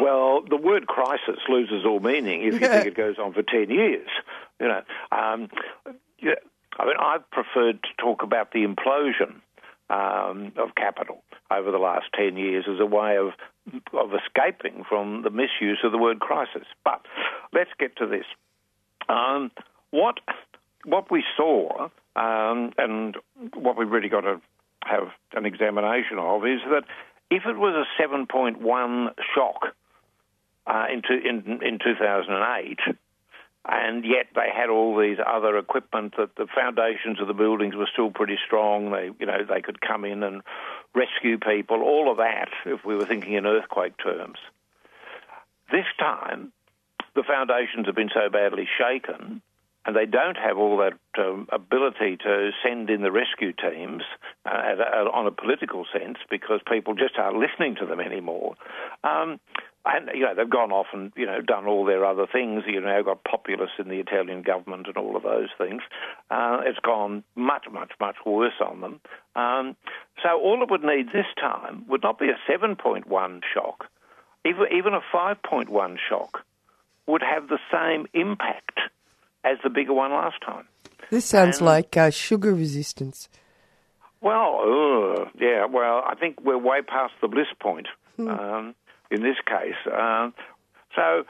Well, 0.00 0.42
the 0.48 0.56
word 0.56 0.86
crisis 0.86 1.38
loses 1.48 1.84
all 1.84 2.00
meaning 2.00 2.42
if 2.44 2.54
you 2.54 2.60
think 2.60 2.86
it 2.86 2.94
goes 2.94 3.18
on 3.18 3.32
for 3.32 3.42
10 3.42 3.70
years. 3.70 4.08
You 4.60 4.68
know, 4.68 4.82
um, 5.12 5.48
yeah, 6.20 6.34
I 6.78 6.84
mean, 6.84 6.94
I've 7.00 7.28
preferred 7.30 7.82
to 7.82 7.88
talk 7.98 8.22
about 8.22 8.52
the 8.52 8.64
implosion 8.64 9.40
um, 9.90 10.52
of 10.56 10.74
capital 10.76 11.22
over 11.50 11.70
the 11.70 11.78
last 11.78 12.06
10 12.16 12.36
years 12.36 12.66
as 12.68 12.78
a 12.80 12.86
way 12.86 13.16
of, 13.16 13.30
of 13.92 14.10
escaping 14.14 14.84
from 14.88 15.22
the 15.22 15.30
misuse 15.30 15.80
of 15.82 15.92
the 15.92 15.98
word 15.98 16.20
crisis. 16.20 16.66
But 16.84 17.04
let's 17.52 17.70
get 17.78 17.96
to 17.96 18.06
this. 18.06 18.26
Um, 19.08 19.50
what 19.90 20.20
what 20.84 21.10
we 21.10 21.24
saw, 21.36 21.88
um, 22.16 22.72
and 22.78 23.16
what 23.54 23.76
we've 23.76 23.90
really 23.90 24.08
got 24.08 24.20
to 24.22 24.40
have 24.84 25.08
an 25.34 25.44
examination 25.44 26.18
of, 26.18 26.46
is 26.46 26.60
that 26.70 26.84
if 27.30 27.44
it 27.44 27.58
was 27.58 27.74
a 27.74 28.02
7.1 28.02 29.08
shock 29.34 29.74
uh, 30.66 30.86
in, 30.90 31.02
in, 31.10 31.62
in 31.62 31.78
2008, 31.82 32.78
and 33.68 34.04
yet 34.04 34.28
they 34.34 34.48
had 34.54 34.70
all 34.70 34.98
these 34.98 35.18
other 35.24 35.58
equipment 35.58 36.14
that 36.16 36.34
the 36.36 36.46
foundations 36.54 37.20
of 37.20 37.28
the 37.28 37.34
buildings 37.34 37.74
were 37.76 37.88
still 37.92 38.10
pretty 38.10 38.38
strong. 38.44 38.90
They, 38.90 39.10
you 39.20 39.26
know, 39.26 39.44
they 39.48 39.60
could 39.60 39.80
come 39.80 40.04
in 40.06 40.22
and 40.22 40.42
rescue 40.94 41.38
people. 41.38 41.82
All 41.82 42.10
of 42.10 42.16
that, 42.16 42.48
if 42.64 42.84
we 42.84 42.96
were 42.96 43.04
thinking 43.04 43.34
in 43.34 43.46
earthquake 43.46 43.94
terms. 44.02 44.38
This 45.70 45.84
time, 45.98 46.52
the 47.14 47.22
foundations 47.22 47.86
have 47.86 47.94
been 47.94 48.10
so 48.14 48.30
badly 48.30 48.66
shaken, 48.78 49.42
and 49.84 49.94
they 49.94 50.06
don't 50.06 50.38
have 50.38 50.56
all 50.56 50.78
that 50.78 50.94
um, 51.18 51.46
ability 51.52 52.16
to 52.18 52.50
send 52.64 52.88
in 52.88 53.02
the 53.02 53.12
rescue 53.12 53.52
teams 53.52 54.02
uh, 54.46 54.48
at 54.48 54.80
a, 54.80 55.10
on 55.12 55.26
a 55.26 55.30
political 55.30 55.84
sense 55.92 56.16
because 56.30 56.60
people 56.70 56.94
just 56.94 57.18
aren't 57.18 57.36
listening 57.36 57.76
to 57.76 57.86
them 57.86 58.00
anymore. 58.00 58.54
Um, 59.04 59.40
and 59.84 60.10
you 60.14 60.22
know 60.22 60.34
they've 60.34 60.48
gone 60.50 60.72
off 60.72 60.86
and 60.92 61.12
you 61.16 61.24
know 61.26 61.40
done 61.40 61.66
all 61.66 61.84
their 61.84 62.04
other 62.04 62.26
things. 62.30 62.64
You 62.66 62.80
know, 62.80 63.02
got 63.02 63.24
populists 63.24 63.78
in 63.78 63.88
the 63.88 64.00
Italian 64.00 64.42
government 64.42 64.86
and 64.86 64.96
all 64.96 65.16
of 65.16 65.22
those 65.22 65.48
things. 65.56 65.82
Uh, 66.30 66.58
it's 66.64 66.78
gone 66.80 67.24
much, 67.36 67.66
much, 67.70 67.92
much 68.00 68.16
worse 68.26 68.60
on 68.64 68.80
them. 68.80 69.00
Um, 69.36 69.76
so 70.22 70.30
all 70.40 70.62
it 70.62 70.70
would 70.70 70.82
need 70.82 71.06
this 71.12 71.26
time 71.40 71.84
would 71.88 72.02
not 72.02 72.18
be 72.18 72.26
a 72.28 72.50
7.1 72.52 73.40
shock, 73.54 73.86
even 74.44 74.64
even 74.76 74.94
a 74.94 75.00
5.1 75.14 75.96
shock 76.08 76.44
would 77.06 77.22
have 77.22 77.48
the 77.48 77.58
same 77.72 78.06
impact 78.12 78.78
as 79.44 79.56
the 79.64 79.70
bigger 79.70 79.94
one 79.94 80.10
last 80.10 80.36
time. 80.44 80.66
This 81.10 81.24
sounds 81.24 81.58
And- 81.58 81.66
like 81.66 81.96
uh, 81.96 82.10
sugar 82.10 82.52
resistance. 82.52 83.28
Well, 84.20 85.14
ugh, 85.22 85.28
yeah. 85.40 85.64
Well, 85.66 86.02
I 86.04 86.16
think 86.16 86.40
we're 86.42 86.58
way 86.58 86.82
past 86.82 87.14
the 87.22 87.28
bliss 87.28 87.46
point 87.60 87.86
um, 88.18 88.74
in 89.10 89.22
this 89.22 89.36
case. 89.46 89.76
Um, 89.92 90.34
so, 90.94 91.24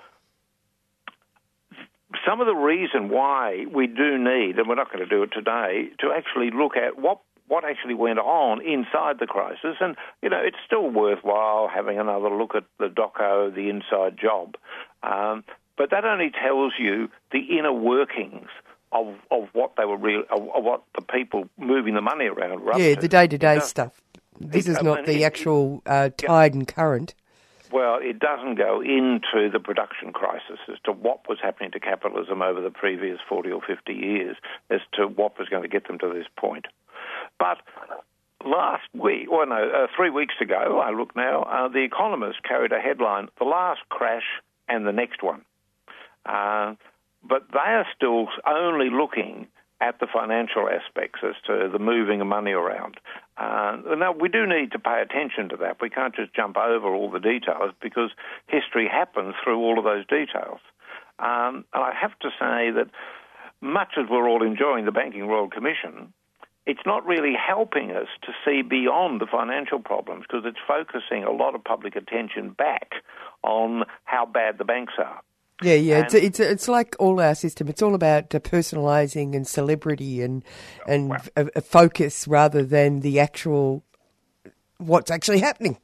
some 2.27 2.41
of 2.41 2.47
the 2.47 2.55
reason 2.55 3.09
why 3.11 3.67
we 3.73 3.87
do 3.87 4.19
need, 4.19 4.59
and 4.59 4.69
we're 4.69 4.75
not 4.75 4.91
going 4.93 5.07
to 5.07 5.09
do 5.09 5.23
it 5.23 5.31
today, 5.33 5.89
to 6.01 6.13
actually 6.13 6.51
look 6.51 6.77
at 6.77 6.99
what 6.99 7.21
what 7.49 7.65
actually 7.65 7.95
went 7.95 8.19
on 8.19 8.61
inside 8.63 9.19
the 9.19 9.27
crisis, 9.27 9.77
and 9.81 9.97
you 10.23 10.29
know, 10.29 10.39
it's 10.41 10.57
still 10.67 10.91
worthwhile 10.91 11.69
having 11.75 11.99
another 11.99 12.29
look 12.31 12.55
at 12.55 12.65
the 12.79 12.89
doco, 12.89 13.55
the 13.55 13.71
inside 13.71 14.19
job. 14.21 14.55
Um, 15.03 15.45
but 15.79 15.91
that 15.91 16.05
only 16.05 16.31
tells 16.31 16.75
you 16.79 17.09
the 17.33 17.39
inner 17.59 17.73
workings 17.73 18.49
of 18.93 19.15
of 19.31 19.49
what 19.53 19.73
they 19.77 19.85
were 19.85 19.97
real, 19.97 20.25
of, 20.31 20.43
of 20.55 20.65
what 20.65 20.83
the 20.95 21.03
people 21.03 21.49
moving 21.59 21.95
the 21.95 22.01
money 22.03 22.27
around 22.27 22.61
were 22.65 22.79
Yeah, 22.79 22.95
the 22.97 23.09
day 23.09 23.27
to 23.27 23.39
day 23.39 23.61
stuff. 23.61 24.01
This 24.41 24.67
it- 24.67 24.73
is 24.73 24.79
I 24.79 24.83
not 24.83 24.97
mean, 24.99 25.05
the 25.07 25.23
it- 25.23 25.27
actual 25.27 25.83
uh, 25.87 26.11
tide 26.17 26.55
and 26.55 26.67
current. 26.69 27.15
Well, 27.71 27.99
it 28.01 28.19
doesn't 28.19 28.55
go 28.55 28.81
into 28.81 29.51
the 29.53 29.61
production 29.61 30.13
crisis 30.13 30.59
as 30.69 30.79
to 30.85 30.93
what 30.93 31.29
was 31.29 31.39
happening 31.43 31.71
to 31.73 31.81
capitalism 31.81 32.41
over 32.41 32.61
the 32.63 32.71
previous 32.71 33.19
40 33.29 33.51
or 33.51 33.61
50 33.61 33.93
years 33.93 34.37
as 34.71 34.81
to 34.95 35.07
what 35.07 35.39
was 35.39 35.49
going 35.49 35.63
to 35.63 35.69
get 35.69 35.87
them 35.87 35.99
to 35.99 36.13
this 36.13 36.27
point. 36.39 36.67
But 37.39 37.59
last 38.45 38.89
week, 38.95 39.31
or 39.31 39.45
no, 39.45 39.57
uh, 39.57 39.87
three 39.95 40.11
weeks 40.11 40.35
ago, 40.41 40.81
I 40.83 40.93
look 40.93 41.15
now, 41.15 41.43
uh, 41.43 41.69
The 41.69 41.85
Economist 41.85 42.43
carried 42.43 42.73
a 42.73 42.81
headline, 42.81 43.29
The 43.39 43.45
Last 43.45 43.81
Crash 43.91 44.25
and 44.69 44.87
the 44.87 44.93
Next 44.93 45.23
One. 45.23 45.43
Uh, 46.25 46.75
but 47.23 47.49
they 47.53 47.59
are 47.59 47.87
still 47.97 48.29
only 48.47 48.89
looking 48.91 49.49
at 49.81 50.01
the 50.01 50.07
financial 50.13 50.69
aspects 50.69 51.21
as 51.23 51.35
to 51.47 51.69
the 51.73 51.79
moving 51.79 52.21
of 52.21 52.27
money 52.27 52.53
around. 52.53 52.99
Uh, 53.37 53.77
now, 53.97 54.13
we 54.13 54.29
do 54.29 54.47
need 54.47 54.73
to 54.73 54.79
pay 54.79 55.01
attention 55.01 55.49
to 55.51 55.57
that. 55.57 55.81
We 55.81 55.91
can't 55.91 56.15
just 56.15 56.35
jump 56.35 56.57
over 56.57 56.93
all 56.93 57.11
the 57.11 57.21
details 57.21 57.73
because 57.81 58.11
history 58.49 58.89
happens 58.91 59.35
through 59.43 59.59
all 59.59 59.79
of 59.79 59.85
those 59.85 60.07
details. 60.07 60.59
Um, 61.21 61.65
and 61.73 61.85
I 61.85 61.93
have 62.01 62.19
to 62.21 62.31
say 62.31 62.71
that 62.73 62.89
much 63.61 63.95
as 63.97 64.07
we're 64.11 64.29
all 64.29 64.45
enjoying 64.45 64.85
the 64.85 64.93
Banking 64.93 65.27
Royal 65.27 65.49
Commission, 65.49 66.13
it's 66.67 66.85
not 66.85 67.07
really 67.07 67.35
helping 67.35 67.93
us 67.93 68.09
to 68.23 68.33
see 68.45 68.63
beyond 68.63 69.21
the 69.21 69.27
financial 69.27 69.79
problems 69.79 70.25
because 70.29 70.45
it's 70.45 70.59
focusing 70.67 71.25
a 71.25 71.31
lot 71.31 71.55
of 71.55 71.65
public 71.65 71.97
attention 71.97 72.51
back 72.51 72.93
on 73.43 73.85
how 74.05 74.27
bad 74.27 74.59
the 74.59 74.65
banks 74.65 74.93
are. 74.99 75.23
Yeah, 75.63 75.75
yeah. 75.75 76.01
It's, 76.01 76.15
And- 76.15 76.23
it's 76.23 76.41
it's 76.41 76.69
like 76.69 76.95
all 76.99 77.21
our 77.21 77.35
system. 77.35 77.69
It's 77.69 77.83
all 77.83 77.95
about 77.95 78.35
uh, 78.35 78.39
personalising 78.41 79.35
and 79.35 79.47
celebrity 79.47 80.23
and 80.23 80.45
and 80.87 81.13
a, 81.37 81.49
a 81.57 81.61
focus 81.61 82.29
rather 82.29 82.65
than 82.65 83.01
the 83.01 83.19
actual 83.21 83.83
what's 84.79 85.11
actually 85.11 85.41
happening. 85.41 85.79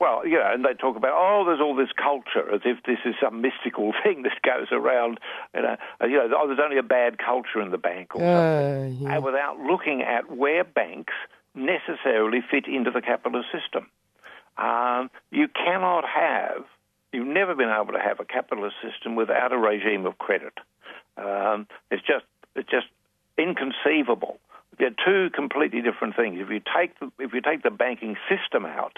Well, 0.00 0.26
you 0.26 0.34
know, 0.34 0.50
and 0.52 0.64
they 0.64 0.74
talk 0.74 0.96
about, 0.96 1.12
oh, 1.14 1.44
there's 1.46 1.60
all 1.60 1.76
this 1.76 1.92
culture, 1.96 2.52
as 2.52 2.62
if 2.64 2.82
this 2.84 2.98
is 3.04 3.14
some 3.22 3.40
mystical 3.40 3.92
thing 4.02 4.24
that 4.24 4.32
goes 4.42 4.66
around, 4.72 5.20
you 5.54 5.62
know, 5.62 5.76
uh, 6.00 6.06
you 6.06 6.16
know, 6.16 6.28
oh, 6.36 6.48
there's 6.48 6.58
only 6.60 6.76
a 6.78 6.82
bad 6.82 7.18
culture 7.18 7.60
in 7.62 7.70
the 7.70 7.78
bank 7.78 8.16
or 8.16 8.18
something, 8.20 9.06
Uh, 9.06 9.18
uh, 9.18 9.20
without 9.20 9.60
looking 9.60 10.02
at 10.02 10.28
where 10.36 10.64
banks 10.64 11.12
necessarily 11.54 12.40
fit 12.50 12.66
into 12.66 12.90
the 12.90 13.00
capitalist 13.00 13.46
system. 13.52 13.86
Um, 14.58 15.08
you 15.30 15.46
cannot 15.46 16.02
have, 16.04 16.64
you've 17.12 17.26
never 17.26 17.54
been 17.54 17.70
able 17.70 17.92
to 17.92 18.00
have 18.00 18.20
a 18.20 18.24
capitalist 18.24 18.76
system 18.82 19.14
without 19.14 19.52
a 19.52 19.58
regime 19.58 20.06
of 20.06 20.18
credit. 20.18 20.54
Um, 21.16 21.66
it's 21.90 22.02
just, 22.02 22.24
it's 22.56 22.70
just 22.70 22.86
inconceivable. 23.38 24.38
They're 24.78 24.90
two 25.04 25.28
completely 25.34 25.82
different 25.82 26.16
things. 26.16 26.38
If 26.40 26.48
you 26.50 26.60
take 26.60 26.98
the, 26.98 27.12
if 27.18 27.34
you 27.34 27.42
take 27.42 27.62
the 27.62 27.70
banking 27.70 28.16
system 28.28 28.64
out, 28.64 28.96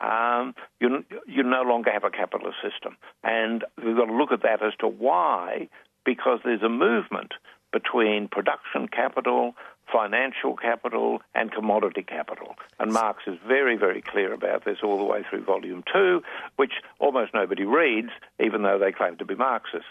um, 0.00 0.54
you 0.80 1.04
you 1.28 1.44
no 1.44 1.62
longer 1.62 1.92
have 1.92 2.02
a 2.02 2.10
capitalist 2.10 2.56
system, 2.60 2.96
and 3.22 3.64
we've 3.82 3.96
got 3.96 4.06
to 4.06 4.12
look 4.12 4.32
at 4.32 4.42
that 4.42 4.62
as 4.64 4.72
to 4.80 4.88
why. 4.88 5.68
Because 6.04 6.40
there's 6.44 6.62
a 6.62 6.68
movement 6.68 7.34
between 7.72 8.26
production 8.26 8.88
capital, 8.88 9.54
financial 9.92 10.56
capital, 10.56 11.20
and 11.34 11.52
commodity 11.52 12.02
capital, 12.02 12.56
and 12.78 12.92
Marx 12.92 13.24
is 13.26 13.38
very 13.46 13.76
very 13.76 14.02
clear 14.02 14.32
about 14.32 14.64
this 14.64 14.78
all 14.82 14.98
the 14.98 15.04
way 15.04 15.22
through 15.28 15.44
Volume 15.44 15.84
Two, 15.92 16.22
which 16.56 16.72
almost 16.98 17.34
nobody 17.34 17.64
reads, 17.64 18.10
even 18.42 18.62
though 18.62 18.78
they 18.78 18.92
claim 18.92 19.16
to 19.18 19.24
be 19.24 19.34
Marxists. 19.34 19.86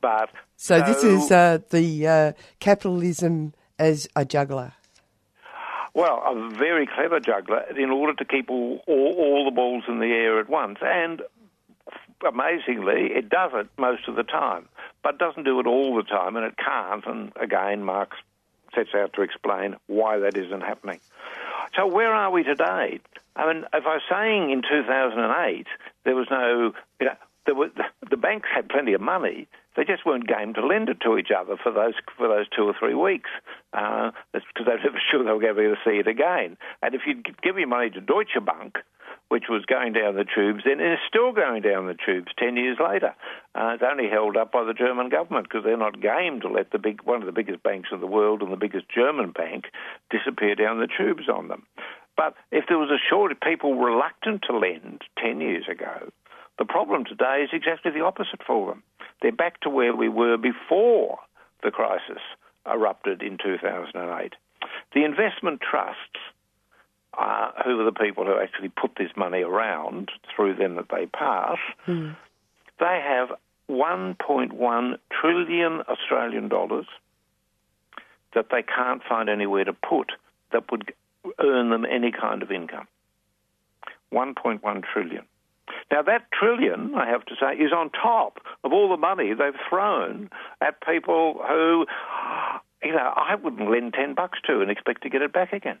But 0.00 0.30
So, 0.56 0.80
this 0.80 1.02
is 1.02 1.30
uh, 1.30 1.58
the 1.70 2.06
uh, 2.06 2.32
capitalism 2.60 3.54
as 3.78 4.06
a 4.14 4.24
juggler. 4.24 4.74
Well, 5.94 6.22
a 6.24 6.50
very 6.56 6.86
clever 6.86 7.18
juggler 7.18 7.64
in 7.76 7.90
order 7.90 8.14
to 8.14 8.24
keep 8.24 8.48
all, 8.50 8.80
all, 8.86 9.14
all 9.18 9.44
the 9.44 9.50
balls 9.50 9.84
in 9.88 9.98
the 9.98 10.06
air 10.06 10.38
at 10.38 10.48
once. 10.48 10.78
And 10.82 11.22
amazingly, 12.26 13.12
it 13.12 13.28
does 13.28 13.50
it 13.54 13.68
most 13.76 14.06
of 14.06 14.14
the 14.14 14.22
time, 14.22 14.68
but 15.02 15.18
doesn't 15.18 15.44
do 15.44 15.58
it 15.58 15.66
all 15.66 15.96
the 15.96 16.02
time, 16.02 16.36
and 16.36 16.44
it 16.44 16.54
can't. 16.56 17.04
And 17.06 17.32
again, 17.40 17.82
Marx 17.82 18.16
sets 18.74 18.90
out 18.94 19.12
to 19.14 19.22
explain 19.22 19.76
why 19.86 20.18
that 20.18 20.36
isn't 20.36 20.60
happening. 20.60 21.00
So, 21.76 21.86
where 21.86 22.12
are 22.12 22.30
we 22.30 22.42
today? 22.42 23.00
I 23.36 23.52
mean, 23.52 23.64
if 23.72 23.86
I 23.86 23.94
was 23.94 24.02
saying 24.10 24.50
in 24.50 24.62
2008 24.62 25.66
there 26.04 26.16
was 26.16 26.26
no, 26.30 26.72
you 27.00 27.06
know, 27.06 27.16
there 27.46 27.54
were, 27.54 27.70
the 28.10 28.16
banks 28.16 28.48
had 28.54 28.68
plenty 28.68 28.92
of 28.92 29.00
money. 29.00 29.48
They 29.76 29.84
just 29.84 30.04
weren't 30.04 30.26
game 30.26 30.52
to 30.54 30.66
lend 30.66 30.88
it 30.88 31.00
to 31.02 31.16
each 31.16 31.30
other 31.30 31.56
for 31.56 31.72
those 31.72 31.94
for 32.16 32.28
those 32.28 32.46
two 32.54 32.64
or 32.64 32.74
three 32.78 32.94
weeks 32.94 33.30
uh, 33.72 34.10
because 34.32 34.66
they 34.66 34.72
were 34.72 35.00
sure 35.10 35.24
they 35.24 35.30
were 35.30 35.40
going 35.40 35.54
to 35.54 35.60
be 35.60 35.66
able 35.66 35.76
to 35.76 35.82
see 35.84 35.98
it 35.98 36.08
again. 36.08 36.56
And 36.82 36.94
if 36.94 37.02
you 37.06 37.22
give 37.42 37.56
your 37.56 37.68
money 37.68 37.90
to 37.90 38.00
Deutsche 38.00 38.36
Bank, 38.44 38.78
which 39.28 39.44
was 39.48 39.64
going 39.64 39.92
down 39.92 40.16
the 40.16 40.24
tubes, 40.24 40.64
then 40.66 40.80
it 40.80 40.92
is 40.92 40.98
still 41.08 41.32
going 41.32 41.62
down 41.62 41.86
the 41.86 41.94
tubes 41.94 42.32
ten 42.36 42.56
years 42.56 42.78
later. 42.82 43.14
Uh, 43.54 43.74
it's 43.74 43.84
only 43.88 44.08
held 44.10 44.36
up 44.36 44.50
by 44.52 44.64
the 44.64 44.74
German 44.74 45.08
government 45.08 45.48
because 45.48 45.64
they're 45.64 45.76
not 45.76 46.02
game 46.02 46.40
to 46.40 46.48
let 46.48 46.72
the 46.72 46.78
big 46.78 47.02
one 47.04 47.22
of 47.22 47.26
the 47.26 47.32
biggest 47.32 47.62
banks 47.62 47.90
in 47.92 48.00
the 48.00 48.06
world 48.06 48.42
and 48.42 48.52
the 48.52 48.56
biggest 48.56 48.86
German 48.92 49.30
bank 49.30 49.66
disappear 50.10 50.56
down 50.56 50.80
the 50.80 50.88
tubes 50.88 51.28
on 51.28 51.46
them. 51.48 51.64
But 52.16 52.34
if 52.50 52.64
there 52.68 52.78
was 52.78 52.90
a 52.90 52.98
shortage, 53.08 53.38
people 53.40 53.78
reluctant 53.78 54.42
to 54.50 54.58
lend 54.58 55.02
ten 55.16 55.40
years 55.40 55.64
ago, 55.70 56.10
the 56.60 56.66
problem 56.66 57.06
today 57.06 57.42
is 57.42 57.48
exactly 57.54 57.90
the 57.90 58.04
opposite 58.04 58.42
for 58.46 58.68
them. 58.68 58.82
They're 59.22 59.32
back 59.32 59.60
to 59.62 59.70
where 59.70 59.96
we 59.96 60.10
were 60.10 60.36
before 60.36 61.18
the 61.64 61.70
crisis 61.70 62.20
erupted 62.70 63.22
in 63.22 63.38
2008. 63.42 64.34
The 64.94 65.04
investment 65.04 65.62
trusts, 65.62 66.20
uh, 67.18 67.52
who 67.64 67.80
are 67.80 67.84
the 67.84 67.98
people 67.98 68.26
who 68.26 68.38
actually 68.38 68.68
put 68.68 68.92
this 68.98 69.08
money 69.16 69.40
around 69.40 70.10
through 70.36 70.56
them 70.56 70.74
that 70.76 70.90
they 70.90 71.06
pass, 71.06 71.56
they 72.78 73.00
have 73.02 73.30
1.1 73.70 74.98
trillion 75.10 75.80
Australian 75.88 76.48
dollars 76.48 76.86
that 78.34 78.48
they 78.50 78.62
can't 78.62 79.02
find 79.08 79.30
anywhere 79.30 79.64
to 79.64 79.72
put 79.72 80.12
that 80.52 80.70
would 80.70 80.92
earn 81.38 81.70
them 81.70 81.86
any 81.90 82.12
kind 82.12 82.42
of 82.42 82.50
income. 82.50 82.86
1.1 84.12 84.84
trillion. 84.92 85.24
Now, 85.90 86.02
that 86.02 86.26
trillion, 86.32 86.94
I 86.94 87.08
have 87.08 87.24
to 87.26 87.34
say, 87.40 87.56
is 87.56 87.72
on 87.72 87.90
top 87.90 88.38
of 88.64 88.72
all 88.72 88.88
the 88.88 88.96
money 88.96 89.32
they've 89.34 89.60
thrown 89.68 90.30
at 90.60 90.80
people 90.82 91.40
who, 91.46 91.86
you 92.82 92.92
know, 92.92 93.12
I 93.16 93.34
wouldn't 93.34 93.70
lend 93.70 93.94
10 93.94 94.14
bucks 94.14 94.38
to 94.46 94.60
and 94.60 94.70
expect 94.70 95.02
to 95.02 95.10
get 95.10 95.22
it 95.22 95.32
back 95.32 95.52
again. 95.52 95.78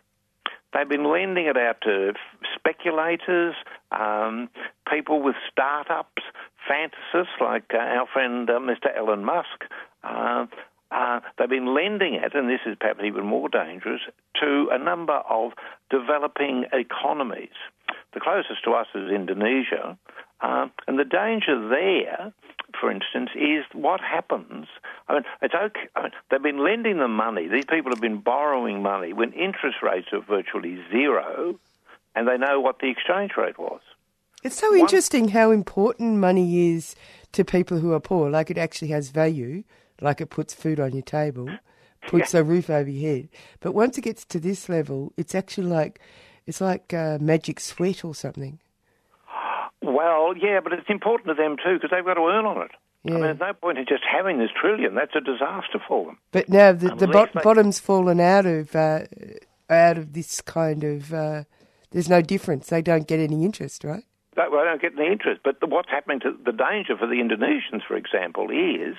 They've 0.72 0.88
been 0.88 1.10
lending 1.10 1.46
it 1.46 1.56
out 1.56 1.80
to 1.82 2.12
speculators, 2.54 3.54
um, 3.90 4.48
people 4.88 5.20
with 5.20 5.34
startups, 5.50 6.22
fantasists 6.68 7.40
like 7.40 7.72
uh, 7.74 7.78
our 7.78 8.06
friend 8.12 8.48
uh, 8.48 8.60
Mr. 8.60 8.96
Elon 8.96 9.24
Musk. 9.24 9.64
Uh, 10.04 10.46
uh, 10.90 11.20
they've 11.38 11.48
been 11.48 11.74
lending 11.74 12.14
it, 12.14 12.34
and 12.34 12.48
this 12.48 12.60
is 12.66 12.76
perhaps 12.78 13.00
even 13.04 13.24
more 13.24 13.48
dangerous, 13.48 14.00
to 14.40 14.68
a 14.72 14.78
number 14.78 15.20
of 15.28 15.52
developing 15.90 16.64
economies. 16.72 17.54
The 18.12 18.20
closest 18.20 18.64
to 18.64 18.72
us 18.72 18.86
is 18.94 19.10
Indonesia, 19.10 19.96
uh, 20.40 20.68
and 20.88 20.98
the 20.98 21.04
danger 21.04 21.68
there, 21.68 22.32
for 22.80 22.90
instance, 22.90 23.30
is 23.34 23.64
what 23.72 24.00
happens. 24.00 24.66
I 25.08 25.14
mean, 25.14 25.24
it's 25.42 25.54
okay. 25.54 25.88
I 25.94 26.02
mean, 26.02 26.12
they've 26.30 26.42
been 26.42 26.64
lending 26.64 26.98
them 26.98 27.14
money. 27.14 27.46
These 27.46 27.66
people 27.66 27.92
have 27.92 28.00
been 28.00 28.20
borrowing 28.20 28.82
money 28.82 29.12
when 29.12 29.32
interest 29.32 29.78
rates 29.82 30.08
are 30.12 30.20
virtually 30.20 30.82
zero, 30.90 31.58
and 32.14 32.26
they 32.26 32.36
know 32.36 32.60
what 32.60 32.80
the 32.80 32.88
exchange 32.88 33.32
rate 33.36 33.58
was. 33.58 33.80
It's 34.42 34.56
so 34.56 34.74
interesting 34.74 35.28
how 35.28 35.50
important 35.50 36.16
money 36.16 36.74
is 36.74 36.96
to 37.32 37.44
people 37.44 37.78
who 37.78 37.92
are 37.92 38.00
poor. 38.00 38.30
Like 38.30 38.50
it 38.50 38.56
actually 38.56 38.88
has 38.88 39.10
value, 39.10 39.62
like 40.00 40.20
it 40.20 40.30
puts 40.30 40.54
food 40.54 40.80
on 40.80 40.92
your 40.92 41.02
table, 41.02 41.48
puts 42.08 42.34
a 42.34 42.44
roof 42.44 42.70
over 42.70 42.88
your 42.88 43.10
head. 43.16 43.28
But 43.60 43.72
once 43.72 43.98
it 43.98 44.02
gets 44.02 44.24
to 44.26 44.40
this 44.40 44.68
level, 44.68 45.12
it's 45.16 45.34
actually 45.34 45.68
like 45.68 46.00
it's 46.46 46.60
like 46.60 46.92
uh, 46.94 47.18
magic 47.20 47.60
sweat 47.60 48.04
or 48.04 48.14
something. 48.14 48.58
Well, 49.82 50.34
yeah, 50.36 50.60
but 50.62 50.74
it's 50.74 50.90
important 50.90 51.28
to 51.28 51.34
them 51.42 51.56
too 51.56 51.74
because 51.74 51.88
they've 51.90 52.04
got 52.04 52.14
to 52.14 52.20
earn 52.20 52.44
on 52.44 52.60
it. 52.60 52.70
I 53.06 53.10
mean, 53.10 53.20
there's 53.22 53.40
no 53.40 53.54
point 53.54 53.78
in 53.78 53.86
just 53.86 54.02
having 54.04 54.38
this 54.38 54.50
trillion. 54.60 54.94
That's 54.94 55.14
a 55.14 55.20
disaster 55.20 55.80
for 55.88 56.04
them. 56.04 56.18
But 56.32 56.50
now 56.50 56.72
the, 56.72 56.94
the 56.94 57.06
bot- 57.08 57.32
they- 57.32 57.40
bottom's 57.40 57.80
fallen 57.80 58.20
out 58.20 58.44
of 58.44 58.76
uh, 58.76 59.04
out 59.70 59.96
of 59.96 60.12
this 60.12 60.42
kind 60.42 60.84
of. 60.84 61.14
Uh, 61.14 61.44
there's 61.92 62.10
no 62.10 62.20
difference. 62.20 62.68
They 62.68 62.82
don't 62.82 63.08
get 63.08 63.20
any 63.20 63.42
interest, 63.44 63.84
right? 63.84 64.04
They, 64.36 64.42
well, 64.50 64.60
they 64.60 64.66
don't 64.70 64.82
get 64.82 64.98
any 64.98 65.10
interest. 65.10 65.40
But 65.42 65.60
the, 65.60 65.66
what's 65.66 65.88
happening 65.88 66.20
to 66.20 66.36
the 66.44 66.52
danger 66.52 66.96
for 66.96 67.06
the 67.06 67.14
Indonesians, 67.14 67.82
for 67.86 67.96
example, 67.96 68.50
is 68.50 68.96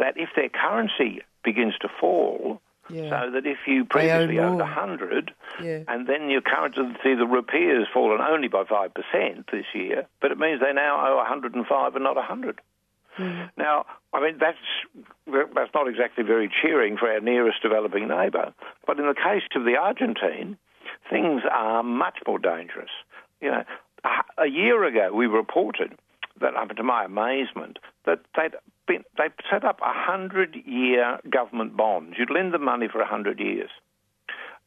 that 0.00 0.16
if 0.16 0.30
their 0.34 0.48
currency 0.48 1.22
begins 1.44 1.74
to 1.80 1.88
fall, 2.00 2.60
Yeah. 2.88 3.08
so 3.10 3.30
that 3.30 3.46
if 3.46 3.58
you 3.66 3.84
previously 3.84 4.38
a 4.38 4.64
hundred, 4.64 5.32
Yeah. 5.62 5.84
and 5.86 6.06
then 6.08 6.28
your 6.28 6.40
currency, 6.40 7.14
the 7.14 7.24
rupiah, 7.26 7.78
has 7.78 7.88
fallen 7.94 8.20
only 8.20 8.48
by 8.48 8.64
five 8.64 8.92
percent 8.92 9.46
this 9.52 9.66
year, 9.74 10.06
but 10.20 10.32
it 10.32 10.38
means 10.38 10.60
they 10.60 10.72
now 10.72 11.06
owe 11.06 11.16
105 11.18 11.94
and 11.94 12.02
not 12.04 12.16
100. 12.16 12.60
Now, 13.56 13.84
I 14.14 14.20
mean, 14.20 14.38
that's 14.38 14.58
that's 15.54 15.74
not 15.74 15.88
exactly 15.88 16.24
very 16.24 16.48
cheering 16.62 16.96
for 16.96 17.10
our 17.12 17.20
nearest 17.20 17.60
developing 17.62 18.08
neighbour. 18.08 18.54
But 18.86 18.98
in 18.98 19.06
the 19.06 19.14
case 19.14 19.42
of 19.54 19.64
the 19.64 19.76
Argentine, 19.76 20.56
things 21.10 21.42
are 21.50 21.82
much 21.82 22.18
more 22.26 22.38
dangerous. 22.38 22.90
You 23.42 23.50
know, 23.50 23.64
a, 24.04 24.42
a 24.44 24.46
year 24.46 24.84
ago 24.84 25.12
we 25.12 25.26
reported 25.26 25.92
that, 26.40 26.56
um, 26.56 26.68
to 26.70 26.82
my 26.82 27.04
amazement, 27.04 27.78
that 28.06 28.20
they'd 28.36 28.54
been 28.90 29.04
they 29.16 29.28
set 29.50 29.64
up 29.64 29.78
a 29.80 29.92
hundred-year 29.92 31.20
government 31.30 31.76
bonds. 31.76 32.16
You'd 32.18 32.30
lend 32.30 32.52
them 32.52 32.64
money 32.64 32.88
for 32.90 33.00
a 33.00 33.06
hundred 33.06 33.38
years. 33.38 33.70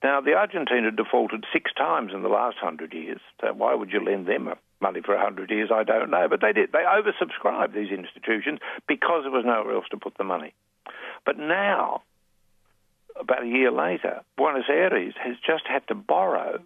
Now, 0.01 0.19
the 0.19 0.33
Argentina 0.33 0.91
defaulted 0.91 1.45
six 1.53 1.71
times 1.73 2.11
in 2.13 2.23
the 2.23 2.29
last 2.29 2.57
hundred 2.57 2.93
years. 2.93 3.19
So 3.39 3.53
why 3.53 3.73
would 3.73 3.91
you 3.91 4.03
lend 4.03 4.27
them 4.27 4.49
money 4.81 5.01
for 5.03 5.13
a 5.13 5.21
hundred 5.21 5.49
years? 5.49 5.69
I 5.73 5.83
don't 5.83 6.09
know. 6.09 6.27
But 6.29 6.41
they 6.41 6.53
did. 6.53 6.71
They 6.71 6.83
oversubscribed 6.83 7.73
these 7.73 7.91
institutions 7.91 8.59
because 8.87 9.23
there 9.23 9.31
was 9.31 9.45
nowhere 9.45 9.75
else 9.75 9.85
to 9.91 9.97
put 9.97 10.17
the 10.17 10.23
money. 10.23 10.53
But 11.25 11.37
now, 11.37 12.03
about 13.19 13.43
a 13.43 13.47
year 13.47 13.71
later, 13.71 14.21
Buenos 14.37 14.65
Aires 14.69 15.13
has 15.23 15.35
just 15.45 15.63
had 15.67 15.87
to 15.87 15.95
borrow 15.95 16.59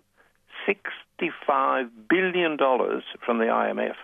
$65 0.67 1.89
billion 2.09 2.57
from 2.57 3.37
the 3.37 3.45
IMF. 3.45 3.95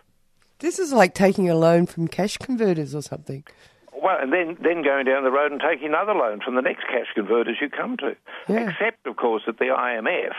This 0.64 0.80
is 0.80 0.94
like 0.94 1.14
taking 1.14 1.50
a 1.50 1.56
loan 1.56 1.86
from 1.86 2.08
cash 2.08 2.38
converters 2.38 2.96
or 2.96 3.02
something. 3.02 3.44
Well, 4.02 4.18
and 4.20 4.32
then, 4.32 4.58
then 4.64 4.82
going 4.82 5.06
down 5.06 5.24
the 5.24 5.32
road 5.32 5.52
and 5.52 5.62
taking 5.62 5.90
another 5.90 6.14
loan 6.14 6.40
from 6.44 6.56
the 6.56 6.62
next 6.62 6.84
cash 6.88 7.08
converters 7.14 7.58
you 7.62 7.70
come 7.70 7.98
to. 7.98 8.16
Yeah. 8.48 8.70
Except, 8.70 9.06
of 9.06 9.18
course, 9.18 9.44
that 9.46 9.60
the 9.60 9.66
IMF 9.66 10.32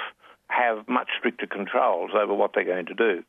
have 0.49 0.89
much 0.89 1.09
stricter 1.19 1.47
controls 1.47 2.13
over 2.15 2.33
what 2.33 2.53
they're 2.55 2.65
going 2.65 2.87
to 2.87 2.95
do. 2.95 3.23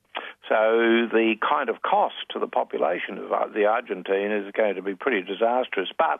So 0.47 1.07
the 1.11 1.35
kind 1.47 1.69
of 1.69 1.81
cost 1.81 2.15
to 2.31 2.39
the 2.39 2.47
population 2.47 3.17
of 3.17 3.31
uh, 3.31 3.47
the 3.53 3.65
Argentine 3.65 4.31
is 4.31 4.51
going 4.53 4.75
to 4.75 4.81
be 4.81 4.95
pretty 4.95 5.21
disastrous. 5.21 5.89
But 5.97 6.19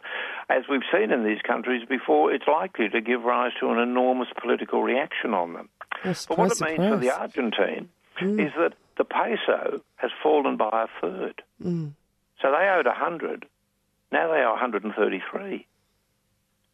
as 0.50 0.64
we've 0.70 0.88
seen 0.92 1.12
in 1.12 1.24
these 1.24 1.42
countries 1.48 1.84
before, 1.88 2.34
it's 2.34 2.48
likely 2.48 2.90
to 2.90 3.00
give 3.02 3.24
rise 3.24 3.52
to 3.62 3.70
an 3.70 3.80
enormous 3.80 4.30
political 4.42 4.84
reaction 4.84 5.34
on 5.34 5.54
them. 5.54 5.70
Yes, 6.04 6.26
But 6.26 6.38
what 6.38 6.52
it 6.52 6.62
means 6.62 6.90
for 6.90 6.98
the. 6.98 7.12
Argentine 7.12 7.90
Mm. 8.22 8.40
is 8.48 8.54
that 8.58 8.72
the 8.98 9.04
peso 9.04 9.82
has 9.96 10.12
fallen 10.24 10.58
by 10.58 10.86
a 10.86 11.02
third. 11.02 11.42
Mm. 11.64 11.94
So 12.42 12.52
they 12.52 12.68
owed 12.70 12.86
100. 12.86 13.46
Now 14.12 14.32
they 14.32 14.40
owe 14.40 14.52
133. 14.52 15.68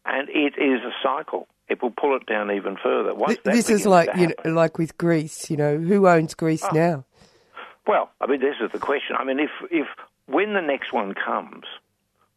And 0.04 0.28
it 0.28 0.54
is 0.58 0.80
a 0.82 0.92
cycle. 1.02 1.46
It 1.68 1.80
will 1.82 1.90
pull 1.92 2.16
it 2.16 2.26
down 2.26 2.50
even 2.50 2.76
further. 2.82 3.14
Once 3.14 3.38
Th- 3.44 3.54
this 3.56 3.70
is 3.70 3.86
like 3.86 4.10
you 4.16 4.28
know, 4.44 4.50
like 4.52 4.78
with 4.78 4.98
Greece. 4.98 5.48
You 5.50 5.56
know, 5.56 5.78
who 5.78 6.06
owns 6.08 6.34
Greece 6.34 6.64
Oh. 6.64 6.74
now? 6.74 7.04
Well, 7.86 8.10
I 8.20 8.26
mean, 8.26 8.40
this 8.40 8.56
is 8.60 8.70
the 8.72 8.78
question. 8.78 9.16
I 9.18 9.24
mean, 9.24 9.40
if, 9.40 9.50
if 9.70 9.86
when 10.26 10.54
the 10.54 10.60
next 10.60 10.92
one 10.92 11.14
comes, 11.14 11.64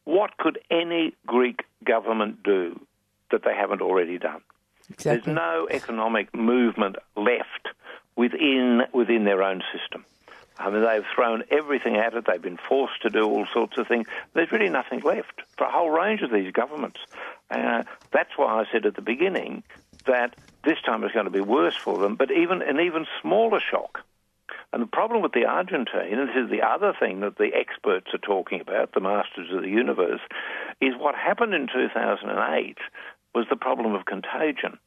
what 0.06 0.38
could 0.38 0.60
any 0.72 1.14
Greek 1.28 1.64
government 1.84 2.44
do 2.44 2.80
that 3.32 3.44
they 3.44 3.54
haven't 3.56 3.82
already 3.82 4.18
done? 4.18 4.42
Exactly. 4.90 5.34
There's 5.34 5.36
no 5.36 5.68
economic 5.70 6.34
movement 6.36 6.96
left 7.18 7.68
within 8.16 8.84
within 8.94 9.24
their 9.26 9.44
own 9.44 9.62
system. 9.74 10.06
I 10.58 10.70
mean, 10.70 10.84
they've 10.84 11.04
thrown 11.14 11.44
everything 11.52 11.98
at 11.98 12.14
it. 12.14 12.26
They've 12.26 12.42
been 12.42 12.58
forced 12.58 13.02
to 13.02 13.10
do 13.10 13.24
all 13.24 13.46
sorts 13.54 13.78
of 13.78 13.88
things. 13.88 14.08
There's 14.34 14.52
really 14.52 14.70
nothing 14.70 15.02
left 15.02 15.42
for 15.58 15.66
a 15.66 15.72
whole 15.72 15.90
range 15.90 16.22
of 16.22 16.32
these 16.32 16.52
governments. 16.54 17.00
Uh, 17.52 17.84
that's 18.12 18.38
why 18.38 18.62
I 18.62 18.66
said 18.72 18.86
at 18.86 18.96
the 18.96 19.02
beginning 19.02 19.64
that 20.06 20.36
this 20.64 20.78
time 20.86 21.04
it's 21.04 21.14
going 21.14 21.26
to 21.26 21.32
be 21.32 21.42
worse 21.42 21.76
for 21.76 21.98
them, 21.98 22.16
but 22.16 22.32
even 22.32 22.62
an 22.62 22.80
even 22.80 23.06
smaller 23.22 23.60
shock. 23.60 24.00
And 24.72 24.82
the 24.82 24.88
problem 24.88 25.22
with 25.22 25.34
the 25.34 25.46
Argentine, 25.46 26.12
and 26.12 26.30
this 26.30 26.36
is 26.36 26.50
the 26.50 26.62
other 26.62 26.94
thing 27.00 27.22
that 27.22 27.38
the 27.38 27.52
experts 27.54 28.08
are 28.14 28.18
talking 28.18 28.62
about, 28.62 28.94
the 28.94 29.00
masters 29.00 29.52
of 29.54 29.62
the 29.62 29.70
universe, 29.70 30.22
is 30.82 30.94
what 30.98 31.16
happened 31.16 31.54
in 31.54 31.68
2008 31.68 32.78
was 33.34 33.46
the 33.50 33.56
problem 33.56 33.94
of 33.94 34.06
contagion. 34.06 34.78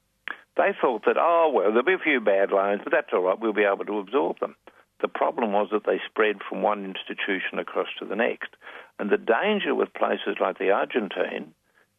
They 0.59 0.73
thought 0.79 1.05
that, 1.07 1.17
oh, 1.17 1.53
well, 1.55 1.69
there'll 1.69 1.85
be 1.85 1.95
a 1.95 1.99
few 1.99 2.21
bad 2.21 2.51
loans, 2.51 2.81
but 2.83 2.93
that's 2.93 3.13
all 3.13 3.23
right, 3.23 3.39
we'll 3.39 3.53
be 3.53 3.63
able 3.63 3.85
to 3.85 3.99
absorb 4.01 4.41
them. 4.41 4.57
The 5.01 5.09
problem 5.09 5.53
was 5.53 5.69
that 5.71 5.87
they 5.87 6.01
spread 6.11 6.39
from 6.49 6.63
one 6.63 6.85
institution 6.85 7.61
across 7.61 7.87
to 8.01 8.05
the 8.05 8.17
next. 8.17 8.51
And 8.99 9.09
the 9.09 9.19
danger 9.19 9.73
with 9.73 9.95
places 9.95 10.37
like 10.41 10.59
the 10.59 10.73
Argentine 10.73 11.55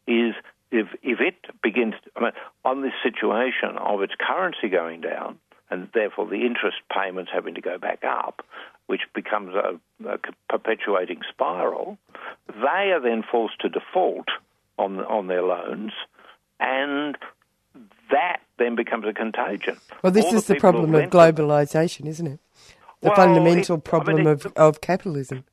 is 0.06 0.34
if, 0.70 0.88
if 1.02 1.20
it 1.20 1.36
begins, 1.62 1.94
I 2.14 2.20
mean, 2.20 2.32
on 2.62 2.82
this 2.82 2.92
situation 3.02 3.78
of 3.78 4.02
its 4.02 4.12
currency 4.20 4.68
going 4.68 5.00
down, 5.00 5.38
and 5.70 5.88
therefore 5.94 6.26
the 6.26 6.44
interest 6.44 6.76
payments 6.94 7.30
having 7.32 7.54
to 7.54 7.62
go 7.62 7.78
back 7.78 8.04
up, 8.04 8.44
which 8.88 9.02
becomes 9.14 9.54
a, 9.54 9.80
a 10.06 10.18
perpetuating 10.50 11.20
spiral, 11.30 11.96
they 12.46 12.92
are 12.92 13.00
then 13.00 13.22
forced 13.22 13.58
to 13.60 13.70
default 13.70 14.28
on, 14.78 15.00
on 15.00 15.28
their 15.28 15.42
loans, 15.42 15.92
and 16.58 17.16
that 18.10 18.40
then 18.58 18.74
becomes 18.76 19.06
a 19.06 19.12
contagion. 19.12 19.76
Well, 20.02 20.12
this 20.12 20.26
All 20.26 20.34
is 20.36 20.46
the 20.46 20.54
who 20.54 20.60
problem 20.60 20.94
of 20.94 21.10
globalization, 21.10 22.06
isn't 22.06 22.26
it? 22.26 22.40
The 23.00 23.08
Well, 23.08 23.16
fundamental 23.16 23.58
it- 23.58 23.70
I 23.70 23.72
mean, 23.76 23.80
problem 23.82 24.26
it- 24.26 24.26
of, 24.26 24.46
of 24.56 24.80
capitalism. 24.80 25.44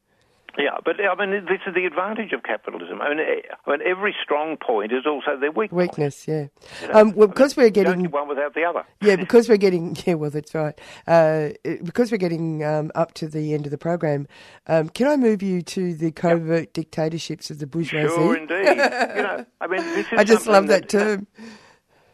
Yeah, 0.59 0.77
but 0.83 0.95
I 0.99 1.13
mean, 1.23 1.45
this 1.45 1.59
is 1.67 1.75
the 1.75 1.85
advantage 1.85 2.33
of 2.33 2.41
capitalism. 2.41 2.99
I 2.99 3.09
mean, 3.09 3.19
eh, 3.19 3.41
I 3.67 3.69
mean, 3.69 3.79
every 3.85 4.15
strong 4.23 4.57
point 4.57 4.91
is 4.91 5.05
also 5.05 5.37
their 5.39 5.51
weak 5.51 5.69
point. 5.69 5.91
Weakness, 5.91 6.27
yeah. 6.27 6.47
You 6.81 6.87
know, 6.87 6.93
Um, 6.95 7.11
well, 7.11 7.25
I 7.25 7.27
mean, 7.27 7.27
because 7.27 7.55
we're 7.55 7.69
getting 7.69 8.01
get 8.01 8.11
one 8.11 8.27
without 8.27 8.55
the 8.55 8.63
other. 8.63 8.83
Yeah, 8.99 9.15
because 9.25 9.47
we're 9.47 9.57
getting 9.57 9.95
yeah, 10.07 10.15
well, 10.15 10.31
that's 10.31 10.55
right. 10.55 10.73
Uh, 11.05 11.49
because 11.83 12.11
we're 12.11 12.17
getting 12.17 12.63
um, 12.63 12.91
up 12.95 13.13
to 13.15 13.27
the 13.27 13.53
end 13.53 13.67
of 13.67 13.71
the 13.71 13.77
program, 13.77 14.27
um, 14.65 14.89
can 14.89 15.05
I 15.07 15.15
move 15.15 15.43
you 15.43 15.61
to 15.61 15.93
the 15.93 16.11
covert 16.11 16.73
dictatorships 16.73 17.51
of 17.51 17.59
the 17.59 17.67
bourgeoisie? 17.67 18.07
Sure, 18.07 18.35
indeed. 18.35 18.57
you 18.67 19.21
know, 19.21 19.45
I 19.61 19.67
mean, 19.67 19.81
this 19.81 20.07
is 20.11 20.17
I 20.17 20.23
just 20.23 20.47
love 20.47 20.67
something 20.67 20.81
that 20.81 20.89
term. 20.89 21.27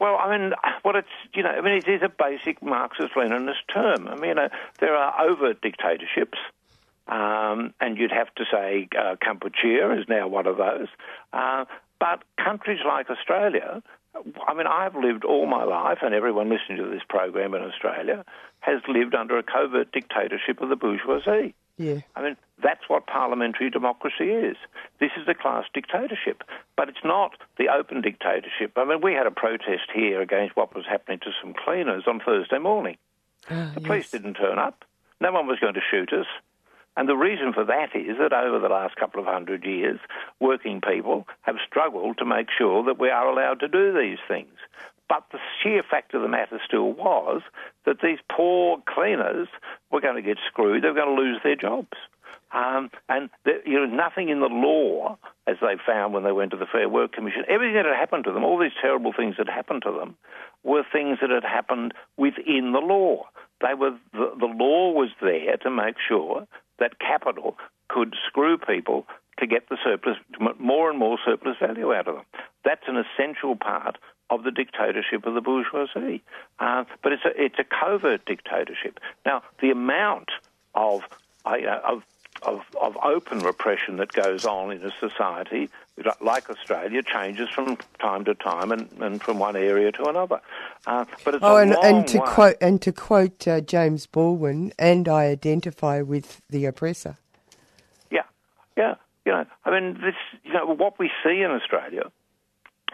Well, 0.03 0.17
I 0.21 0.37
mean, 0.37 0.51
well, 0.83 0.97
it's 0.97 1.07
you 1.33 1.43
know, 1.43 1.49
I 1.51 1.61
mean, 1.61 1.75
it 1.75 1.87
is 1.87 2.01
a 2.01 2.09
basic 2.09 2.61
Marxist-Leninist 2.61 3.63
term. 3.73 4.09
I 4.09 4.15
mean, 4.15 4.31
you 4.31 4.35
know, 4.35 4.49
there 4.81 4.97
are 4.97 5.11
overt 5.29 5.61
dictatorships, 5.61 6.37
um, 7.07 7.73
and 7.79 7.97
you'd 7.97 8.11
have 8.11 8.27
to 8.35 8.43
say 8.51 8.89
uh, 8.99 9.15
Kampuchea 9.15 9.97
is 9.97 10.05
now 10.09 10.27
one 10.27 10.45
of 10.45 10.57
those. 10.57 10.89
Uh, 11.31 11.63
But 12.01 12.19
countries 12.35 12.81
like 12.85 13.09
Australia, 13.09 13.81
I 14.45 14.53
mean, 14.53 14.67
I've 14.67 14.97
lived 14.97 15.23
all 15.23 15.45
my 15.45 15.63
life, 15.63 15.99
and 16.01 16.13
everyone 16.13 16.49
listening 16.49 16.79
to 16.79 16.89
this 16.89 17.05
program 17.07 17.53
in 17.53 17.63
Australia 17.63 18.25
has 18.59 18.81
lived 18.89 19.15
under 19.15 19.37
a 19.37 19.43
covert 19.43 19.93
dictatorship 19.93 20.59
of 20.59 20.67
the 20.67 20.75
bourgeoisie. 20.75 21.55
Yeah. 21.77 22.01
I 22.15 22.21
mean, 22.21 22.37
that's 22.61 22.87
what 22.87 23.07
parliamentary 23.07 23.69
democracy 23.69 24.29
is. 24.29 24.57
This 24.99 25.11
is 25.19 25.27
a 25.27 25.33
class 25.33 25.65
dictatorship, 25.73 26.43
but 26.77 26.89
it's 26.89 27.03
not 27.03 27.31
the 27.57 27.69
open 27.69 28.01
dictatorship. 28.01 28.73
I 28.75 28.85
mean, 28.85 29.01
we 29.01 29.13
had 29.13 29.25
a 29.25 29.31
protest 29.31 29.89
here 29.93 30.21
against 30.21 30.55
what 30.55 30.75
was 30.75 30.85
happening 30.85 31.19
to 31.19 31.31
some 31.41 31.53
cleaners 31.53 32.03
on 32.07 32.19
Thursday 32.19 32.59
morning. 32.59 32.97
Ah, 33.49 33.71
the 33.73 33.81
police 33.81 34.11
didn't 34.11 34.35
turn 34.35 34.59
up. 34.59 34.85
No 35.19 35.31
one 35.31 35.47
was 35.47 35.59
going 35.59 35.73
to 35.73 35.81
shoot 35.89 36.13
us. 36.13 36.27
And 36.95 37.09
the 37.09 37.15
reason 37.15 37.53
for 37.53 37.65
that 37.65 37.95
is 37.95 38.17
that 38.19 38.33
over 38.33 38.59
the 38.59 38.69
last 38.69 38.95
couple 38.97 39.19
of 39.19 39.25
hundred 39.25 39.65
years, 39.65 39.99
working 40.39 40.79
people 40.79 41.27
have 41.41 41.55
struggled 41.67 42.19
to 42.19 42.25
make 42.25 42.47
sure 42.55 42.83
that 42.83 42.99
we 42.99 43.09
are 43.09 43.27
allowed 43.27 43.59
to 43.61 43.67
do 43.67 43.93
these 43.97 44.19
things. 44.27 44.53
But 45.13 45.25
the 45.31 45.37
sheer 45.61 45.83
fact 45.83 46.15
of 46.15 46.23
the 46.23 46.27
matter 46.27 46.59
still 46.65 46.91
was 46.91 47.43
that 47.85 47.97
these 48.01 48.17
poor 48.35 48.81
cleaners 48.87 49.47
were 49.91 50.01
going 50.01 50.15
to 50.15 50.23
get 50.23 50.39
screwed. 50.49 50.83
They 50.83 50.87
were 50.87 50.95
going 50.95 51.15
to 51.15 51.21
lose 51.21 51.39
their 51.43 51.55
jobs. 51.55 51.95
Um, 52.51 52.89
and 53.07 53.29
there, 53.45 53.61
you 53.67 53.79
know, 53.79 53.85
nothing 53.85 54.29
in 54.29 54.39
the 54.39 54.49
law, 54.49 55.19
as 55.45 55.57
they 55.61 55.75
found 55.85 56.15
when 56.15 56.23
they 56.23 56.31
went 56.31 56.49
to 56.49 56.57
the 56.57 56.65
Fair 56.65 56.89
Work 56.89 57.13
Commission, 57.13 57.43
everything 57.47 57.75
that 57.75 57.85
had 57.85 57.95
happened 57.95 58.23
to 58.23 58.31
them, 58.31 58.43
all 58.43 58.57
these 58.57 58.73
terrible 58.81 59.13
things 59.15 59.35
that 59.37 59.47
happened 59.47 59.83
to 59.83 59.91
them, 59.91 60.15
were 60.63 60.83
things 60.91 61.19
that 61.21 61.29
had 61.29 61.43
happened 61.43 61.93
within 62.17 62.71
the 62.73 62.81
law. 62.81 63.27
They 63.61 63.75
were 63.75 63.91
the, 64.13 64.33
the 64.39 64.47
law 64.47 64.93
was 64.93 65.09
there 65.21 65.57
to 65.57 65.69
make 65.69 65.97
sure 66.07 66.47
that 66.79 66.97
capital 66.99 67.55
could 67.87 68.15
screw 68.27 68.57
people 68.57 69.05
to 69.37 69.45
get 69.45 69.69
the 69.69 69.77
surplus, 69.83 70.17
more 70.59 70.89
and 70.89 70.97
more 70.97 71.19
surplus 71.23 71.57
value 71.59 71.93
out 71.93 72.07
of 72.07 72.15
them. 72.15 72.25
That's 72.65 72.87
an 72.87 72.97
essential 72.97 73.55
part 73.55 73.97
of 74.29 74.43
the 74.43 74.51
dictatorship 74.51 75.25
of 75.25 75.33
the 75.33 75.41
bourgeoisie. 75.41 76.23
Uh, 76.59 76.83
but 77.01 77.11
it's 77.11 77.25
a, 77.25 77.41
it's 77.41 77.59
a 77.59 77.63
covert 77.63 78.25
dictatorship. 78.25 78.99
Now, 79.25 79.43
the 79.61 79.71
amount 79.71 80.29
of, 80.73 81.01
uh, 81.45 81.57
of, 81.83 82.03
of, 82.41 82.61
of 82.81 82.97
open 83.03 83.39
repression 83.39 83.97
that 83.97 84.11
goes 84.11 84.45
on 84.45 84.71
in 84.71 84.83
a 84.83 84.91
society 84.99 85.69
like 86.21 86.49
Australia 86.49 87.03
changes 87.03 87.49
from 87.49 87.77
time 87.99 88.25
to 88.25 88.33
time 88.33 88.71
and, 88.71 88.89
and 88.99 89.21
from 89.21 89.39
one 89.39 89.55
area 89.55 89.91
to 89.91 90.05
another. 90.05 90.41
Uh, 90.87 91.05
but 91.23 91.35
it's 91.35 91.43
oh, 91.43 91.57
and, 91.57 91.73
and 91.83 92.07
to 92.07 92.17
way. 92.17 92.25
quote 92.25 92.57
and 92.59 92.81
to 92.81 92.91
quote 92.91 93.47
uh, 93.47 93.61
James 93.61 94.07
Baldwin, 94.07 94.73
and 94.79 95.07
I 95.07 95.25
identify 95.25 96.01
with 96.01 96.41
the 96.49 96.65
oppressor. 96.65 97.17
Yeah, 98.09 98.23
yeah. 98.75 98.95
You 99.25 99.33
know, 99.33 99.45
I 99.65 99.79
mean, 99.79 100.01
this. 100.01 100.15
You 100.43 100.53
know, 100.53 100.65
what 100.65 100.97
we 100.97 101.11
see 101.23 101.41
in 101.41 101.51
Australia 101.51 102.11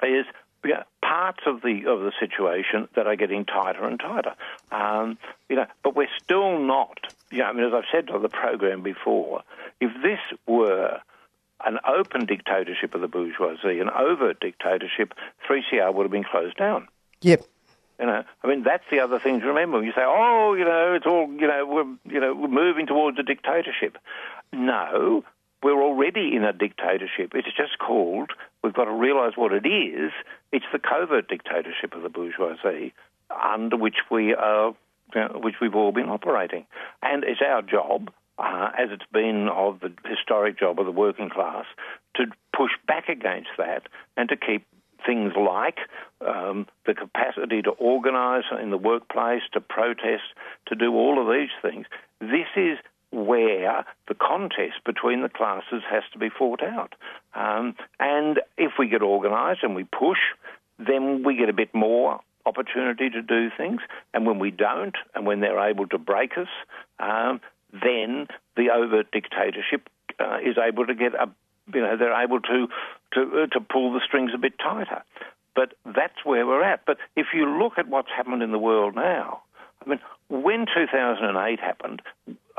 is 0.04 0.26
yeah, 0.66 0.84
parts 1.02 1.40
of 1.46 1.62
the 1.62 1.86
of 1.88 2.02
the 2.02 2.12
situation 2.20 2.88
that 2.96 3.08
are 3.08 3.16
getting 3.16 3.46
tighter 3.46 3.86
and 3.86 4.00
tighter. 4.00 4.36
Um, 4.72 5.18
you 5.48 5.56
know, 5.56 5.66
but 5.84 5.96
we're 5.96 6.08
still 6.22 6.60
not. 6.60 7.00
You 7.32 7.40
know, 7.40 7.46
I 7.46 7.54
mean, 7.54 7.66
as 7.66 7.74
I've 7.74 7.84
said 7.92 8.10
on 8.10 8.22
the 8.22 8.30
program 8.30 8.82
before, 8.82 9.42
if 9.80 9.92
this 10.02 10.20
were 10.48 11.00
an 11.66 11.78
open 11.88 12.26
dictatorship 12.26 12.96
of 12.96 13.02
the 13.02 13.08
bourgeoisie, 13.08 13.80
an 13.80 13.90
overt 13.90 14.40
dictatorship, 14.40 15.14
3CR 15.50 15.94
would 15.94 16.04
have 16.04 16.12
been 16.12 16.24
closed 16.24 16.58
down. 16.58 16.88
Yep. 17.22 17.44
You 18.00 18.06
know, 18.06 18.24
I 18.44 18.48
mean, 18.48 18.64
that's 18.64 18.86
the 18.90 19.02
other 19.02 19.20
thing 19.20 19.42
to 19.42 19.48
remember. 19.48 19.84
You 19.84 19.92
say, 19.92 20.04
oh, 20.06 20.54
you 20.54 20.64
know, 20.64 20.94
it's 20.94 21.06
all, 21.06 21.30
you 21.34 21.48
know, 21.48 21.66
we're, 21.66 22.14
you 22.14 22.22
know, 22.22 22.34
we're 22.34 22.48
moving 22.48 22.88
towards 22.88 23.20
a 23.20 23.24
dictatorship. 23.24 23.98
No, 24.54 25.26
we're 25.62 25.82
already 25.82 26.34
in 26.34 26.46
a 26.46 26.54
dictatorship. 26.54 27.34
It's 27.36 27.54
just 27.56 27.78
called, 27.78 28.32
we've 28.64 28.74
got 28.74 28.86
to 28.86 28.92
realise 28.94 29.34
what 29.36 29.52
it 29.54 29.66
is. 29.66 30.12
It's 30.52 30.66
the 30.72 30.80
covert 30.80 31.28
dictatorship 31.28 31.94
of 31.94 32.02
the 32.04 32.10
bourgeoisie 32.10 32.94
under 33.30 33.78
which 33.78 33.98
we 34.10 34.34
are, 34.34 34.74
which 35.36 35.56
we've 35.62 35.76
all 35.76 35.92
been 35.92 36.10
operating. 36.10 36.66
And 37.02 37.24
it's 37.24 37.42
our 37.46 37.62
job, 37.62 38.12
uh, 38.38 38.72
as 38.78 38.90
it's 38.92 39.06
been 39.12 39.48
of 39.50 39.80
the 39.80 39.94
historic 40.08 40.60
job 40.60 40.80
of 40.80 40.86
the 40.86 40.92
working 40.92 41.30
class, 41.30 41.66
to 42.16 42.26
push 42.56 42.72
back 42.88 43.10
against 43.10 43.50
that 43.58 43.84
and 44.18 44.30
to 44.30 44.36
keep 44.36 44.66
things 45.06 45.34
like 45.38 45.78
um, 46.26 46.68
the 46.86 46.94
capacity 46.94 47.62
to 47.62 47.72
organise 47.72 48.44
in 48.62 48.70
the 48.70 48.78
workplace, 48.78 49.42
to 49.54 49.62
protest, 49.62 50.24
to 50.68 50.76
do 50.76 50.94
all 50.94 51.22
of 51.22 51.34
these 51.34 51.50
things. 51.62 51.86
This 52.20 52.48
is 52.56 52.78
where 53.12 53.86
the 54.08 54.14
contest 54.14 54.84
between 54.86 55.22
the 55.22 55.30
classes 55.30 55.82
has 55.90 56.04
to 56.14 56.20
be 56.20 56.30
fought 56.30 56.62
out. 56.62 56.94
Um, 57.34 57.76
and 58.00 58.40
if 58.58 58.74
we 58.78 58.88
get 58.88 59.02
organised 59.02 59.64
and 59.64 59.76
we 59.76 59.84
push, 59.84 60.20
then 60.78 61.24
we 61.24 61.36
get 61.36 61.50
a 61.50 61.54
bit 61.54 61.74
more 61.74 62.20
opportunity 62.46 63.10
to 63.10 63.22
do 63.22 63.50
things. 63.56 63.82
And 64.14 64.26
when 64.26 64.40
we 64.40 64.52
don't, 64.52 64.96
and 65.16 65.26
when 65.26 65.40
they're 65.40 65.60
able 65.60 65.88
to 65.88 65.98
break 65.98 66.38
us, 66.38 66.48
um, 67.00 67.42
then 67.72 68.28
the 68.56 68.70
overt 68.72 69.12
dictatorship 69.12 69.90
uh, 70.20 70.38
is 70.44 70.58
able 70.58 70.86
to 70.86 70.96
get 70.96 71.14
a, 71.14 71.30
you 71.74 71.82
know, 71.82 71.98
they're 71.98 72.22
able 72.22 72.40
to 72.42 72.68
to 73.14 73.44
uh, 73.44 73.48
to 73.48 73.62
pull 73.62 73.94
the 73.94 74.02
strings 74.06 74.32
a 74.34 74.38
bit 74.38 74.54
tighter. 74.60 75.04
But 75.56 75.74
that's 75.86 76.24
where 76.24 76.46
we're 76.46 76.64
at. 76.64 76.86
But 76.86 76.98
if 77.16 77.28
you 77.34 77.46
look 77.46 77.74
at 77.78 77.88
what's 77.88 78.10
happened 78.16 78.44
in 78.44 78.52
the 78.52 78.60
world 78.60 78.96
now, 78.96 79.42
I 79.86 79.90
mean, 79.90 80.00
when 80.30 80.66
2008 80.74 81.60
happened, 81.60 82.02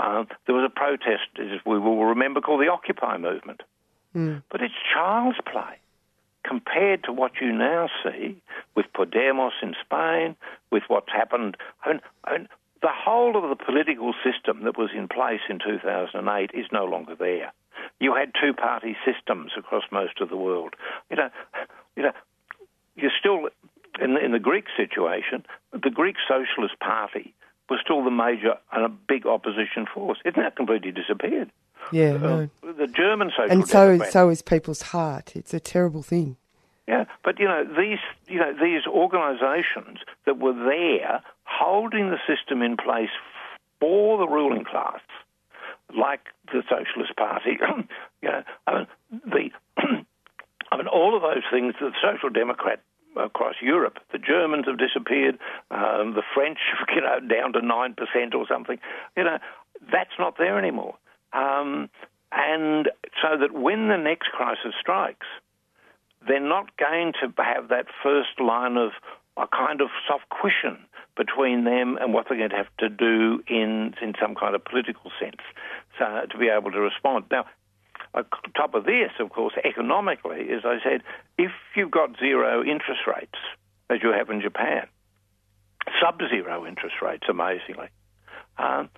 uh, 0.01 0.25
there 0.47 0.55
was 0.55 0.65
a 0.65 0.75
protest, 0.75 1.29
as 1.39 1.61
we 1.67 1.79
will 1.79 2.05
remember, 2.05 2.41
called 2.41 2.61
the 2.61 2.69
Occupy 2.69 3.19
movement. 3.19 3.63
Mm. 4.15 4.43
But 4.51 4.63
it's 4.63 4.75
child's 4.95 5.39
play 5.51 5.77
compared 6.45 7.05
to 7.05 7.13
what 7.13 7.33
you 7.41 7.53
now 7.53 7.89
see 8.03 8.41
with 8.75 8.87
Podemos 8.95 9.53
in 9.63 9.75
Spain, 9.85 10.37
with 10.73 10.85
what's 10.89 11.13
happened. 11.13 11.57
I 11.85 11.91
mean, 11.91 12.01
I 12.25 12.33
mean, 12.33 12.49
the 12.81 12.89
whole 12.91 13.37
of 13.37 13.49
the 13.51 13.63
political 13.63 14.15
system 14.25 14.65
that 14.65 14.79
was 14.79 14.91
in 14.97 15.07
place 15.07 15.41
in 15.51 15.59
2008 15.59 16.51
is 16.55 16.67
no 16.73 16.87
longer 16.87 17.15
there. 17.15 17.53
You 17.99 18.15
had 18.15 18.33
two-party 18.41 18.97
systems 19.05 19.53
across 19.57 19.85
most 19.93 20.21
of 20.21 20.31
the 20.31 20.37
world. 20.37 20.75
You 21.11 21.17
know, 21.17 21.31
you 21.95 22.03
know, 22.05 22.13
you're 22.97 23.13
still 23.19 23.49
in 24.03 24.15
the, 24.15 24.25
in 24.25 24.33
the 24.33 24.39
Greek 24.39 24.65
situation. 24.77 25.45
The 25.73 25.91
Greek 25.91 26.17
Socialist 26.27 26.79
Party 26.81 27.35
was 27.71 27.81
still 27.83 28.03
the 28.05 28.11
major 28.11 28.55
and 28.73 28.85
a 28.85 28.89
big 28.89 29.27
opposition 29.27 29.87
force. 29.95 30.19
It's 30.25 30.37
now 30.37 30.51
completely 30.51 30.91
disappeared. 30.93 31.51
Yeah, 31.93 32.15
Uh, 32.15 32.19
no. 32.19 32.73
the 32.77 32.87
German 32.89 33.31
Social 33.31 33.51
and 33.51 33.67
so 33.67 33.87
Democrats- 33.87 34.13
so 34.13 34.29
is 34.29 34.43
people's 34.43 34.83
heart. 34.83 35.35
It's 35.37 35.55
a 35.55 35.61
terrible 35.61 36.03
thing. 36.03 36.37
Yeah, 36.87 37.05
but 37.25 37.39
you 37.39 37.47
know 37.47 37.63
these 37.65 38.01
you 38.27 38.39
know 38.41 38.53
these 38.61 38.85
organisations 38.87 40.01
that 40.27 40.39
were 40.39 40.53
there 40.53 41.23
holding 41.45 42.11
the 42.11 42.19
system 42.27 42.63
in 42.63 42.77
place 42.77 43.11
for 43.81 44.19
the 44.19 44.27
ruling 44.27 44.65
class, 44.65 45.01
like 45.97 46.21
the 46.53 46.63
Socialist 46.69 47.15
Party. 47.17 47.59
you 48.23 48.29
know, 48.29 48.43
I 48.67 48.75
mean 48.75 48.87
the 49.25 49.51
I 50.73 50.77
mean 50.77 50.87
all 50.89 51.15
of 51.17 51.23
those 51.23 51.45
things. 51.51 51.75
The 51.81 51.93
Social 52.03 52.29
Democrat 52.29 52.81
across 53.17 53.57
Europe, 53.61 53.99
the 54.13 54.19
Germans 54.19 54.67
have 54.67 54.79
disappeared. 54.79 55.39
Um, 55.71 56.15
the 56.15 56.23
French, 56.35 56.59
you 56.95 57.01
know, 57.01 57.21
down 57.21 57.53
to 57.55 57.63
nine 57.63 57.95
percent 57.95 58.35
or 58.35 58.47
something. 58.49 58.79
You 59.17 59.25
know, 59.25 59.39
that's 59.93 60.15
not 60.19 60.37
there 60.39 60.59
anymore. 60.59 60.97
Um, 61.33 61.91
and 62.33 62.89
so 63.23 63.37
that 63.39 63.53
when 63.53 63.89
the 63.89 63.97
next 63.97 64.29
crisis 64.29 64.75
strikes, 64.81 65.27
they're 66.27 66.41
not 66.41 66.77
going 66.77 67.13
to 67.21 67.33
have 67.43 67.69
that 67.69 67.87
first 68.03 68.41
line 68.41 68.77
of 68.77 68.91
a 69.37 69.47
kind 69.47 69.81
of 69.81 69.89
soft 70.07 70.25
cushion 70.29 70.79
between 71.17 71.65
them 71.65 71.99
and 72.01 72.13
what 72.13 72.27
they're 72.29 72.39
going 72.39 72.51
to 72.51 72.57
have 72.57 72.75
to 72.79 72.89
do 72.89 73.43
in 73.49 73.95
in 74.01 74.15
some 74.21 74.35
kind 74.35 74.55
of 74.55 74.65
political 74.65 75.11
sense, 75.21 75.43
so 75.99 76.27
to 76.31 76.39
be 76.39 76.49
able 76.49 76.71
to 76.71 76.81
respond. 76.81 77.25
Now, 77.31 77.47
on 78.15 78.25
top 78.57 78.75
of 78.75 78.85
this, 78.85 79.11
of 79.19 79.31
course, 79.31 79.55
economically, 79.65 80.51
as 80.51 80.63
I 80.65 80.79
said, 80.83 81.03
if 81.39 81.53
you've 81.77 81.91
got 81.91 82.19
zero 82.19 82.63
interest 82.65 83.03
rates, 83.07 83.39
as 83.89 84.03
you 84.03 84.11
have 84.13 84.31
in 84.31 84.41
Japan, 84.41 84.87
sub-zero 86.01 86.67
interest 86.67 86.97
rates, 87.03 87.25
amazingly, 87.29 87.89
um, 88.59 88.89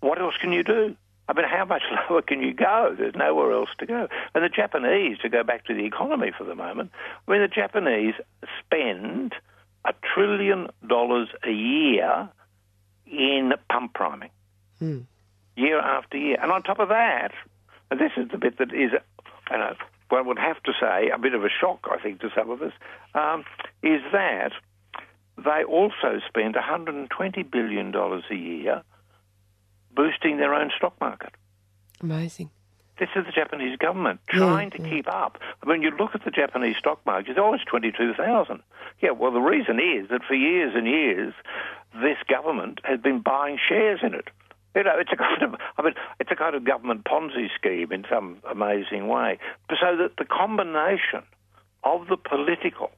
what 0.00 0.20
else 0.20 0.34
can 0.40 0.52
you 0.52 0.62
do? 0.62 0.96
I 1.28 1.34
mean, 1.34 1.46
how 1.46 1.64
much 1.64 1.82
lower 2.10 2.22
can 2.22 2.42
you 2.42 2.54
go? 2.54 2.94
There's 2.96 3.14
nowhere 3.14 3.52
else 3.52 3.70
to 3.78 3.86
go. 3.86 4.08
And 4.34 4.44
the 4.44 4.48
Japanese, 4.48 5.18
to 5.18 5.28
go 5.28 5.42
back 5.42 5.66
to 5.66 5.74
the 5.74 5.84
economy 5.84 6.32
for 6.36 6.44
the 6.44 6.54
moment, 6.54 6.90
I 7.26 7.32
mean, 7.32 7.40
the 7.42 7.48
Japanese 7.48 8.14
spend 8.64 9.34
a 9.84 9.94
trillion 10.14 10.68
dollars 10.86 11.28
a 11.46 11.50
year 11.52 12.28
in 13.06 13.52
pump 13.70 13.94
priming, 13.94 14.30
Hmm. 14.78 15.00
year 15.56 15.78
after 15.80 16.16
year. 16.18 16.38
And 16.40 16.52
on 16.52 16.62
top 16.62 16.78
of 16.78 16.88
that, 16.90 17.32
and 17.90 18.00
this 18.00 18.12
is 18.16 18.28
the 18.30 18.38
bit 18.38 18.58
that 18.58 18.72
is, 18.72 18.92
you 19.50 19.58
know, 19.58 19.74
one 20.08 20.26
would 20.26 20.38
have 20.38 20.62
to 20.64 20.72
say, 20.80 21.10
a 21.10 21.18
bit 21.18 21.34
of 21.34 21.44
a 21.44 21.48
shock, 21.48 21.86
I 21.90 21.98
think, 21.98 22.20
to 22.20 22.30
some 22.34 22.50
of 22.50 22.62
us, 22.62 22.72
um, 23.14 23.44
is 23.82 24.00
that 24.12 24.52
they 25.36 25.64
also 25.64 26.20
spend 26.26 26.54
$120 26.54 27.50
billion 27.50 27.94
a 27.94 28.34
year 28.34 28.82
boosting 29.94 30.38
their 30.38 30.54
own 30.54 30.70
stock 30.76 30.98
market. 31.00 31.32
Amazing. 32.00 32.50
This 32.98 33.08
is 33.14 33.26
the 33.26 33.32
Japanese 33.32 33.76
government 33.78 34.20
trying 34.28 34.70
to 34.70 34.78
keep 34.78 35.06
up. 35.06 35.38
I 35.62 35.66
mean, 35.70 35.82
you 35.82 35.90
look 35.90 36.14
at 36.14 36.24
the 36.24 36.32
Japanese 36.32 36.76
stock 36.78 37.04
market, 37.06 37.30
it's 37.30 37.38
always 37.38 37.60
22,000. 37.68 38.60
Yeah, 39.00 39.10
well, 39.12 39.30
the 39.30 39.40
reason 39.40 39.78
is 39.78 40.08
that 40.10 40.24
for 40.26 40.34
years 40.34 40.72
and 40.74 40.86
years, 40.86 41.32
this 41.94 42.16
government 42.28 42.80
has 42.82 43.00
been 43.00 43.20
buying 43.20 43.58
shares 43.68 44.00
in 44.02 44.14
it. 44.14 44.28
You 44.74 44.84
know, 44.84 44.98
it's 44.98 45.10
a 45.12 45.16
kind 45.16 45.42
of, 45.42 45.54
I 45.76 45.82
mean, 45.82 45.94
it's 46.20 46.30
a 46.30 46.36
kind 46.36 46.54
of 46.54 46.64
government 46.64 47.04
Ponzi 47.04 47.48
scheme 47.56 47.92
in 47.92 48.04
some 48.10 48.38
amazing 48.48 49.08
way. 49.08 49.38
So 49.70 49.96
that 49.96 50.12
the 50.18 50.24
combination 50.24 51.22
of 51.84 52.06
the 52.08 52.16
political 52.16 52.90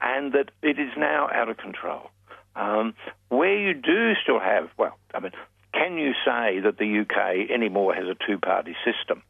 and 0.00 0.32
that 0.32 0.50
it 0.62 0.78
is 0.78 0.90
now 0.96 1.28
out 1.32 1.48
of 1.48 1.56
control. 1.56 2.10
Um, 2.54 2.94
where 3.28 3.58
you 3.58 3.74
do 3.74 4.14
still 4.22 4.40
have, 4.40 4.68
well, 4.78 4.96
I 5.14 5.20
mean, 5.20 5.32
can 5.72 5.98
you 5.98 6.12
say 6.24 6.60
that 6.60 6.78
the 6.78 7.00
UK 7.00 7.50
anymore 7.50 7.94
has 7.94 8.04
a 8.04 8.16
two-party 8.26 8.74
system? 8.84 9.22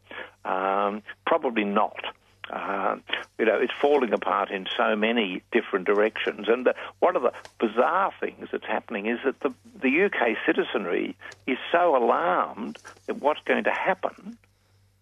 Um, 0.44 1.02
probably 1.26 1.64
not. 1.64 2.04
Uh, 2.50 2.96
you 3.38 3.44
know, 3.44 3.58
it's 3.58 3.72
falling 3.80 4.12
apart 4.12 4.50
in 4.50 4.66
so 4.76 4.94
many 4.94 5.42
different 5.52 5.86
directions. 5.86 6.48
And 6.48 6.66
uh, 6.66 6.72
one 7.00 7.16
of 7.16 7.22
the 7.22 7.32
bizarre 7.58 8.12
things 8.20 8.48
that's 8.52 8.66
happening 8.66 9.06
is 9.06 9.18
that 9.24 9.40
the, 9.40 9.52
the 9.82 10.04
UK 10.04 10.36
citizenry 10.46 11.16
is 11.46 11.58
so 11.72 11.96
alarmed 11.96 12.78
at 13.08 13.20
what's 13.20 13.40
going 13.44 13.64
to 13.64 13.72
happen 13.72 14.38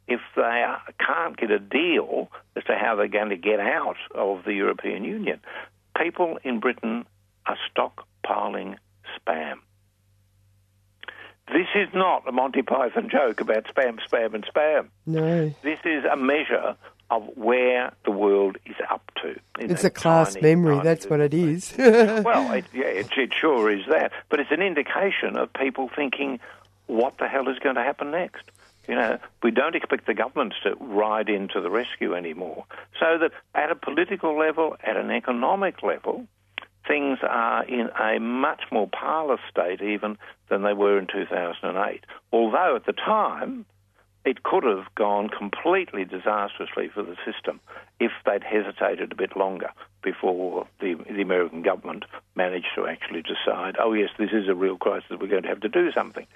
if 0.07 0.21
they 0.37 0.65
can't 0.99 1.37
get 1.37 1.51
a 1.51 1.59
deal 1.59 2.31
as 2.57 2.65
to 2.65 2.77
how 2.77 2.95
they're 2.97 3.09
going 3.09 3.31
to 3.31 3.37
get 3.37 3.61
out 3.61 3.97
of 4.15 4.45
the 4.45 4.53
European 4.53 5.05
Union. 5.05 5.41
People 5.97 6.39
in 6.45 6.61
Britain 6.61 7.07
are 7.47 7.57
stockpiling 7.75 8.77
spam. 9.19 9.59
This 11.49 11.69
is 11.75 11.89
not 11.95 12.27
a 12.27 12.33
Monty 12.33 12.63
Python 12.63 13.11
joke 13.11 13.41
about 13.41 13.65
spam, 13.65 13.99
spam, 14.11 14.35
and 14.35 14.47
spam. 14.47 14.89
No. 15.07 15.55
This 15.63 15.79
is 15.85 16.05
a 16.05 16.17
measure 16.17 16.77
of 17.15 17.37
where 17.37 17.93
the 18.05 18.11
world 18.11 18.57
is 18.67 18.77
up 18.91 19.09
to. 19.23 19.39
It's 19.59 19.85
a 19.85 19.91
class 19.91 20.37
memory, 20.41 20.81
that's 20.83 21.07
what 21.07 21.21
it 21.21 21.33
is. 21.33 21.73
well, 21.79 22.53
it, 22.53 22.65
yeah, 22.73 22.87
it, 22.87 23.09
it 23.17 23.33
sure 23.33 23.71
is 23.71 23.87
that. 23.89 24.13
But 24.29 24.41
it's 24.41 24.51
an 24.51 24.63
indication 24.63 25.37
of 25.37 25.53
people 25.53 25.89
thinking, 25.95 26.41
what 26.87 27.19
the 27.19 27.29
hell 27.29 27.49
is 27.49 27.59
going 27.61 27.77
to 27.77 27.83
happen 27.83 28.11
next? 28.11 28.51
You 28.89 28.97
know, 28.97 29.19
we 29.43 29.51
don't 29.51 29.75
expect 29.75 30.07
the 30.07 30.15
governments 30.15 30.57
to 30.65 30.75
ride 30.79 31.29
into 31.29 31.61
the 31.61 31.71
rescue 31.71 32.15
anymore. 32.15 32.65
So 33.01 33.19
that 33.19 33.31
at 33.55 33.71
a 33.71 33.77
political 33.77 34.37
level, 34.37 34.77
at 34.83 34.97
an 34.97 35.11
economic 35.11 35.83
level, 35.83 36.27
things 36.87 37.19
are 37.23 37.65
in 37.65 37.89
a 37.99 38.19
much 38.19 38.63
more 38.71 38.89
parlous 38.89 39.41
state 39.51 39.81
even 39.81 40.19
than 40.49 40.63
they 40.63 40.75
were 40.75 40.99
in 40.99 41.07
2008. 41.07 42.05
Although 42.33 42.77
at 42.77 42.85
the 42.85 42.93
time, 42.93 43.65
it 44.25 44.43
could 44.43 44.65
have 44.65 44.87
gone 44.95 45.29
completely 45.29 46.05
disastrously 46.05 46.89
for 46.89 47.03
the 47.03 47.17
system 47.31 47.61
if 48.01 48.11
they'd 48.25 48.43
hesitated 48.43 49.13
a 49.13 49.15
bit 49.15 49.37
longer 49.37 49.71
before 50.03 50.67
the, 50.81 50.95
the 51.11 51.21
American 51.23 51.63
government 51.63 52.05
managed 52.35 52.69
to 52.75 52.87
actually 52.87 53.23
decide, 53.23 53.77
oh, 53.79 53.93
yes, 53.93 54.11
this 54.19 54.31
is 54.33 54.49
a 54.49 54.55
real 54.55 54.77
crisis, 54.77 55.11
we're 55.21 55.27
going 55.29 55.43
to 55.43 55.49
have 55.49 55.61
to 55.61 55.69
do 55.69 55.93
something. 55.93 56.27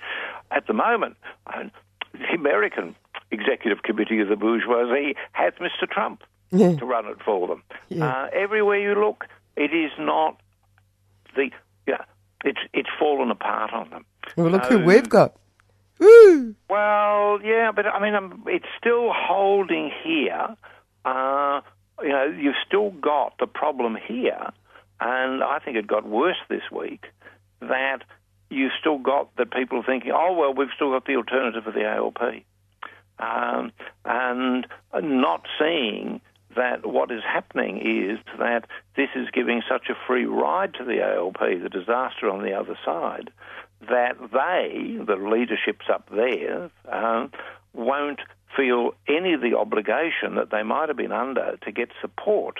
At 0.50 0.66
the 0.66 0.72
moment, 0.74 1.16
the 1.46 2.34
American 2.34 2.94
Executive 3.30 3.82
Committee 3.82 4.20
of 4.20 4.28
the 4.28 4.36
bourgeoisie 4.36 5.14
has 5.32 5.52
Mr. 5.60 5.88
Trump 5.90 6.22
Yeah. 6.50 6.76
to 6.76 6.84
run 6.84 7.06
it 7.06 7.18
for 7.24 7.46
them. 7.48 7.62
Yeah. 7.88 8.06
Uh, 8.06 8.28
everywhere 8.32 8.78
you 8.78 8.94
look, 9.00 9.26
it 9.56 9.72
is 9.74 9.90
not 9.98 10.40
the, 11.36 11.50
yeah, 11.86 12.04
it's, 12.44 12.60
it's 12.72 12.88
fallen 12.98 13.30
apart 13.30 13.72
on 13.72 13.90
them. 13.90 14.04
well, 14.36 14.48
look 14.50 14.64
So- 14.64 14.78
who 14.78 14.84
we've 14.84 15.08
got. 15.08 15.34
Well, 16.68 17.40
yeah, 17.42 17.72
but 17.74 17.86
I 17.86 18.00
mean, 18.00 18.14
um, 18.14 18.44
it's 18.46 18.66
still 18.78 19.10
holding 19.12 19.90
here. 20.04 20.56
Uh, 21.04 21.60
you 22.02 22.08
know, 22.10 22.26
you've 22.26 22.54
still 22.66 22.90
got 22.90 23.34
the 23.38 23.46
problem 23.46 23.96
here, 24.06 24.50
and 25.00 25.42
I 25.42 25.58
think 25.64 25.76
it 25.76 25.86
got 25.86 26.06
worse 26.06 26.36
this 26.48 26.62
week. 26.70 27.06
That 27.60 28.04
you've 28.50 28.72
still 28.78 28.98
got 28.98 29.34
that 29.36 29.50
people 29.50 29.78
are 29.78 29.84
thinking, 29.84 30.12
oh 30.14 30.32
well, 30.34 30.54
we've 30.54 30.68
still 30.74 30.90
got 30.92 31.06
the 31.06 31.16
alternative 31.16 31.66
of 31.66 31.74
the 31.74 31.84
ALP, 31.84 32.20
um, 33.18 33.72
and 34.04 34.66
not 34.94 35.46
seeing 35.58 36.20
that 36.56 36.86
what 36.86 37.10
is 37.10 37.22
happening 37.22 37.78
is 37.78 38.18
that 38.38 38.66
this 38.96 39.08
is 39.14 39.28
giving 39.32 39.62
such 39.68 39.88
a 39.90 39.94
free 40.06 40.24
ride 40.24 40.74
to 40.74 40.84
the 40.84 41.00
ALP, 41.02 41.38
the 41.38 41.68
disaster 41.68 42.28
on 42.28 42.42
the 42.42 42.52
other 42.52 42.76
side, 42.84 43.30
that 43.88 44.16
they, 44.32 44.96
the 45.04 45.16
leaderships 45.16 45.86
up 45.92 46.08
there, 46.10 46.70
um, 46.90 47.30
won't 47.72 48.20
feel 48.56 48.92
any 49.06 49.34
of 49.34 49.40
the 49.40 49.56
obligation 49.56 50.34
that 50.36 50.50
they 50.50 50.62
might 50.62 50.88
have 50.88 50.96
been 50.96 51.12
under 51.12 51.56
to 51.62 51.70
get 51.70 51.90
support 52.00 52.56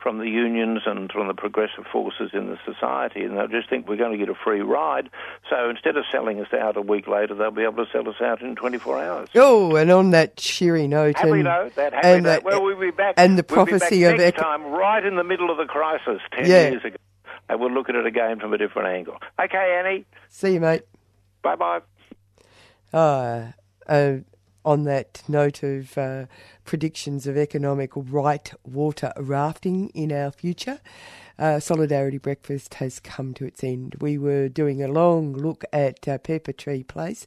from 0.00 0.18
the 0.18 0.28
unions 0.28 0.80
and 0.86 1.10
from 1.12 1.28
the 1.28 1.34
progressive 1.34 1.84
forces 1.92 2.30
in 2.32 2.46
the 2.48 2.58
society. 2.64 3.22
And 3.22 3.36
they'll 3.36 3.46
just 3.48 3.68
think 3.68 3.86
we're 3.86 3.96
going 3.96 4.12
to 4.12 4.18
get 4.18 4.28
a 4.28 4.34
free 4.44 4.60
ride. 4.60 5.10
So 5.50 5.68
instead 5.70 5.96
of 5.96 6.04
selling 6.10 6.40
us 6.40 6.52
out 6.52 6.76
a 6.76 6.80
week 6.80 7.06
later, 7.06 7.34
they'll 7.34 7.50
be 7.52 7.62
able 7.62 7.84
to 7.84 7.90
sell 7.92 8.08
us 8.08 8.16
out 8.20 8.40
in 8.40 8.56
24 8.56 9.04
hours. 9.04 9.28
Oh, 9.36 9.76
and 9.76 9.90
on 9.92 10.10
that 10.10 10.36
cheery 10.36 10.88
note, 10.88 11.16
Happy 11.18 11.30
and, 11.30 11.44
note, 11.44 11.74
that 11.76 11.92
happy 11.92 12.08
and, 12.08 12.22
note. 12.24 12.38
uh, 12.38 12.42
Well, 12.44 12.62
we'll 12.64 12.80
be 12.80 12.90
back. 12.90 13.14
and 13.16 13.38
the 13.38 13.44
we'll 13.48 13.64
prophecy 13.66 14.02
of 14.04 14.16
next 14.16 14.38
eco- 14.38 14.42
time, 14.42 14.64
right 14.66 15.04
in 15.04 15.14
the 15.16 15.24
middle 15.24 15.50
of 15.50 15.58
the 15.58 15.66
crisis, 15.66 16.20
10 16.36 16.46
Yeah. 16.50 16.70
years 16.70 16.84
ago. 16.84 16.96
And 17.48 17.60
we'll 17.60 17.72
look 17.72 17.88
at 17.88 17.94
it 17.94 18.06
again 18.06 18.40
from 18.40 18.52
a 18.52 18.58
different 18.58 18.88
angle. 18.88 19.18
Okay, 19.38 19.76
Annie. 19.78 20.04
See 20.28 20.54
you, 20.54 20.60
mate. 20.60 20.82
Bye 21.42 21.56
bye. 21.56 21.80
Uh, 22.92 23.52
uh, 23.86 24.18
on 24.64 24.84
that 24.84 25.22
note 25.28 25.62
of 25.62 25.98
uh, 25.98 26.26
predictions 26.64 27.26
of 27.26 27.36
economic 27.36 27.90
right 27.94 28.52
water 28.64 29.12
rafting 29.16 29.88
in 29.88 30.12
our 30.12 30.30
future, 30.30 30.80
uh, 31.38 31.58
Solidarity 31.58 32.18
Breakfast 32.18 32.74
has 32.74 33.00
come 33.00 33.34
to 33.34 33.44
its 33.44 33.64
end. 33.64 33.96
We 34.00 34.18
were 34.18 34.48
doing 34.48 34.82
a 34.82 34.88
long 34.88 35.32
look 35.32 35.64
at 35.72 36.06
uh, 36.06 36.18
Pepper 36.18 36.52
Tree 36.52 36.84
Place 36.84 37.26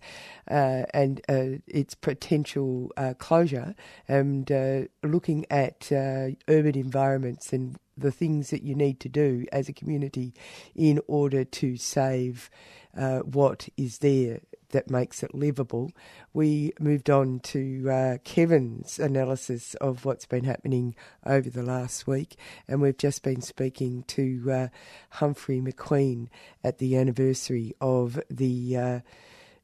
uh, 0.49 0.83
and 0.93 1.19
uh, 1.27 1.59
its 1.67 1.95
potential 1.95 2.91
uh, 2.95 3.15
closure 3.17 3.75
and 4.07 4.49
uh, 4.51 4.81
looking 5.03 5.45
at 5.49 5.91
uh, 5.91 6.29
urban 6.47 6.77
environments 6.77 7.51
and 7.51 7.77
the 7.97 8.11
things 8.11 8.49
that 8.49 8.63
you 8.63 8.75
need 8.75 8.99
to 9.01 9.09
do 9.09 9.45
as 9.51 9.69
a 9.69 9.73
community 9.73 10.33
in 10.75 10.99
order 11.07 11.43
to 11.43 11.77
save 11.77 12.49
uh, 12.97 13.19
what 13.19 13.69
is 13.77 13.99
there 13.99 14.39
that 14.69 14.89
makes 14.89 15.23
it 15.23 15.33
livable. 15.33 15.91
We 16.33 16.73
moved 16.79 17.09
on 17.09 17.39
to 17.41 17.89
uh, 17.89 18.17
Kevin's 18.23 18.99
analysis 18.99 19.73
of 19.75 20.05
what's 20.05 20.25
been 20.25 20.43
happening 20.43 20.95
over 21.25 21.49
the 21.49 21.63
last 21.63 22.07
week, 22.07 22.37
and 22.67 22.81
we've 22.81 22.97
just 22.97 23.23
been 23.23 23.41
speaking 23.41 24.03
to 24.07 24.51
uh, 24.51 24.67
Humphrey 25.11 25.61
McQueen 25.61 26.27
at 26.63 26.79
the 26.79 26.97
anniversary 26.97 27.73
of 27.79 28.19
the 28.29 28.77
uh, 28.77 28.99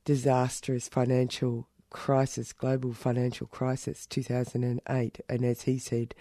disastrous 0.05 0.87
financial 0.87 1.67
crisis, 1.89 2.53
global 2.53 2.93
financial 2.93 3.47
crisis, 3.47 4.05
2008. 4.07 5.19
And 5.27 5.45
as 5.45 5.63
he 5.63 5.77
said, 5.77 6.15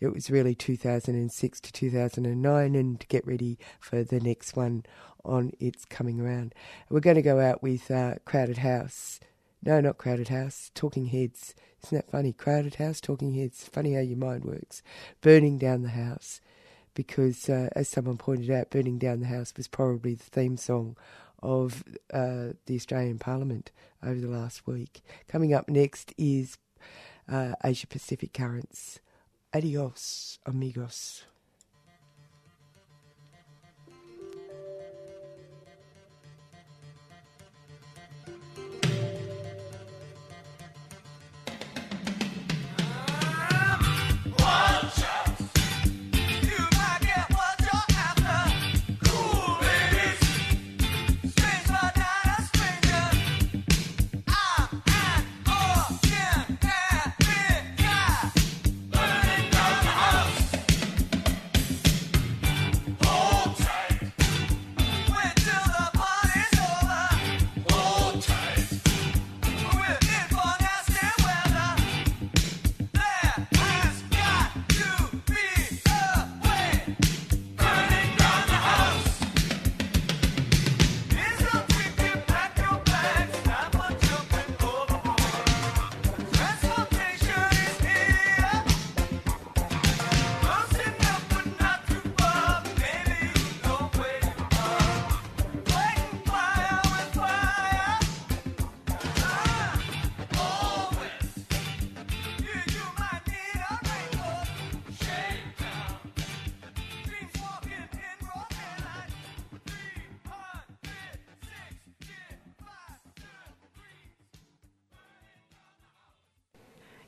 it 0.00 0.08
was 0.08 0.30
really 0.30 0.54
2006 0.54 1.60
to 1.60 1.72
2009, 1.72 2.74
and 2.74 3.08
get 3.08 3.26
ready 3.26 3.58
for 3.80 4.02
the 4.04 4.20
next 4.20 4.56
one 4.56 4.84
on 5.24 5.52
its 5.58 5.84
coming 5.84 6.20
around. 6.20 6.54
We're 6.88 7.00
going 7.00 7.16
to 7.16 7.22
go 7.22 7.40
out 7.40 7.62
with 7.62 7.90
uh, 7.90 8.16
Crowded 8.24 8.58
House. 8.58 9.20
No, 9.62 9.80
not 9.80 9.98
Crowded 9.98 10.28
House, 10.28 10.70
Talking 10.74 11.06
Heads. 11.06 11.54
Isn't 11.84 11.98
that 11.98 12.10
funny? 12.10 12.32
Crowded 12.32 12.76
House, 12.76 13.00
Talking 13.00 13.34
Heads. 13.34 13.68
Funny 13.68 13.94
how 13.94 14.00
your 14.00 14.18
mind 14.18 14.44
works. 14.44 14.82
Burning 15.20 15.58
Down 15.58 15.82
the 15.82 15.88
House. 15.88 16.40
Because, 16.94 17.48
uh, 17.48 17.68
as 17.72 17.88
someone 17.88 18.16
pointed 18.16 18.50
out, 18.50 18.70
Burning 18.70 18.98
Down 18.98 19.20
the 19.20 19.26
House 19.26 19.52
was 19.56 19.68
probably 19.68 20.14
the 20.14 20.24
theme 20.24 20.56
song 20.56 20.96
of 21.42 21.84
uh, 22.12 22.52
the 22.66 22.76
Australian 22.76 23.18
Parliament 23.18 23.70
over 24.02 24.18
the 24.18 24.28
last 24.28 24.66
week. 24.66 25.02
Coming 25.28 25.52
up 25.52 25.68
next 25.68 26.14
is 26.16 26.56
uh, 27.30 27.52
Asia 27.62 27.86
Pacific 27.86 28.32
Currents. 28.32 29.00
Adios, 29.52 30.40
amigos. 30.44 31.26